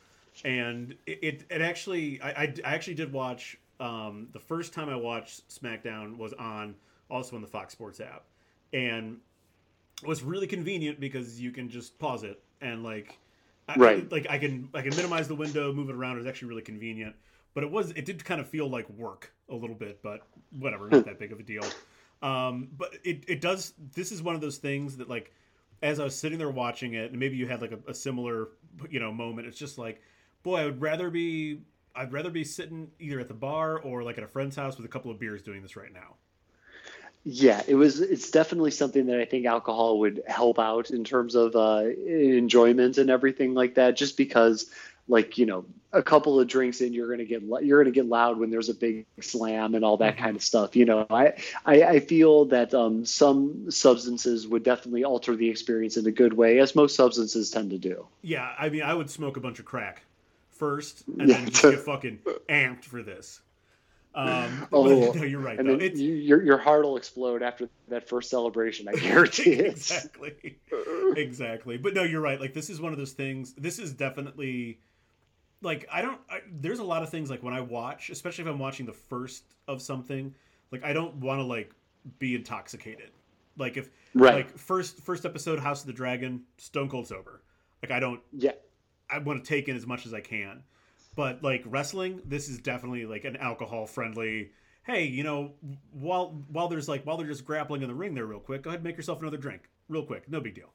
[0.43, 4.89] and it it, it actually I, I I actually did watch um, the first time
[4.89, 6.75] I watched SmackDown was on
[7.09, 8.25] also on the Fox Sports app,
[8.73, 9.19] and
[10.03, 13.19] it was really convenient because you can just pause it and like
[13.67, 14.11] I, Right.
[14.11, 16.15] like I can I can minimize the window, move it around.
[16.15, 17.15] It was actually really convenient
[17.53, 20.21] but it was it did kind of feel like work a little bit but
[20.57, 21.75] whatever not that big of a deal
[22.21, 25.33] um, but it, it does this is one of those things that like
[25.83, 28.49] as i was sitting there watching it and maybe you had like a, a similar
[28.89, 30.01] you know moment it's just like
[30.43, 31.59] boy i would rather be
[31.95, 34.85] i'd rather be sitting either at the bar or like at a friend's house with
[34.85, 36.15] a couple of beers doing this right now
[37.23, 37.99] Yeah, it was.
[38.01, 42.97] It's definitely something that I think alcohol would help out in terms of uh, enjoyment
[42.97, 43.95] and everything like that.
[43.95, 44.71] Just because,
[45.07, 48.39] like you know, a couple of drinks in, you're gonna get you're gonna get loud
[48.39, 50.17] when there's a big slam and all that Mhm.
[50.17, 50.75] kind of stuff.
[50.75, 55.97] You know, I I, I feel that um, some substances would definitely alter the experience
[55.97, 58.07] in a good way, as most substances tend to do.
[58.21, 60.03] yeah i mean i would smoke a bunch of crack
[60.61, 61.37] first and Yeah.
[61.37, 63.41] then just get fucking amped for this
[64.13, 64.83] um, Oh,
[65.15, 65.77] no, you're right And though.
[65.77, 68.87] then you, your your heart will explode after that first celebration.
[68.87, 69.71] I guarantee it.
[69.71, 70.59] exactly
[71.17, 74.79] exactly but no you're right like this is one of those things this is definitely
[75.61, 78.49] like i don't I, there's a lot of things like when i watch especially if
[78.49, 80.33] i'm watching the first of something
[80.71, 81.71] like i don't want to like
[82.19, 83.11] be intoxicated
[83.57, 84.35] like if Right.
[84.35, 87.41] like first first episode house of the dragon stone cold sober
[87.83, 88.51] like i don't yeah.
[89.11, 90.63] I want to take in as much as i can.
[91.15, 94.51] But like wrestling this is definitely like an alcohol friendly
[94.83, 95.51] hey you know
[95.91, 98.69] while while there's like while they're just grappling in the ring there real quick go
[98.69, 100.71] ahead and make yourself another drink real quick no big deal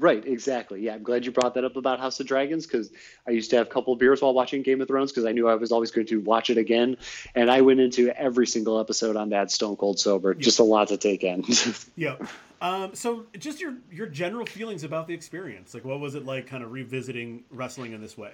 [0.00, 0.82] Right, exactly.
[0.82, 2.90] Yeah, I'm glad you brought that up about House of Dragons because
[3.26, 5.32] I used to have a couple of beers while watching Game of Thrones because I
[5.32, 6.96] knew I was always going to watch it again,
[7.34, 10.34] and I went into every single episode on that Stone Cold sober.
[10.34, 11.44] Just a lot to take in.
[11.96, 12.16] yeah
[12.60, 16.46] um so just your your general feelings about the experience like what was it like
[16.46, 18.32] kind of revisiting wrestling in this way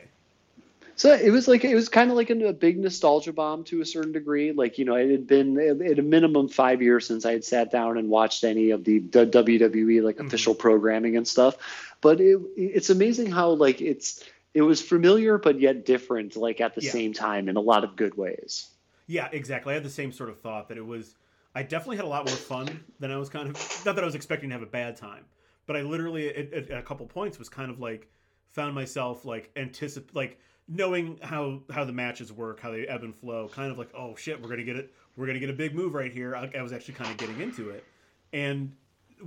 [0.97, 3.81] so it was like it was kind of like a, a big nostalgia bomb to
[3.81, 4.53] a certain degree.
[4.53, 7.71] Like you know, it had been at a minimum five years since I had sat
[7.71, 10.27] down and watched any of the, the WWE like Mhm.
[10.27, 11.57] official programming and stuff.
[12.01, 16.75] But it, it's amazing how like it's it was familiar but yet different, like at
[16.75, 16.93] the Yeah.
[16.93, 18.69] same time in a lot of good ways.
[19.07, 19.73] Yeah, exactly.
[19.73, 21.17] I had the same sort of thought that it was.
[21.57, 23.55] I definitely had a lot more fun than I was kind of.
[23.85, 25.25] Not that I was expecting to have a bad time,
[25.67, 28.09] but I literally at, at, at a couple points was kind of like
[28.53, 33.15] found myself like anticipate like knowing how how the matches work, how they ebb and
[33.15, 33.49] flow.
[33.49, 34.93] Kind of like, oh shit, we're gonna get it.
[35.17, 36.35] We're gonna get a big move right here.
[36.35, 37.85] I, I was actually kind of getting into it,
[38.33, 38.73] and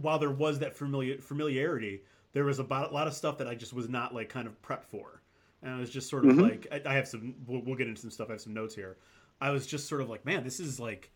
[0.01, 2.01] while there was that familiar familiarity,
[2.33, 4.61] there was about a lot of stuff that I just was not like kind of
[4.61, 5.21] prepped for,
[5.61, 6.41] and I was just sort of Mhm.
[6.41, 7.35] like, I, I have some.
[7.47, 8.29] We'll, we'll get into some stuff.
[8.29, 8.97] I have some notes here.
[9.39, 11.11] I was just sort of like, man, this is like,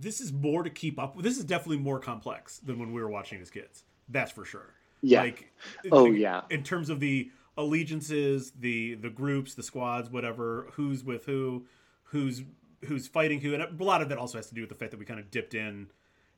[0.00, 1.20] this is more to keep up.
[1.20, 3.82] This is definitely more complex than when we were watching as kids.
[4.08, 4.74] That's for sure.
[5.02, 5.22] Yeah.
[5.22, 5.52] Like,
[5.90, 6.42] Oh, like, yeah.
[6.50, 11.66] In terms of the allegiances, the the groups, the squads, whatever, who's with who,
[12.04, 12.42] who's
[12.86, 14.92] who's fighting who, and a lot of that also has to do with the fact
[14.92, 15.88] that we kind of dipped in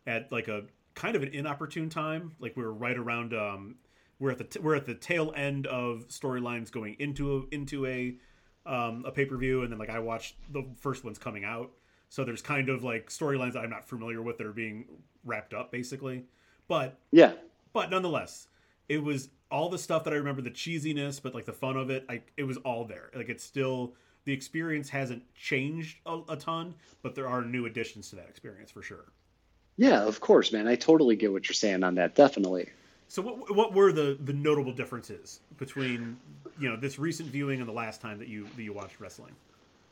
[0.07, 2.33] at like a kind of an inopportune time.
[2.41, 3.35] Like we were right around.
[3.35, 3.77] Um,
[4.19, 7.87] we're at the t- we're at the tail end of storylines going into a into
[7.87, 8.17] a
[8.67, 11.71] um, a pay per view, and then like I watched the first ones coming out.
[12.09, 14.85] So there's kind of like storylines that I'm not familiar with that are being
[15.25, 16.25] wrapped up, basically.
[16.67, 17.33] But Yeah.
[17.73, 18.49] but nonetheless,
[18.89, 21.91] it was all the stuff that I remember, the cheesiness, but like the fun of
[21.91, 22.05] it.
[22.09, 23.11] I it was all there.
[23.15, 28.11] Like it's still the experience hasn't changed a, a ton, but there are new additions
[28.11, 29.07] to that experience for sure.
[29.77, 30.69] Yeah, of course, man.
[30.69, 32.15] I totally get what you're saying on that.
[32.15, 32.69] Definitely.
[33.09, 36.17] So what what were the the notable differences between
[36.59, 39.33] you know this recent viewing and the last time that you that you watched wrestling?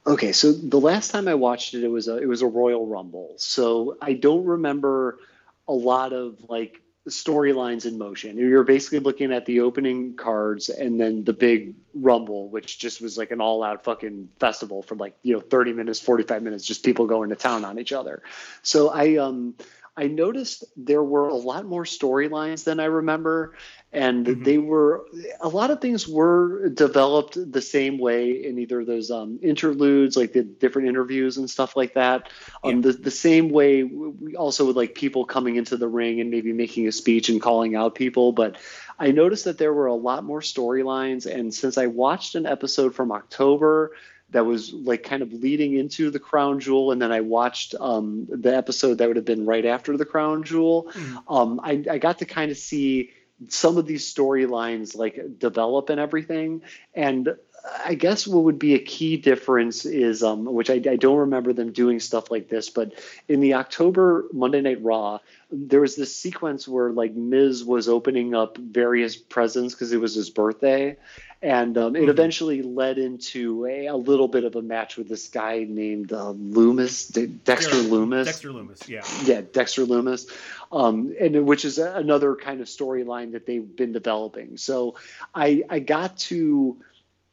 [0.06, 2.86] Okay, so the last time I watched it, it was a it was a Royal
[2.86, 3.34] Rumble.
[3.36, 5.18] So I don't remember
[5.66, 8.36] a lot of like storylines in motion.
[8.36, 13.18] You're basically looking at the opening cards and then the big Rumble, which just was
[13.18, 16.84] like an all out fucking festival for like you know 30 minutes, 45 minutes, just
[16.84, 18.22] people going to town on each other.
[18.62, 19.54] So I um
[19.98, 23.56] I noticed there were a lot more storylines than I remember,
[23.92, 24.44] and Mhm.
[24.44, 25.06] they were
[25.40, 30.32] a lot of things were developed the same way in either those um, interludes, like
[30.32, 32.28] the different interviews and stuff like that.
[32.62, 32.80] Um, Yeah.
[32.82, 36.52] the the same way we also with like people coming into the ring and maybe
[36.52, 38.56] making a speech and calling out people, but
[39.00, 42.94] I noticed that there were a lot more storylines, and since I watched an episode
[42.94, 43.92] from October
[44.30, 48.26] that was like kind of leading into the crown jewel and then i watched um,
[48.30, 51.22] the episode that would have been right after the crown jewel Mhm.
[51.28, 53.10] um, I, I got to kind of see
[53.48, 56.62] some of these storylines like develop and everything
[56.94, 57.36] and
[57.84, 61.52] i guess what would be a key difference is um, which I, I don't remember
[61.52, 62.92] them doing stuff like this but
[63.28, 65.18] in the october monday night raw
[65.52, 70.14] there was this sequence where like miz was opening up various presents because it was
[70.14, 70.96] his birthday
[71.40, 72.08] and um, it Mhm.
[72.08, 76.32] eventually led into a, a little bit of a match with this guy named uh,
[76.32, 78.24] Lumis, De- Dexter Yeah, Lumis.
[78.24, 79.02] Dexter Lumis, yeah.
[79.24, 80.28] Yeah, Dexter Lumis,
[80.72, 84.56] um, and which is a- another kind of storyline that they've been developing.
[84.56, 84.96] So
[85.34, 86.76] I I got to.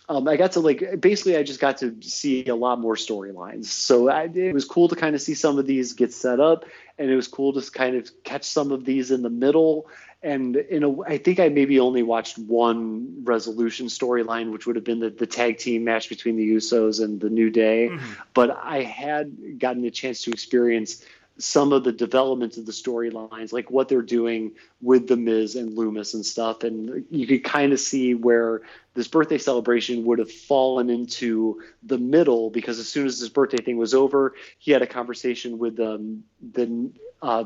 [0.08, 3.66] Um, I got to like basically I just got to see a lot more storylines.
[3.66, 6.66] So I, it was cool to kind of see some of these get set up,
[7.00, 9.88] and it was cool to kind of catch some of these in the middle.
[10.24, 14.86] And in a, I think I maybe only watched one resolution storyline, which would have
[14.86, 18.00] been the, the tag team match between the Usos and the New Day Mhm.
[18.34, 21.04] but I had gotten a chance to experience
[21.38, 25.78] some of the developments of the storylines, like what they're doing with the Miz and
[25.78, 28.62] Lumis and stuff, and you could kind of see where
[28.94, 33.58] this birthday celebration would have fallen into the middle because as soon as this birthday
[33.58, 36.90] thing was over, he had a conversation with um, the
[37.22, 37.44] uh,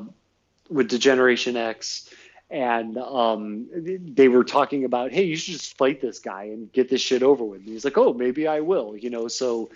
[0.69, 2.09] with Degeneration X.
[2.51, 6.89] And um, they were talking about, hey, you should just fight this guy and get
[6.89, 7.59] this shit over with.
[7.59, 9.27] And he's like, oh, maybe I will, you know.
[9.27, 9.69] So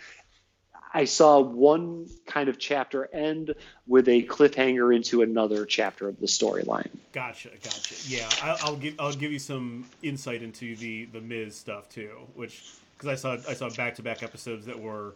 [0.93, 3.55] I saw one kind of chapter end
[3.87, 6.89] with a cliffhanger into another chapter of the storyline.
[7.13, 7.95] Gotcha, gotcha.
[8.07, 12.11] Yeah, I, I'll give I'll give you some insight into the the Miz stuff too,
[12.35, 12.63] which
[12.95, 15.15] because I saw I saw back to back episodes that were,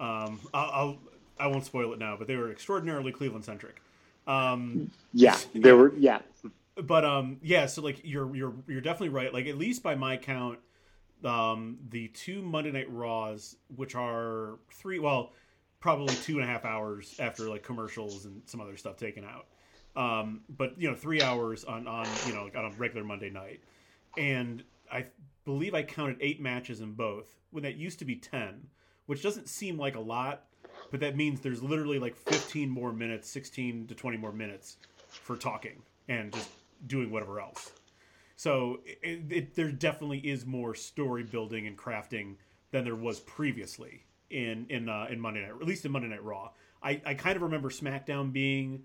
[0.00, 0.98] um, I'll, I'll
[1.38, 3.80] I won't spoil it now, but they were extraordinarily Cleveland centric.
[4.26, 6.20] Um, Yeah, there were yeah,
[6.76, 9.32] but um, yeah, so like you're you're you're definitely right.
[9.32, 10.58] Like at least by my count,
[11.24, 15.32] um, the two Monday Night Raws, which are three, well,
[15.80, 19.46] probably two and a half hours after like commercials and some other stuff taken out.
[19.94, 23.30] Um, but you know, three hours on on you know like on a regular Monday
[23.30, 23.60] night,
[24.16, 25.06] and I
[25.44, 28.66] believe I counted eight matches in both when that used to be ten,
[29.06, 30.44] which doesn't seem like a lot,
[30.90, 34.78] but that means there's literally like 15 more minutes, 16 to 20 more minutes
[35.08, 36.48] for talking and just
[36.86, 37.72] doing whatever else.
[38.36, 42.36] So it, it, there definitely is more story building and crafting
[42.70, 46.24] than there was previously in in uh, in Monday Night, at least in Monday Night
[46.24, 46.50] Raw.
[46.82, 48.82] I, I kind of remember SmackDown being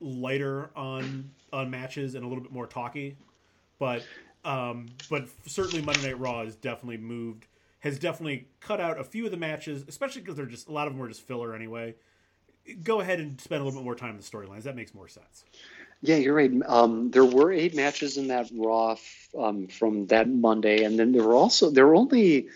[0.00, 3.16] lighter on on matches and a little bit more talky,
[3.78, 4.04] but
[4.44, 7.46] Um, but certainly Monday Night Raw has definitely moved,
[7.80, 10.86] has definitely cut out a few of the matches, especially because they're just a lot
[10.86, 11.94] of them were just filler anyway.
[12.82, 14.64] Go ahead and spend a little bit more time in the storylines.
[14.64, 15.44] That makes more sense.
[16.06, 16.52] Yeah, you're right.
[16.66, 18.96] Um, there were eight matches in that Raw
[19.38, 22.48] um, from that Monday, and then there were also there were only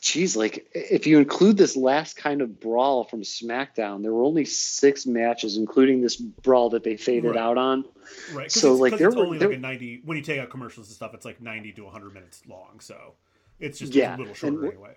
[0.00, 4.44] geez, like if you include this last kind of brawl from SmackDown, there were only
[4.44, 7.36] six matches, including this brawl that they faded Right.
[7.38, 7.84] out on.
[8.32, 8.50] Right.
[8.50, 10.50] So, it's, like, there it's were- only there- like a ninety when you take out
[10.50, 11.14] commercials and stuff.
[11.14, 12.80] It's like ninety to hundred minutes long.
[12.80, 13.14] So
[13.60, 14.96] it's just Yeah, a little shorter anyway.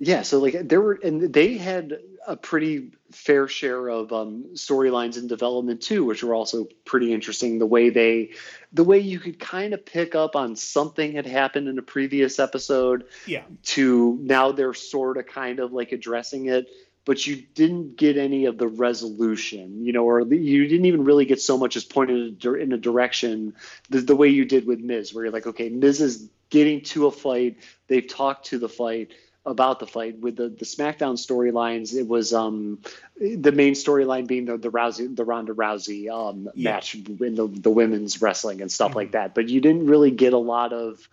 [0.00, 5.16] Yeah, so like there were, and they had a pretty fair share of um, storylines
[5.16, 7.58] in development too, which were also pretty interesting.
[7.58, 8.30] The way they,
[8.72, 12.38] the way you could kind of pick up on something had happened in a previous
[12.38, 13.42] episode Yeah.
[13.64, 16.66] to now they're sort of kind of like addressing it,
[17.04, 21.24] but you didn't get any of the resolution, you know, or you didn't even really
[21.26, 23.54] get so much as pointed in a direction
[23.90, 27.06] the, the way you did with Miz, where you're like, okay, Miz is getting to
[27.06, 27.58] a fight.
[27.86, 29.12] They've talked to the fight
[29.46, 31.94] about the fight with the, the SmackDown storylines.
[31.94, 32.78] It was um,
[33.20, 36.72] the main storyline being the the Rousey, the Ronda Rousey um, Yeah.
[36.72, 38.96] match in the the women's wrestling and stuff Mhm.
[38.96, 39.34] like that.
[39.34, 41.06] But you didn't really get a lot of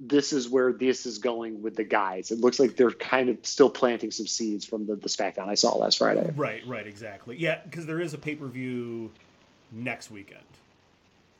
[0.00, 2.30] this is where this is going with the guys.
[2.30, 5.54] It looks like they're kind of still planting some seeds from the, the SmackDown I
[5.54, 6.30] saw last Friday.
[6.36, 6.64] Right.
[6.68, 6.86] Right.
[6.86, 7.36] Exactly.
[7.36, 7.58] Yeah.
[7.64, 9.10] Because there is a pay per view
[9.72, 10.40] next weekend.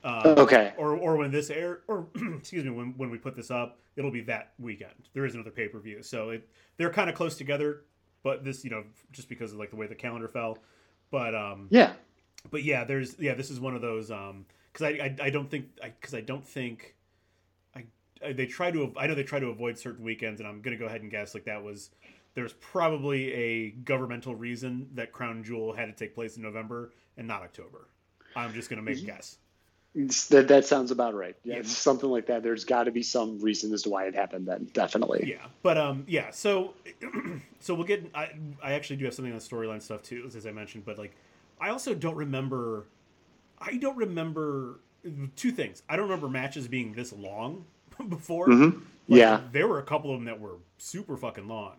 [0.04, 0.72] Um, Okay.
[0.76, 2.06] Or or when this air or
[2.38, 5.08] excuse me when when we put this up, it'll be that weekend.
[5.12, 7.82] There is another pay per view, so it they're kind of close together.
[8.22, 10.58] But this, you know, just because of like the way the calendar fell.
[11.10, 11.92] But um, Yeah.
[12.50, 15.50] but yeah, there's yeah, this is one of those um because I, I I don't
[15.50, 16.94] think because I, don't think
[17.74, 17.84] I,
[18.24, 20.76] I they try to I know they try to avoid certain weekends, and I'm gonna
[20.76, 21.90] go ahead and guess like that was
[22.34, 27.26] there's probably a governmental reason that Crown Jewel had to take place in November and
[27.26, 27.88] not October.
[28.36, 29.38] I'm just gonna make a guess.
[30.30, 31.34] That, that sounds about right.
[31.42, 31.62] Yeah, Yeah.
[31.64, 32.42] something like that.
[32.44, 35.24] There's got to be some reason as to why it happened then, definitely.
[35.28, 36.30] Yeah, but um, yeah.
[36.30, 36.74] So,
[37.60, 38.08] so we'll get.
[38.14, 38.30] I
[38.62, 40.84] I actually do have something on the storyline stuff too, as I mentioned.
[40.84, 41.16] But like,
[41.60, 42.86] I also don't remember.
[43.58, 44.78] I don't remember
[45.34, 45.82] two things.
[45.88, 47.64] I don't remember matches being this long
[48.08, 48.46] before.
[48.46, 48.72] Mhm.
[49.08, 49.40] Like, Yeah.
[49.50, 51.76] there were a couple of them that were super fucking long,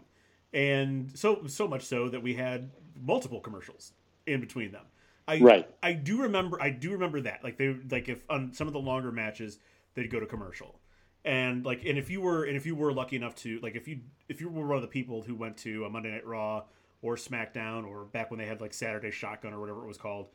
[0.51, 3.93] and so so much so that we had multiple commercials
[4.27, 4.83] in between them.
[5.29, 5.69] I Right.
[5.83, 8.79] I do remember I do remember that like they like if on some of the
[8.79, 9.59] longer matches
[9.93, 10.79] they'd go to commercial,
[11.23, 13.87] and like and if you were and if you were lucky enough to like if
[13.87, 16.63] you if you were one of the people who went to a Monday Night Raw
[17.01, 20.29] or SmackDown or back when they had like Saturday Shotgun or whatever it was called,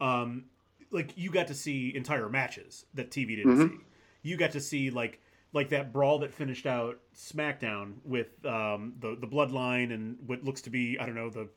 [0.00, 0.44] um,
[0.90, 3.70] like you got to see entire matches that TV didn't Mhm.
[3.70, 3.84] see.
[4.22, 5.20] You got to see like
[5.52, 10.62] like that brawl that finished out SmackDown with um, the the Bloodline and what looks
[10.62, 11.48] to be I don't know the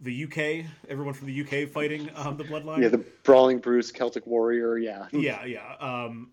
[0.00, 2.82] the UK everyone from the UK fighting um, the Bloodline.
[2.82, 4.78] Yeah, the Brawling Brutes, Celtic Warrior.
[4.78, 5.06] Yeah.
[5.12, 5.74] yeah, yeah.
[5.80, 6.30] Um,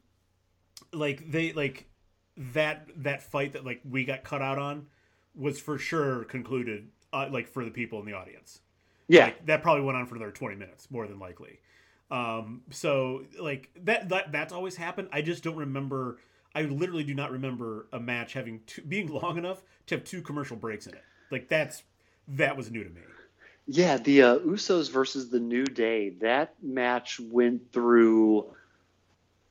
[0.93, 1.85] like they like
[2.37, 4.87] that that fight that like we got cut out on
[5.35, 8.61] was for sure concluded uh, like for the people in the audience.
[9.07, 9.25] Yeah.
[9.25, 11.59] Like, that probably went on for another 20 minutes more than likely
[12.09, 16.19] um so like that that that's always happened i just don't remember
[16.55, 20.21] i literally do not remember a match having two, being long enough to have two
[20.21, 21.83] commercial breaks in it like that's
[22.27, 23.01] that was new to me
[23.67, 26.11] Yeah, the uh, Usos versus the New Day.
[26.21, 28.53] That match went through.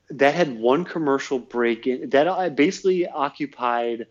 [0.09, 2.09] That had one commercial break in.
[2.09, 4.07] That uh, basically occupied.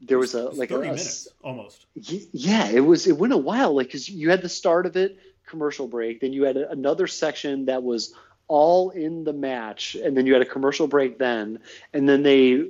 [0.00, 3.06] There was a like 30 a, a minutes almost Yeah, it was.
[3.06, 5.18] It went a while, like because you had the start of it,
[5.50, 8.14] commercial break, then you had a, another section that was
[8.48, 11.60] all in the match, and then you had a commercial break then,
[11.92, 12.64] and then they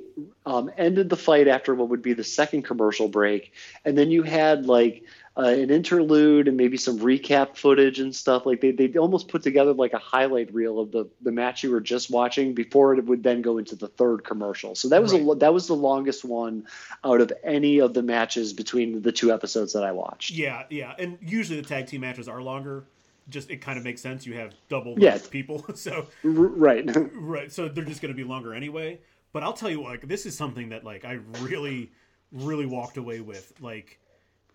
[0.45, 3.53] um, ended the fight after what would be the second commercial break,
[3.85, 5.05] and then you had like
[5.37, 8.45] uh, an interlude and maybe some recap footage and stuff.
[8.45, 11.71] Like they they almost put together like a highlight reel of the the match you
[11.71, 14.75] were just watching before it would then go into the third commercial.
[14.75, 15.25] So that was a Right.
[15.25, 16.65] lo- that was the longest one
[17.03, 20.31] out of any of the matches between the two episodes that I watched.
[20.31, 22.83] yeah yeah and usually the tag team matches are longer
[23.29, 25.17] just it kind of makes sense you have double Yeah.
[25.31, 26.83] people so R- right.
[27.13, 28.99] right so they're just going to be longer anyway
[29.31, 31.89] but i'll tell you what, like this is something that like i really
[32.33, 33.99] really walked away with like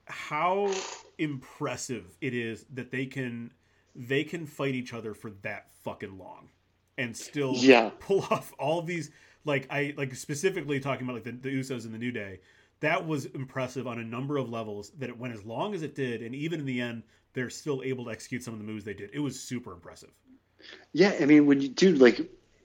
[0.06, 0.70] how
[1.18, 3.52] impressive it is that they can
[3.94, 6.48] they can fight each other for that fucking long
[6.98, 7.90] and still Yeah.
[7.98, 9.10] pull off all these
[9.44, 12.40] like i like specifically talking about like the, the usos and the new day
[12.80, 15.94] that was impressive on a number of levels that it went as long as it
[15.94, 17.02] did and even in the end
[17.32, 20.10] they're still able to execute some of the moves they did it was super impressive
[20.92, 22.20] Yeah, I mean, when you do like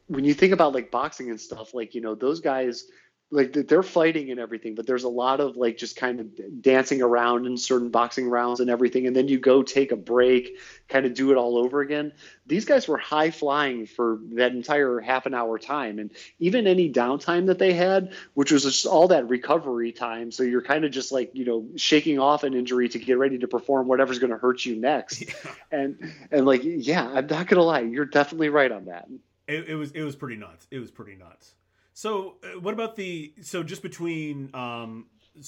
[0.07, 2.85] when you think about like boxing and stuff, like you know those guys
[3.33, 7.01] like they're fighting and everything, but there's a lot of like just kind of dancing
[7.01, 11.05] around in certain boxing rounds and everything, and then you go take a break, kind
[11.05, 12.11] of do it all over again.
[12.45, 16.91] These guys were high flying for that entire half an hour time, and even any
[16.91, 20.31] downtime that they had, which was just all that recovery time.
[20.31, 23.37] So you're kind of just like you know shaking off an injury to get ready
[23.39, 25.51] to perform whatever's going to hurt you next, yeah.
[25.71, 29.07] and and like yeah, I'm not gonna lie, you're definitely right on that.
[29.47, 30.67] It, it was it was pretty nuts.
[30.69, 31.55] It was pretty nuts.
[31.93, 35.07] So, uh, what about the so just between um,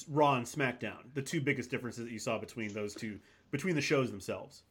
[0.10, 3.20] Raw and SmackDown, the two biggest differences that you saw between those two
[3.52, 4.64] between the shows themselves?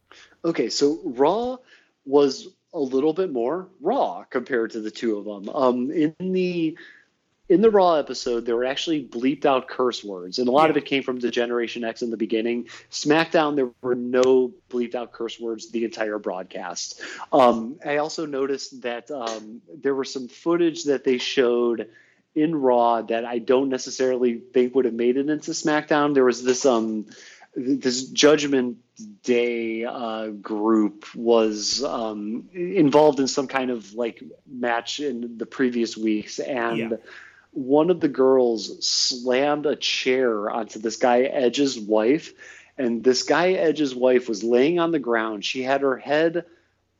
[0.44, 1.58] Okay, so Raw
[2.04, 5.54] was a little bit more raw compared to the two of them.
[5.54, 6.76] Um, in the
[7.52, 10.70] in the Raw episode, there were actually bleeped out curse words, and a lot yeah.
[10.70, 12.68] of it came from the Generation X in the beginning.
[12.90, 17.02] SmackDown, there were no bleeped out curse words the entire broadcast.
[17.30, 21.90] Um, I also noticed that um, there was some footage that they showed
[22.34, 26.14] in Raw that I don't necessarily think would have made it into SmackDown.
[26.14, 27.04] There was this um
[27.54, 28.78] this Judgment
[29.22, 35.98] Day uh, group was um, involved in some kind of like match in the previous
[35.98, 36.78] weeks, and.
[36.78, 36.96] Yeah
[37.52, 42.32] one of the girls slammed a chair onto this guy Edge's wife,
[42.78, 45.44] and this guy Edge's wife was laying on the ground.
[45.44, 46.46] She had her head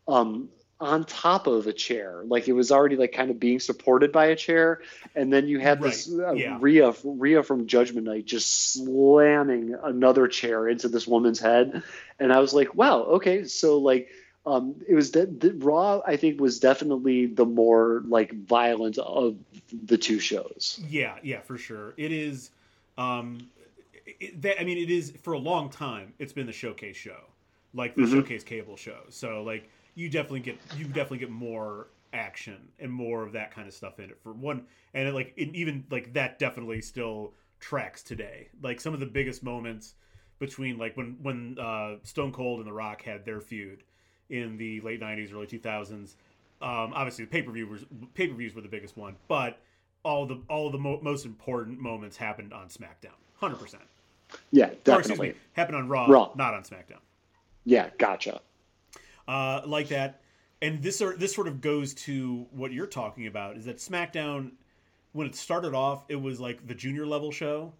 [0.07, 4.13] um, on top of a chair, like it was already like kind of being supported
[4.13, 4.83] by a chair,
[5.15, 5.91] and then you had right.
[5.91, 6.59] this uh, yeah.
[6.61, 11.83] Rhea Rhea from Judgment Night just slamming another chair into this woman's head,
[12.19, 14.11] and I was like, wow, okay, so like
[14.45, 16.01] um, it was de- the, Raw.
[16.07, 19.37] I think was definitely the more like violent of
[19.73, 20.81] the two shows.
[20.89, 21.95] Yeah, yeah, for sure.
[21.97, 22.51] It is.
[22.99, 23.49] Um,
[24.05, 26.13] it, that, I mean, it is for a long time.
[26.19, 27.21] It's been the showcase show,
[27.73, 28.15] like the mm-hmm.
[28.15, 29.01] showcase cable show.
[29.11, 33.69] So like you definitely get you definitely get more action and more of that kind
[33.69, 34.65] of stuff in it for one.
[34.93, 38.49] And it, like it, even like that definitely still tracks today.
[38.61, 39.95] Like some of the biggest moments
[40.41, 43.85] between like when when uh, Stone Cold and The Rock had their feud
[44.33, 46.15] in the late '90s, early 2000s.
[46.61, 49.59] Um, obviously, the pay per view was pay per views were the biggest one, but
[50.05, 53.83] all the all the mo- most important moments happened on SmackDown, hundred percent.
[54.51, 55.31] Yeah, definitely.
[55.31, 57.01] Or, me, happened on Raw, Raw, not on SmackDown.
[57.65, 58.41] Yeah, gotcha.
[59.29, 60.21] Uh, like that,
[60.63, 64.53] and this are this sort of goes to what you're talking about is that SmackDown,
[65.13, 67.73] when it started off, it was like the junior level show,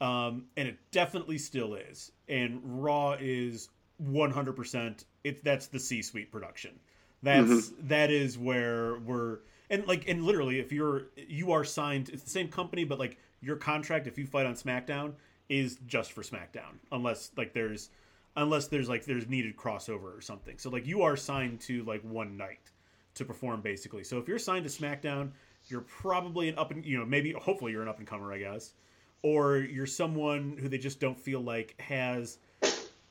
[0.00, 2.10] um, and it definitely still is.
[2.28, 3.68] And Raw is
[4.02, 6.78] 100% it's that's the C-suite production.
[7.22, 7.88] That's mm-hmm.
[7.88, 9.38] that is where we're
[9.70, 13.18] and like and literally if you're you are signed it's the same company but like
[13.40, 15.12] your contract if you fight on SmackDown
[15.48, 17.90] is just for SmackDown unless like there's
[18.36, 20.58] unless there's like there's needed crossover or something.
[20.58, 22.70] So like you are signed to like one night
[23.14, 24.04] to perform basically.
[24.04, 25.30] So if you're signed to SmackDown,
[25.68, 28.38] you're probably an up and you know maybe hopefully you're an up and comer I
[28.38, 28.74] guess,
[29.22, 32.38] or you're someone who they just don't feel like has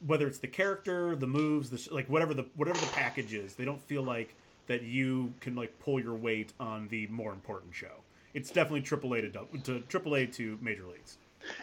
[0.05, 3.65] whether it's the character, the moves, the like whatever the whatever the package is, they
[3.65, 4.35] don't feel like
[4.67, 8.01] that you can like pull your weight on the more important show.
[8.33, 11.17] It's definitely AAA to to AAA to major leagues.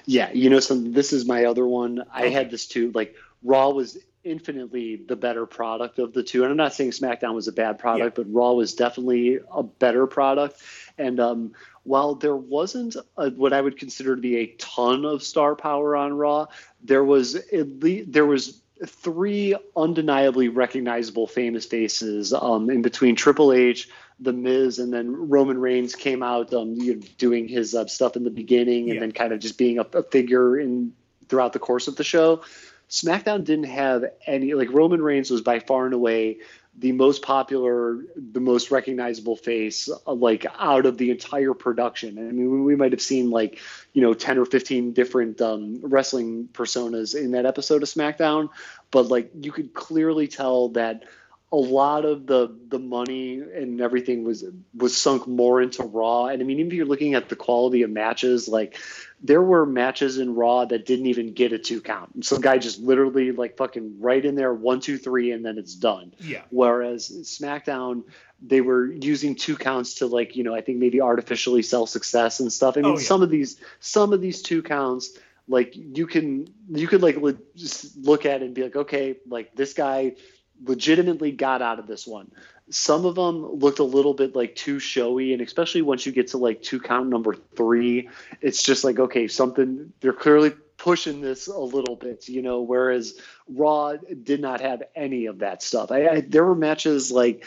[0.05, 2.05] Yeah, you know, so this is my other one.
[2.13, 2.31] I okay.
[2.31, 2.93] had this too.
[2.93, 7.35] Like Raw was infinitely the better product of the two, and I'm not saying SmackDown
[7.35, 8.25] was a bad product, yeah.
[8.25, 10.61] but Raw was definitely a better product.
[10.99, 11.53] And um,
[11.85, 15.97] while there wasn't a, what I would consider to be a ton of star power
[15.97, 16.47] on Raw,
[16.83, 23.53] there was at least there was three undeniably recognizable famous faces um, in between Triple
[23.53, 23.89] H,
[24.21, 26.79] The Miz, and then Roman Reigns came out um,
[27.19, 29.01] doing his uh, stuff in the beginning, and yeah.
[29.01, 30.93] then kind of just being a, a figure in
[31.29, 32.43] throughout the course of the show.
[32.89, 36.39] SmackDown didn't have any like Roman Reigns was by far and away
[36.79, 42.19] the most popular, the most recognizable face, uh, like out of the entire production.
[42.19, 43.59] I mean, we might have seen like,
[43.93, 48.51] you know, 10 or 15 different um, wrestling personas in that episode of SmackDown,
[48.91, 51.05] but like you could clearly tell that
[51.53, 54.45] a lot of the the money and everything was
[54.77, 56.27] was sunk more into Raw.
[56.27, 58.79] And I mean, even if you're looking at the quality of matches, like
[59.23, 62.25] there were matches in Raw that didn't even get a two count.
[62.25, 65.75] Some guy just literally like fucking right in there, one, two, three, and then it's
[65.75, 66.15] done.
[66.21, 66.43] Yeah.
[66.51, 68.05] Whereas SmackDown,
[68.41, 72.41] they were using two counts to like, you know, I think maybe artificially sell success
[72.41, 72.77] and stuff.
[72.79, 73.05] I mean, oh, yeah.
[73.05, 77.19] some of these, some of these two counts, like you can, you could like
[77.55, 80.15] just look at it and be like, okay, like this guy
[80.65, 82.31] legitimately got out of this one
[82.71, 86.29] some of them looked a little bit like too showy and especially once you get
[86.29, 88.09] to like two count number three
[88.41, 93.19] it's just like okay something they're clearly pushing this a little bit you know whereas
[93.49, 97.45] raw did not have any of that stuff I, I there were matches like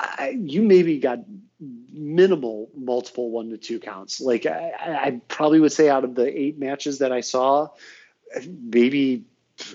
[0.00, 1.20] I, you maybe got
[1.92, 4.20] minimal multiple one to two counts.
[4.20, 7.68] Like I, I probably would say out of the eight matches that I saw,
[8.46, 9.24] maybe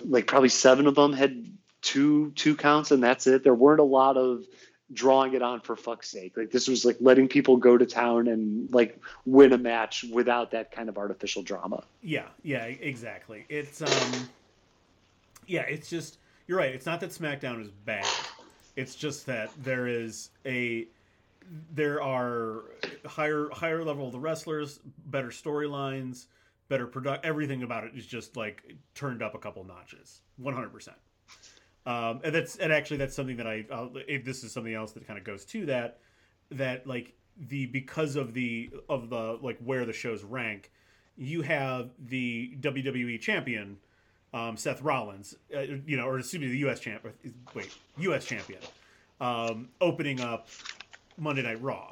[0.03, 1.45] like probably seven of them had
[1.85, 3.43] two two counts and that's it.
[3.43, 4.43] There weren't a lot of
[4.91, 6.35] drawing it on for fuck's sake.
[6.35, 10.51] Like this was like letting people go to town and like win a match without
[10.51, 11.83] that kind of artificial drama.
[12.01, 13.45] Yeah, yeah, exactly.
[13.49, 14.29] It's um
[15.45, 16.73] yeah, it's just you're right.
[16.73, 18.07] It's not that SmackDown is bad.
[18.75, 20.87] It's just that there is a
[21.73, 22.63] there are
[23.05, 26.25] higher higher level of the wrestlers, better storylines,
[26.67, 27.25] better product.
[27.25, 30.97] Everything about it is just like turned up a couple notches, one hundred percent.
[31.85, 33.91] Um, and that's and actually that's something that I I'll,
[34.23, 35.99] this is something else that kind of goes to that
[36.51, 40.71] that like the because of the of the like where the shows rank,
[41.15, 43.77] you have the WWE champion
[44.33, 46.79] um, Seth Rollins, uh, you know, or excuse me, the U.S.
[46.79, 47.05] champ,
[47.53, 48.25] wait, U.S.
[48.25, 48.59] champion,
[49.21, 50.49] um, opening up
[51.17, 51.91] Monday Night Raw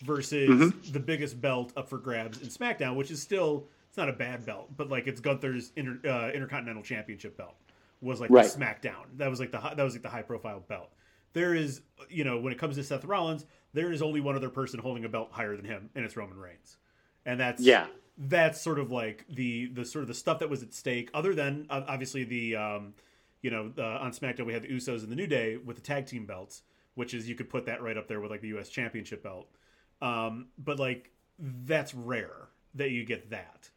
[0.00, 0.92] versus mm-hmm.
[0.92, 4.44] the biggest belt up for grabs in SmackDown, which is still it's not a bad
[4.44, 7.54] belt, but like it's Gunther's inter, uh, Intercontinental Championship belt
[8.00, 8.46] was like right.
[8.46, 9.04] SmackDown.
[9.16, 10.90] That was like the that was like the high profile belt.
[11.32, 13.44] There is, you know, when it comes to Seth Rollins,
[13.74, 16.38] there is only one other person holding a belt higher than him, and it's Roman
[16.38, 16.76] Reigns,
[17.24, 17.86] and that's yeah,
[18.18, 21.10] that's sort of like the the sort of the stuff that was at stake.
[21.12, 22.94] Other than uh, obviously the, um,
[23.42, 25.82] you know, uh, on SmackDown we had the Usos and the New Day with the
[25.82, 26.62] tag team belts,
[26.94, 28.68] which is you could put that right up there with like the U.S.
[28.68, 29.48] Championship belt.
[30.00, 33.70] Um, but like that's rare that you get that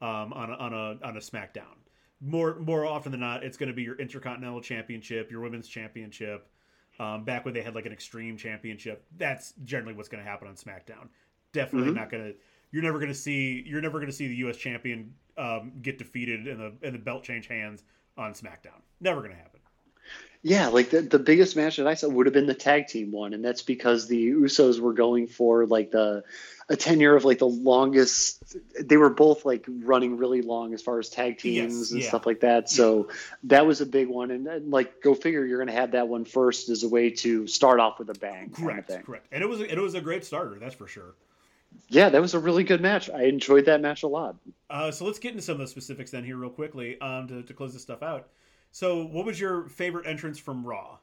[0.00, 1.76] um, on a, on a on a SmackDown
[2.20, 6.48] more more often than not, it's going to be your Intercontinental Championship, your Women's Championship.
[6.98, 10.48] Um, back when they had like an Extreme Championship, that's generally what's going to happen
[10.48, 11.08] on SmackDown.
[11.52, 11.98] Definitely mm-hmm.
[11.98, 12.34] not going to.
[12.72, 13.62] You're never going to see.
[13.66, 14.56] You're never going to see the U.S.
[14.56, 17.84] champion um, get defeated and the and the belt change hands
[18.16, 18.80] on SmackDown.
[19.00, 19.55] Never going to happen.
[20.46, 23.10] Yeah, like the, the biggest match that I saw would have been the tag team
[23.10, 26.22] one, and that's because the Usos were going for like the
[26.68, 28.56] a tenure of like the longest.
[28.80, 32.08] They were both like running really long as far as tag teams yes, and yeah.
[32.08, 32.70] stuff like that.
[32.70, 33.08] So
[33.42, 36.06] that was a big one, and, and like go figure, you're going to have that
[36.06, 38.50] one first as a way to start off with a bang.
[38.50, 41.16] Correct, kind of correct, and it was it was a great starter, that's for sure.
[41.88, 43.10] Yeah, that was a really good match.
[43.10, 44.36] I enjoyed that match a lot.
[44.70, 47.42] Uh, so let's get into some of the specifics then here real quickly um, to,
[47.42, 48.28] to close this stuff out.
[48.76, 50.98] So, what was your favorite entrance from Raw?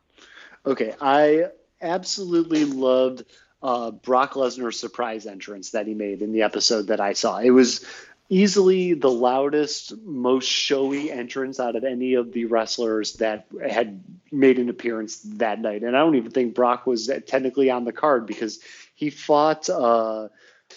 [0.64, 1.46] Okay, I
[1.82, 3.26] absolutely loved
[3.64, 7.40] uh, Brock Lesnar's surprise entrance that he made in the episode that I saw.
[7.40, 7.84] It was
[8.30, 14.60] easily the loudest, most showy entrance out of any of the wrestlers that had made
[14.60, 15.82] an appearance that night.
[15.82, 18.60] And I don't even think Brock was technically on the card because
[18.94, 19.68] he fought.
[19.68, 20.28] Uh,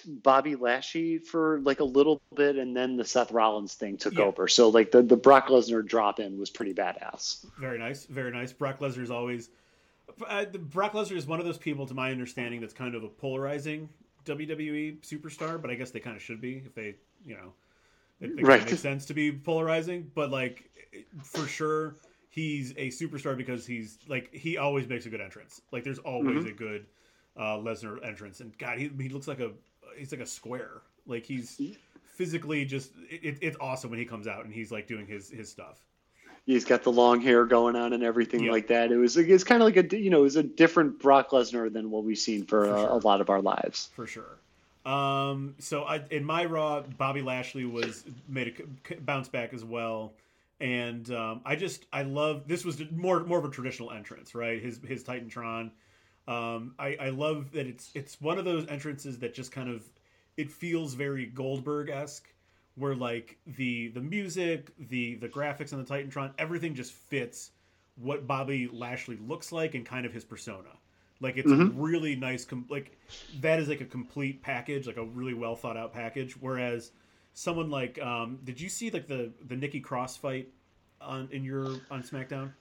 [0.05, 4.25] Bobby Lashley for like a little bit, and then the Seth Rollins thing took yeah.
[4.25, 4.49] over.
[4.49, 7.44] So like the the Brock Lesnar drop in was pretty badass.
[7.58, 8.52] Very nice, very nice.
[8.52, 9.50] Brock Lesnar is always
[10.26, 13.08] uh, Brock Lesnar is one of those people, to my understanding, that's kind of a
[13.08, 13.89] polarizing
[14.25, 15.60] WWE superstar.
[15.60, 16.94] But I guess they kind of should be if they,
[17.25, 17.52] you know,
[18.20, 18.65] it, right.
[18.65, 20.10] makes sense to be polarizing.
[20.15, 20.70] But like
[21.23, 21.97] for sure,
[22.31, 25.60] he's a superstar because he's like he always makes a good entrance.
[25.73, 26.49] Like there's always mm-hmm.
[26.49, 26.86] a good
[27.36, 29.50] uh, Lesnar entrance, and God, he, he looks like a
[29.97, 30.83] he's like a square.
[31.07, 31.60] Like he's
[32.05, 35.49] physically just it, it's awesome when he comes out and he's like doing his his
[35.49, 35.81] stuff.
[36.44, 38.52] He's got the long hair going on and everything yep.
[38.52, 38.92] like that.
[38.92, 41.73] It was it's kind of like a you know it was a different Brock Lesnar
[41.73, 42.89] than what we've seen for, for a, sure.
[42.89, 43.91] a, lot of our lives.
[43.94, 44.39] For sure.
[44.84, 50.12] Um, so I, in my Raw, Bobby Lashley was made a bounce back as well,
[50.60, 54.62] and um, I just I love this was more more of a traditional entrance, right?
[54.62, 55.73] His his Titantron
[56.28, 59.88] um, I, I love that it's it's one of those entrances that just kind of
[60.36, 62.28] it feels very Goldberg esque,
[62.74, 67.52] where like the the music, the the graphics on the Titantron, everything just fits
[67.96, 70.68] what Bobby Lashley looks like and kind of his persona.
[71.20, 71.80] Like it's mm-hmm.
[71.80, 72.44] really nice.
[72.44, 72.98] Com- like
[73.40, 76.36] that is like a complete package, like a really well thought out package.
[76.40, 76.90] Whereas
[77.34, 80.48] someone like, um, did you see like the the Nikki Cross fight
[81.00, 82.52] on in your on SmackDown?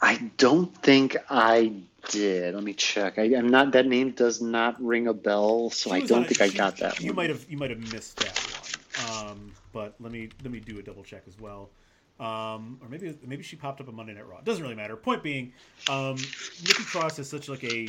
[0.00, 1.72] I don't think I
[2.10, 2.54] did.
[2.54, 3.18] Let me check.
[3.18, 3.72] I, am not.
[3.72, 7.00] That name does not ring a bell, so I don't think I got that.
[7.00, 7.16] You one.
[7.16, 7.46] might have.
[7.48, 9.30] You might have missed that one.
[9.30, 11.70] Um, but let me let me do a double check as well.
[12.18, 14.40] Um, or maybe maybe she popped up on Monday Night Raw.
[14.40, 14.96] Doesn't really matter.
[14.96, 15.52] Point being,
[15.88, 17.88] um, Nikki Cross is such like a.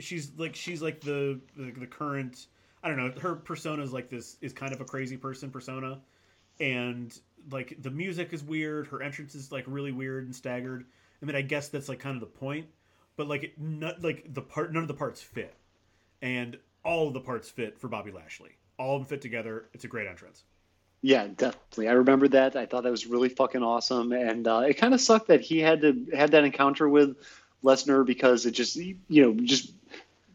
[0.00, 2.46] She's like she's like the, the the current.
[2.82, 3.12] I don't know.
[3.20, 6.00] Her persona is like this is kind of a crazy person persona,
[6.60, 7.16] and
[7.50, 8.86] like the music is weird.
[8.86, 10.86] Her entrance is like really weird and staggered
[11.22, 12.66] I mean, I guess that's like kind of the point,
[13.16, 15.54] but like it, not like the part, none of the parts fit,
[16.20, 18.50] and all of the parts fit for Bobby Lashley.
[18.78, 19.66] All of them fit together.
[19.72, 20.42] It's a great entrance.
[21.02, 21.88] Yeah, definitely.
[21.88, 22.56] I remember that.
[22.56, 25.58] I thought that was really fucking awesome, and uh, it kind of sucked that he
[25.58, 27.16] had to had that encounter with
[27.62, 29.72] Lesnar because it just you know just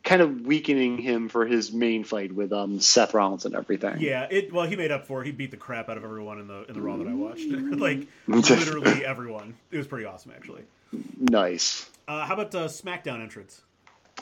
[0.03, 3.97] kind of weakening him for his main fight with um Seth Rollins and everything.
[3.99, 5.25] Yeah, it well he made up for it.
[5.25, 7.45] He beat the crap out of everyone in the in the Raw that I watched.
[7.49, 9.55] like literally everyone.
[9.71, 10.63] It was pretty awesome actually.
[11.17, 11.89] Nice.
[12.07, 13.61] Uh, how about uh, SmackDown entrance?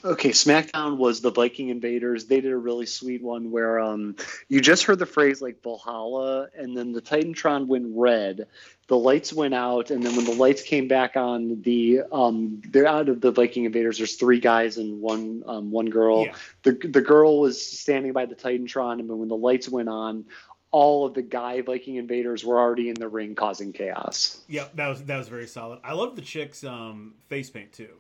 [0.04, 2.26] Okay, SmackDown was the Viking Invaders.
[2.26, 4.16] They did a really sweet one where um,
[4.50, 8.48] you just heard the phrase like Valhalla, and then the Titantron went red.
[8.88, 12.86] The lights went out, and then when the lights came back on, the um, they're
[12.86, 13.98] out of the Viking Invaders.
[13.98, 16.26] There's three guys and one um, one girl.
[16.26, 16.36] Yeah.
[16.64, 20.26] The the girl was standing by the Titantron, and when the lights went on,
[20.72, 24.42] all of the guy Viking Invaders were already in the ring causing chaos.
[24.48, 25.80] Yeah, that was that was very solid.
[25.84, 27.94] I love the chick's um, face paint too.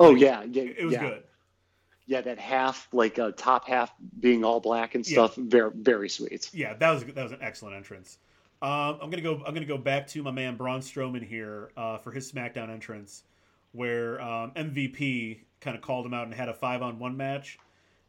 [0.00, 1.00] Oh yeah, yeah, It was yeah.
[1.00, 1.22] good.
[2.06, 3.90] Yeah, that half, like uh, top half
[4.20, 5.26] being all black and Yeah.
[5.26, 6.50] stuff, very very sweet.
[6.52, 8.18] Yeah, that was that was an excellent entrance.
[8.60, 9.42] Um, I'm gonna go.
[9.46, 13.22] I'm gonna go back to my man Braun Strowman here uh, for his SmackDown entrance,
[13.72, 17.58] where um, MVP kind of called him out and had a five on one match,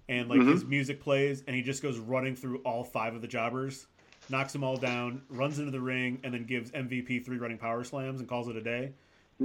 [0.10, 0.52] and like Mhm.
[0.54, 3.88] his music plays, and he just goes running through all five of the jobbers,
[4.30, 7.84] knocks them all down, runs into the ring, and then gives MVP three running power
[7.84, 8.94] slams and calls it a day.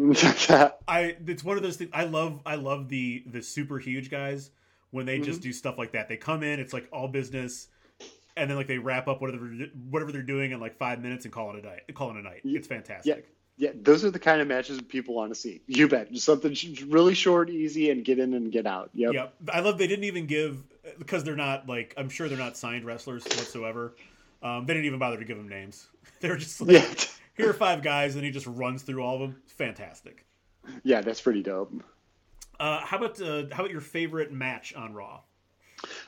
[0.88, 4.50] I it's one of those things I love I love the the super huge guys
[4.92, 6.08] when they just do stuff like that.
[6.08, 7.68] They come in, it's like all business,
[8.36, 9.46] and then like they wrap up whatever
[9.90, 11.94] whatever they're doing in like five minutes and call it a night.
[11.94, 12.42] Call it a night.
[12.44, 13.16] It's fantastic.
[13.16, 13.22] yeah,
[13.74, 15.60] those are the kind of matches people want to see.
[15.66, 16.12] You bet.
[16.12, 16.56] Just something
[16.88, 18.90] really short, easy, and get in and get out.
[18.94, 19.12] Yep.
[19.14, 20.62] Yeah, I love they didn't even give
[20.98, 23.94] because they're not like I'm sure they're not signed wrestlers whatsoever.
[24.42, 25.86] Um, they didn't even bother to give them names.
[26.20, 27.04] They were just like, Yeah.
[27.34, 29.42] here are five guys, and he just runs through all of them.
[29.46, 30.26] Fantastic.
[30.82, 31.72] Yeah, that's pretty dope.
[32.58, 35.20] Uh, how about uh, how about your favorite match on Raw?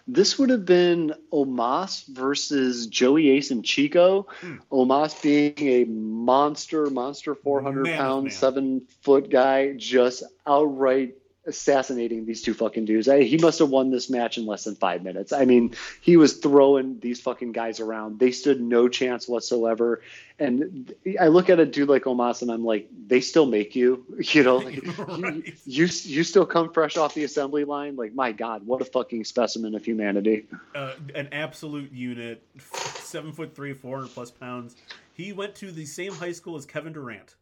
[0.07, 4.27] This would have been Omos versus Joey Ace and Chico.
[4.41, 4.57] Hmm.
[4.71, 11.15] Omos being a monster, monster, 400 Mammoth pound, seven foot guy, just outright
[11.47, 13.09] assassinating these two fucking dudes.
[13.09, 15.33] I, he must have won this match in less than five minutes.
[15.33, 18.19] I mean, he was throwing these fucking guys around.
[18.21, 20.03] They stood no chance whatsoever.
[20.39, 24.05] And I look at a dude like Omos and I'm like, they still make you,
[24.19, 24.83] you know, like,
[25.17, 27.97] you, you you still come fresh off the assembly line.
[27.97, 30.47] Like, my God, what a fucking specimen of humanity.
[30.75, 34.77] uh, an absolute unit, seven foot three, four hundred plus pounds.
[35.15, 37.35] He went to the same high school as Kevin Durant.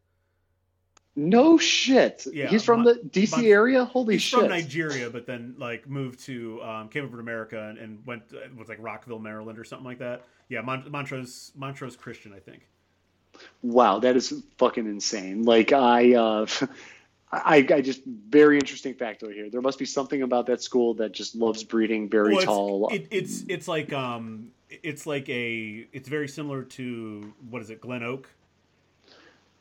[1.28, 2.26] No shit.
[2.32, 3.84] Yeah, He's from Mon- the DC Mon- area.
[3.84, 4.20] Holy shit.
[4.20, 4.40] He's shit.
[4.40, 8.22] from Nigeria, but then like moved to um, came over to America and, and went
[8.32, 10.24] uh, was like Rockville, Maryland, or something like that.
[10.48, 12.66] Yeah, Mon- Montrose Montrose Christian, I think.
[13.62, 15.44] Wow, that is fucking insane.
[15.44, 16.46] Like I, uh,
[17.32, 19.50] I, I just very interesting factoid here.
[19.50, 22.88] There must be something about that school that just loves breeding very Well, tall.
[22.92, 27.70] it's, it, it's it's like um it's like a it's very similar to what is
[27.70, 28.28] it Glen Oak,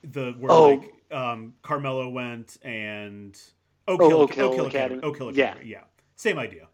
[0.04, 0.70] the where Oh.
[0.76, 3.40] like um Carmelo went and
[3.88, 4.98] Oak Oh, Hill, Oak Hill Oak Hill Academy.
[4.98, 5.02] Academy.
[5.04, 5.46] Oak Hill Yeah.
[5.52, 5.70] Academy.
[5.72, 5.84] Yeah,
[6.16, 6.68] same idea.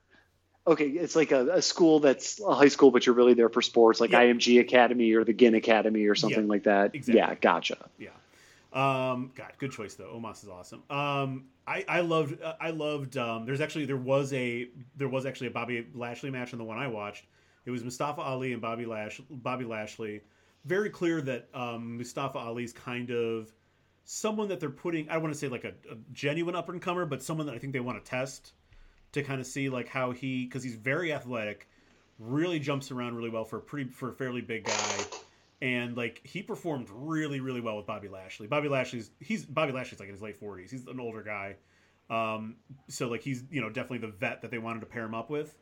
[0.68, 3.62] okay, it's like a, a school that's a high school, but you're really there for
[3.62, 4.22] sports, like Yeah.
[4.24, 6.96] IMG Academy or the Ginn Academy or something Yeah, like that.
[6.96, 7.18] exactly.
[7.20, 7.90] Yeah, gotcha.
[8.00, 8.10] Yeah.
[8.74, 10.14] Um, God, good choice though.
[10.14, 10.84] Omos is awesome.
[10.90, 15.26] Um, I, I loved, uh, I loved, um, there's actually, there was a, there was
[15.26, 17.26] actually a Bobby Lashley match in the one I watched.
[17.66, 20.22] It was Mustafa Ali and Bobby Lash, Bobby Lashley.
[20.66, 23.50] Very clear that, um, Mustafa Ali's kind of
[24.06, 26.82] someone that they're putting, I don't want to say like a, a genuine up and
[26.82, 28.54] comer, but someone that I think they want to test
[29.12, 31.68] to kind of see like how he, cause he's very athletic,
[32.20, 35.06] really jumps around really well for a pretty, for a fairly big guy
[35.62, 38.48] and like he performed really really well with Bobby Lashley.
[38.48, 40.70] Bobby Lashley's he's Bobby Lashley's like in his late 40s.
[40.70, 41.56] He's an older guy.
[42.10, 45.16] Um so like he's, you know, definitely the vet that they wanted to pair him
[45.16, 45.58] up with.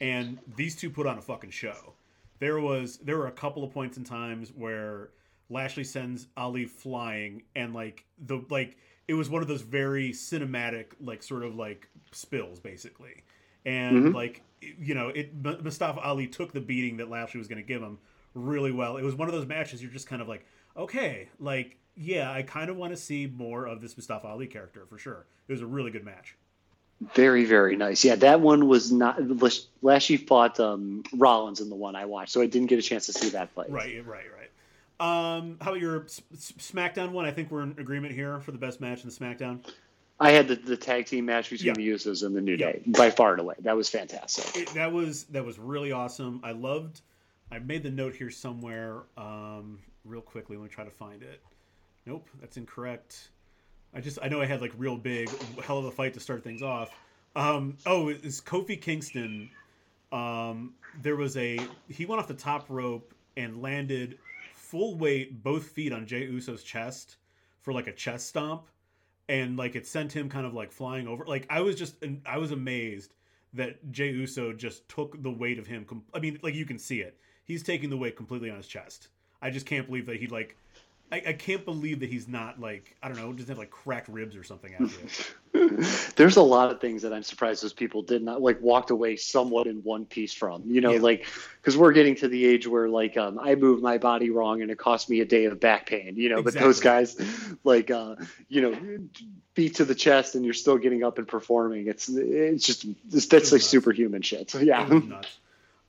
[0.00, 1.94] And these two put on a fucking show.
[2.38, 5.10] There was there were a couple of points in times where
[5.48, 8.76] Lashley sends Ali flying and like the like
[9.08, 13.22] it was one of those very cinematic like sort of like spills basically.
[13.64, 14.14] And Mhm.
[14.14, 17.82] like you know, it Mustafa Ali took the beating that Lashley was going to give
[17.82, 17.98] him
[18.34, 18.96] really well.
[18.96, 20.44] It was one of those matches you're just kind of like,
[20.76, 24.84] okay, like yeah, I kind of want to see more of this Mustafa Ali character
[24.86, 25.26] for sure.
[25.48, 26.36] It was a really good match.
[27.14, 28.04] Very, very nice.
[28.04, 29.18] Yeah, that one was not.
[29.82, 33.04] Lashley fought um, Rollins in the one I watched, so I didn't get a chance
[33.06, 33.70] to see that fight.
[33.70, 34.50] Right, right, right.
[34.98, 37.24] Um, how about your S- S- SmackDown one?
[37.26, 39.64] I think we're in agreement here for the best match in the SmackDown.
[40.18, 41.74] I had the, the tag team match between Yeah.
[41.74, 42.72] the Usos and the New Yeah.
[42.72, 43.56] Day by far and away.
[43.60, 44.56] That was fantastic.
[44.62, 46.40] It, that was that was really awesome.
[46.42, 47.02] I loved.
[47.52, 49.02] I made the note here somewhere.
[49.18, 51.42] Um, real quickly, let me try to find it.
[52.06, 53.28] Nope, that's incorrect.
[53.92, 55.28] I just I know I had like real big
[55.62, 56.90] hell of a fight to start things off.
[57.34, 59.50] Um, oh, it's Kofi Kingston.
[60.12, 61.60] Um, there was a
[61.90, 64.16] he went off the top rope and landed
[64.70, 67.16] full weight both feet on Jay Uso's chest
[67.60, 68.66] for like a chest stomp,
[69.28, 71.24] and like it sent him kind of like flying over.
[71.24, 73.14] Like I was just I was amazed
[73.54, 75.86] that Jay Uso just took the weight of him.
[76.12, 77.18] I mean, like you can see it.
[77.44, 79.08] He's taking the weight completely on his chest.
[79.40, 80.56] I just can't believe that he like.
[81.12, 84.08] I, I can't believe that he's not like I don't know, doesn't have like cracked
[84.08, 86.12] ribs or something after it.
[86.16, 89.14] There's a lot of things that I'm surprised those people did not like walked away
[89.16, 90.62] somewhat in one piece from.
[90.66, 91.00] You know, Yeah.
[91.00, 91.26] like
[91.60, 94.70] because we're getting to the age where like um, I moved my body wrong and
[94.70, 96.16] it cost me a day of back pain.
[96.16, 97.16] You know, but those guys
[97.64, 98.16] like uh,
[98.48, 98.98] you know
[99.54, 101.86] beat to the chest and you're still getting up and performing.
[101.86, 103.66] It's it's just it's, that's like nuts.
[103.68, 104.50] superhuman shit.
[104.50, 104.84] So yeah.
[104.88, 105.38] Nuts.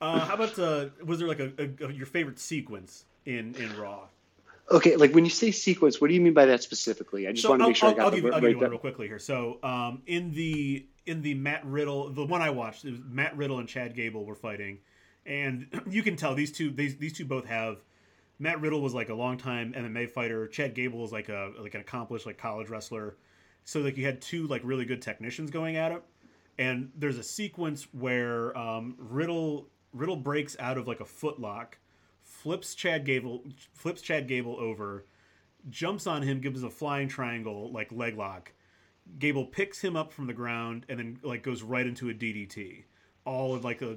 [0.00, 3.76] Uh, how about uh, was there like a, a, a- your favorite sequence in in
[3.76, 4.02] Raw?
[4.70, 7.26] Okay, like when you say sequence, what do you mean by that specifically?
[7.26, 8.34] I just So want to I'll, make sure I'll, I got I'll the give right
[8.34, 9.18] I'll give you one real quickly here.
[9.18, 13.36] So um, in the in the Matt Riddle, the one I watched, it was Matt
[13.36, 14.80] Riddle and Chad Gable were fighting,
[15.24, 17.78] and you can tell these two these these two both have.
[18.40, 20.46] Matt Riddle was like a longtime MMA fighter.
[20.46, 23.16] Chad Gable was like a like an accomplished like college wrestler.
[23.64, 26.02] So like you had two like really good technicians going at it,
[26.58, 31.78] and there's a sequence where um, Riddle Riddle breaks out of like a foot lock,
[32.42, 33.42] flips Chad Gable
[33.74, 35.04] flips Chad Gable over,
[35.70, 38.52] jumps on him, gives a flying triangle like leg lock.
[39.18, 42.84] Gable picks him up from the ground and then like goes right into a DDT,
[43.24, 43.96] all in like a,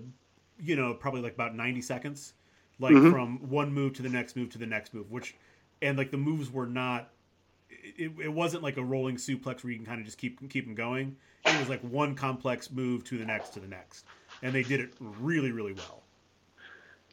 [0.59, 2.33] you know, probably like about ninety seconds,
[2.79, 3.11] like mm-hmm.
[3.11, 5.35] from one move to the next move to the next move, which,
[5.81, 7.09] and like the moves were not,
[7.69, 10.65] it, it wasn't like a rolling suplex where you can kind of just keep keep
[10.65, 11.15] them going.
[11.45, 14.05] It was like one complex move to the next to the next,
[14.41, 16.01] and they did it really really well.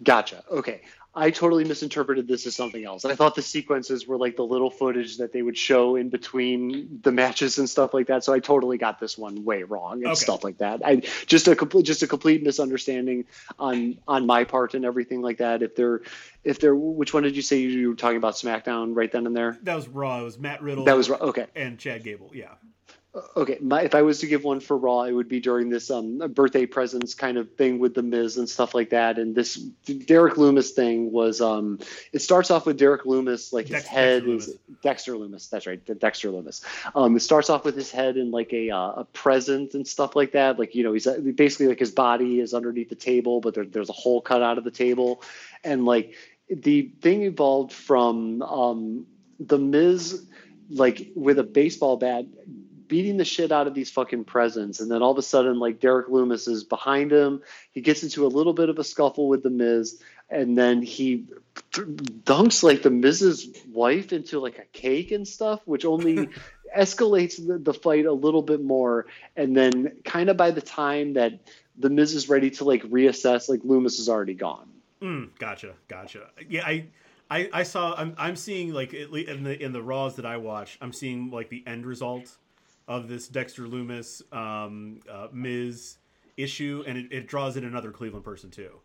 [0.03, 0.45] Gotcha.
[0.51, 0.83] Okay.
[1.19, 3.05] I totally misinterpreted this as something else.
[3.05, 7.01] I thought the sequences were like the little footage that they would show in between
[7.03, 8.23] the matches and stuff like that.
[8.25, 10.15] So I totally got this one way wrong and Okay.
[10.15, 10.81] stuff like that.
[10.85, 13.25] I just a complete just a complete misunderstanding
[13.59, 15.63] on on my part and everything like that.
[15.63, 16.03] If they're
[16.45, 19.37] if they're which one did you say you were talking about SmackDown right then and
[19.37, 19.59] there?
[19.65, 20.21] That was Raw.
[20.21, 20.85] It was Matt Riddle.
[20.85, 21.17] That was Raw.
[21.19, 21.47] okay.
[21.57, 22.31] and Chad Gable.
[22.33, 22.53] Yeah.
[23.37, 25.91] Okay, my, if I was to give one for Raw, it would be during this
[25.91, 29.19] um, birthday presents kind of thing with the Miz and stuff like that.
[29.19, 31.79] And this Derek Lumis thing was, um,
[32.13, 34.83] it starts off with Derek Lumis, like his Dex- head Dexter is Lumis.
[34.83, 35.51] Dexter Lumis.
[35.51, 36.63] That's right, Dexter Lumis.
[36.95, 40.15] Um, it starts off with his head in like a uh, a present and stuff
[40.15, 40.59] like that.
[40.59, 43.65] Like you know, he's uh, basically like his body is underneath the table, but there,
[43.65, 45.23] there's a hole cut out of the table,
[45.65, 46.15] and like
[46.51, 49.07] the thing evolved from um,
[49.41, 50.27] the Miz
[50.71, 52.27] like with a baseball bat
[52.89, 55.81] beating the shit out of these fucking presents and then all of a sudden like
[55.81, 57.43] Derek Lumis is behind him
[57.73, 61.25] he gets into a little bit of a scuffle with the Miz and then he
[61.73, 66.29] dunks like the Miz's wife into like a cake and stuff which only
[66.77, 71.15] escalates the, the fight a little bit more and then kind of by the time
[71.15, 71.41] that
[71.79, 74.69] the Miz is ready to like reassess like Lumis is already gone
[75.01, 76.29] Mm, gotcha, gotcha.
[76.49, 76.87] Yeah, I,
[77.31, 77.95] I, I saw.
[77.97, 80.93] I'm, I'm seeing like at least in the in the Raws that I watch, I'm
[80.93, 82.37] seeing like the end result
[82.89, 85.99] of this Dexter Lumis, um, uh, Miz
[86.37, 88.81] issue, and it, it draws in another Cleveland person too.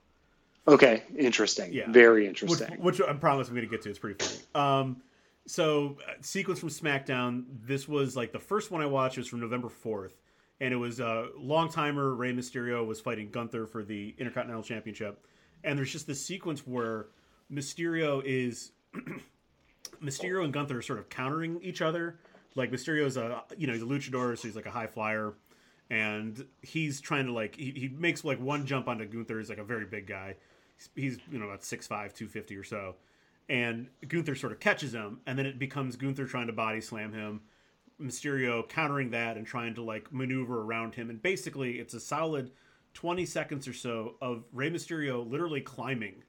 [0.67, 1.89] okay interesting Yeah.
[1.91, 3.89] very interesting which I promise I'm going to get to.
[3.89, 4.39] It's pretty funny.
[4.53, 5.01] Um,
[5.45, 7.45] so uh, sequence from SmackDown.
[7.65, 9.17] This was like the first one I watched.
[9.17, 10.13] It was from November 4th,
[10.61, 15.25] and it was uh, long timer Rey Mysterio was fighting Gunther for the Intercontinental Championship,
[15.65, 17.07] and there's just this sequence where
[17.51, 18.71] Mysterio is
[20.03, 22.19] Mysterio and Gunther are sort of countering each other.
[22.55, 25.33] Like Mysterio's a you know he's a luchador, so he's like a high flyer,
[25.89, 29.39] and he's trying to like he, he makes like one jump onto Gunther.
[29.39, 30.35] He's like a very big guy.
[30.95, 32.95] He's, you know about 6'5", 250 or so,
[33.47, 37.13] and Gunther sort of catches him, and then it becomes Gunther trying to body slam
[37.13, 37.41] him.
[38.01, 42.51] Mysterio countering that and trying to like maneuver around him, and basically it's a solid
[42.93, 46.23] twenty seconds or so of Rey Mysterio literally climbing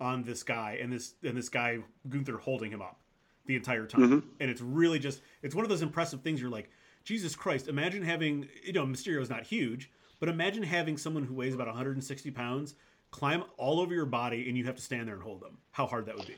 [0.00, 3.00] on this guy and this and this guy Gunther holding him up
[3.46, 4.02] the entire time.
[4.02, 4.28] Mm-hmm.
[4.40, 6.70] And it's really just it's one of those impressive things you're like,
[7.04, 11.54] Jesus Christ, imagine having you know, Mysterio's not huge, but imagine having someone who weighs
[11.54, 12.74] about 160 pounds
[13.10, 15.58] climb all over your body and you have to stand there and hold them.
[15.70, 16.36] How hard that would be.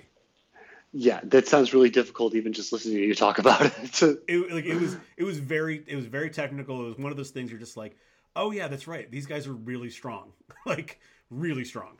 [0.92, 3.72] yeah that sounds really difficult even just listening to you talk about it
[4.28, 6.84] It like it was it was very it was very technical.
[6.84, 7.96] It was one of those things you're just like,
[8.36, 9.10] oh yeah, that's right.
[9.10, 10.32] These guys are really strong.
[10.66, 11.98] like really strong.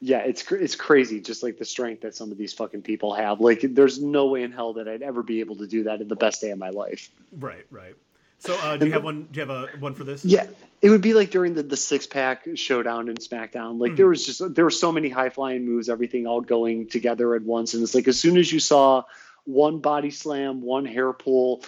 [0.00, 3.40] Yeah, it's it's crazy, just like the strength that some of these fucking people have.
[3.40, 6.08] Like, there's no way in hell that I'd ever be able to do that in
[6.08, 7.10] the best day of my life.
[7.32, 7.94] Right, right.
[8.38, 10.24] So uh, do you have one do you have a one for this?
[10.24, 10.46] Yeah,
[10.80, 13.80] it would be like during the the six pack showdown in SmackDown.
[13.80, 17.34] Like, there was just there were so many high flying moves, everything all going together
[17.34, 19.04] at once, and it's like as soon as you saw
[19.44, 21.62] one body slam, one hair pull,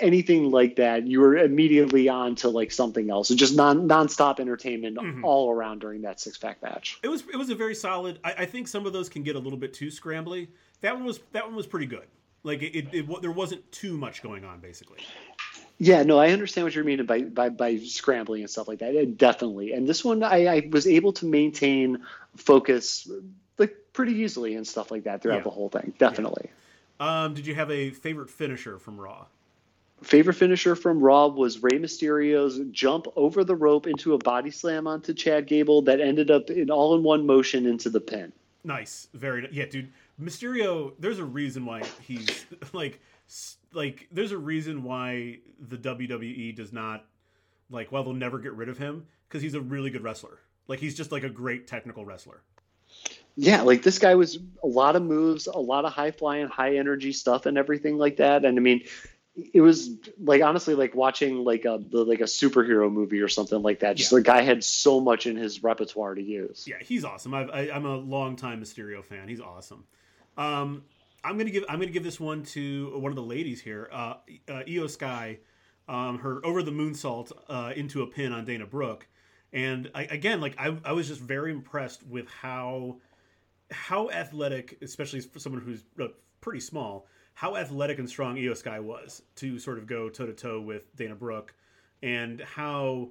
[0.00, 4.40] anything like that, you were immediately on to like something else, and just non nonstop
[4.40, 6.98] entertainment all around during that six pack match.
[7.02, 8.18] It was it was a very solid.
[8.24, 10.48] I, I think some of those can get a little bit too scrambly.
[10.80, 12.06] That one was that one was pretty good.
[12.42, 14.98] Like it, it, it there wasn't too much going on basically.
[15.78, 19.16] Yeah, no, I understand what you're meaning by, by by scrambling and stuff like that.
[19.16, 19.72] Definitely.
[19.72, 22.04] And this one, I, I was able to maintain
[22.36, 23.10] focus
[23.58, 25.42] like pretty easily and stuff like that throughout yeah.
[25.42, 25.94] the whole thing.
[25.98, 26.50] Definitely.
[27.00, 27.24] Yeah.
[27.24, 29.24] Um, did you have a favorite finisher from Raw?
[30.02, 34.86] Favorite finisher from Raw was Rey Mysterio's jump over the rope into a body slam
[34.86, 38.32] onto Chad Gable that ended up in all in one motion into the pin.
[38.64, 39.92] Nice, very yeah, dude.
[40.20, 43.00] Mysterio, there's a reason why he's like
[43.72, 45.38] like there's a reason why
[45.68, 47.04] the WWE does not
[47.70, 50.38] like well they'll never get rid of him because he's a really good wrestler.
[50.66, 52.42] Like he's just like a great technical wrestler.
[53.36, 56.76] Yeah, like this guy was a lot of moves, a lot of high flying, high
[56.76, 58.44] energy stuff, and everything like that.
[58.44, 58.82] And I mean,
[59.36, 63.80] it was like honestly like watching like a like a superhero movie or something like
[63.80, 63.96] that.
[63.96, 64.18] Just yeah.
[64.18, 66.64] the guy had so much in his repertoire to use.
[66.66, 67.34] Yeah, he's awesome.
[67.34, 69.28] I've, I, am a long time Mysterio fan.
[69.28, 69.84] He's awesome.
[70.36, 70.84] Um,
[71.22, 74.14] I'm gonna give I'm gonna give this one to one of the ladies here, uh,
[74.48, 75.38] uh, Iyo Sky,
[75.88, 79.06] um, her over the moonsault uh, into a pin on Dana Brooke,
[79.52, 82.96] and I, again, like I, I was just very impressed with how
[83.70, 86.08] how athletic, especially for someone who's uh,
[86.40, 90.32] pretty small, how athletic and strong Iyo Sky was to sort of go toe to
[90.32, 91.54] toe with Dana Brooke,
[92.02, 93.10] and how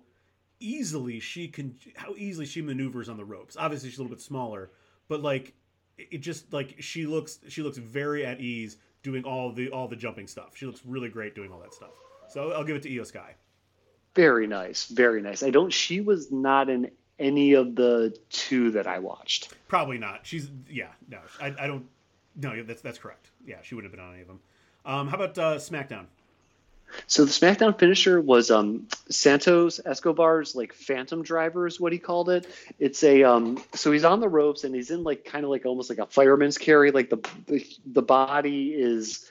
[0.60, 3.58] easily she can how easily she maneuvers on the ropes.
[3.58, 4.72] Obviously, she's a little bit smaller,
[5.08, 5.54] but like
[5.98, 9.96] it just like she looks she looks very at ease doing all the all the
[9.96, 10.56] jumping stuff.
[10.56, 11.92] She looks really great doing all that stuff.
[12.30, 13.36] So I'll give it to Iyo Sky.
[14.16, 15.44] Very nice, very nice.
[15.44, 15.72] I don't.
[15.72, 19.54] She was not in any of the two that I watched.
[19.68, 20.26] Probably not.
[20.26, 20.90] She's yeah.
[21.08, 21.86] No, I, I don't.
[22.40, 23.30] No, that's that's correct.
[23.46, 24.40] Yeah, she wouldn't have been on any of them.
[24.86, 26.06] Um, how about uh, SmackDown?
[27.08, 32.30] So the SmackDown finisher was um, Santos Escobar's like Phantom Driver is what he called
[32.30, 32.48] it.
[32.80, 35.66] It's a um, so he's on the ropes and he's in like kind of like
[35.66, 36.92] almost like a fireman's carry.
[36.92, 39.30] Like the the, the body is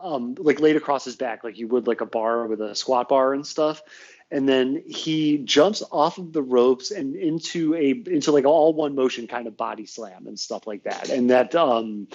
[0.00, 3.08] um, like laid across his back like you would like a bar with a squat
[3.08, 3.82] bar and stuff.
[4.28, 8.96] And then he jumps off of the ropes and into a into like all one
[8.96, 11.10] motion kind of body slam and stuff like that.
[11.10, 12.08] And that um,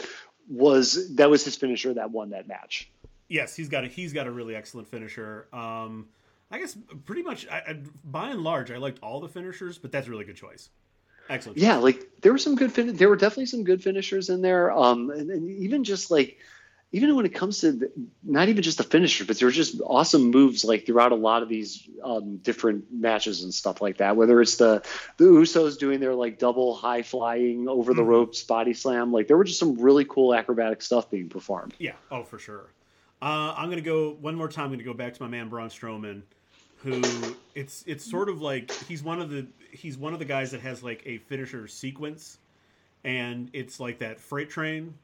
[0.52, 2.92] was that was his finisher that won that match
[3.32, 5.48] yes, he's got a he's got a really excellent finisher.
[5.54, 6.10] Um,
[6.52, 9.92] I guess pretty much, I, I, by and large, I liked all the finishers, but
[9.92, 10.70] that's a really good choice.
[11.30, 11.58] Excellent.
[11.58, 14.72] Yeah, like there were some good fin- there were definitely some good finishers in there.
[14.72, 16.38] Um, and, and even just like
[16.94, 17.92] even when it comes to the,
[18.24, 21.42] not even just the finisher, but there were just awesome moves like throughout a lot
[21.42, 24.18] of these um, different matches and stuff like that.
[24.18, 24.84] Whether it's the
[25.18, 28.10] the Usos doing their like double high flying over the mm-hmm.
[28.10, 31.74] ropes body slam, like there were just some really cool acrobatic stuff being performed.
[31.78, 32.70] Yeah, oh for sure.
[33.22, 34.66] Uh, I'm gonna go one more time.
[34.66, 36.24] I'm gonna go back to my man Braun Strowman,
[36.78, 37.02] who
[37.56, 40.62] it's it's sort of like he's one of the he's one of the guys that
[40.62, 42.38] has like a finisher sequence,
[43.06, 44.96] and it's like that freight train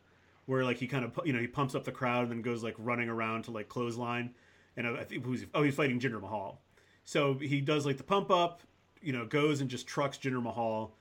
[0.47, 2.63] where like he kind of you know he pumps up the crowd and then goes
[2.63, 4.33] like running around to like clothesline,
[4.75, 6.59] and I think who's oh he's fighting Jinder Mahal,
[7.05, 8.61] so he does like the pump up,
[9.01, 10.95] you know, goes and just trucks Jinder Mahal,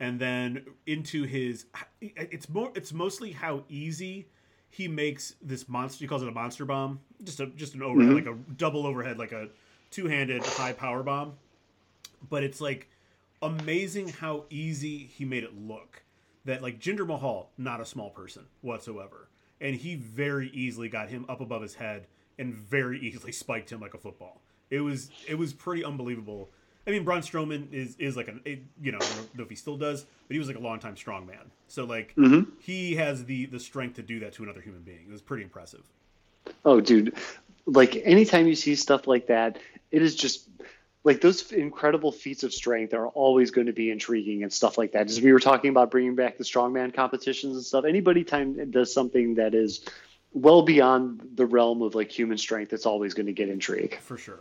[0.00, 1.66] and then into his
[2.00, 4.28] it's more it's mostly how easy
[4.70, 6.04] he makes this monster.
[6.04, 8.28] He calls it a monster bomb, just a just an overhead, mm-hmm.
[8.28, 9.48] like a double overhead, like a
[9.90, 11.34] two handed high power bomb.
[12.30, 12.88] But it's like
[13.42, 16.02] amazing how easy he made it look.
[16.44, 19.28] That like Jinder Mahal, not a small person whatsoever,
[19.60, 22.06] and he very easily got him up above his head
[22.38, 24.40] and very easily spiked him like a football.
[24.70, 26.50] It was it was pretty unbelievable
[26.86, 29.56] I mean, Braun Strowman is is like a you know I don't know if he
[29.56, 31.50] still does, but he was like a longtime strong man.
[31.68, 32.50] So like mm-hmm.
[32.58, 35.06] he has the the strength to do that to another human being.
[35.08, 35.82] It was pretty impressive.
[36.64, 37.14] Oh, dude!
[37.66, 39.58] Like anytime you see stuff like that,
[39.92, 40.48] it is just
[41.04, 44.92] like those incredible feats of strength are always going to be intriguing and stuff like
[44.92, 45.08] that.
[45.08, 48.92] As we were talking about bringing back the strongman competitions and stuff, anybody time does
[48.92, 49.84] something that is
[50.32, 53.98] well beyond the realm of like human strength, it's always going to get intrigue.
[54.00, 54.40] For sure.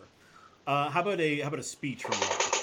[0.68, 2.62] Uh, how about a how about a speech from you?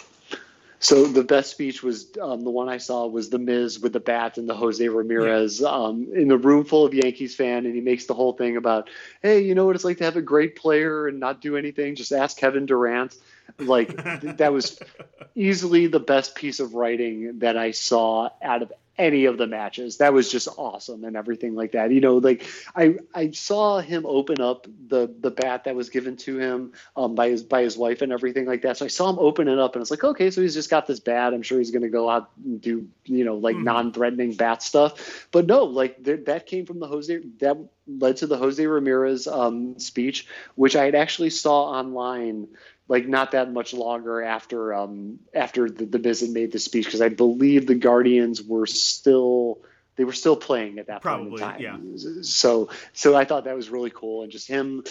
[0.81, 4.01] So the best speech was um, the one I saw was the Miz with the
[4.01, 5.69] bat and the Jose Ramirez yeah.
[5.69, 8.89] um, in the room full of Yankees fan, and he makes the whole thing about,
[9.21, 11.97] hey, you know what it's like to have a great player and not do anything.
[11.97, 13.17] Just ask Kevin Durant.
[13.59, 13.97] Like
[14.37, 14.79] that was
[15.35, 19.99] easily the best piece of writing that I saw out of any of the matches.
[19.99, 21.93] That was just awesome and everything like that.
[21.93, 26.17] You know, like I I saw him open up the the bat that was given
[26.19, 28.77] to him um, by his by his wife and everything like that.
[28.77, 30.87] So I saw him open it up and it's like, okay, so he's just got
[30.87, 31.33] this bat.
[31.33, 33.65] I'm sure he's going to go out and do you know like mm-hmm.
[33.65, 35.29] non-threatening bat stuff.
[35.31, 39.27] But no, like th- that came from the Jose that led to the Jose Ramirez
[39.27, 42.49] um, speech, which I had actually saw online
[42.89, 47.03] like not that much longer after um, after the, the Miz made the speech because
[47.03, 49.61] I believe the Guardians were still
[49.97, 51.97] they were still playing at that Probably, point in time.
[51.97, 52.23] Yeah.
[52.23, 54.85] So so I thought that was really cool and just him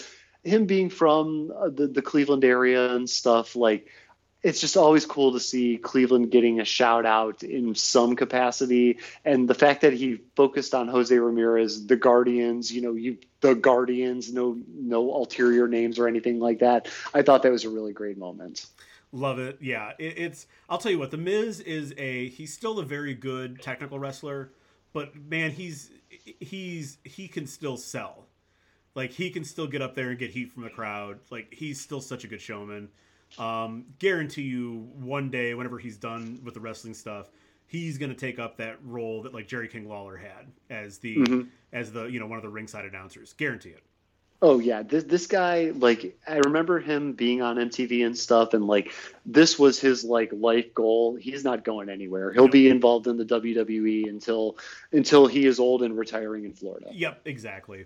[0.44, 3.88] him being from uh, the the Cleveland area and stuff like
[4.44, 9.00] it's just always cool to see Cleveland getting a shout out in some capacity.
[9.26, 13.56] And the fact that he focused on Jose Ramirez, the Guardians, you know, you the
[13.56, 16.88] Guardians, no no ulterior names or anything like that.
[17.14, 18.66] I thought that was a really great moment.
[19.12, 19.58] Love it.
[19.62, 20.48] Yeah, it, it's.
[20.70, 21.12] I'll tell you what.
[21.12, 22.30] The Miz is a.
[22.30, 24.52] He's still a very good technical wrestler,
[24.94, 25.92] but man, he's
[26.40, 28.26] he's he can still sell.
[28.96, 31.20] Like he can still get up there and get heat from the crowd.
[31.32, 32.90] Like he's still such a good showman.
[33.38, 37.30] Um, guarantee you, one day, whenever he's done with the wrestling stuff,
[37.68, 41.18] he's going to take up that role that like Jerry King Lawler had as the
[41.18, 41.42] mm-hmm.
[41.74, 43.34] as the you know one of the ringside announcers.
[43.34, 43.84] Guarantee it.
[44.42, 48.66] Oh yeah, this this guy like I remember him being on MTV and stuff, and
[48.66, 48.94] like
[49.26, 51.16] this was his like life goal.
[51.16, 52.32] He's not going anywhere.
[52.32, 54.58] He'll be involved in the WWE until
[54.92, 56.88] until he is old and retiring in Florida.
[56.92, 57.86] Yep, exactly.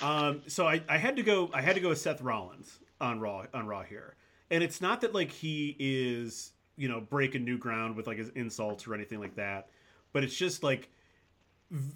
[0.00, 1.50] Um, so I, I had to go.
[1.54, 4.16] I had to go with Seth Rollins on Raw on Raw here
[4.52, 8.28] and it's not that like he is you know breaking new ground with like his
[8.30, 9.68] insults or anything like that
[10.12, 10.88] but it's just like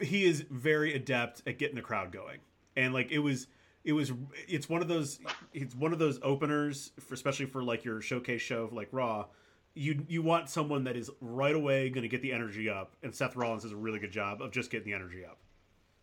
[0.00, 2.38] he is very adept at getting the crowd going.
[2.76, 3.46] And like it was
[3.84, 4.12] it was
[4.48, 5.20] it's one of those
[5.52, 9.26] it's one of those openers for, especially for like your showcase show like raw.
[9.74, 13.14] You you want someone that is right away going to get the energy up and
[13.14, 15.38] seth rollins does a really good job of just getting the energy up.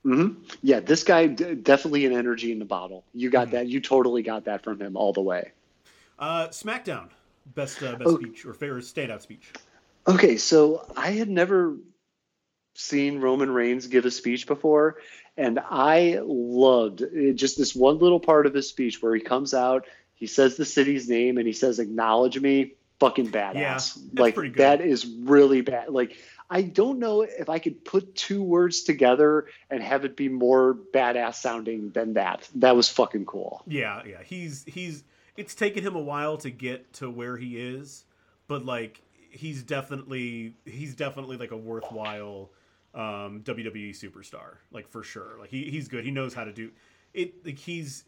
[0.05, 0.43] Mm-hmm.
[0.61, 3.05] yeah this guy d- definitely an energy in the bottle.
[3.13, 3.55] You got mm-hmm.
[3.55, 3.67] that.
[3.67, 5.51] You totally got that from him all the way
[6.23, 7.09] uh, SmackDown,
[7.45, 8.17] best uh, best oh.
[8.17, 9.51] speech or favorite standout speech.
[10.07, 11.77] Okay, so I had never
[12.75, 14.97] seen Roman Reigns give a speech before,
[15.37, 17.03] and I loved
[17.35, 20.65] just this one little part of his speech where he comes out, he says the
[20.65, 23.97] city's name, and he says, "Acknowledge me." Fucking badass.
[23.97, 25.89] Yeah, like that is really bad.
[25.89, 26.15] Like
[26.49, 30.77] I don't know if I could put two words together and have it be more
[30.93, 32.47] badass sounding than that.
[32.55, 33.61] That was fucking cool.
[33.67, 34.23] Yeah, yeah.
[34.23, 35.03] He's he's
[35.37, 38.05] it's taken him a while to get to where he is,
[38.47, 42.51] but like he's definitely he's definitely like a worthwhile
[42.93, 45.37] um, WWE superstar, like for sure.
[45.39, 46.03] Like he, he's good.
[46.03, 46.71] He knows how to do
[47.13, 47.45] it.
[47.45, 48.05] Like he's,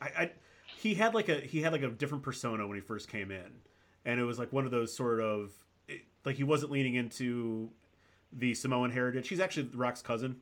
[0.00, 0.30] I, I,
[0.76, 3.60] he had like a he had like a different persona when he first came in,
[4.04, 5.50] and it was like one of those sort of
[6.24, 7.70] like he wasn't leaning into
[8.32, 9.28] the Samoan heritage.
[9.28, 10.36] He's actually Rock's cousin.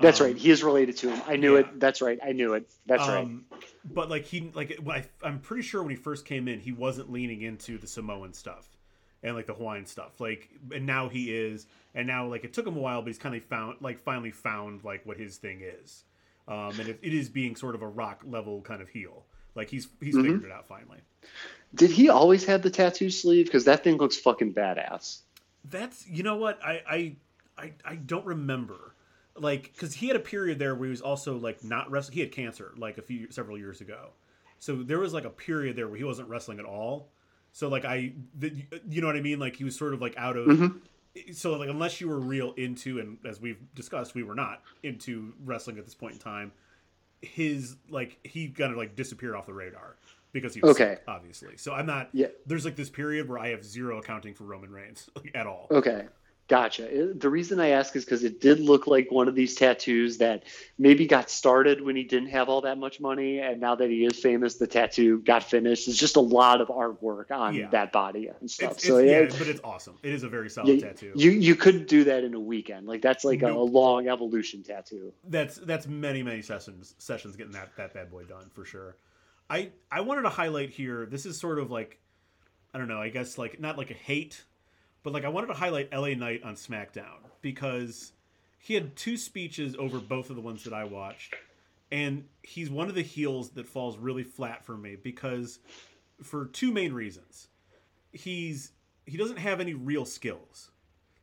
[0.00, 0.36] That's um, right.
[0.36, 1.22] He is related to him.
[1.26, 1.60] I knew yeah.
[1.60, 1.80] it.
[1.80, 2.18] That's right.
[2.22, 2.68] I knew it.
[2.86, 3.62] That's um, right.
[3.84, 7.12] But like he like I, I'm pretty sure when he first came in, he wasn't
[7.12, 8.66] leaning into the Samoan stuff
[9.22, 10.20] and like the Hawaiian stuff.
[10.20, 11.66] Like and now he is.
[11.94, 14.32] And now like it took him a while, but he's kind of found like finally
[14.32, 16.04] found like what his thing is.
[16.48, 19.24] Um, and it, it is being sort of a rock level kind of heel.
[19.54, 20.24] Like he's he's mm-hmm.
[20.24, 20.98] figured it out finally.
[21.74, 23.46] Did he always have the tattoo sleeve?
[23.46, 25.20] Because that thing looks fucking badass.
[25.70, 27.16] That's you know what I I
[27.56, 28.93] I, I don't remember
[29.36, 32.14] like because he had a period there where he was also like not wrestling.
[32.14, 34.10] He had cancer like a few several years ago,
[34.58, 37.10] so there was like a period there where he wasn't wrestling at all.
[37.52, 38.52] So like I, the,
[38.88, 39.38] you know what I mean?
[39.38, 40.46] Like he was sort of like out of.
[40.46, 41.32] Mm-hmm.
[41.32, 45.32] So like unless you were real into, and as we've discussed, we were not into
[45.44, 46.52] wrestling at this point in time.
[47.22, 49.96] His like he kind of like disappeared off the radar
[50.32, 50.94] because he was okay.
[50.94, 51.56] Sick, obviously.
[51.56, 52.10] So I'm not.
[52.12, 52.26] Yeah.
[52.46, 55.68] There's like this period where I have zero accounting for Roman Reigns like, at all.
[55.70, 56.06] Okay.
[56.46, 56.84] Gotcha.
[56.86, 60.18] Uh, the reason I ask is because it did look like one of these tattoos
[60.18, 60.44] that
[60.78, 64.04] maybe got started when he didn't have all that much money, and now that he
[64.04, 65.88] is famous, the tattoo got finished.
[65.88, 67.70] It's just a lot of artwork on yeah.
[67.70, 68.72] that body and stuff.
[68.72, 69.96] It's, so it's, yeah, but it's awesome.
[70.02, 71.12] It is a very solid yeah, tattoo.
[71.16, 72.86] You you couldn't do that in a weekend.
[72.86, 73.56] Like that's like nope.
[73.56, 75.14] a, a, long evolution tattoo.
[75.26, 78.96] That's that's many many sessions sessions getting that that bad boy done for sure.
[79.48, 81.06] I I wanted to highlight here.
[81.06, 81.98] This is sort of like
[82.74, 83.00] I don't know.
[83.00, 84.44] I guess like not like a hate
[85.04, 88.12] but like I wanted to highlight LA Knight on SmackDown because
[88.58, 91.34] he had two speeches over both of the ones that I watched.
[91.92, 95.60] And he's one of the heels that falls really flat for me because
[96.22, 97.48] for two main reasons.
[98.10, 98.72] He's
[99.04, 100.70] he doesn't have any real skills.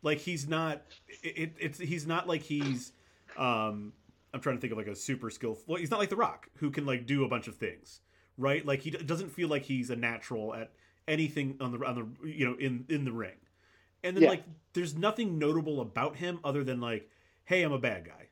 [0.03, 0.83] Like he's not
[1.23, 2.93] it, it's he's not like he's
[3.35, 3.91] um
[4.33, 5.75] I'm trying to think of like a super skillful.
[5.75, 8.01] He's not like The Rock who can like do a bunch of things,
[8.37, 8.63] right?
[8.63, 10.71] Like he doesn't feel like he's a natural at
[11.07, 13.33] anything on the on the you know in in the ring
[14.03, 14.29] and then yeah.
[14.29, 17.09] like there's nothing notable about him other than like
[17.45, 18.27] hey i'm a bad guy.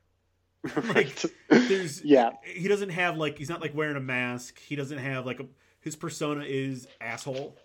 [0.93, 1.15] Like
[1.49, 2.31] there's yeah.
[2.43, 4.59] he doesn't have like he's not like wearing a mask.
[4.59, 5.45] He doesn't have like a
[5.79, 7.55] his persona is asshole.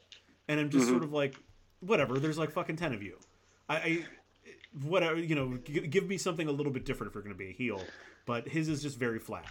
[0.46, 0.92] And i'm just mm-hmm.
[0.92, 1.34] sort of like
[1.80, 3.18] whatever there's like fucking 10 of you.
[3.68, 4.04] I, I
[4.82, 7.38] whatever you know g- give me something a little bit different if you're going to
[7.38, 7.82] be a heel.
[8.26, 9.46] But his is just very flat.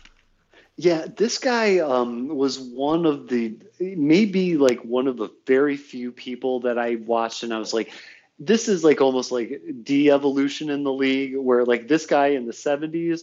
[0.75, 6.11] Yeah, this guy um, was one of the maybe like one of the very few
[6.11, 7.93] people that I watched, and I was like,
[8.39, 12.53] this is like almost like de-evolution in the league where like this guy in the
[12.53, 13.21] 70s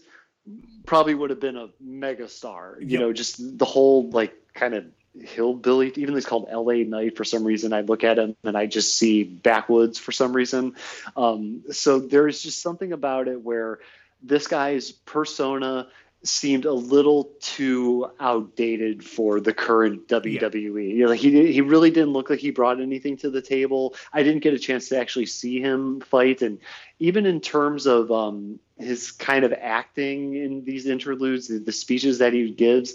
[0.87, 2.77] probably would have been a mega star.
[2.81, 3.01] You Yep.
[3.01, 4.85] know, just the whole like kind of
[5.21, 5.89] hillbilly.
[5.97, 6.85] Even though he's called L.A.
[6.85, 10.33] Knight for some reason, I look at him and I just see backwoods for some
[10.33, 10.77] reason.
[11.17, 13.81] Um, so there's just something about it where
[14.23, 15.89] this guy's persona
[16.23, 20.91] seemed a little too outdated for the current WWE.
[20.91, 23.95] You know, he he really didn't look like he brought anything to the table.
[24.13, 26.59] I didn't get a chance to actually see him fight, and
[26.99, 32.19] even in terms of um, his kind of acting in these interludes, the, the speeches
[32.19, 32.95] that he gives.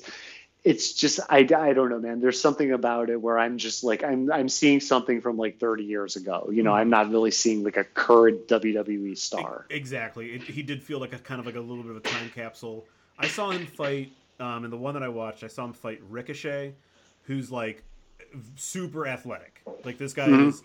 [0.63, 4.03] It's just I, I don't know man there's something about it where I'm just like
[4.03, 7.63] I'm I'm seeing something from like 30 years ago you know I'm not really seeing
[7.63, 10.33] like a current WWE star Exactly.
[10.33, 12.31] It, he did feel like a kind of like a little bit of a time
[12.33, 12.87] capsule.
[13.17, 15.43] I saw him fight um, in the one that I watched.
[15.43, 16.73] I saw him fight Ricochet,
[17.23, 17.83] who's like
[18.55, 19.61] super athletic.
[19.83, 20.47] Like this guy Mhm.
[20.49, 20.63] is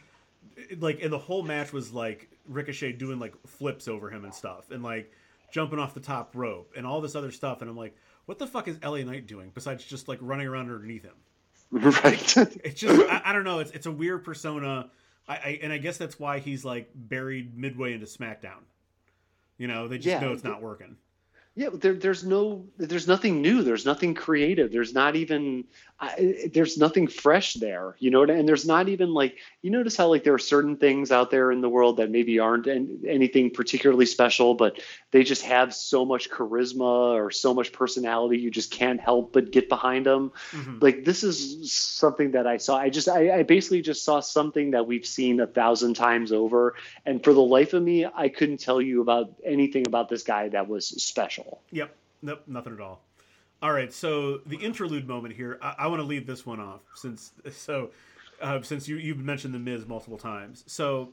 [0.81, 4.71] like, and the whole match was like Ricochet doing like flips over him and stuff,
[4.71, 5.13] and like
[5.53, 7.61] jumping off the top rope and all this other stuff.
[7.61, 7.97] And I'm like,
[8.27, 11.15] what the fuck is LA Knight doing besides just like running around underneath him?
[11.73, 13.61] right It's just I, I don't know.
[13.61, 14.91] It's it's a weird persona.
[15.29, 18.63] I, I and I guess that's why he's like buried midway into SmackDown.
[19.59, 20.21] You know, they just Yeah.
[20.21, 20.97] know it's not working.
[21.57, 23.63] Yeah, there, there's no, there's nothing new.
[23.63, 24.71] There's nothing creative.
[24.71, 25.65] There's not even,
[25.99, 27.97] I, there's nothing fresh there.
[27.99, 31.11] You know, and there's not even like, you notice how like there are certain things
[31.11, 34.81] out there in the world that maybe aren't an, anything particularly special, but
[35.11, 39.51] they just have so much charisma or so much personality, you just can't help but
[39.51, 40.31] get behind them.
[40.53, 40.81] Mhm.
[40.81, 42.79] Like this is something that I saw.
[42.79, 46.77] I just, I, I basically just saw something that we've seen a thousand times over,
[47.05, 50.49] and for the life of me, I couldn't tell you about anything about this guy
[50.51, 51.40] that was special.
[51.71, 51.97] Yep.
[52.23, 52.43] Nope.
[52.47, 53.01] Nothing at all.
[53.63, 53.93] All right.
[53.93, 55.59] So the interlude moment here.
[55.63, 57.91] I, I want to leave this one off since so
[58.41, 60.65] uh, since you you've mentioned the Miz multiple times.
[60.67, 61.13] So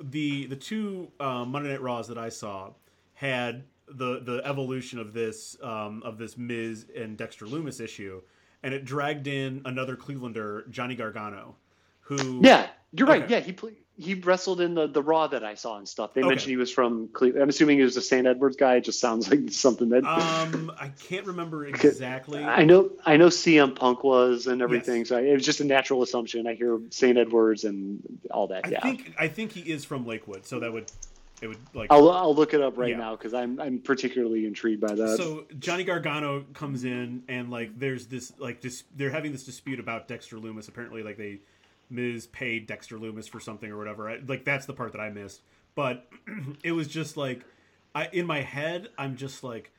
[0.00, 2.70] the the two uh, Monday Night Raws that I saw
[3.14, 8.20] had the the evolution of this um, of this Miz and Dexter Lumis issue,
[8.62, 11.56] and it dragged in another Clevelander, Johnny Gargano,
[12.00, 13.22] who Yeah, you're right.
[13.22, 13.34] Okay.
[13.34, 16.14] Yeah, he pl- he wrestled in the the Raw that I saw and stuff.
[16.14, 16.28] They Okay.
[16.28, 17.42] mentioned he was from Cleveland.
[17.42, 18.26] I'm assuming he was a St.
[18.26, 18.76] Edwards guy.
[18.76, 22.42] It just sounds like something that um I can't remember exactly.
[22.42, 22.90] I know.
[23.04, 25.04] I know CM Punk was and everything.
[25.04, 26.46] So it was just a natural assumption.
[26.46, 27.18] I hear St.
[27.18, 28.66] Edwards and all that.
[28.66, 30.90] I yeah, think I think he is from Lakewood, so that would
[31.42, 32.96] it would like I'll I'll look it up right Yeah.
[32.98, 35.16] now because I'm I'm particularly intrigued by that.
[35.16, 39.80] so Johnny Gargano comes in and like there's this like this they're having this dispute
[39.80, 40.68] about Dexter Lumis.
[40.68, 41.40] Apparently, like they
[41.90, 44.08] Miz paid Dexter Lumis for something or whatever.
[44.08, 45.42] I, like that's the part that I missed.
[45.74, 46.08] But
[46.64, 47.44] it was just like
[47.94, 49.70] I in my head I'm just like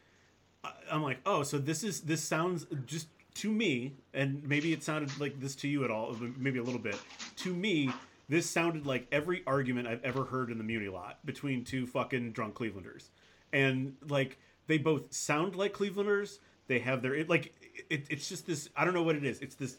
[0.91, 5.17] I'm like oh so this is this sounds just to me and maybe it sounded
[5.19, 6.97] like this to you at all maybe a little bit
[7.37, 7.91] to me
[8.27, 12.31] this sounded like every argument I've ever heard in the Muni lot between two fucking
[12.31, 13.09] drunk Clevelanders
[13.53, 14.37] and like
[14.69, 16.37] they both sound like Clevelanders.
[16.67, 17.53] They have their it, like
[17.89, 18.69] it, it's just this.
[18.77, 19.39] I don't know what it is.
[19.39, 19.77] It's this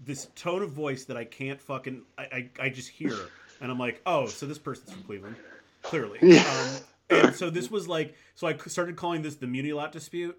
[0.00, 2.02] this tone of voice that I can't fucking.
[2.18, 3.16] I I, I just hear
[3.60, 5.36] and I'm like, oh, so this person's from Cleveland,
[5.82, 6.18] clearly.
[6.20, 6.42] Yeah.
[7.10, 10.38] Um, and so this was like, so I started calling this the Muni lot dispute,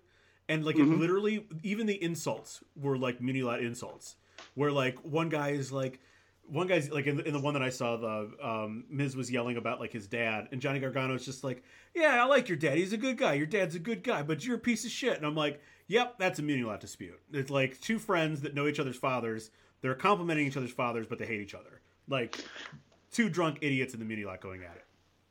[0.50, 1.00] and like it Mhm.
[1.00, 4.16] literally, even the insults were like Muni lot insults,
[4.56, 6.00] where like one guy is like
[6.48, 9.32] one guy's like in the, in the one that I saw, the um, Miz was
[9.32, 11.64] yelling about like his dad, and Johnny Gargano's just like,
[11.96, 12.78] "Yeah, I like your dad.
[12.78, 13.34] He's a good guy.
[13.34, 16.16] Your dad's a good guy, but you're a piece of shit." And I'm like, "Yep,
[16.18, 17.20] that's a Munilot dispute.
[17.34, 19.52] It's like two friends that know each other's fathers.
[19.82, 21.82] They're complimenting each other's fathers, but they hate each other.
[22.08, 22.44] Like
[23.12, 24.86] two drunk idiots in the Munilot going at it."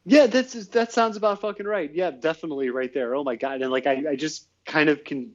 [0.07, 1.91] Yeah, that's that sounds about fucking right.
[1.93, 3.15] Yeah, definitely right there.
[3.15, 5.33] Oh my god, and like I, I just kind of can.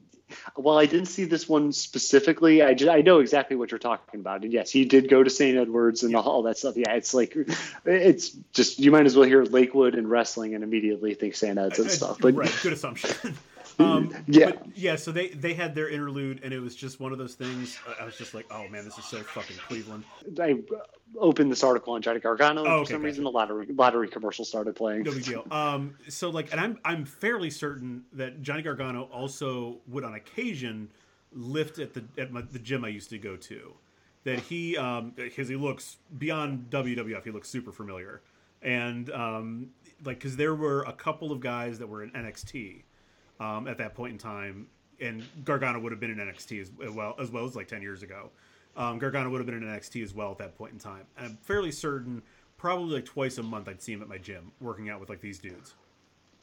[0.54, 4.20] While I didn't see this one specifically, I just, I know exactly what you're talking
[4.20, 4.44] about.
[4.44, 5.58] And yes, he did go to St.
[5.58, 6.20] Edwards and Yeah.
[6.20, 6.76] all that stuff.
[6.76, 7.36] Yeah, it's like
[7.84, 11.58] it's just you might as well hear Lakewood and wrestling and immediately think St.
[11.58, 12.18] Ed's and stuff.
[12.20, 13.36] But right, good assumption.
[13.80, 14.52] um, Yeah.
[14.74, 14.96] yeah.
[14.96, 17.78] So they they had their interlude, and it was just one of those things.
[17.88, 20.04] I- I was just like, "Oh man, this is so fucking Cleveland."
[20.40, 20.56] I
[21.18, 23.06] opened this article on Johnny Gargano, and Oh, for some gotcha.
[23.06, 25.02] reason the lottery lottery commercial started playing.
[25.04, 25.44] No big deal.
[25.52, 30.88] Um, so like, and I'm I'm fairly certain that Johnny Gargano also would on occasion
[31.32, 33.72] lift at the at my, the gym I used to go to.
[34.24, 38.20] That he um because he looks beyond WWF, he looks super familiar,
[38.62, 39.70] and um
[40.04, 42.82] like because there were a couple of guys that were in NXT
[43.40, 44.68] um at that point in time,
[45.00, 48.02] and Gargano would have been in NXT as well as well as like ten years
[48.02, 48.30] ago.
[48.76, 51.04] Um, Gargano would have been in NXT as well at that point in time.
[51.16, 52.22] And I'm fairly certain,
[52.56, 55.20] probably like twice a month, I'd see him at my gym working out with like
[55.20, 55.74] these dudes.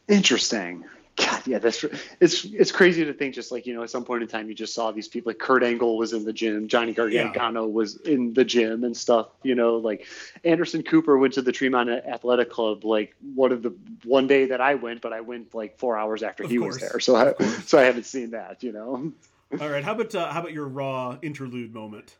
[0.07, 0.83] Interesting.
[1.17, 1.83] God, yeah, that's
[2.19, 3.33] it's it's crazy to think.
[3.33, 5.31] Just like you know, at some point in time, you just saw these people.
[5.31, 7.71] Like Kurt Angle was in the gym, Johnny Gargano yeah.
[7.71, 9.29] was in the gym and stuff.
[9.41, 10.05] You know, like
[10.43, 12.85] Anderson Cooper went to the Tremont Athletic Club.
[12.85, 13.73] Like one of the
[14.03, 16.79] one day that I went, but I went like four hours after of he course.
[16.79, 16.99] was there.
[16.99, 18.61] So I so I haven't seen that.
[18.61, 19.11] You know.
[19.59, 22.15] All right, how about uh, how about your Raw interlude moment?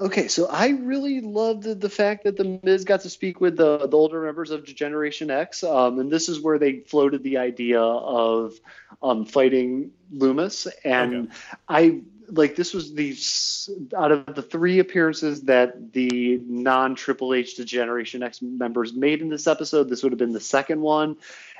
[0.00, 3.56] Okay, so I really loved the, the, fact that the Miz got to speak with
[3.56, 7.38] the, the older members of Generation X, um, and this is where they floated the
[7.38, 8.54] idea of
[9.02, 11.32] um, fighting Lumis, and okay.
[11.68, 13.16] I like this was the
[13.96, 19.28] out of the three appearances that the non Triple H Degeneration X members made in
[19.28, 21.16] this episode, this would have been the second one,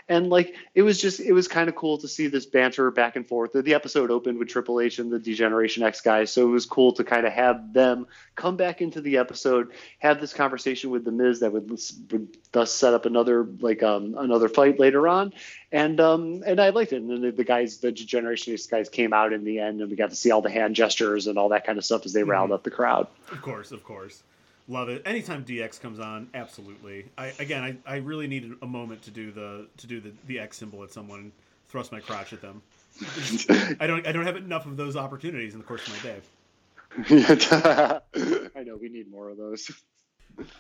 [0.09, 3.17] and like it was just it was kind of cool to see this banter back
[3.17, 3.53] and forth.
[3.53, 6.93] The episode opened with Triple H and the Degeneration X guys, so it was cool
[6.93, 11.13] to kind of have them come back into the episode, have this conversation with the
[11.13, 15.33] Miz that would, would thus set up another like um, another fight later on,
[15.73, 17.03] and um, and I liked it.
[17.03, 19.91] And then the, the guys, the Degeneration X guys, came out in the end, and
[19.91, 22.13] we got to see all the hand gestures and all that kind of stuff as
[22.13, 22.31] they mm-hmm.
[22.31, 23.09] riled up the crowd.
[23.31, 24.23] Of course, of course.
[24.71, 25.03] Love it.
[25.07, 27.07] Anytime DX comes on, absolutely.
[27.17, 30.39] I again, I, I really needed a moment to do the to do the, the
[30.39, 31.33] X symbol at someone and
[31.69, 32.61] thrust my crotch at them.
[33.81, 36.21] I don't I don't have enough of those opportunities in the course of my day.
[38.57, 39.71] I know we need more of those.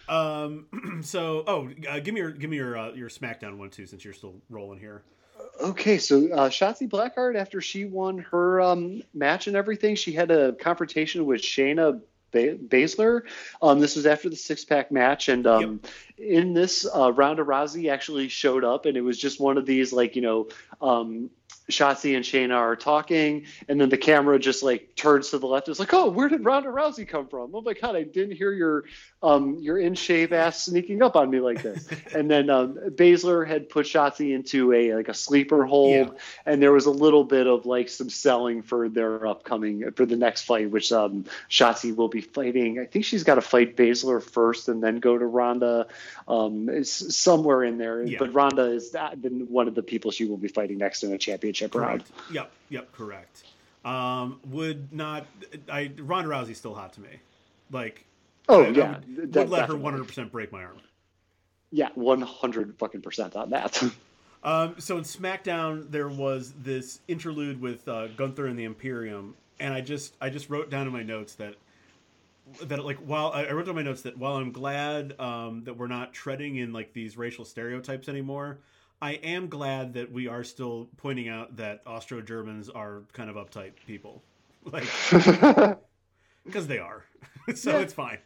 [0.09, 0.67] Um.
[1.01, 4.05] So, oh, uh, give me your give me your uh, your SmackDown one too, since
[4.05, 5.03] you're still rolling here.
[5.63, 10.33] Okay, so uh, Shotzi Blackheart, after she won her um, match and everything, she had
[10.33, 12.01] a confrontation with Shayna
[12.33, 13.23] Baszler.
[13.63, 15.81] Um, this was after the six pack match, and um,
[16.17, 16.29] yep.
[16.43, 19.93] in this, uh, Ronda Rousey actually showed up, and it was just one of these
[19.93, 20.49] like you know
[20.81, 21.31] um,
[21.71, 25.69] Shotzi and Shayna are talking, and then the camera just like turns to the left.
[25.69, 27.55] It's like, oh, where did Ronda Rousey come from?
[27.55, 28.85] Oh my god, I didn't hear your
[29.23, 31.87] um your in shape ass sneaking up on me like this.
[32.15, 36.19] and then um, Baszler had put Shotzi into a like a sleeper hold, yeah.
[36.47, 40.17] and there was a little bit of like some selling for their upcoming for the
[40.17, 42.79] next fight, which um Shotzi will be fighting.
[42.79, 45.89] I think she's got to fight Baszler first, and then go to Ronda.
[46.27, 48.17] Um, it's somewhere in there, yeah.
[48.19, 51.19] but Ronda is that, one of the people she will be fighting next in a
[51.19, 52.33] championship championship correct.
[52.33, 53.45] Yep, yep, correct.
[53.85, 55.27] Um, would not
[55.71, 57.21] I Ronda Rousey's still hot to me.
[57.71, 58.05] Like
[58.49, 58.97] Oh I, yeah.
[58.97, 60.81] I would, would let her one hundred percent break my arm.
[61.71, 63.83] Yeah, one hundred fucking percent on that.
[64.43, 69.75] um, so in SmackDown there was this interlude with uh, Gunther and the Imperium, and
[69.75, 71.55] I just I just wrote down in my notes that
[72.63, 75.87] that like while I wrote down my notes that while I'm glad um, that we're
[75.87, 78.59] not treading in like these racial stereotypes anymore,
[79.01, 83.37] I am glad that we are still pointing out that Austro Germans are kind of
[83.37, 84.23] uptight people,
[84.65, 84.89] like
[86.45, 87.05] because they are.
[87.55, 87.79] so yeah.
[87.79, 88.19] it's fine.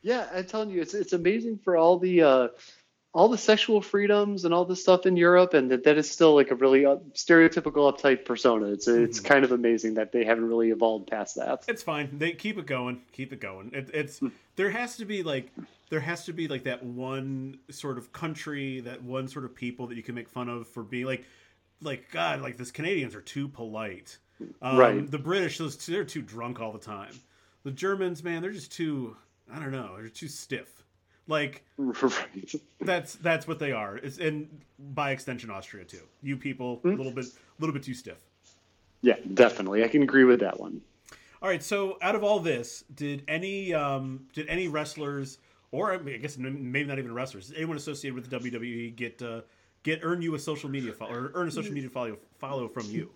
[0.00, 2.48] Yeah, I'm telling you, it's it's amazing for all the uh,
[3.14, 6.34] all the sexual freedoms and all this stuff in Europe, and that, that is still
[6.34, 8.66] like a really uh, stereotypical uptight persona.
[8.66, 9.28] It's it's mm-hmm.
[9.28, 11.64] kind of amazing that they haven't really evolved past that.
[11.68, 12.18] It's fine.
[12.18, 13.02] They keep it going.
[13.12, 13.70] Keep it going.
[13.72, 14.28] It, it's hmm.
[14.56, 15.50] there has to be like
[15.90, 19.86] there has to be like that one sort of country, that one sort of people
[19.86, 21.24] that you can make fun of for being like,
[21.80, 24.18] like God, like this Canadians are too polite.
[24.62, 25.10] Um, right.
[25.10, 27.12] The British, those they're too drunk all the time.
[27.64, 29.16] The Germans, man, they're just too.
[29.52, 29.96] I don't know.
[29.96, 30.84] They're too stiff.
[31.28, 32.54] Like right.
[32.80, 33.96] that's that's what they are.
[33.96, 34.48] It's and
[34.94, 36.02] by extension Austria too.
[36.22, 36.96] You people a mm-hmm.
[36.96, 38.18] little bit a little bit too stiff.
[39.02, 39.84] Yeah, definitely.
[39.84, 40.80] I can agree with that one.
[41.40, 41.62] All right.
[41.62, 45.38] So out of all this, did any um, did any wrestlers
[45.70, 49.42] or I guess maybe not even wrestlers, anyone associated with the WWE get uh,
[49.82, 52.86] get earn you a social media follow or earn a social media follow follow from
[52.86, 53.10] you?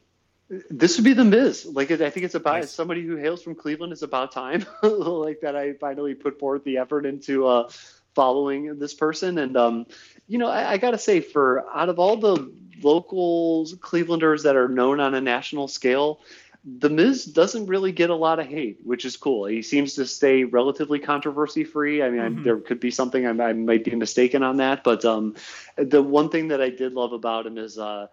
[0.71, 1.65] This would be the Miz.
[1.65, 2.71] Like I think it's about nice.
[2.71, 3.93] somebody who hails from Cleveland.
[3.93, 5.57] It's about time, like that.
[5.57, 7.71] I finally put forth the effort into uh,
[8.15, 9.87] following this person, and um,
[10.29, 14.57] you know, I, I got to say, for out of all the locals, Clevelanders that
[14.57, 16.21] are known on a national scale,
[16.65, 19.47] the Miz doesn't really get a lot of hate, which is cool.
[19.47, 22.03] He seems to stay relatively controversy free.
[22.03, 22.41] I mean, mm-hmm.
[22.41, 25.35] I, there could be something I, I, might be mistaken on that, but um,
[25.77, 28.07] the one thing that I did love about him is uh,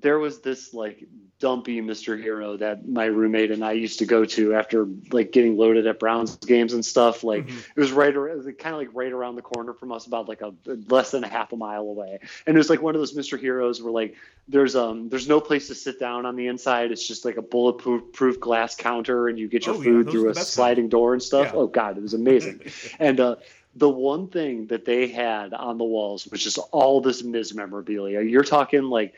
[0.00, 1.06] there was this like
[1.38, 2.20] dumpy Mr.
[2.20, 5.98] Hero that my roommate and I used to go to after like getting loaded at
[5.98, 7.22] Browns games and stuff.
[7.22, 7.58] Like mm-hmm.
[7.58, 10.40] it was right around, kind of like right around the corner from us, about like
[10.40, 10.54] a
[10.88, 12.20] less than a half a mile away.
[12.46, 13.38] And it was like one of those Mr.
[13.38, 14.16] Heroes where like
[14.48, 16.90] there's um there's no place to sit down on the inside.
[16.90, 20.12] It's just like a bulletproof proof glass counter, and you get your oh, food yeah,
[20.12, 21.48] through a sliding door and stuff.
[21.48, 21.60] Yeah.
[21.60, 22.60] Oh God, it was amazing.
[22.98, 23.36] and uh,
[23.74, 28.22] the one thing that they had on the walls was just all this Miz memorabilia.
[28.22, 29.14] You're talking like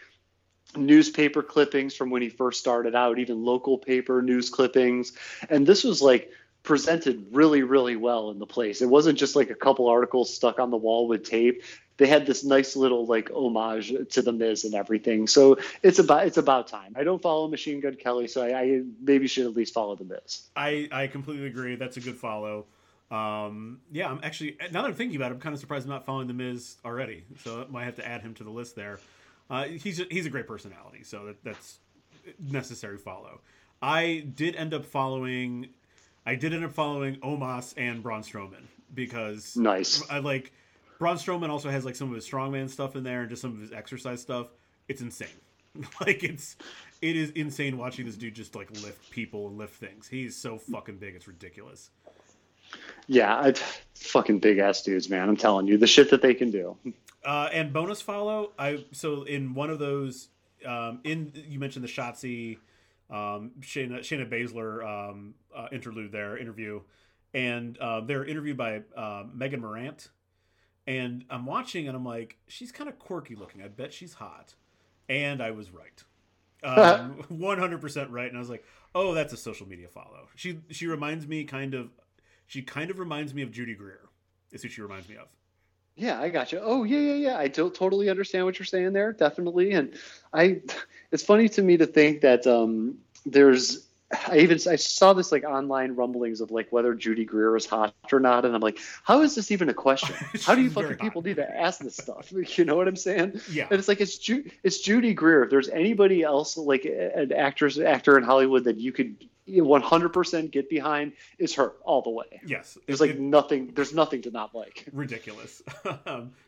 [0.77, 5.13] newspaper clippings from when he first started out, even local paper news clippings.
[5.49, 6.31] And this was like
[6.63, 8.83] presented really, really well in the place.
[8.83, 11.63] It wasn't just like a couple articles stuck on the wall with tape.
[11.97, 15.27] they had this nice little like homage to the Miz and everything.
[15.27, 16.95] So it's about it's about time.
[16.97, 20.05] I don't follow Machine Gun Kelly, so I, I maybe should at least follow the
[20.05, 20.43] Miz.
[20.55, 21.77] I I completely agree.
[21.77, 22.67] That's a good follow.
[23.11, 25.91] Um, yeah, I'm actually now that I'm thinking about it, I'm kind of surprised I'm
[25.91, 27.25] not following the Miz already.
[27.43, 29.01] So I might have to add him to the list there.
[29.51, 31.79] Uh, he's a, he's a great personality, so that, that's
[32.39, 33.41] necessary follow.
[33.81, 35.69] I did end up following.
[36.27, 40.03] I did end up following Omos and Braun Strowman because nice.
[40.11, 40.53] I like
[40.99, 43.53] Braun Strowman also has like some of his strongman stuff in there and just some
[43.53, 44.49] of his exercise stuff.
[44.89, 45.29] It's insane.
[46.01, 46.57] like it's
[47.01, 50.09] it is insane watching this dude just like lift people and lift things.
[50.09, 51.91] He's so fucking big, it's ridiculous.
[53.07, 53.55] Yeah, I,
[53.95, 55.29] fucking big ass dudes, man.
[55.29, 56.77] I'm telling you, the shit that they can do.
[57.25, 60.29] Uh, and bonus follow, I so in one of those,
[60.65, 62.59] um, in you mentioned the Shotzi,
[63.11, 66.81] um, Shayna Shayna Baszler um, uh, interlude there interview,
[67.35, 70.09] and uh, they're interviewed by uh, Megan Morant,
[70.87, 73.63] and I'm watching and I'm like, she's kind of quirky looking.
[73.63, 74.55] I bet she's hot,
[75.09, 76.03] and I was right.
[76.65, 80.89] Um, 100% right and i was like oh that's a social media follow she she
[80.89, 81.89] reminds me kind of
[82.49, 84.01] she kind of reminds me of Judy Greer.
[84.51, 85.29] Is who she reminds me of.
[85.99, 86.61] Yeah, I got you.
[86.63, 87.37] Oh, yeah, yeah, yeah.
[87.37, 89.73] I don't totally understand what you're saying there, definitely.
[89.73, 89.95] And
[90.33, 90.63] I,
[91.11, 93.88] it's funny to me to think that um, there's.
[94.29, 97.95] I even I saw this like online rumblings of like whether Judy Greer is hot
[98.11, 100.15] or not, and I'm like, how is this even a question?
[100.45, 102.33] How do you fucking people need to ask this stuff?
[102.59, 103.41] You know what I'm saying?
[103.51, 103.67] Yeah.
[103.71, 105.45] And it's like it's Ju- it's Judy Greer.
[105.45, 110.69] If there's anybody else like an actress actor in Hollywood that you could 100% get
[110.71, 112.41] behind is her all the way.
[112.47, 112.79] Yes.
[112.87, 114.87] There's like it, nothing there's nothing to not like.
[114.93, 115.63] Ridiculous.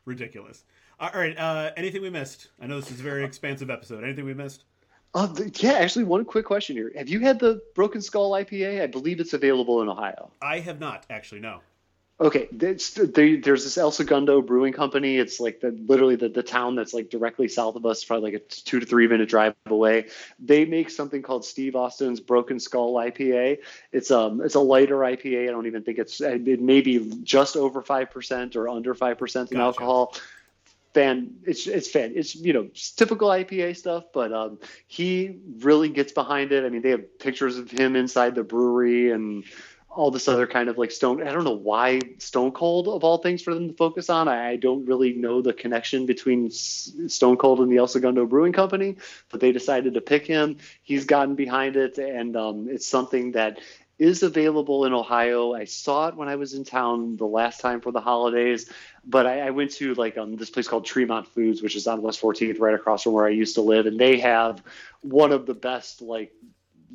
[0.06, 0.64] Ridiculous.
[0.98, 2.48] All right, uh, anything we missed?
[2.60, 4.04] I know this is a very expansive episode.
[4.04, 4.64] Anything we missed?
[5.12, 6.92] Uh, yeah, actually, one quick question here.
[6.96, 8.82] Have you had the Broken Skull IPA?
[8.82, 10.30] I believe it's available in Ohio.
[10.40, 11.60] I have not, actually, no.
[12.20, 15.16] Okay, there's, this El Segundo Brewing Company.
[15.16, 18.42] It's like the literally the, the town that's like directly south of us, probably like
[18.42, 20.08] a two to three minute drive away.
[20.38, 23.60] They make something called Steve Austin's Broken Skull IPA.
[23.90, 25.48] It's um it's a lighter IPA.
[25.48, 29.16] I don't even think it's it may be just over five percent or under five
[29.16, 29.64] percent in gotcha.
[29.64, 30.14] alcohol.
[30.92, 36.10] Fan, it's it's fan, it's you know typical IPA stuff, but um, he really gets
[36.10, 36.64] behind it.
[36.64, 39.44] I mean, they have pictures of him inside the brewery and
[39.90, 41.26] all this other kind of like stone.
[41.26, 44.28] I don't know why Stone Cold of all things for them to focus on.
[44.28, 48.52] I, I don't really know the connection between Stone Cold and the El Segundo Brewing
[48.52, 48.96] Company,
[49.30, 50.58] but they decided to pick him.
[50.82, 53.58] He's gotten behind it, and um, it's something that
[54.00, 55.52] is available in Ohio.
[55.52, 58.72] I saw it when I was in town the last time for the holidays,
[59.04, 62.00] but I, I went to like um, this place called Tremont Foods, which is on
[62.00, 64.62] West 14th, right across from where I used to live, and they have
[65.02, 66.32] one of the best like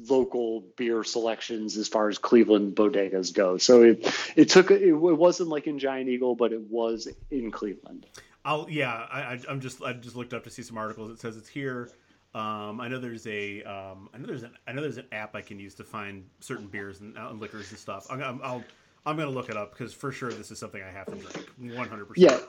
[0.09, 3.57] local beer selections as far as Cleveland bodegas go.
[3.57, 7.51] So it it took it, it wasn't like in Giant Eagle, but it was in
[7.51, 8.07] Cleveland.
[8.43, 11.11] I'll yeah, I, am just I just looked up to see some articles.
[11.11, 11.91] It says it's here.
[12.35, 15.35] Um, I know there's a um, I know there's an I know there's an app
[15.35, 18.07] I can use to find certain beers and, uh, liquors and stuff.
[18.09, 18.63] I'm, I'm, I'll
[19.05, 21.49] I'm gonna look it up because for sure this is something I have to drink.
[21.77, 22.05] 100.
[22.05, 22.43] percent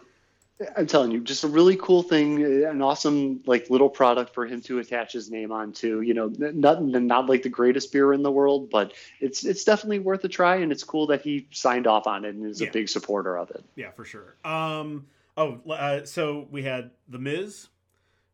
[0.60, 4.44] Yeah, I'm telling you, just a really cool thing, an awesome like little product for
[4.44, 6.00] him to attach his name onto.
[6.00, 10.00] You know, not not like the greatest beer in the world, but it's it's definitely
[10.00, 12.66] worth a try, and it's cool that he signed off on it and is yeah.
[12.66, 13.64] a big supporter of it.
[13.76, 14.34] Yeah, for sure.
[14.44, 15.06] Um,
[15.36, 17.68] oh, uh, so we had the Miz,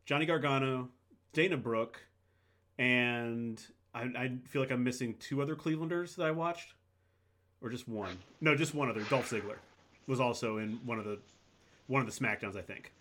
[0.06, 0.89] Johnny Gargano,
[1.33, 2.01] Dana Brooke,
[2.78, 3.62] and
[3.94, 6.75] I, I feel like I'm missing two other Clevelanders that I watched,
[7.62, 8.19] or just one.
[8.41, 9.02] No, just one other.
[9.02, 9.57] Dolph Ziggler
[10.07, 11.19] was also in one of the
[11.86, 12.93] one of the Smackdowns, I think.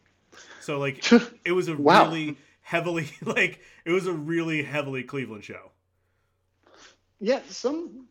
[0.59, 1.03] So like
[1.45, 2.05] it was a wow.
[2.05, 5.71] really heavily like it was a really heavily Cleveland show.
[7.19, 8.07] Yeah, some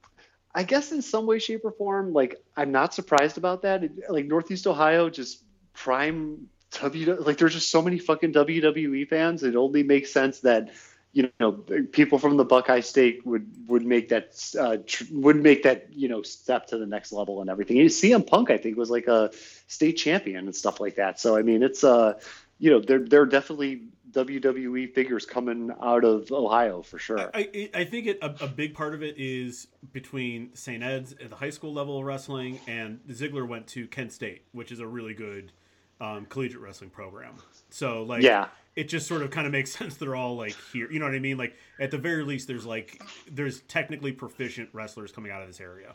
[0.55, 3.83] I guess in some way, shape, or form, like I'm not surprised about that.
[4.09, 7.15] like Northeast Ohio, just prime W.
[7.21, 9.43] Like there's just so many fucking WWE fans.
[9.43, 10.71] It only makes sense that
[11.13, 11.53] you know
[11.93, 16.09] people from the Buckeye State would would make that uh, tr- would make that you
[16.09, 17.77] know step to the next level and everything.
[17.79, 19.31] CM Punk I think was like a
[19.67, 21.19] state champion and stuff like that.
[21.19, 22.15] So I mean it's uh
[22.59, 23.83] you know there there are definitely
[24.13, 27.31] WWE figures coming out of Ohio for sure.
[27.35, 30.83] I I think it, a, a big part of it is between St.
[30.83, 34.71] Ed's at the high school level of wrestling and Ziggler went to Kent State, which
[34.71, 35.53] is a really good
[36.01, 37.35] um, collegiate wrestling program.
[37.71, 40.91] So like yeah it just sort of kind of makes sense they're all like here.
[40.91, 41.37] You know what I mean?
[41.37, 45.61] Like at the very least, there's like there's technically proficient wrestlers coming out of this
[45.61, 45.95] area.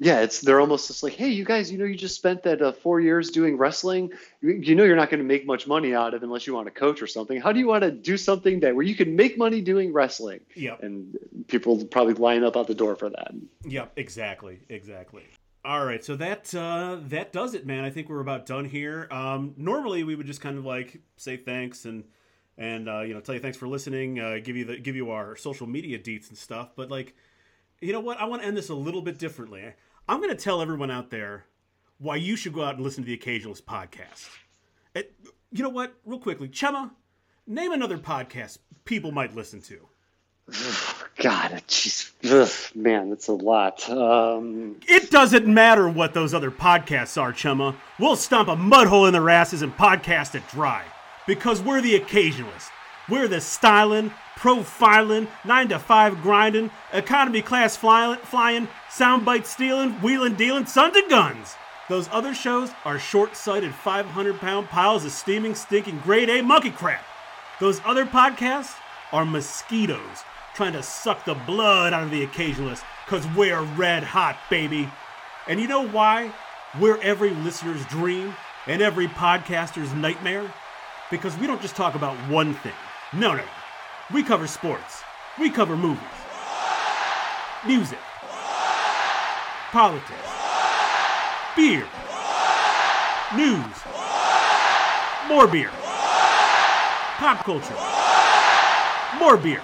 [0.00, 2.62] Yeah, it's they're almost just like, hey, you guys, you know, you just spent that
[2.62, 4.12] uh, four years doing wrestling.
[4.40, 6.66] You, you know, you're not going to make much money out of unless you want
[6.66, 7.40] to coach or something.
[7.40, 10.38] How do you want to do something that where you can make money doing wrestling?
[10.54, 11.18] Yeah, and
[11.48, 13.32] people probably line up out the door for that.
[13.64, 15.24] Yeah, exactly, exactly.
[15.64, 17.84] All right, so that uh, that does it, man.
[17.84, 19.08] I think we're about done here.
[19.10, 22.04] Um, normally, we would just kind of like say thanks and
[22.56, 25.10] and uh, you know tell you thanks for listening, uh, give you the give you
[25.10, 26.70] our social media deets and stuff.
[26.76, 27.14] But like,
[27.80, 28.20] you know what?
[28.20, 29.64] I want to end this a little bit differently.
[30.08, 31.44] I'm going to tell everyone out there
[31.98, 34.28] why you should go out and listen to the Occasionalist podcast.
[34.94, 35.14] It,
[35.50, 35.94] you know what?
[36.04, 36.92] Real quickly, Chema,
[37.46, 39.88] name another podcast people might listen to.
[41.18, 43.88] God, jeez, man, that's a lot.
[43.90, 47.74] Um, It doesn't matter what those other podcasts are, Chumma.
[47.98, 50.84] We'll stomp a mud hole in their asses and podcast it dry.
[51.26, 52.70] Because we're the occasionalists.
[53.08, 60.36] We're the styling, profiling, 9 to 5 grinding, economy class flying, flying soundbite stealing, wheeling
[60.36, 61.56] dealing sons of guns.
[61.88, 66.70] Those other shows are short sighted 500 pound piles of steaming, stinking grade A monkey
[66.70, 67.04] crap.
[67.58, 68.76] Those other podcasts
[69.10, 70.22] are mosquitoes
[70.58, 74.90] trying to suck the blood out of the occasionalist because we're red hot, baby.
[75.46, 76.32] And you know why
[76.80, 78.34] we're every listener's dream
[78.66, 80.52] and every podcaster's nightmare?
[81.12, 82.72] Because we don't just talk about one thing.
[83.12, 83.44] No, no.
[84.12, 85.04] We cover sports,
[85.38, 86.02] we cover movies,
[87.64, 88.00] music,
[89.70, 90.10] politics,
[91.54, 91.86] beer,
[93.36, 93.76] news,
[95.28, 95.70] more beer,
[97.20, 97.76] pop culture,
[99.20, 99.62] more beer.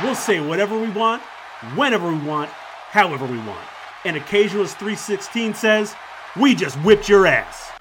[0.00, 1.22] We'll say whatever we want,
[1.74, 3.66] whenever we want, however we want.
[4.04, 5.94] And Occasionalist 316 says,
[6.40, 7.71] We just whipped your ass.